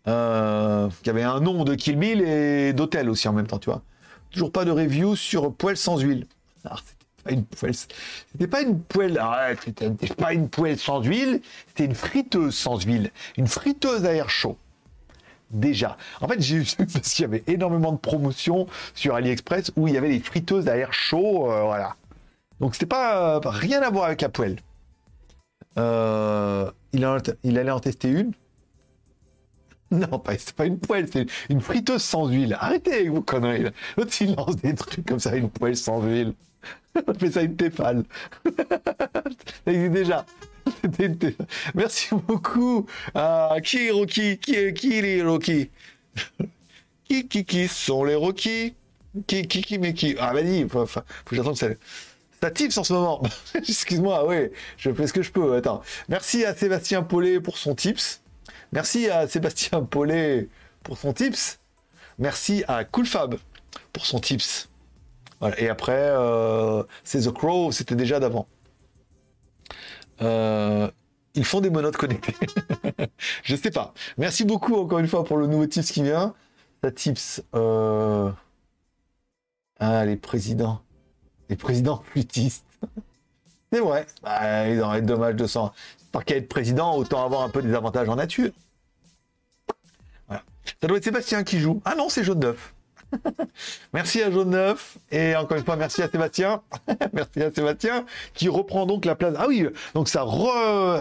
qui 0.05 0.11
avait 0.11 1.23
un 1.23 1.41
nom 1.41 1.65
de 1.65 1.75
Kill 1.75 1.97
Bill 1.97 2.21
et 2.21 2.73
d'hôtel 2.73 3.09
aussi 3.09 3.29
en 3.29 3.33
même 3.33 3.47
temps, 3.47 3.59
tu 3.59 3.71
vois. 3.71 3.83
Toujours 4.31 4.51
pas 4.51 4.65
de 4.65 4.73
review 4.73 5.15
sur 5.15 5.55
poêle 5.55 5.77
sans 5.77 5.99
huile. 5.99 6.27
Ah, 6.65 6.77
une 7.33 7.45
poêle. 7.45 7.75
C'était 7.75 8.47
pas 8.47 8.63
une 8.63 8.81
poêle. 8.81 9.21
C'était 9.65 10.15
pas 10.15 10.33
une 10.33 10.49
poêle 10.49 10.79
sans 10.79 11.03
huile. 11.03 11.41
C'était 11.69 11.85
une 11.85 11.95
friteuse 11.95 12.55
sans 12.55 12.83
huile. 12.85 13.11
Une 13.37 13.47
friteuse 13.47 14.05
à 14.05 14.15
air 14.15 14.31
chaud. 14.31 14.57
Déjà. 15.51 15.97
En 16.21 16.29
fait, 16.29 16.41
j'ai 16.41 16.57
eu 16.57 16.65
parce 16.79 17.13
qu'il 17.13 17.23
y 17.23 17.27
avait 17.27 17.45
énormément 17.47 17.93
de 17.93 17.99
promotions 17.99 18.67
sur 18.95 19.15
AliExpress 19.15 19.73
où 19.77 19.89
il 19.89 19.95
y 19.95 19.99
avait 19.99 20.09
des 20.09 20.21
friteuses 20.21 20.69
à 20.69 20.77
air 20.77 20.93
chaud. 20.93 21.51
Euh, 21.51 21.63
voilà. 21.63 21.97
Donc 22.61 22.75
c'était 22.75 22.87
pas 22.87 23.41
rien 23.45 23.83
à 23.83 23.91
voir 23.91 24.07
avec 24.07 24.21
la 24.21 24.29
poêle. 24.29 24.57
Euh, 25.79 26.71
il, 26.93 27.07
il 27.43 27.59
allait 27.59 27.71
en 27.71 27.81
tester 27.81 28.09
une. 28.09 28.33
Non, 30.11 30.19
pas, 30.19 30.37
c'est 30.39 30.55
pas 30.55 30.67
une 30.67 30.79
poêle, 30.79 31.07
c'est 31.13 31.27
une 31.49 31.61
friteuse 31.61 32.03
sans 32.03 32.29
huile. 32.29 32.57
Arrêtez 32.59 32.93
avec 32.95 33.11
vos 33.11 33.23
conneries. 33.23 33.65
L'autre, 33.97 34.13
il 34.21 34.37
des 34.63 34.75
trucs 34.75 35.07
comme 35.07 35.21
ça, 35.21 35.37
une 35.37 35.51
poêle 35.51 35.77
sans 35.77 36.03
huile. 36.03 36.35
On 37.07 37.15
fait 37.15 37.31
ça 37.31 37.43
une 37.43 37.57
téfale. 37.57 38.05
ça 38.45 39.73
existe 39.73 39.93
déjà. 39.93 40.27
Merci 41.75 42.15
beaucoup. 42.27 42.87
Ah, 43.15 43.57
qui 43.63 43.91
Rocky? 43.91 44.39
Qui 44.39 44.73
qui 44.73 45.03
les 45.03 45.23
Rocky? 45.23 45.71
Qui 47.09 47.29
qui 47.29 47.45
qui 47.45 47.69
sont 47.69 48.05
les 48.05 48.15
Rocky? 48.15 48.75
Qui 49.27 49.47
qui 49.47 49.61
qui 49.61 49.79
mais 49.79 49.93
qui? 49.93 50.17
Ah 50.19 50.33
vas-y, 50.33 50.67
faut, 50.69 50.87
faut, 50.87 51.01
que 51.27 51.37
j'attende 51.37 51.57
ça. 51.57 51.69
Ça 52.41 52.51
tips 52.51 52.79
en 52.79 52.85
ce 52.85 52.93
moment. 52.93 53.23
Excuse-moi, 53.55 54.27
oui, 54.27 54.51
je 54.79 54.91
fais 54.93 55.07
ce 55.07 55.13
que 55.13 55.23
je 55.23 55.31
peux. 55.31 55.55
Attends. 55.55 55.83
Merci 56.09 56.45
à 56.45 56.55
Sébastien 56.55 57.03
Paulet 57.03 57.41
pour 57.41 57.59
son 57.59 57.75
tips. 57.75 58.24
Merci 58.75 59.09
à 59.09 59.29
Sébastien 59.29 59.83
Paulet 59.83 60.49
pour 60.83 60.99
son 60.99 61.13
tips. 61.13 61.61
Merci 62.19 62.65
à 62.67 62.83
Coolfab 62.83 63.37
pour 63.93 64.05
son 64.05 64.19
tips. 64.19 64.69
Et 65.59 65.69
après, 65.69 65.93
euh, 66.11 66.83
c'est 67.05 67.21
The 67.21 67.31
Crow, 67.31 67.71
c'était 67.71 67.95
déjà 67.95 68.19
d'avant. 68.19 68.49
Euh, 70.23 70.91
ils 71.35 71.45
font 71.45 71.61
des 71.61 71.71
monotes 71.71 71.97
connectés. 71.97 72.35
je 73.45 73.55
sais 73.55 73.71
pas. 73.71 73.95
Merci 74.19 74.45
beaucoup 74.45 74.75
encore 74.75 74.99
une 74.99 75.07
fois 75.07 75.23
pour 75.23 75.37
le 75.37 75.47
nouveau 75.47 75.67
tips 75.67 75.93
qui 75.93 76.03
vient. 76.03 76.35
Ça 76.83 76.91
tips. 76.91 77.45
Euh, 77.55 78.33
ah, 79.79 80.05
les 80.05 80.17
présidents. 80.17 80.83
Les 81.49 81.57
présidents 81.57 82.03
flûtistes. 82.11 82.67
C'est 83.75 83.81
vrai. 83.81 84.07
Bah, 84.23 84.69
il 84.69 84.81
aurait 84.81 85.03
dommage 85.03 85.35
de 85.35 85.47
s'en. 85.49 85.73
Par 86.13 86.25
qu'à 86.25 86.37
être 86.37 86.49
président, 86.49 86.97
autant 86.97 87.25
avoir 87.25 87.43
un 87.43 87.49
peu 87.49 87.61
des 87.61 87.75
avantages 87.75 88.09
en 88.09 88.15
nature. 88.15 88.53
Ça 90.81 90.87
doit 90.87 90.99
être 90.99 91.05
Sébastien 91.05 91.43
qui 91.43 91.59
joue. 91.59 91.83
Ah 91.85 91.97
non, 91.97 92.09
c'est 92.09 92.23
Jaune 92.23 92.39
Neuf. 92.39 92.73
merci 93.93 94.23
à 94.23 94.31
Jaune 94.31 94.51
Neuf. 94.51 94.99
Et 95.11 95.35
encore 95.35 95.59
une 95.59 95.65
fois, 95.65 95.75
merci 95.75 96.03
à 96.03 96.09
Sébastien. 96.09 96.63
merci 97.13 97.43
à 97.43 97.53
Sébastien 97.53 98.07
qui 98.33 98.49
reprend 98.49 98.87
donc 98.87 99.05
la 99.05 99.17
place. 99.17 99.35
Ah 99.37 99.47
oui, 99.49 99.67
donc 99.95 100.09
ça 100.09 100.25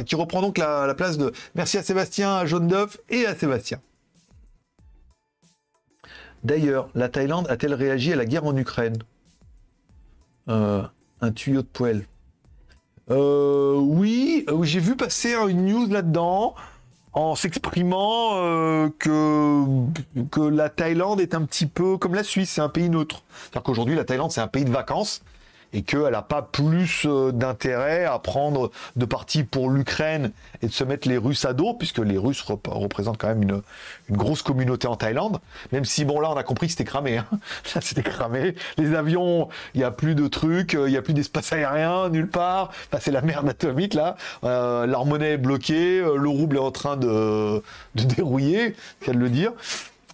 qui 0.05 0.15
reprend 0.15 0.41
donc 0.41 0.57
la, 0.57 0.93
place 0.95 1.19
de. 1.19 1.31
Merci 1.53 1.77
à 1.77 1.83
Sébastien, 1.83 2.37
à 2.37 2.45
Jaune 2.47 2.67
Neuf 2.67 2.97
et 3.09 3.27
à 3.27 3.35
Sébastien. 3.35 3.79
D'ailleurs, 6.43 6.89
la 6.95 7.07
Thaïlande 7.07 7.45
a-t-elle 7.49 7.75
réagi 7.75 8.13
à 8.13 8.15
la 8.15 8.25
guerre 8.25 8.45
en 8.45 8.57
Ukraine? 8.57 8.97
Euh, 10.49 10.81
Un 11.21 11.31
tuyau 11.31 11.61
de 11.61 11.67
poêle. 11.67 12.05
Euh, 13.11 13.75
oui, 13.75 14.45
euh, 14.49 14.63
j'ai 14.63 14.79
vu 14.79 14.95
passer 14.95 15.33
une 15.33 15.65
news 15.65 15.87
là-dedans 15.87 16.55
en 17.11 17.35
s'exprimant 17.35 18.37
euh, 18.37 18.89
que, 18.97 19.63
que 20.31 20.41
la 20.41 20.69
Thaïlande 20.69 21.19
est 21.21 21.35
un 21.35 21.43
petit 21.43 21.67
peu 21.67 21.97
comme 21.97 22.15
la 22.15 22.23
Suisse, 22.23 22.49
c'est 22.49 22.61
un 22.61 22.69
pays 22.69 22.89
neutre. 22.89 23.23
C'est-à-dire 23.29 23.63
qu'aujourd'hui, 23.63 23.95
la 23.95 24.03
Thaïlande, 24.03 24.31
c'est 24.31 24.41
un 24.41 24.47
pays 24.47 24.65
de 24.65 24.71
vacances 24.71 25.21
et 25.73 25.81
qu'elle 25.83 26.11
n'a 26.11 26.21
pas 26.21 26.41
plus 26.41 27.05
euh, 27.05 27.31
d'intérêt 27.31 28.05
à 28.05 28.19
prendre 28.19 28.71
de 28.95 29.05
parti 29.05 29.43
pour 29.43 29.69
l'Ukraine 29.69 30.31
et 30.61 30.67
de 30.67 30.71
se 30.71 30.83
mettre 30.83 31.07
les 31.07 31.17
Russes 31.17 31.45
à 31.45 31.53
dos, 31.53 31.73
puisque 31.73 31.99
les 31.99 32.17
Russes 32.17 32.41
représentent 32.41 33.17
quand 33.17 33.27
même 33.27 33.43
une, 33.43 33.61
une, 34.09 34.17
grosse 34.17 34.41
communauté 34.41 34.87
en 34.87 34.95
Thaïlande, 34.95 35.39
même 35.71 35.85
si, 35.85 36.05
bon, 36.05 36.19
là, 36.19 36.31
on 36.31 36.37
a 36.37 36.43
compris 36.43 36.67
que 36.67 36.71
c'était 36.71 36.83
cramé. 36.83 37.17
Hein. 37.17 37.27
c'était 37.81 38.03
cramé. 38.03 38.55
Les 38.77 38.95
avions, 38.95 39.49
il 39.73 39.79
n'y 39.79 39.83
a 39.83 39.91
plus 39.91 40.15
de 40.15 40.27
trucs, 40.27 40.73
il 40.73 40.85
n'y 40.85 40.97
a 40.97 41.01
plus 41.01 41.13
d'espace 41.13 41.53
aérien 41.53 42.09
nulle 42.09 42.29
part. 42.29 42.69
Enfin, 42.87 42.99
c'est 43.01 43.11
la 43.11 43.21
merde 43.21 43.49
atomique, 43.49 43.93
là. 43.93 44.15
Euh, 44.43 44.87
monnaie 45.03 45.33
est 45.33 45.37
bloquée, 45.37 45.99
euh, 45.99 46.15
le 46.15 46.29
rouble 46.29 46.57
est 46.57 46.61
en 46.61 46.71
train 46.71 46.97
de, 46.97 47.61
de 47.95 48.03
dérouiller, 48.03 48.75
c'est 49.01 49.13
le 49.13 49.29
dire. 49.29 49.51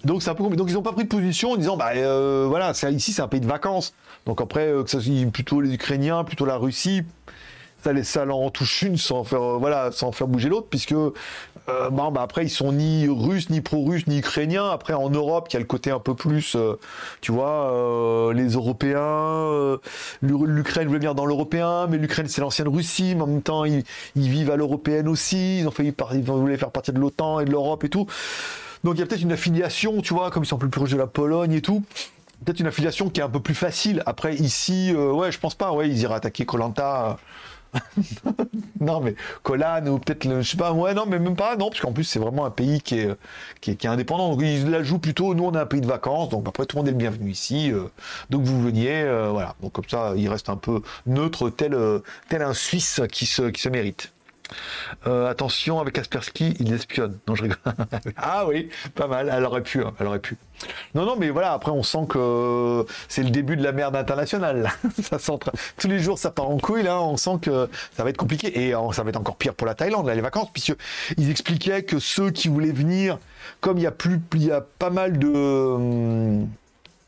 Donc 0.03 0.25
un 0.27 0.35
peu. 0.35 0.43
Donc 0.55 0.69
ils 0.69 0.73
n'ont 0.73 0.81
pas 0.81 0.93
pris 0.93 1.03
de 1.03 1.09
position 1.09 1.51
en 1.51 1.57
disant 1.57 1.75
bah 1.75 1.91
euh, 1.95 2.45
voilà, 2.47 2.71
ici 2.71 3.11
c'est 3.11 3.21
un 3.21 3.27
pays 3.27 3.41
de 3.41 3.47
vacances. 3.47 3.93
Donc 4.25 4.41
après 4.41 4.67
euh, 4.67 4.83
que 4.83 4.89
ça 4.89 5.01
soit 5.01 5.31
plutôt 5.31 5.59
les 5.61 5.73
Ukrainiens, 5.73 6.23
plutôt 6.23 6.45
la 6.45 6.55
Russie, 6.55 7.01
ça, 7.83 7.91
ça 8.03 8.23
leur 8.23 8.37
en 8.37 8.49
touche 8.49 8.81
une 8.81 8.97
sans 8.97 9.25
faire 9.25 9.41
euh, 9.41 9.57
voilà, 9.57 9.91
sans 9.91 10.13
faire 10.13 10.27
bouger 10.27 10.47
l'autre 10.47 10.67
puisque 10.69 10.93
bon, 10.93 12.11
bah 12.11 12.21
après 12.21 12.45
ils 12.45 12.49
sont 12.49 12.71
ni 12.71 13.07
russes, 13.09 13.49
ni 13.49 13.59
pro-russes, 13.59 14.07
ni 14.07 14.19
ukrainiens. 14.19 14.69
Après 14.69 14.93
en 14.93 15.09
Europe, 15.09 15.47
il 15.49 15.53
y 15.53 15.57
a 15.57 15.59
le 15.59 15.65
côté 15.65 15.91
un 15.91 15.99
peu 15.99 16.15
plus, 16.15 16.55
tu 17.21 17.31
vois, 17.31 18.31
les 18.33 18.53
Européens, 18.53 19.77
l'Ukraine 20.21 20.87
veut 20.87 20.95
venir 20.95 21.13
dans 21.13 21.25
l'européen, 21.25 21.87
mais 21.87 21.97
l'Ukraine 21.97 22.27
c'est 22.27 22.41
l'ancienne 22.41 22.69
Russie, 22.69 23.13
mais 23.15 23.21
en 23.21 23.27
même 23.27 23.41
temps 23.43 23.65
ils, 23.65 23.83
vivent 24.15 24.49
à 24.49 24.55
l'européenne 24.55 25.07
aussi. 25.07 25.59
Ils 25.59 25.67
ont 25.67 25.71
failli 25.71 25.93
ils 26.13 26.23
voulaient 26.23 26.57
faire 26.57 26.71
partie 26.71 26.91
de 26.91 26.99
l'OTAN 26.99 27.41
et 27.41 27.45
de 27.45 27.51
l'Europe 27.51 27.83
et 27.83 27.89
tout. 27.89 28.07
Donc 28.83 28.95
il 28.95 28.99
y 28.99 29.03
a 29.03 29.05
peut-être 29.05 29.21
une 29.21 29.31
affiliation, 29.31 30.01
tu 30.01 30.13
vois, 30.13 30.31
comme 30.31 30.43
ils 30.43 30.47
sont 30.47 30.57
plus 30.57 30.69
proches 30.69 30.91
de 30.91 30.97
la 30.97 31.07
Pologne 31.07 31.53
et 31.53 31.61
tout. 31.61 31.83
Peut-être 32.45 32.59
une 32.61 32.67
affiliation 32.67 33.09
qui 33.09 33.19
est 33.19 33.23
un 33.23 33.29
peu 33.29 33.41
plus 33.41 33.55
facile. 33.55 34.01
Après, 34.05 34.35
ici, 34.35 34.93
euh, 34.93 35.11
ouais, 35.11 35.31
je 35.31 35.39
pense 35.39 35.55
pas. 35.55 35.73
Ouais, 35.73 35.89
ils 35.89 35.99
iraient 35.99 36.15
attaquer 36.15 36.45
Colanta. 36.45 37.17
non, 38.79 38.99
mais 39.01 39.15
Colan 39.43 39.85
ou 39.87 39.99
peut-être, 39.99 40.41
je 40.41 40.49
sais 40.49 40.57
pas, 40.57 40.71
ouais, 40.71 40.93
non, 40.93 41.05
mais 41.05 41.19
même 41.19 41.35
pas, 41.35 41.55
non, 41.55 41.69
parce 41.69 41.81
qu'en 41.81 41.91
plus, 41.91 42.03
c'est 42.03 42.17
vraiment 42.17 42.45
un 42.45 42.49
pays 42.49 42.81
qui 42.81 42.99
est, 42.99 43.15
qui 43.59 43.87
indépendant. 43.87 44.31
Donc, 44.31 44.41
ils 44.41 44.69
la 44.69 44.83
jouent 44.83 44.99
plutôt, 44.99 45.35
nous, 45.35 45.43
on 45.43 45.53
est 45.53 45.59
un 45.59 45.65
pays 45.65 45.81
de 45.81 45.87
vacances, 45.87 46.29
donc 46.29 46.47
après, 46.47 46.65
tout 46.65 46.77
le 46.77 46.81
monde 46.81 46.87
est 46.87 46.91
le 46.91 46.97
bienvenu 46.97 47.29
ici. 47.29 47.71
Euh, 47.71 47.89
donc, 48.29 48.43
vous 48.43 48.61
veniez, 48.61 49.01
euh, 49.01 49.29
voilà. 49.31 49.55
Donc, 49.61 49.73
comme 49.73 49.87
ça, 49.87 50.13
il 50.15 50.27
reste 50.29 50.49
un 50.49 50.57
peu 50.57 50.81
neutre, 51.05 51.49
tel, 51.49 51.77
tel 52.29 52.41
un 52.41 52.53
Suisse 52.53 53.01
qui 53.11 53.25
se, 53.25 53.43
qui 53.43 53.61
se 53.61 53.69
mérite. 53.69 54.11
Euh, 55.07 55.29
attention, 55.29 55.79
avec 55.79 55.95
Kaspersky, 55.95 56.55
il 56.59 56.73
espionne. 56.73 57.17
Non, 57.27 57.35
je 57.35 57.43
rigole. 57.43 57.57
ah 58.17 58.45
oui, 58.47 58.69
pas 58.95 59.07
mal. 59.07 59.31
Elle 59.33 59.45
aurait 59.45 59.63
pu. 59.63 59.83
Hein, 59.83 59.93
elle 59.99 60.07
aurait 60.07 60.19
pu. 60.19 60.37
Non, 60.95 61.05
non, 61.05 61.15
mais 61.17 61.29
voilà. 61.29 61.53
Après, 61.53 61.71
on 61.71 61.83
sent 61.83 62.05
que 62.09 62.85
c'est 63.07 63.23
le 63.23 63.29
début 63.29 63.55
de 63.55 63.63
la 63.63 63.71
merde 63.71 63.95
internationale. 63.95 64.71
ça 65.01 65.17
Tous 65.77 65.87
les 65.87 65.99
jours, 65.99 66.17
ça 66.17 66.31
part 66.31 66.49
en 66.49 66.57
couille. 66.57 66.83
Là, 66.83 67.01
on 67.01 67.17
sent 67.17 67.39
que 67.41 67.69
ça 67.95 68.03
va 68.03 68.09
être 68.09 68.17
compliqué 68.17 68.65
et 68.65 68.75
euh, 68.75 68.91
ça 68.91 69.03
va 69.03 69.09
être 69.09 69.17
encore 69.17 69.37
pire 69.37 69.53
pour 69.53 69.67
la 69.67 69.75
Thaïlande, 69.75 70.07
les 70.07 70.21
vacances, 70.21 70.49
puisque 70.51 70.75
ils 71.17 71.29
expliquaient 71.29 71.83
que 71.83 71.99
ceux 71.99 72.31
qui 72.31 72.47
voulaient 72.47 72.71
venir, 72.71 73.19
comme 73.61 73.77
il 73.77 73.83
y 73.83 73.87
a 73.87 73.91
plus, 73.91 74.19
il 74.33 74.45
y 74.45 74.51
a 74.51 74.61
pas 74.61 74.89
mal 74.89 75.17
de, 75.17 75.27
hum, 75.27 76.49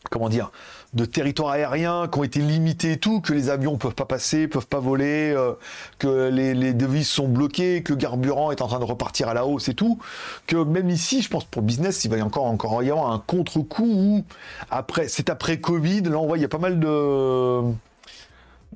comment 0.09 0.29
dire 0.29 0.51
de 0.93 1.05
territoires 1.05 1.51
aériens 1.51 2.07
qui 2.11 2.19
ont 2.19 2.23
été 2.23 2.41
limités 2.41 2.93
et 2.93 2.97
tout, 2.97 3.21
que 3.21 3.33
les 3.33 3.49
avions 3.49 3.77
peuvent 3.77 3.95
pas 3.95 4.05
passer, 4.05 4.47
peuvent 4.47 4.67
pas 4.67 4.79
voler, 4.79 5.33
euh, 5.35 5.53
que 5.99 6.29
les, 6.29 6.73
devises 6.73 7.07
sont 7.07 7.27
bloquées, 7.27 7.81
que 7.81 7.93
le 7.93 7.99
carburant 7.99 8.51
est 8.51 8.61
en 8.61 8.67
train 8.67 8.79
de 8.79 8.85
repartir 8.85 9.29
à 9.29 9.33
la 9.33 9.45
hausse 9.45 9.69
et 9.69 9.73
tout, 9.73 9.99
que 10.47 10.57
même 10.57 10.89
ici, 10.89 11.21
je 11.21 11.29
pense 11.29 11.45
pour 11.45 11.61
business, 11.61 12.03
il 12.03 12.11
va 12.11 12.17
y 12.17 12.21
encore 12.21 12.45
encore 12.45 12.83
y 12.83 12.89
avoir 12.89 13.11
un 13.11 13.23
contre-coup 13.25 13.85
où 13.85 14.23
après, 14.69 15.07
c'est 15.07 15.29
après 15.29 15.59
Covid, 15.59 16.01
là 16.01 16.17
on 16.17 16.27
voit 16.27 16.37
il 16.37 16.41
y 16.41 16.45
a 16.45 16.49
pas 16.49 16.57
mal 16.57 16.79
de 16.79 17.61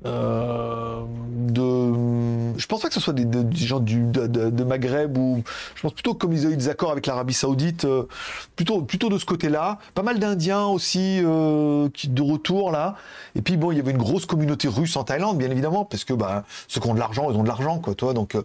euh, 0.04 1.00
de, 1.26 2.58
je 2.58 2.66
pense 2.66 2.82
pas 2.82 2.88
que 2.88 2.94
ce 2.94 3.00
soit 3.00 3.14
des, 3.14 3.26
gens 3.56 3.80
du, 3.80 4.02
de, 4.02 4.64
Maghreb 4.64 5.16
ou 5.16 5.42
je 5.74 5.80
pense 5.80 5.92
plutôt 5.92 6.14
comme 6.14 6.34
ils 6.34 6.46
ont 6.46 6.50
eu 6.50 6.56
des 6.56 6.68
accords 6.68 6.92
avec 6.92 7.06
l'Arabie 7.06 7.32
Saoudite, 7.32 7.86
euh, 7.86 8.06
plutôt 8.56 8.82
plutôt 8.82 9.08
de 9.08 9.16
ce 9.16 9.24
côté-là. 9.24 9.78
Pas 9.94 10.02
mal 10.02 10.18
d'Indiens 10.18 10.66
aussi 10.66 11.20
euh, 11.24 11.88
qui 11.94 12.08
de 12.08 12.22
retour 12.22 12.70
là. 12.72 12.96
Et 13.36 13.42
puis 13.42 13.56
bon, 13.56 13.72
il 13.72 13.78
y 13.78 13.80
avait 13.80 13.92
une 13.92 13.96
grosse 13.96 14.26
communauté 14.26 14.68
russe 14.68 14.96
en 14.96 15.04
Thaïlande, 15.04 15.38
bien 15.38 15.50
évidemment, 15.50 15.84
parce 15.84 16.04
que 16.04 16.12
bah 16.12 16.44
ceux 16.68 16.80
qui 16.80 16.88
ont 16.88 16.94
de 16.94 17.00
l'argent, 17.00 17.30
ils 17.30 17.36
ont 17.36 17.42
de 17.42 17.48
l'argent 17.48 17.78
quoi, 17.78 17.94
toi. 17.94 18.12
Donc 18.12 18.36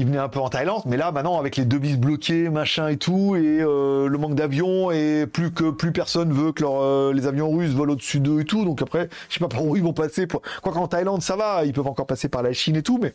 il 0.00 0.06
venait 0.06 0.18
un 0.18 0.28
peu 0.28 0.40
en 0.40 0.48
Thaïlande, 0.48 0.82
mais 0.86 0.96
là 0.96 1.12
maintenant 1.12 1.38
avec 1.38 1.56
les 1.56 1.66
devises 1.66 1.98
bloquées, 1.98 2.48
machin 2.48 2.88
et 2.88 2.96
tout, 2.96 3.36
et 3.36 3.60
euh, 3.60 4.08
le 4.08 4.18
manque 4.18 4.34
d'avions, 4.34 4.90
et 4.90 5.26
plus 5.26 5.52
que 5.52 5.70
plus 5.70 5.92
personne 5.92 6.32
veut 6.32 6.52
que 6.52 6.64
euh, 6.64 7.12
les 7.12 7.26
avions 7.26 7.50
russes 7.50 7.72
volent 7.72 7.92
au-dessus 7.92 8.18
d'eux 8.18 8.40
et 8.40 8.44
tout, 8.44 8.64
donc 8.64 8.80
après, 8.80 9.10
je 9.28 9.34
sais 9.34 9.40
pas 9.40 9.48
par 9.48 9.64
où 9.64 9.76
ils 9.76 9.82
vont 9.82 9.92
passer. 9.92 10.26
Pour... 10.26 10.40
Quoi 10.62 10.72
qu'en 10.72 10.88
Thaïlande 10.88 11.22
ça 11.22 11.36
va, 11.36 11.66
ils 11.66 11.74
peuvent 11.74 11.86
encore 11.86 12.06
passer 12.06 12.28
par 12.28 12.42
la 12.42 12.54
Chine 12.54 12.76
et 12.76 12.82
tout, 12.82 12.98
mais 13.00 13.14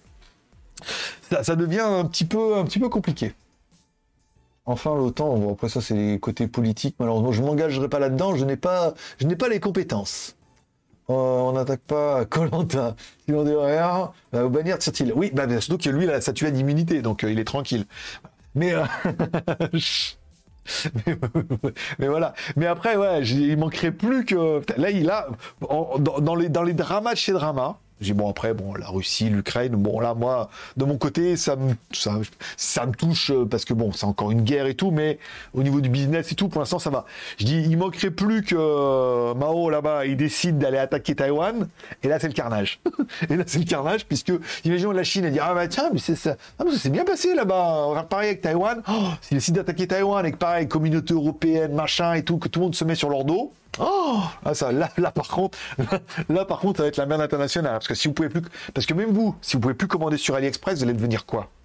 ça, 1.43 1.55
devient 1.55 1.79
un 1.79 2.05
petit 2.05 2.25
peu, 2.25 2.63
compliqué. 2.89 3.33
Enfin, 4.67 4.95
l'OTAN, 4.95 5.37
bon, 5.37 5.53
après 5.53 5.69
ça 5.69 5.81
c'est 5.81 5.95
les 5.95 6.19
côtés 6.19 6.47
politiques, 6.47 6.95
malheureusement, 6.99 7.31
je 7.31 7.41
m'engagerai 7.41 7.89
pas 7.89 7.99
là-dedans, 7.99 8.35
je 8.35 8.45
n'ai 8.45 8.57
pas 8.57 8.93
les 9.49 9.59
compétences. 9.59 10.35
Euh, 11.10 11.14
on 11.14 11.53
n'attaque 11.53 11.82
pas 11.82 12.26
Colanta. 12.30 12.95
Si 13.27 13.34
on 13.34 13.44
dit 13.44 13.53
rien, 13.56 14.11
bah, 14.32 14.48
bannir 14.48 14.80
tire-t-il? 14.80 15.14
Oui, 15.14 15.32
bah, 15.34 15.48
surtout 15.61 15.77
que 15.77 15.90
lui, 15.90 16.06
il 16.06 16.10
a 16.10 16.14
la 16.14 16.22
statuette 16.22 16.53
d'immunité, 16.53 17.02
donc 17.02 17.23
euh, 17.23 17.32
il 17.32 17.40
est 17.40 17.45
tranquille. 17.45 17.86
Mais, 18.56 18.73
euh, 18.73 18.84
mais, 21.99 22.07
voilà. 22.07 22.34
Mais 22.56 22.65
après, 22.65 22.95
ouais, 22.98 23.22
il 23.23 23.57
manquerait 23.57 23.91
plus 23.91 24.26
que. 24.26 24.61
Là, 24.77 24.90
il 24.90 25.10
a. 25.10 25.27
dans, 25.61 26.36
les, 26.36 26.49
dans 26.49 26.64
les 26.64 26.73
dramas 26.73 27.14
de 27.14 27.18
chez 27.18 27.34
Drama, 27.34 27.80
j'ai 28.01 28.13
bon 28.13 28.30
après 28.30 28.53
bon 28.53 28.73
la 28.73 28.88
Russie, 28.88 29.30
l'Ukraine, 29.30 29.76
bon 29.76 29.99
là 29.99 30.13
moi 30.13 30.49
de 30.77 30.85
mon 30.85 30.97
côté 30.97 31.38
ça 31.38 31.55
me 31.55 31.73
ça, 31.91 32.19
ça 32.57 32.85
me 32.85 32.93
touche 32.93 33.31
euh, 33.31 33.45
parce 33.45 33.65
que 33.65 33.73
bon 33.73 33.91
c'est 33.93 34.05
encore 34.05 34.31
une 34.31 34.41
guerre 34.41 34.65
et 34.65 34.76
tout, 34.76 34.91
mais 34.91 35.17
au 35.53 35.63
niveau 35.63 35.81
du 35.81 35.89
business 35.89 36.31
et 36.31 36.35
tout 36.35 36.49
pour 36.49 36.61
l'instant 36.61 36.80
ça 36.80 36.89
va. 36.89 37.05
Je 37.38 37.45
dis 37.45 37.61
il 37.61 37.77
manquerait 37.77 38.11
plus 38.11 38.43
que 38.43 38.55
euh, 38.57 39.34
Mao 39.34 39.69
là-bas 39.69 40.05
il 40.05 40.17
décide 40.17 40.57
d'aller 40.57 40.77
attaquer 40.77 41.15
Taïwan 41.15 41.67
et 42.03 42.07
là 42.07 42.19
c'est 42.19 42.27
le 42.27 42.34
carnage. 42.34 42.80
et 43.30 43.35
là 43.35 43.43
c'est 43.47 43.59
le 43.59 43.65
carnage 43.65 44.05
puisque 44.05 44.34
imaginons 44.65 44.91
la 44.91 45.03
Chine 45.03 45.26
elle 45.26 45.34
dit 45.34 45.39
ah 45.41 45.53
bah 45.53 45.67
tiens 45.67 45.89
mais 45.93 45.99
c'est 45.99 46.15
ça 46.15 46.35
ah, 46.59 46.63
c'est 46.77 46.89
bien 46.89 47.05
passé 47.05 47.34
là-bas 47.34 47.85
on 47.88 47.93
va 47.93 48.03
pareil 48.03 48.30
avec 48.30 48.41
Taïwan. 48.41 48.81
Oh, 48.89 49.09
s'il 49.22 49.38
décide 49.38 49.55
d'attaquer 49.55 49.88
Taïwan 49.88 50.30
que 50.30 50.38
pareil 50.38 50.67
communauté 50.67 51.13
européenne 51.13 51.73
machin 51.73 52.13
et 52.13 52.23
tout 52.23 52.38
que 52.38 52.47
tout 52.47 52.59
le 52.59 52.65
monde 52.65 52.76
se 52.76 52.84
met 52.84 52.95
sur 52.95 53.09
leur 53.09 53.23
dos. 53.23 53.53
Oh 53.80 54.22
ah, 54.43 54.53
ça, 54.53 54.72
là, 54.72 54.89
là, 54.97 55.11
par 55.11 55.27
contre, 55.27 55.57
là, 56.30 56.45
par 56.45 56.60
contre, 56.60 56.77
ça 56.77 56.84
va 56.84 56.89
être 56.89 56.97
la 56.97 57.06
merde 57.06 57.22
internationale. 57.22 57.73
Parce 57.73 57.88
que 57.88 57.95
si 57.95 58.07
vous 58.07 58.14
pouvez 58.14 58.30
plus, 58.30 58.41
parce 58.73 58.85
que 58.85 58.93
même 58.93 59.11
vous, 59.11 59.35
si 59.41 59.56
vous 59.56 59.61
pouvez 59.61 59.73
plus 59.73 59.88
commander 59.88 60.18
sur 60.18 60.35
AliExpress, 60.35 60.77
vous 60.77 60.84
allez 60.84 60.93
devenir 60.93 61.26
quoi? 61.26 61.49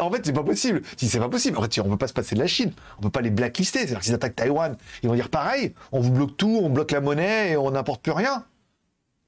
En 0.00 0.10
fait, 0.10 0.24
c'est 0.24 0.32
pas 0.32 0.42
possible. 0.42 0.82
Si 0.96 1.08
c'est 1.08 1.18
pas 1.18 1.28
possible, 1.28 1.58
en 1.58 1.62
fait, 1.62 1.80
on 1.80 1.88
peut 1.90 1.96
pas 1.96 2.08
se 2.08 2.12
passer 2.12 2.34
de 2.34 2.40
la 2.40 2.46
Chine. 2.46 2.72
On 2.98 3.02
peut 3.02 3.10
pas 3.10 3.20
les 3.20 3.30
blacklister. 3.30 3.80
C'est-à-dire 3.80 4.00
qu'ils 4.00 4.14
attaquent 4.14 4.36
Taïwan, 4.36 4.76
ils 5.02 5.08
vont 5.08 5.14
dire 5.14 5.28
pareil. 5.28 5.74
On 5.92 6.00
vous 6.00 6.10
bloque 6.10 6.36
tout, 6.36 6.60
on 6.62 6.70
bloque 6.70 6.92
la 6.92 7.00
monnaie 7.00 7.50
et 7.52 7.56
on 7.56 7.70
n'importe 7.70 8.02
plus 8.02 8.12
rien. 8.12 8.44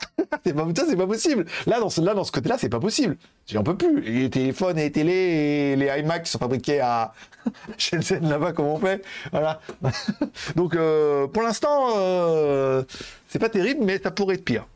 c'est 0.45 0.55
pas, 0.55 0.67
c'est 0.75 0.97
pas 0.97 1.07
possible. 1.07 1.47
Là, 1.67 1.81
dans 1.81 1.91
ce, 1.91 2.01
là, 2.01 2.15
dans 2.15 2.25
ce 2.25 2.33
côté-là, 2.33 2.57
c'est 2.59 2.69
pas 2.69 2.81
possible. 2.81 3.17
J'en 3.47 3.63
peux 3.63 3.77
plus. 3.77 4.01
Les 4.01 4.31
téléphones 4.31 4.79
et 4.79 4.85
les 4.85 4.93
télés 4.93 5.13
et 5.13 5.77
les 5.77 6.01
iMac 6.01 6.27
sont 6.27 6.39
fabriqués 6.39 6.81
à 6.81 7.13
Shenzhen 7.79 8.29
là-bas, 8.29 8.53
comme 8.53 8.67
on 8.67 8.79
fait. 8.79 9.05
Voilà. 9.31 9.61
Donc, 10.57 10.75
euh, 10.75 11.27
pour 11.27 11.43
l'instant, 11.43 11.95
euh, 11.97 12.83
c'est 13.29 13.39
pas 13.39 13.49
terrible, 13.49 13.85
mais 13.85 13.99
ça 13.99 14.11
pourrait 14.11 14.37
être 14.37 14.45
pire. 14.45 14.67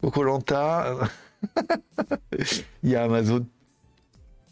Coco 0.00 0.22
Lanta, 0.22 0.96
il 2.82 2.90
y 2.90 2.96
a 2.96 3.04
Amazon. 3.04 3.46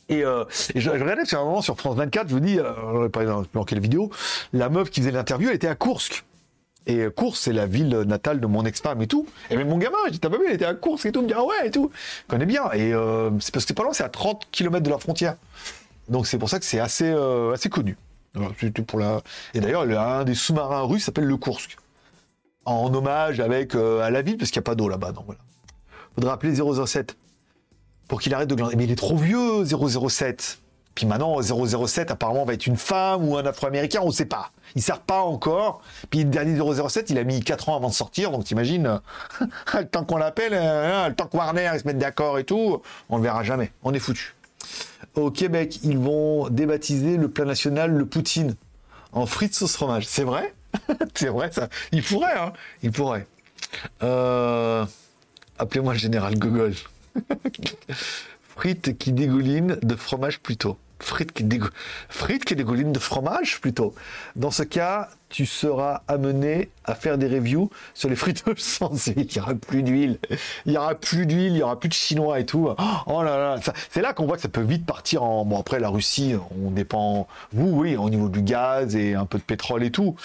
Et, 0.09 0.25
euh, 0.25 0.45
je, 0.75 0.91
regardais 0.91 1.25
sur 1.25 1.41
un 1.41 1.45
moment 1.45 1.63
sur 1.63 1.77
France 1.77 1.97
24, 1.97 2.29
je 2.29 2.35
vous 2.35 2.41
dis, 2.41 2.59
euh, 2.59 3.09
dans 3.55 3.65
quelle 3.65 3.81
vidéo, 3.81 4.11
la 4.53 4.69
meuf 4.69 4.91
qui 4.91 5.01
faisait 5.01 5.13
l'interview, 5.13 5.51
était 5.51 5.69
à 5.69 5.75
Kursk. 5.75 6.25
Et 6.87 7.07
Cours, 7.15 7.37
c'est 7.37 7.53
la 7.53 7.67
ville 7.67 7.89
natale 8.07 8.41
de 8.41 8.47
mon 8.47 8.65
ex-femme 8.65 9.03
et 9.03 9.07
tout. 9.07 9.27
Et 9.51 9.57
même 9.57 9.69
mon 9.69 9.79
gamin, 9.79 9.99
t'as 10.21 10.29
pas 10.29 10.37
vu, 10.37 10.45
il 10.49 10.55
était 10.55 10.65
à 10.65 10.75
Cours 10.75 10.99
et 11.05 11.13
tout. 11.13 11.21
Il 11.21 11.25
me 11.25 11.29
dit, 11.29 11.35
ah 11.37 11.45
ouais, 11.45 11.69
et 11.69 11.71
tout. 11.71 11.91
Je 12.25 12.29
connais 12.29 12.47
bien. 12.47 12.71
Et 12.73 12.93
euh, 12.93 13.31
c'est 13.41 13.53
parce 13.53 13.65
que 13.65 13.69
c'est 13.69 13.75
pas 13.75 13.85
loin, 13.85 13.93
c'est 13.93 14.05
à 14.05 14.09
30 14.09 14.49
km 14.51 14.83
de 14.83 14.91
la 14.91 14.99
frontière. 14.99 15.37
Donc 16.09 16.27
c'est 16.27 16.39
pour 16.39 16.49
ça 16.49 16.59
que 16.59 16.65
c'est 16.65 16.81
assez, 16.81 17.09
euh, 17.09 17.57
connu. 17.71 17.97
Et 19.55 19.61
d'ailleurs, 19.61 19.83
un 19.83 20.25
des 20.25 20.35
sous-marins 20.35 20.83
russes 20.83 21.05
s'appelle 21.05 21.25
le 21.25 21.37
Kursk. 21.37 21.77
En 22.65 22.93
hommage 22.95 23.41
avec, 23.41 23.75
euh, 23.75 24.01
à 24.01 24.11
la 24.11 24.23
ville, 24.23 24.39
parce 24.39 24.51
qu'il 24.51 24.61
n'y 24.61 24.65
a 24.65 24.67
pas 24.71 24.75
d'eau 24.75 24.89
là-bas. 24.89 25.13
Donc 25.13 25.27
voilà. 25.27 25.41
Faudra 26.15 26.35
appeler 26.35 26.55
007 26.55 27.17
pour 28.09 28.21
qu'il 28.21 28.33
arrête 28.35 28.49
de 28.49 28.55
glander. 28.55 28.77
Mais 28.77 28.85
il 28.85 28.91
est 28.91 28.97
trop 28.97 29.17
vieux, 29.17 29.65
007. 29.65 30.62
Puis 30.95 31.07
maintenant, 31.07 31.41
007 31.41 32.11
apparemment 32.11 32.45
va 32.45 32.55
être 32.55 32.67
une 32.67 32.77
femme 32.77 33.29
ou 33.29 33.37
un 33.37 33.47
Afro-Américain, 33.47 34.01
on 34.03 34.09
ne 34.09 34.13
sait 34.13 34.27
pas. 34.27 34.51
Il 34.75 34.83
sert 34.83 35.01
pas 35.01 35.21
encore. 35.21 35.83
Puis 36.11 36.25
le 36.25 36.31
dernier 36.31 36.59
007, 36.59 37.11
il 37.11 37.19
a 37.19 37.25
mis 37.25 37.41
4 37.41 37.71
ans 37.71 37.77
avant 37.77 37.89
de 37.89 37.95
sortir, 37.95 38.31
donc 38.31 38.45
t'imagines, 38.45 39.01
le 39.75 39.85
temps 39.87 40.05
qu'on 40.05 40.19
l'appelle, 40.19 40.55
hein, 40.55 41.09
le 41.09 41.15
temps 41.15 41.27
que 41.27 41.37
Warner 41.37 41.71
ils 41.75 41.81
se 41.81 41.87
mettent 41.87 41.99
d'accord 41.99 42.39
et 42.39 42.45
tout, 42.45 42.83
on 43.09 43.17
le 43.17 43.23
verra 43.23 43.43
jamais. 43.43 43.73
On 43.83 43.95
est 43.95 43.99
foutu. 43.99 44.35
Au 45.15 45.31
Québec, 45.31 45.81
ils 45.83 45.99
vont 45.99 46.49
débaptiser 46.49 47.17
le 47.17 47.29
plat 47.29 47.45
national 47.45 47.91
le 47.91 48.07
poutine 48.07 48.55
en 49.13 49.27
frites 49.27 49.55
sauce 49.55 49.75
fromage. 49.75 50.07
C'est 50.07 50.25
vrai? 50.25 50.55
C'est 51.15 51.29
vrai 51.29 51.51
ça. 51.53 51.69
Il 51.93 52.03
pourrait, 52.03 52.37
hein 52.37 52.53
Il 52.83 52.93
pourrait. 52.93 53.27
Euh, 54.03 54.85
appelez-moi 55.59 55.93
le 55.95 55.99
général 55.99 56.39
Gogol. 56.39 56.75
frites 58.57 58.97
qui 58.99 59.13
dégoulinent 59.13 59.79
de 59.83 59.97
fromage 59.97 60.41
plutôt 60.41 60.79
frites 61.03 61.33
qui, 61.33 61.45
frites 62.09 62.45
qui 62.45 62.55
de 62.93 62.99
fromage 62.99 63.61
plutôt. 63.61 63.95
Dans 64.37 64.51
ce 64.51 64.63
cas, 64.63 65.11
tu 65.33 65.47
seras 65.47 66.03
amené 66.09 66.69
à 66.85 66.95
faire 66.95 67.17
des 67.17 67.27
reviews 67.27 67.71
sur 67.95 68.09
les 68.11 68.17
frites 68.17 68.45
sans 68.59 69.07
huile. 69.07 69.27
Il 69.31 69.35
n'y 69.35 69.41
aura 69.41 69.55
plus 69.55 69.83
d'huile. 69.83 70.19
Il 70.67 70.73
n'y 70.73 70.79
aura 70.79 70.95
plus 70.95 71.27
d'huile, 71.27 71.47
il 71.47 71.55
n'y 71.55 71.63
aura 71.63 71.81
plus 71.81 71.89
de 71.89 71.95
chinois 71.95 72.39
et 72.39 72.45
tout. 72.47 72.69
Oh 73.07 73.23
là 73.23 73.39
là, 73.39 73.61
c'est 73.91 74.03
là 74.03 74.13
qu'on 74.13 74.27
voit 74.27 74.37
que 74.37 74.43
ça 74.43 74.49
peut 74.49 74.61
vite 74.61 74.85
partir 74.85 75.23
en... 75.23 75.45
Bon, 75.45 75.59
après, 75.59 75.81
la 75.81 75.89
Russie, 75.89 76.35
on 76.63 76.71
dépend... 76.71 77.27
Vous, 77.53 77.71
oui, 77.71 77.97
au 77.97 78.11
niveau 78.11 78.29
du 78.29 78.43
gaz 78.43 78.95
et 78.95 79.15
un 79.15 79.25
peu 79.25 79.39
de 79.39 79.43
pétrole 79.43 79.83
et 79.83 79.91
tout. 79.91 80.17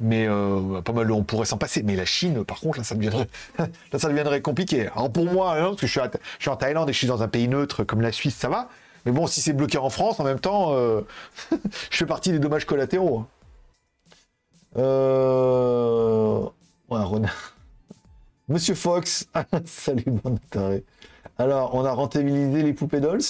Mais 0.00 0.26
euh, 0.26 0.80
pas 0.82 0.92
mal, 0.92 1.10
on 1.12 1.22
pourrait 1.22 1.46
s'en 1.46 1.58
passer. 1.58 1.84
Mais 1.84 1.94
la 1.94 2.04
Chine, 2.04 2.44
par 2.44 2.58
contre, 2.58 2.78
là, 2.78 2.84
ça 2.84 2.96
deviendrait, 2.96 4.40
compliqué. 4.42 4.88
Alors 4.96 5.12
pour 5.12 5.26
moi, 5.26 5.54
hein, 5.56 5.68
parce 5.68 5.82
que 5.82 5.86
je 5.86 6.00
suis, 6.40 6.50
en 6.50 6.56
Thaïlande 6.56 6.90
et 6.90 6.92
je 6.92 6.98
suis 6.98 7.06
dans 7.06 7.22
un 7.22 7.28
pays 7.28 7.46
neutre 7.46 7.84
comme 7.84 8.00
la 8.00 8.10
Suisse, 8.10 8.34
ça 8.34 8.48
va. 8.48 8.68
Mais 9.04 9.12
bon, 9.12 9.28
si 9.28 9.40
c'est 9.40 9.52
bloqué 9.52 9.78
en 9.78 9.90
France, 9.90 10.18
en 10.18 10.24
même 10.24 10.40
temps, 10.40 10.74
euh, 10.74 11.02
je 11.90 11.96
fais 11.96 12.06
partie 12.06 12.32
des 12.32 12.40
dommages 12.40 12.64
collatéraux. 12.64 13.26
Euh... 14.76 16.40
Ouais, 16.88 16.98
Monsieur 18.48 18.74
Fox, 18.74 19.26
salut 19.64 20.04
bon 20.06 20.38
taré. 20.50 20.84
Alors, 21.38 21.74
on 21.74 21.84
a 21.84 21.92
rentabilisé 21.92 22.62
les 22.62 22.72
poupées 22.72 23.00
dolls 23.00 23.20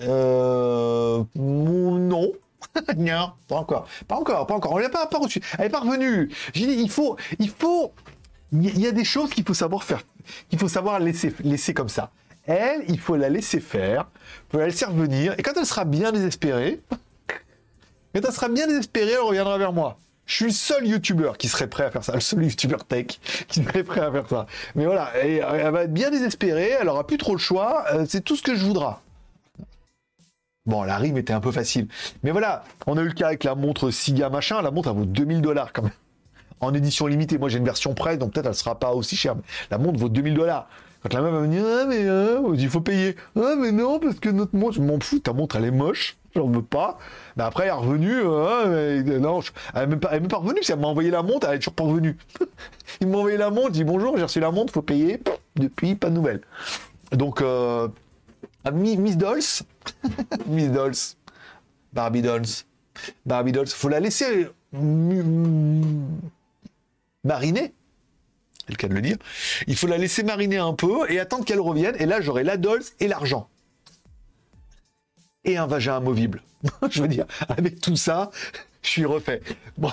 euh... 0.00 1.24
Non. 1.34 2.32
non, 2.96 3.32
pas 3.48 3.56
encore. 3.56 3.86
Pas 4.08 4.16
encore, 4.16 4.46
pas 4.46 4.54
encore. 4.54 4.72
On 4.72 4.78
l'a 4.78 4.88
pas, 4.88 5.06
pas 5.06 5.18
reçu. 5.18 5.40
Elle 5.58 5.66
est 5.66 5.70
pas 5.70 5.80
revenue. 5.80 6.30
J'ai 6.52 6.66
dit, 6.66 6.82
il 6.82 6.90
faut, 6.90 7.16
il 7.38 7.50
faut, 7.50 7.92
il 8.52 8.78
y 8.78 8.86
a 8.86 8.92
des 8.92 9.04
choses 9.04 9.30
qu'il 9.30 9.44
faut 9.44 9.54
savoir 9.54 9.84
faire, 9.84 10.02
qu'il 10.48 10.58
faut 10.58 10.68
savoir 10.68 10.98
laisser, 11.00 11.34
laisser 11.40 11.74
comme 11.74 11.88
ça. 11.88 12.10
Elle, 12.46 12.84
il 12.88 12.98
faut 12.98 13.16
la 13.16 13.28
laisser 13.28 13.60
faire, 13.60 14.08
faut 14.50 14.58
la 14.58 14.66
laisser 14.66 14.84
revenir, 14.84 15.34
et 15.38 15.42
quand 15.42 15.52
elle 15.56 15.64
sera 15.64 15.84
bien 15.84 16.12
désespérée, 16.12 16.82
quand 18.14 18.20
elle 18.26 18.32
sera 18.32 18.48
bien 18.48 18.66
désespérée, 18.66 19.12
elle 19.12 19.20
reviendra 19.20 19.58
vers 19.58 19.72
moi. 19.72 19.98
Je 20.26 20.34
suis 20.34 20.44
le 20.46 20.50
seul 20.52 20.86
youtubeur 20.86 21.36
qui 21.36 21.48
serait 21.48 21.66
prêt 21.66 21.84
à 21.84 21.90
faire 21.90 22.04
ça, 22.04 22.14
le 22.14 22.20
seul 22.20 22.44
youtubeur 22.44 22.84
tech 22.84 23.06
qui 23.48 23.62
serait 23.62 23.84
prêt 23.84 24.00
à 24.00 24.10
faire 24.10 24.28
ça. 24.28 24.46
Mais 24.74 24.86
voilà, 24.86 25.10
elle, 25.16 25.40
va 25.70 25.82
être 25.82 25.92
bien 25.92 26.10
désespérée, 26.10 26.76
elle 26.80 26.88
aura 26.88 27.06
plus 27.06 27.18
trop 27.18 27.32
le 27.32 27.38
choix, 27.38 27.84
euh, 27.92 28.06
c'est 28.08 28.22
tout 28.22 28.36
ce 28.36 28.42
que 28.42 28.54
je 28.54 28.64
voudrais. 28.64 28.94
Bon, 30.64 30.82
la 30.82 30.96
rime 30.96 31.18
était 31.18 31.34
un 31.34 31.40
peu 31.40 31.52
facile. 31.52 31.88
Mais 32.22 32.30
voilà, 32.30 32.64
on 32.86 32.96
a 32.96 33.02
eu 33.02 33.08
le 33.08 33.12
cas 33.12 33.26
avec 33.26 33.44
la 33.44 33.54
montre 33.54 33.90
Siga 33.90 34.30
machin, 34.30 34.62
la 34.62 34.70
montre 34.70 34.88
elle 34.88 34.96
vaut 34.96 35.04
2000 35.04 35.42
dollars 35.42 35.74
quand 35.74 35.82
même. 35.82 35.92
En 36.60 36.72
édition 36.72 37.06
limitée, 37.06 37.36
moi 37.36 37.50
j'ai 37.50 37.58
une 37.58 37.66
version 37.66 37.92
presse, 37.92 38.18
donc 38.18 38.32
peut-être 38.32 38.46
elle 38.46 38.54
sera 38.54 38.78
pas 38.78 38.92
aussi 38.92 39.16
chère. 39.16 39.34
la 39.70 39.76
montre 39.76 39.98
vaut 39.98 40.08
2000 40.08 40.32
dollars. 40.32 40.68
Quand 41.02 41.12
la 41.12 41.20
meuf 41.20 41.34
va 41.34 41.40
venir, 41.40 41.62
ah 41.66 41.84
mais 41.86 42.08
euh, 42.08 42.54
il 42.56 42.70
faut 42.70 42.80
payer. 42.80 43.14
Ah 43.36 43.56
mais 43.58 43.72
non, 43.72 43.98
parce 43.98 44.18
que 44.18 44.30
notre 44.30 44.56
montre, 44.56 44.76
je 44.76 44.80
m'en 44.80 44.98
fous, 45.00 45.18
ta 45.18 45.34
montre 45.34 45.56
elle 45.56 45.66
est 45.66 45.70
moche, 45.70 46.16
j'en 46.34 46.48
veux 46.48 46.62
pas. 46.62 46.98
Mais 47.36 47.44
après 47.44 47.64
elle 47.64 47.70
est 47.70 47.72
revenue, 47.72 48.20
euh, 48.22 49.02
non, 49.18 49.40
elle 49.74 49.82
est 49.82 49.86
même 49.86 50.00
pas, 50.00 50.36
revenue, 50.36 50.62
si 50.62 50.72
elle 50.72 50.80
m'a 50.80 50.88
envoyé 50.88 51.10
la 51.10 51.22
montre, 51.22 51.48
elle 51.48 51.56
est 51.56 51.58
toujours 51.58 51.74
pas 51.74 51.84
revenue. 51.84 52.16
il 53.00 53.08
m'a 53.08 53.18
envoyé 53.18 53.36
la 53.36 53.50
montre, 53.50 53.70
dis 53.70 53.84
bonjour, 53.84 54.16
j'ai 54.16 54.24
reçu 54.24 54.40
la 54.40 54.50
montre, 54.50 54.72
faut 54.72 54.82
payer. 54.82 55.20
Depuis, 55.56 55.94
pas 55.94 56.10
de 56.10 56.14
nouvelles. 56.14 56.40
Donc, 57.12 57.40
euh, 57.40 57.88
Miss 58.72 59.16
Dolls, 59.16 59.62
Miss 60.46 60.70
Dolls, 60.70 60.94
Barbie 61.92 62.22
Dolls, 62.22 62.46
Barbie 63.26 63.52
Dolls, 63.52 63.68
faut 63.68 63.88
la 63.88 64.00
laisser 64.00 64.48
mariner 67.22 67.72
le 68.68 68.76
cas 68.76 68.88
de 68.88 68.94
le 68.94 69.02
dire. 69.02 69.16
Il 69.66 69.76
faut 69.76 69.86
la 69.86 69.98
laisser 69.98 70.22
mariner 70.22 70.58
un 70.58 70.74
peu 70.74 71.10
et 71.10 71.20
attendre 71.20 71.44
qu'elle 71.44 71.60
revienne. 71.60 71.94
Et 71.98 72.06
là, 72.06 72.20
j'aurai 72.20 72.44
la 72.44 72.56
Dolce 72.56 72.94
et 73.00 73.08
l'argent. 73.08 73.48
Et 75.44 75.56
un 75.56 75.66
vagin 75.66 75.96
amovible. 75.96 76.42
je 76.90 77.02
veux 77.02 77.08
dire, 77.08 77.26
avec 77.48 77.80
tout 77.80 77.96
ça, 77.96 78.30
je 78.82 78.88
suis 78.88 79.04
refait. 79.04 79.42
Bon. 79.76 79.90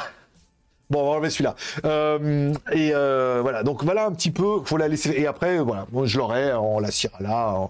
Bon, 0.89 0.99
on 0.99 1.03
va 1.05 1.09
enlever 1.11 1.29
celui-là. 1.29 1.55
Euh, 1.85 2.53
et 2.73 2.91
euh, 2.93 3.39
voilà, 3.41 3.63
donc 3.63 3.81
voilà 3.83 4.05
un 4.05 4.11
petit 4.11 4.31
peu, 4.31 4.61
faut 4.65 4.75
la 4.75 4.89
laisser. 4.89 5.11
Et 5.11 5.25
après, 5.25 5.59
voilà, 5.59 5.87
je 6.03 6.17
l'aurai, 6.17 6.53
on 6.53 6.79
la 6.79 6.91
cirera 6.91 7.21
là. 7.21 7.69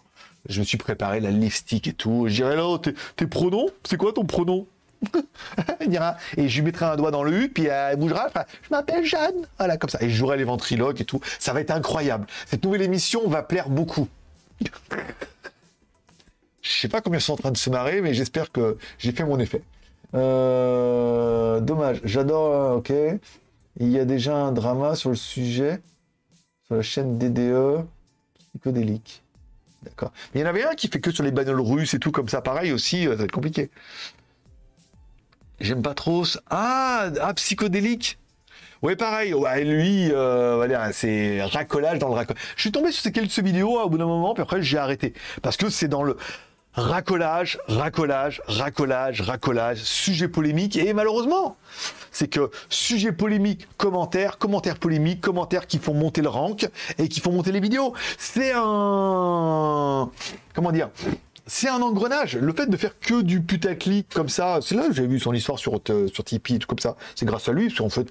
Je 0.50 0.60
me 0.60 0.66
suis 0.66 0.80
préparé 0.80 1.20
la 1.20 1.30
lipstick 1.30 1.88
et 1.88 1.94
tout. 1.94 2.26
Je 2.28 2.34
dirais 2.34 2.56
là, 2.56 2.80
tes, 2.80 2.96
tes 3.16 3.28
pronoms? 3.28 3.70
C'est 3.84 3.98
quoi 3.98 4.12
ton 4.12 4.26
pronom? 4.26 4.66
Et 6.38 6.48
je 6.48 6.56
lui 6.56 6.62
mettrai 6.64 6.86
un 6.86 6.96
doigt 6.96 7.12
dans 7.12 7.24
le 7.24 7.34
U, 7.34 7.50
puis 7.50 7.66
elle 7.66 7.98
bougera, 7.98 8.30
je 8.36 8.70
m'appelle 8.70 9.06
Jeanne. 9.06 9.48
Voilà, 9.58 9.78
comme 9.78 9.90
ça. 9.90 10.00
Et 10.02 10.10
je 10.10 10.16
jouerai 10.16 10.38
les 10.38 10.44
ventriloques 10.44 11.02
et 11.02 11.06
tout. 11.06 11.20
Ça 11.40 11.54
va 11.54 11.62
être 11.62 11.72
incroyable. 11.72 12.28
Cette 12.46 12.64
nouvelle 12.64 12.82
émission 12.82 13.28
va 13.28 13.44
plaire 13.44 13.70
beaucoup. 13.70 14.08
je 16.62 16.70
sais 16.70 16.88
pas 16.88 17.02
combien 17.02 17.20
sont 17.20 17.34
en 17.34 17.38
train 17.38 17.52
de 17.52 17.58
se 17.58 17.70
marrer, 17.70 18.02
mais 18.02 18.14
j'espère 18.14 18.52
que 18.52 18.78
j'ai 18.98 19.12
fait 19.12 19.26
mon 19.26 19.40
effet. 19.40 19.64
Euh, 20.14 21.60
dommage. 21.60 22.02
J'adore. 22.04 22.54
euh, 22.54 22.76
Ok. 22.78 22.92
Il 23.80 23.90
y 23.90 24.00
a 24.00 24.06
déjà 24.06 24.36
un 24.36 24.52
drama 24.52 24.96
sur 24.96 25.10
le 25.10 25.16
sujet 25.16 25.82
sur 26.66 26.76
la 26.76 26.82
chaîne 26.82 27.18
DDE 27.18 27.86
psychodélique. 28.50 29.24
D'accord. 29.84 30.12
Il 30.36 30.42
y 30.42 30.44
en 30.44 30.48
avait 30.48 30.64
un 30.66 30.74
qui 30.76 30.90
fait 30.90 31.00
que 31.00 31.10
sur 31.10 31.24
les 31.24 31.32
bagnoles 31.32 31.62
russes 31.62 31.94
et 31.94 32.00
tout 32.00 32.12
comme 32.12 32.28
ça, 32.28 32.42
pareil 32.42 32.72
aussi, 32.74 33.08
euh, 33.08 33.12
ça 33.12 33.18
va 33.18 33.24
être 33.24 33.32
compliqué. 33.32 33.72
J'aime 35.60 35.82
pas 35.82 35.94
trop. 35.94 36.24
Ah, 36.50 37.10
ah 37.22 37.34
psychodélique. 37.34 38.20
Ouais, 38.82 38.96
pareil. 38.96 39.34
Lui, 39.64 40.12
c'est 40.92 41.42
racolage 41.44 42.00
dans 42.00 42.10
le 42.10 42.16
racolage. 42.16 42.42
Je 42.56 42.62
suis 42.62 42.72
tombé 42.72 42.92
sur 42.92 43.04
ces 43.04 43.12
quelques 43.12 43.40
vidéos 43.40 43.80
hein, 43.80 43.84
au 43.84 43.90
bout 43.90 44.00
d'un 44.00 44.08
moment, 44.08 44.34
puis 44.34 44.42
après 44.42 44.62
j'ai 44.64 44.80
arrêté 44.80 45.14
parce 45.44 45.56
que 45.56 45.70
c'est 45.70 45.88
dans 45.88 46.02
le 46.04 46.18
racolage, 46.74 47.60
racolage, 47.68 48.42
racolage, 48.48 49.22
racolage, 49.22 49.78
sujet 49.80 50.28
polémique 50.28 50.78
et 50.78 50.94
malheureusement, 50.94 51.58
c'est 52.12 52.28
que 52.28 52.50
sujet 52.70 53.12
polémique, 53.12 53.68
commentaire, 53.78 54.38
commentaire 54.38 54.78
polémique, 54.78 55.22
commentaires 55.22 55.68
qui 55.68 55.80
font 55.80 55.94
monter 55.94 56.22
le 56.22 56.30
rank 56.30 56.70
et 56.98 57.08
qui 57.08 57.20
font 57.20 57.32
monter 57.32 57.52
les 57.52 57.60
vidéos. 57.60 57.94
C'est 58.18 58.54
un 58.56 60.10
comment 60.54 60.72
dire 60.72 60.90
c'est 61.52 61.68
un 61.68 61.82
engrenage. 61.82 62.38
Le 62.38 62.54
fait 62.54 62.68
de 62.68 62.78
faire 62.78 62.98
que 62.98 63.22
du 63.22 63.42
putaclic 63.42 64.08
comme 64.14 64.30
ça, 64.30 64.60
c'est 64.62 64.74
là 64.74 64.88
que 64.88 64.94
j'ai 64.94 65.06
vu 65.06 65.20
son 65.20 65.34
histoire 65.34 65.60
sur, 65.60 65.82
euh, 65.90 66.08
sur 66.08 66.24
Tipeee 66.24 66.56
et 66.56 66.60
tout 66.60 66.68
comme 66.68 66.80
ça. 66.80 66.96
C'est 67.14 67.26
grâce 67.26 67.50
à 67.50 67.52
lui, 67.52 67.68
parce 67.68 67.80
qu'en 67.80 67.90
fait, 67.90 68.08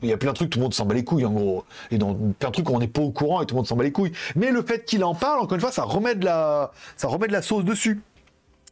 il 0.00 0.08
y 0.08 0.12
a 0.12 0.16
plein 0.16 0.30
de 0.30 0.36
trucs, 0.36 0.50
tout 0.50 0.60
le 0.60 0.62
monde 0.62 0.74
s'en 0.74 0.86
bat 0.86 0.94
les 0.94 1.02
couilles, 1.02 1.24
en 1.24 1.32
gros. 1.32 1.64
Et 1.90 1.98
dans 1.98 2.14
plein 2.14 2.50
de 2.50 2.54
trucs 2.54 2.70
on 2.70 2.78
n'est 2.78 2.86
pas 2.86 3.02
au 3.02 3.10
courant 3.10 3.42
et 3.42 3.46
tout 3.46 3.56
le 3.56 3.58
monde 3.58 3.66
s'en 3.66 3.74
bat 3.74 3.82
les 3.82 3.90
couilles. 3.90 4.12
Mais 4.36 4.52
le 4.52 4.62
fait 4.62 4.84
qu'il 4.84 5.02
en 5.02 5.16
parle, 5.16 5.40
encore 5.40 5.56
une 5.56 5.60
fois, 5.60 5.72
ça 5.72 5.82
remet 5.82 6.14
de 6.14 6.24
la, 6.24 6.70
ça 6.96 7.08
remet 7.08 7.26
de 7.26 7.32
la 7.32 7.42
sauce 7.42 7.64
dessus. 7.64 8.00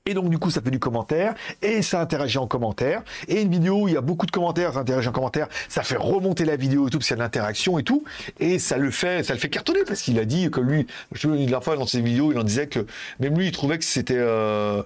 Et 0.08 0.14
donc, 0.14 0.30
du 0.30 0.38
coup, 0.38 0.52
ça 0.52 0.62
fait 0.62 0.70
du 0.70 0.78
commentaire, 0.78 1.34
et 1.62 1.82
ça 1.82 2.00
interagit 2.00 2.38
en 2.38 2.46
commentaire. 2.46 3.02
Et 3.26 3.42
une 3.42 3.50
vidéo 3.50 3.82
où 3.82 3.88
il 3.88 3.94
y 3.94 3.96
a 3.96 4.00
beaucoup 4.00 4.24
de 4.24 4.30
commentaires, 4.30 4.74
ça 4.74 4.78
interagit 4.78 5.08
en 5.08 5.12
commentaire, 5.12 5.48
ça 5.68 5.82
fait 5.82 5.96
remonter 5.96 6.44
la 6.44 6.54
vidéo 6.54 6.86
et 6.86 6.90
tout, 6.90 6.98
parce 6.98 7.08
qu'il 7.08 7.14
y 7.14 7.18
a 7.18 7.22
de 7.22 7.22
l'interaction 7.22 7.76
et 7.76 7.82
tout. 7.82 8.04
Et 8.38 8.60
ça 8.60 8.76
le 8.76 8.92
fait, 8.92 9.24
ça 9.24 9.34
le 9.34 9.40
fait 9.40 9.48
cartonner, 9.48 9.82
parce 9.84 10.02
qu'il 10.02 10.20
a 10.20 10.24
dit 10.24 10.48
que 10.48 10.60
lui, 10.60 10.86
je 11.10 11.26
me 11.26 11.44
la 11.48 11.60
fois 11.60 11.74
dans 11.74 11.86
ses 11.86 12.00
vidéos, 12.00 12.30
il 12.30 12.38
en 12.38 12.44
disait 12.44 12.68
que, 12.68 12.86
même 13.18 13.36
lui, 13.36 13.46
il 13.46 13.52
trouvait 13.52 13.78
que 13.78 13.84
c'était, 13.84 14.14
euh, 14.16 14.84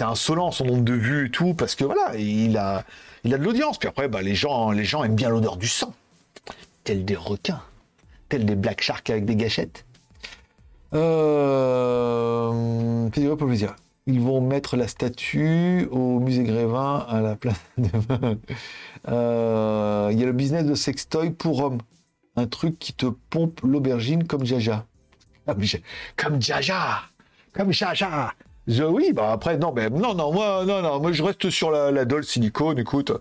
insolent, 0.00 0.52
son 0.52 0.64
nombre 0.64 0.84
de 0.84 0.94
vues 0.94 1.26
et 1.26 1.30
tout, 1.30 1.52
parce 1.52 1.74
que 1.74 1.84
voilà, 1.84 2.16
il 2.16 2.56
a, 2.56 2.84
de 3.24 3.36
l'audience. 3.36 3.78
Puis 3.78 3.90
après, 3.90 4.08
bah, 4.08 4.22
les 4.22 4.34
gens, 4.34 4.70
les 4.70 4.84
gens 4.84 5.04
aiment 5.04 5.16
bien 5.16 5.28
l'odeur 5.28 5.58
du 5.58 5.68
sang. 5.68 5.92
Tel 6.84 7.04
des 7.04 7.16
requins. 7.16 7.60
Tel 8.30 8.46
des 8.46 8.56
black 8.56 8.80
sharks 8.80 9.10
avec 9.10 9.26
des 9.26 9.36
gâchettes. 9.36 9.84
Euh, 10.94 12.50
pour 13.10 13.46
plaisir. 13.46 13.76
Ils 14.06 14.20
vont 14.20 14.40
mettre 14.40 14.76
la 14.76 14.88
statue 14.88 15.86
au 15.92 16.18
musée 16.18 16.42
Grévin 16.42 17.06
à 17.08 17.20
la 17.20 17.36
place 17.36 17.60
de... 17.78 17.88
Euh, 19.08 20.08
Il 20.12 20.18
y 20.18 20.22
a 20.22 20.26
le 20.26 20.32
business 20.32 20.64
de 20.66 20.74
sextoy 20.74 21.30
pour 21.30 21.60
hommes. 21.62 21.78
Un 22.36 22.46
truc 22.46 22.78
qui 22.78 22.92
te 22.94 23.06
pompe 23.06 23.60
l'aubergine 23.62 24.24
comme 24.26 24.44
Jaja. 24.44 24.86
Comme, 25.46 25.62
Ja- 25.62 25.78
comme 26.16 26.40
Jaja 26.40 27.02
Comme 27.52 27.72
Jaja 27.72 28.32
je, 28.68 28.84
Oui, 28.84 29.12
bah 29.12 29.32
après, 29.32 29.56
non, 29.58 29.72
mais 29.74 29.90
non, 29.90 30.14
non, 30.14 30.32
moi, 30.32 30.64
non, 30.64 30.82
non, 30.82 31.00
moi 31.00 31.12
je 31.12 31.22
reste 31.22 31.50
sur 31.50 31.70
la, 31.70 31.90
la 31.90 32.04
Doll 32.04 32.24
silicone, 32.24 32.78
écoute. 32.78 33.12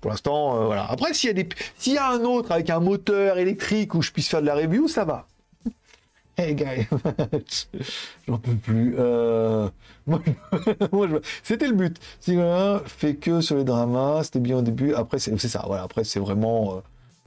Pour 0.00 0.10
l'instant, 0.10 0.56
euh, 0.60 0.66
voilà. 0.66 0.84
Après, 0.90 1.14
s'il 1.14 1.28
y, 1.28 1.30
a 1.30 1.34
des- 1.42 1.48
s'il 1.78 1.94
y 1.94 1.98
a 1.98 2.10
un 2.10 2.20
autre 2.24 2.52
avec 2.52 2.68
un 2.70 2.80
moteur 2.80 3.38
électrique 3.38 3.94
où 3.94 4.02
je 4.02 4.10
puisse 4.12 4.28
faire 4.28 4.42
de 4.42 4.46
la 4.46 4.54
review, 4.54 4.86
ça 4.88 5.04
va. 5.04 5.26
Hey 6.38 6.54
guys, 6.54 6.86
j'en 8.26 8.38
peux 8.38 8.54
plus. 8.54 8.94
Euh, 8.98 9.68
c'était 11.42 11.66
le 11.68 11.74
but. 11.74 11.98
Si 12.20 12.36
fait 12.86 13.16
que 13.16 13.42
sur 13.42 13.56
les 13.56 13.64
dramas, 13.64 14.24
c'était 14.24 14.40
bien 14.40 14.56
au 14.58 14.62
début. 14.62 14.94
Après, 14.94 15.18
c'est 15.18 15.36
ça. 15.38 15.62
Voilà. 15.66 15.82
Après, 15.82 16.04
c'est 16.04 16.20
vraiment 16.20 16.76
euh, 16.76 16.80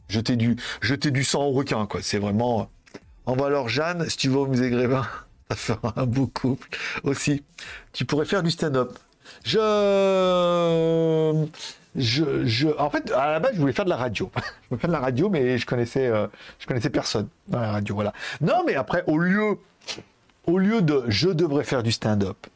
jeter 0.08 0.36
du 0.36 0.56
jeter 0.82 1.12
du 1.12 1.24
sang 1.24 1.44
au 1.46 1.52
requin, 1.52 1.86
quoi. 1.86 2.02
C'est 2.02 2.18
vraiment. 2.18 2.62
euh, 2.62 2.64
Envoie 3.28 3.48
alors 3.48 3.70
Jeanne, 3.70 4.08
si 4.10 4.18
tu 4.18 4.30
vas 4.30 4.40
au 4.40 4.48
musée 4.48 4.70
Grévin, 4.72 5.06
ça 5.50 5.56
fera 5.56 5.94
un 5.98 6.06
beau 6.06 6.28
couple 6.28 6.70
aussi. 7.04 7.44
Tu 7.94 8.06
pourrais 8.06 8.26
faire 8.26 8.42
du 8.44 8.52
stand-up. 8.52 8.98
Je, 9.44 9.58
je, 11.96 12.46
je, 12.46 12.68
en 12.78 12.90
fait, 12.90 13.12
à 13.12 13.32
la 13.32 13.40
base, 13.40 13.52
je 13.56 13.60
voulais 13.60 13.74
faire 13.74 13.86
de 13.86 13.90
la 13.90 13.96
radio. 13.96 14.30
je 14.36 14.70
voulais 14.70 14.82
faire 14.82 14.90
de 14.90 14.96
la 14.96 15.00
radio, 15.00 15.30
mais 15.30 15.58
je 15.58 15.66
connaissais, 15.66 16.08
euh, 16.08 16.28
je 16.60 16.68
connaissais 16.68 16.90
personne 16.90 17.28
dans 17.48 17.60
la 17.62 17.72
radio, 17.72 17.96
voilà. 17.96 18.14
Non, 18.42 18.64
mais 18.66 18.76
après, 18.76 19.04
au 19.08 19.18
lieu, 19.18 19.58
au 20.46 20.58
lieu 20.58 20.82
de, 20.82 21.04
je 21.08 21.30
devrais 21.30 21.64
faire 21.64 21.84
du 21.84 21.92
stand-up, 21.92 22.48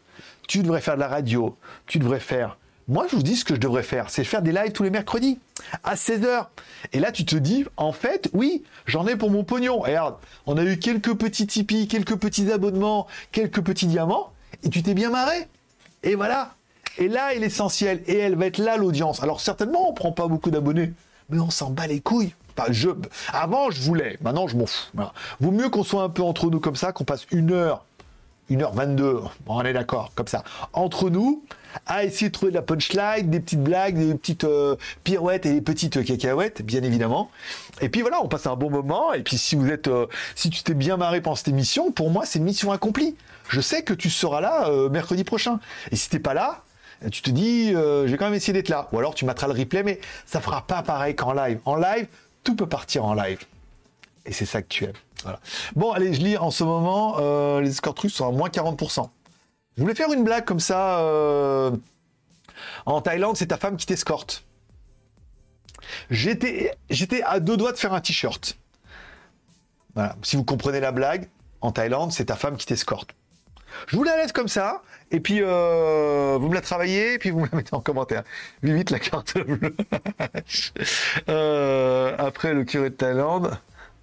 tu 0.47 0.63
devrais 0.63 0.81
faire 0.81 0.95
de 0.95 0.99
la 0.99 1.07
radio, 1.07 1.57
tu 1.85 1.99
devrais 1.99 2.19
faire. 2.19 2.57
Moi, 2.87 3.05
je 3.09 3.15
vous 3.15 3.21
dis 3.21 3.35
ce 3.35 3.45
que 3.45 3.53
je 3.53 3.59
devrais 3.59 3.83
faire, 3.83 4.09
c'est 4.09 4.23
faire 4.23 4.41
des 4.41 4.51
lives 4.51 4.71
tous 4.71 4.81
les 4.81 4.89
mercredis 4.89 5.37
à 5.83 5.93
16h. 5.93 6.47
Et 6.91 6.99
là, 6.99 7.11
tu 7.11 7.23
te 7.23 7.35
dis, 7.35 7.65
en 7.77 7.91
fait, 7.91 8.29
oui, 8.33 8.63
j'en 8.87 9.05
ai 9.05 9.15
pour 9.15 9.29
mon 9.29 9.43
pognon. 9.43 9.85
Et 9.85 9.91
regarde, 9.91 10.15
on 10.47 10.57
a 10.57 10.63
eu 10.63 10.79
quelques 10.79 11.13
petits 11.13 11.45
Tipeee, 11.45 11.87
quelques 11.87 12.15
petits 12.15 12.51
abonnements, 12.51 13.05
quelques 13.31 13.61
petits 13.61 13.85
diamants, 13.85 14.33
et 14.63 14.69
tu 14.69 14.81
t'es 14.81 14.95
bien 14.95 15.11
marré. 15.11 15.47
Et 16.01 16.15
voilà. 16.15 16.55
Et 16.99 17.07
là 17.07 17.33
est 17.33 17.39
l'essentiel. 17.39 18.03
Et 18.05 18.17
elle 18.17 18.35
va 18.35 18.45
être 18.45 18.59
là, 18.59 18.77
l'audience. 18.77 19.23
Alors, 19.23 19.41
certainement, 19.41 19.89
on 19.89 19.93
prend 19.93 20.11
pas 20.11 20.27
beaucoup 20.27 20.51
d'abonnés, 20.51 20.93
mais 21.29 21.39
on 21.39 21.49
s'en 21.49 21.71
bat 21.71 21.87
les 21.87 22.01
couilles. 22.01 22.35
Je... 22.69 22.89
Avant, 23.31 23.71
je 23.71 23.81
voulais. 23.81 24.17
Maintenant, 24.21 24.47
je 24.47 24.57
m'en 24.57 24.65
fous. 24.65 24.89
Voilà. 24.93 25.13
Vaut 25.39 25.51
mieux 25.51 25.69
qu'on 25.69 25.83
soit 25.83 26.03
un 26.03 26.09
peu 26.09 26.21
entre 26.21 26.49
nous 26.49 26.59
comme 26.59 26.75
ça, 26.75 26.91
qu'on 26.91 27.05
passe 27.05 27.25
une 27.31 27.51
heure 27.51 27.85
1h22, 28.51 28.97
bon, 29.01 29.29
on 29.47 29.61
est 29.61 29.73
d'accord, 29.73 30.11
comme 30.15 30.27
ça, 30.27 30.43
entre 30.73 31.09
nous, 31.09 31.43
à 31.85 32.03
essayer 32.03 32.29
de 32.29 32.33
trouver 32.33 32.51
de 32.51 32.55
la 32.55 32.63
punchline, 32.63 33.29
des 33.29 33.39
petites 33.39 33.63
blagues, 33.63 33.95
des 33.95 34.15
petites 34.15 34.43
euh, 34.43 34.75
pirouettes 35.03 35.45
et 35.45 35.53
des 35.53 35.61
petites 35.61 35.97
euh, 35.97 36.03
cacahuètes, 36.03 36.63
bien 36.63 36.81
évidemment. 36.81 37.29
Et 37.81 37.89
puis 37.89 38.01
voilà, 38.01 38.23
on 38.23 38.27
passe 38.27 38.47
un 38.47 38.55
bon 38.55 38.71
moment. 38.71 39.13
Et 39.13 39.21
puis 39.21 39.37
si 39.37 39.55
vous 39.55 39.69
êtes, 39.69 39.87
euh, 39.87 40.07
si 40.35 40.49
tu 40.49 40.63
t'es 40.63 40.73
bien 40.73 40.97
marré 40.97 41.21
pendant 41.21 41.35
cette 41.35 41.49
émission, 41.49 41.91
pour 41.91 42.09
moi, 42.09 42.25
c'est 42.25 42.39
une 42.39 42.45
mission 42.45 42.71
accomplie. 42.71 43.15
Je 43.49 43.61
sais 43.61 43.83
que 43.83 43.93
tu 43.93 44.09
seras 44.09 44.41
là 44.41 44.69
mercredi 44.89 45.23
prochain. 45.23 45.59
Et 45.91 45.95
si 45.95 46.07
t'es 46.07 46.19
pas 46.19 46.35
là, 46.35 46.63
tu 47.11 47.21
te 47.21 47.29
dis, 47.29 47.73
euh, 47.75 48.05
je 48.07 48.11
vais 48.11 48.17
quand 48.17 48.25
même 48.25 48.33
essayer 48.33 48.53
d'être 48.53 48.69
là. 48.69 48.87
Ou 48.91 48.99
alors 48.99 49.15
tu 49.15 49.25
mettras 49.25 49.47
le 49.47 49.53
replay, 49.53 49.83
mais 49.83 49.99
ça 50.25 50.41
fera 50.41 50.61
pas 50.67 50.81
pareil 50.83 51.15
qu'en 51.15 51.33
live. 51.33 51.59
En 51.65 51.75
live, 51.75 52.07
tout 52.43 52.55
peut 52.55 52.67
partir 52.67 53.05
en 53.05 53.13
live. 53.13 53.39
Et 54.25 54.33
c'est 54.33 54.45
ça 54.45 54.61
que 54.61 54.67
tu 54.67 54.83
aimes. 54.85 54.93
Bon, 55.75 55.91
allez, 55.91 56.13
je 56.13 56.21
lis 56.21 56.37
en 56.37 56.51
ce 56.51 56.63
moment, 56.63 57.17
euh, 57.19 57.61
les 57.61 57.69
escortes 57.69 57.99
russes 57.99 58.13
sont 58.15 58.27
à 58.27 58.31
moins 58.31 58.49
40%. 58.49 59.09
Je 59.77 59.81
voulais 59.81 59.95
faire 59.95 60.11
une 60.13 60.23
blague 60.23 60.45
comme 60.45 60.59
ça. 60.59 60.99
euh, 60.99 61.71
En 62.85 63.01
Thaïlande, 63.01 63.37
c'est 63.37 63.47
ta 63.47 63.57
femme 63.57 63.77
qui 63.77 63.85
t'escorte. 63.85 64.43
J'étais, 66.09 66.75
j'étais 66.89 67.21
à 67.23 67.39
deux 67.39 67.57
doigts 67.57 67.71
de 67.71 67.77
faire 67.77 67.93
un 67.93 68.01
t-shirt. 68.01 68.57
Voilà. 69.95 70.15
Si 70.21 70.35
vous 70.35 70.43
comprenez 70.43 70.79
la 70.79 70.91
blague, 70.91 71.29
en 71.61 71.71
Thaïlande, 71.71 72.11
c'est 72.11 72.25
ta 72.25 72.35
femme 72.35 72.57
qui 72.57 72.65
t'escorte. 72.65 73.11
Je 73.87 73.95
vous 73.95 74.03
la 74.03 74.17
laisse 74.17 74.31
comme 74.31 74.47
ça, 74.47 74.81
et 75.11 75.19
puis 75.19 75.39
euh, 75.41 76.37
vous 76.39 76.49
me 76.49 76.53
la 76.53 76.61
travaillez, 76.61 77.13
et 77.13 77.17
puis 77.19 77.31
vous 77.31 77.39
me 77.39 77.47
la 77.51 77.57
mettez 77.57 77.73
en 77.73 77.81
commentaire. 77.81 78.23
Vite 78.63 78.91
la 78.91 78.99
carte 78.99 79.37
bleue. 79.37 79.75
Euh, 81.29 82.15
après 82.17 82.53
le 82.53 82.63
curé 82.63 82.89
de 82.89 82.95
Thaïlande. 82.95 83.57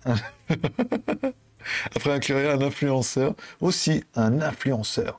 Après 1.97 2.13
un 2.13 2.21
curé, 2.21 2.49
un 2.51 2.61
influenceur. 2.63 3.35
Aussi 3.61 4.05
un 4.15 4.41
influenceur. 4.41 5.19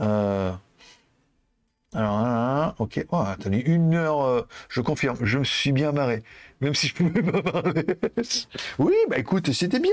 Euh, 0.00 0.52
Alors, 1.94 2.74
ok. 2.78 3.04
Oh, 3.10 3.22
attendez, 3.26 3.58
une 3.58 3.94
heure, 3.94 4.46
je 4.68 4.80
confirme, 4.80 5.16
je 5.22 5.38
me 5.38 5.44
suis 5.44 5.72
bien 5.72 5.92
marré. 5.92 6.22
Même 6.60 6.74
si 6.74 6.88
je 6.88 6.94
pouvais 6.94 7.22
pas 7.22 7.42
parler. 7.42 7.84
oui, 8.78 8.94
bah 9.08 9.18
écoute, 9.18 9.52
c'était 9.52 9.78
bien. 9.78 9.92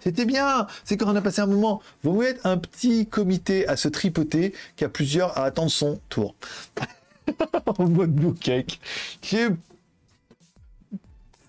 C'était 0.00 0.24
bien. 0.24 0.66
C'est 0.84 0.96
quand 0.96 1.12
on 1.12 1.16
a 1.16 1.20
passé 1.20 1.42
un 1.42 1.46
moment. 1.46 1.82
Vous 2.02 2.22
être 2.22 2.46
un 2.46 2.56
petit 2.56 3.06
comité 3.06 3.68
à 3.68 3.76
se 3.76 3.88
tripoter 3.88 4.54
qui 4.76 4.84
a 4.84 4.88
plusieurs 4.88 5.36
à 5.36 5.44
attendre 5.44 5.70
son 5.70 6.00
tour. 6.08 6.34
en 7.78 7.88
mode 7.88 8.14
blue 8.14 8.34
cake. 8.34 8.80
Qui. 9.20 9.36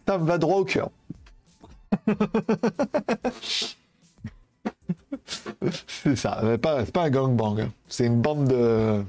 Ça 0.06 0.18
va 0.18 0.38
droit 0.38 0.58
au 0.58 0.66
cœur. 0.66 0.90
c'est 5.88 6.16
ça, 6.16 6.40
c'est 6.42 6.58
pas, 6.58 6.84
pas 6.86 7.04
un 7.04 7.10
gangbang, 7.10 7.60
hein. 7.60 7.72
c'est 7.88 8.06
une 8.06 8.22
bande 8.22 8.48
de 8.50 9.04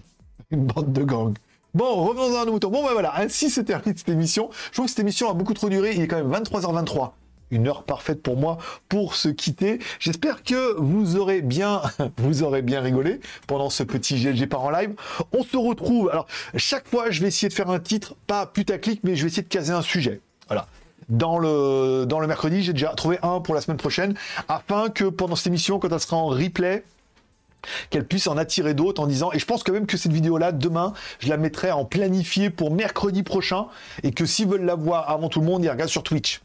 une 0.50 0.66
bande 0.66 0.92
de 0.92 1.02
gang. 1.02 1.34
Bon, 1.74 2.02
revenons 2.02 2.40
à 2.40 2.46
nos 2.46 2.52
moutons. 2.52 2.70
Bon, 2.70 2.82
ben 2.82 2.92
voilà, 2.92 3.12
ainsi 3.18 3.50
se 3.50 3.60
termine 3.60 3.94
cette 3.94 4.08
émission. 4.08 4.48
Je 4.68 4.72
trouve 4.72 4.86
que 4.86 4.90
cette 4.90 5.00
émission 5.00 5.30
a 5.30 5.34
beaucoup 5.34 5.52
trop 5.52 5.68
duré. 5.68 5.92
Il 5.94 6.00
est 6.00 6.08
quand 6.08 6.16
même 6.16 6.32
23h23. 6.32 7.10
une 7.50 7.68
heure 7.68 7.82
parfaite 7.82 8.22
pour 8.22 8.38
moi 8.38 8.56
pour 8.88 9.14
se 9.14 9.28
quitter. 9.28 9.78
J'espère 10.00 10.42
que 10.42 10.74
vous 10.78 11.16
aurez 11.16 11.42
bien, 11.42 11.82
vous 12.16 12.42
aurez 12.42 12.62
bien 12.62 12.80
rigolé 12.80 13.20
pendant 13.46 13.68
ce 13.68 13.82
petit 13.82 14.16
GLG 14.18 14.48
par 14.48 14.62
en 14.62 14.70
live. 14.70 14.94
On 15.32 15.44
se 15.44 15.58
retrouve. 15.58 16.08
Alors, 16.10 16.26
chaque 16.56 16.88
fois, 16.88 17.10
je 17.10 17.20
vais 17.20 17.28
essayer 17.28 17.50
de 17.50 17.54
faire 17.54 17.68
un 17.70 17.80
titre, 17.80 18.14
pas 18.26 18.46
putaclic, 18.46 19.00
mais 19.04 19.14
je 19.14 19.22
vais 19.22 19.28
essayer 19.28 19.42
de 19.42 19.48
caser 19.48 19.72
un 19.74 19.82
sujet. 19.82 20.22
Voilà. 20.46 20.66
Dans 21.10 21.38
le, 21.38 22.06
dans 22.06 22.20
le 22.20 22.26
mercredi, 22.26 22.62
j'ai 22.62 22.72
déjà 22.72 22.94
trouvé 22.94 23.18
un 23.22 23.40
pour 23.40 23.54
la 23.54 23.60
semaine 23.60 23.78
prochaine, 23.78 24.14
afin 24.48 24.88
que 24.88 25.04
pendant 25.04 25.36
cette 25.36 25.48
émission, 25.48 25.78
quand 25.78 25.90
elle 25.92 26.00
sera 26.00 26.16
en 26.16 26.28
replay, 26.28 26.82
qu'elle 27.90 28.06
puisse 28.06 28.26
en 28.26 28.36
attirer 28.36 28.74
d'autres 28.74 29.02
en 29.02 29.06
disant 29.06 29.32
et 29.32 29.38
je 29.38 29.46
pense 29.46 29.62
quand 29.62 29.72
même 29.72 29.86
que 29.86 29.96
cette 29.96 30.12
vidéo 30.12 30.38
là 30.38 30.52
demain 30.52 30.92
je 31.18 31.28
la 31.28 31.36
mettrai 31.36 31.70
en 31.70 31.84
planifié 31.84 32.50
pour 32.50 32.70
mercredi 32.70 33.22
prochain 33.22 33.66
et 34.02 34.12
que 34.12 34.26
s'ils 34.26 34.48
veulent 34.48 34.64
la 34.64 34.74
voir 34.74 35.10
avant 35.10 35.28
tout 35.28 35.40
le 35.40 35.46
monde 35.46 35.64
ils 35.64 35.70
regardent 35.70 35.90
sur 35.90 36.02
Twitch 36.02 36.40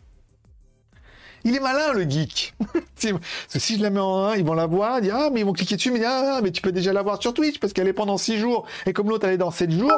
il 1.46 1.56
est 1.56 1.60
malin, 1.60 1.92
le 1.92 2.10
geek. 2.10 2.54
Parce 3.02 3.58
si 3.58 3.78
je 3.78 3.82
la 3.82 3.90
mets 3.90 4.00
en 4.00 4.28
1, 4.28 4.36
ils 4.38 4.46
vont 4.46 4.54
la 4.54 4.66
voir, 4.66 5.00
ils 5.04 5.12
ah, 5.12 5.30
mais 5.32 5.42
ils 5.42 5.46
vont 5.46 5.52
cliquer 5.52 5.76
dessus, 5.76 5.92
mais 5.92 6.00
ils 6.00 6.06
ah, 6.06 6.40
mais 6.42 6.52
tu 6.52 6.62
peux 6.62 6.72
déjà 6.72 6.94
la 6.94 7.02
voir 7.02 7.22
sur 7.22 7.34
Twitch 7.34 7.60
parce 7.60 7.74
qu'elle 7.74 7.88
est 7.88 7.94
pendant 7.94 8.18
6 8.18 8.38
jours. 8.38 8.66
Et 8.86 8.94
comme 8.94 9.10
l'autre, 9.10 9.28
elle 9.28 9.34
est 9.34 9.38
dans 9.38 9.52
7 9.52 9.70
jours. 9.72 9.92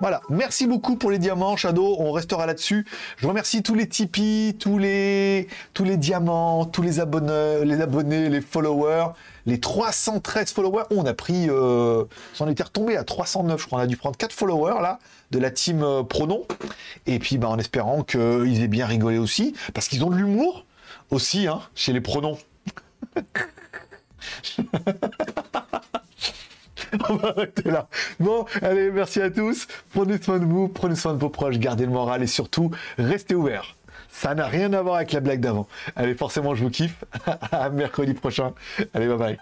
Voilà, 0.00 0.22
merci 0.30 0.66
beaucoup 0.66 0.96
pour 0.96 1.10
les 1.10 1.18
diamants, 1.18 1.56
Shadow, 1.56 1.96
on 1.98 2.12
restera 2.12 2.46
là-dessus. 2.46 2.86
Je 3.18 3.26
remercie 3.26 3.62
tous 3.62 3.74
les 3.74 3.86
Tipeee, 3.86 4.56
tous 4.58 4.78
les, 4.78 5.46
tous 5.74 5.84
les 5.84 5.98
diamants, 5.98 6.64
tous 6.64 6.80
les 6.80 7.00
abonnés, 7.00 7.66
les 7.66 7.82
abonnés, 7.82 8.30
les 8.30 8.40
followers, 8.40 9.08
les 9.46 9.60
313 9.60 10.52
followers. 10.52 10.84
on 10.90 11.06
a 11.06 11.14
pris, 11.14 11.48
euh, 11.48 12.04
on 12.38 12.48
était 12.48 12.62
retombé 12.62 12.96
à 12.96 13.04
309, 13.04 13.60
je 13.60 13.66
crois, 13.66 13.80
on 13.80 13.82
a 13.82 13.86
dû 13.86 13.96
prendre 13.96 14.16
4 14.16 14.32
followers 14.32 14.80
là, 14.80 14.98
de 15.30 15.38
la 15.38 15.50
team 15.50 15.82
euh, 15.82 16.02
Pronom. 16.02 16.44
Et 17.06 17.18
puis, 17.18 17.38
bah, 17.38 17.48
en 17.48 17.58
espérant 17.58 18.02
qu'ils 18.02 18.62
aient 18.62 18.68
bien 18.68 18.86
rigolé 18.86 19.18
aussi, 19.18 19.54
parce 19.74 19.88
qu'ils 19.88 20.04
ont 20.04 20.10
de 20.10 20.16
l'humour 20.16 20.64
aussi, 21.10 21.46
hein, 21.46 21.60
chez 21.74 21.92
les 21.92 22.00
pronoms. 22.00 22.38
On 27.08 27.16
va 27.16 27.28
arrêter 27.28 27.70
là. 27.70 27.88
Bon, 28.18 28.46
allez, 28.62 28.90
merci 28.90 29.22
à 29.22 29.30
tous. 29.30 29.68
Prenez 29.92 30.20
soin 30.20 30.38
de 30.38 30.44
vous, 30.44 30.68
prenez 30.68 30.96
soin 30.96 31.14
de 31.14 31.18
vos 31.18 31.28
proches, 31.28 31.58
gardez 31.58 31.84
le 31.84 31.92
moral 31.92 32.22
et 32.22 32.26
surtout, 32.26 32.70
restez 32.98 33.34
ouverts. 33.34 33.76
Ça 34.10 34.34
n'a 34.34 34.46
rien 34.46 34.72
à 34.72 34.82
voir 34.82 34.96
avec 34.96 35.12
la 35.12 35.20
blague 35.20 35.40
d'avant. 35.40 35.66
Allez, 35.96 36.14
forcément, 36.14 36.54
je 36.54 36.64
vous 36.64 36.70
kiffe. 36.70 37.04
à 37.52 37.70
mercredi 37.70 38.14
prochain. 38.14 38.52
Allez, 38.92 39.06
bye 39.08 39.16
bye. 39.16 39.38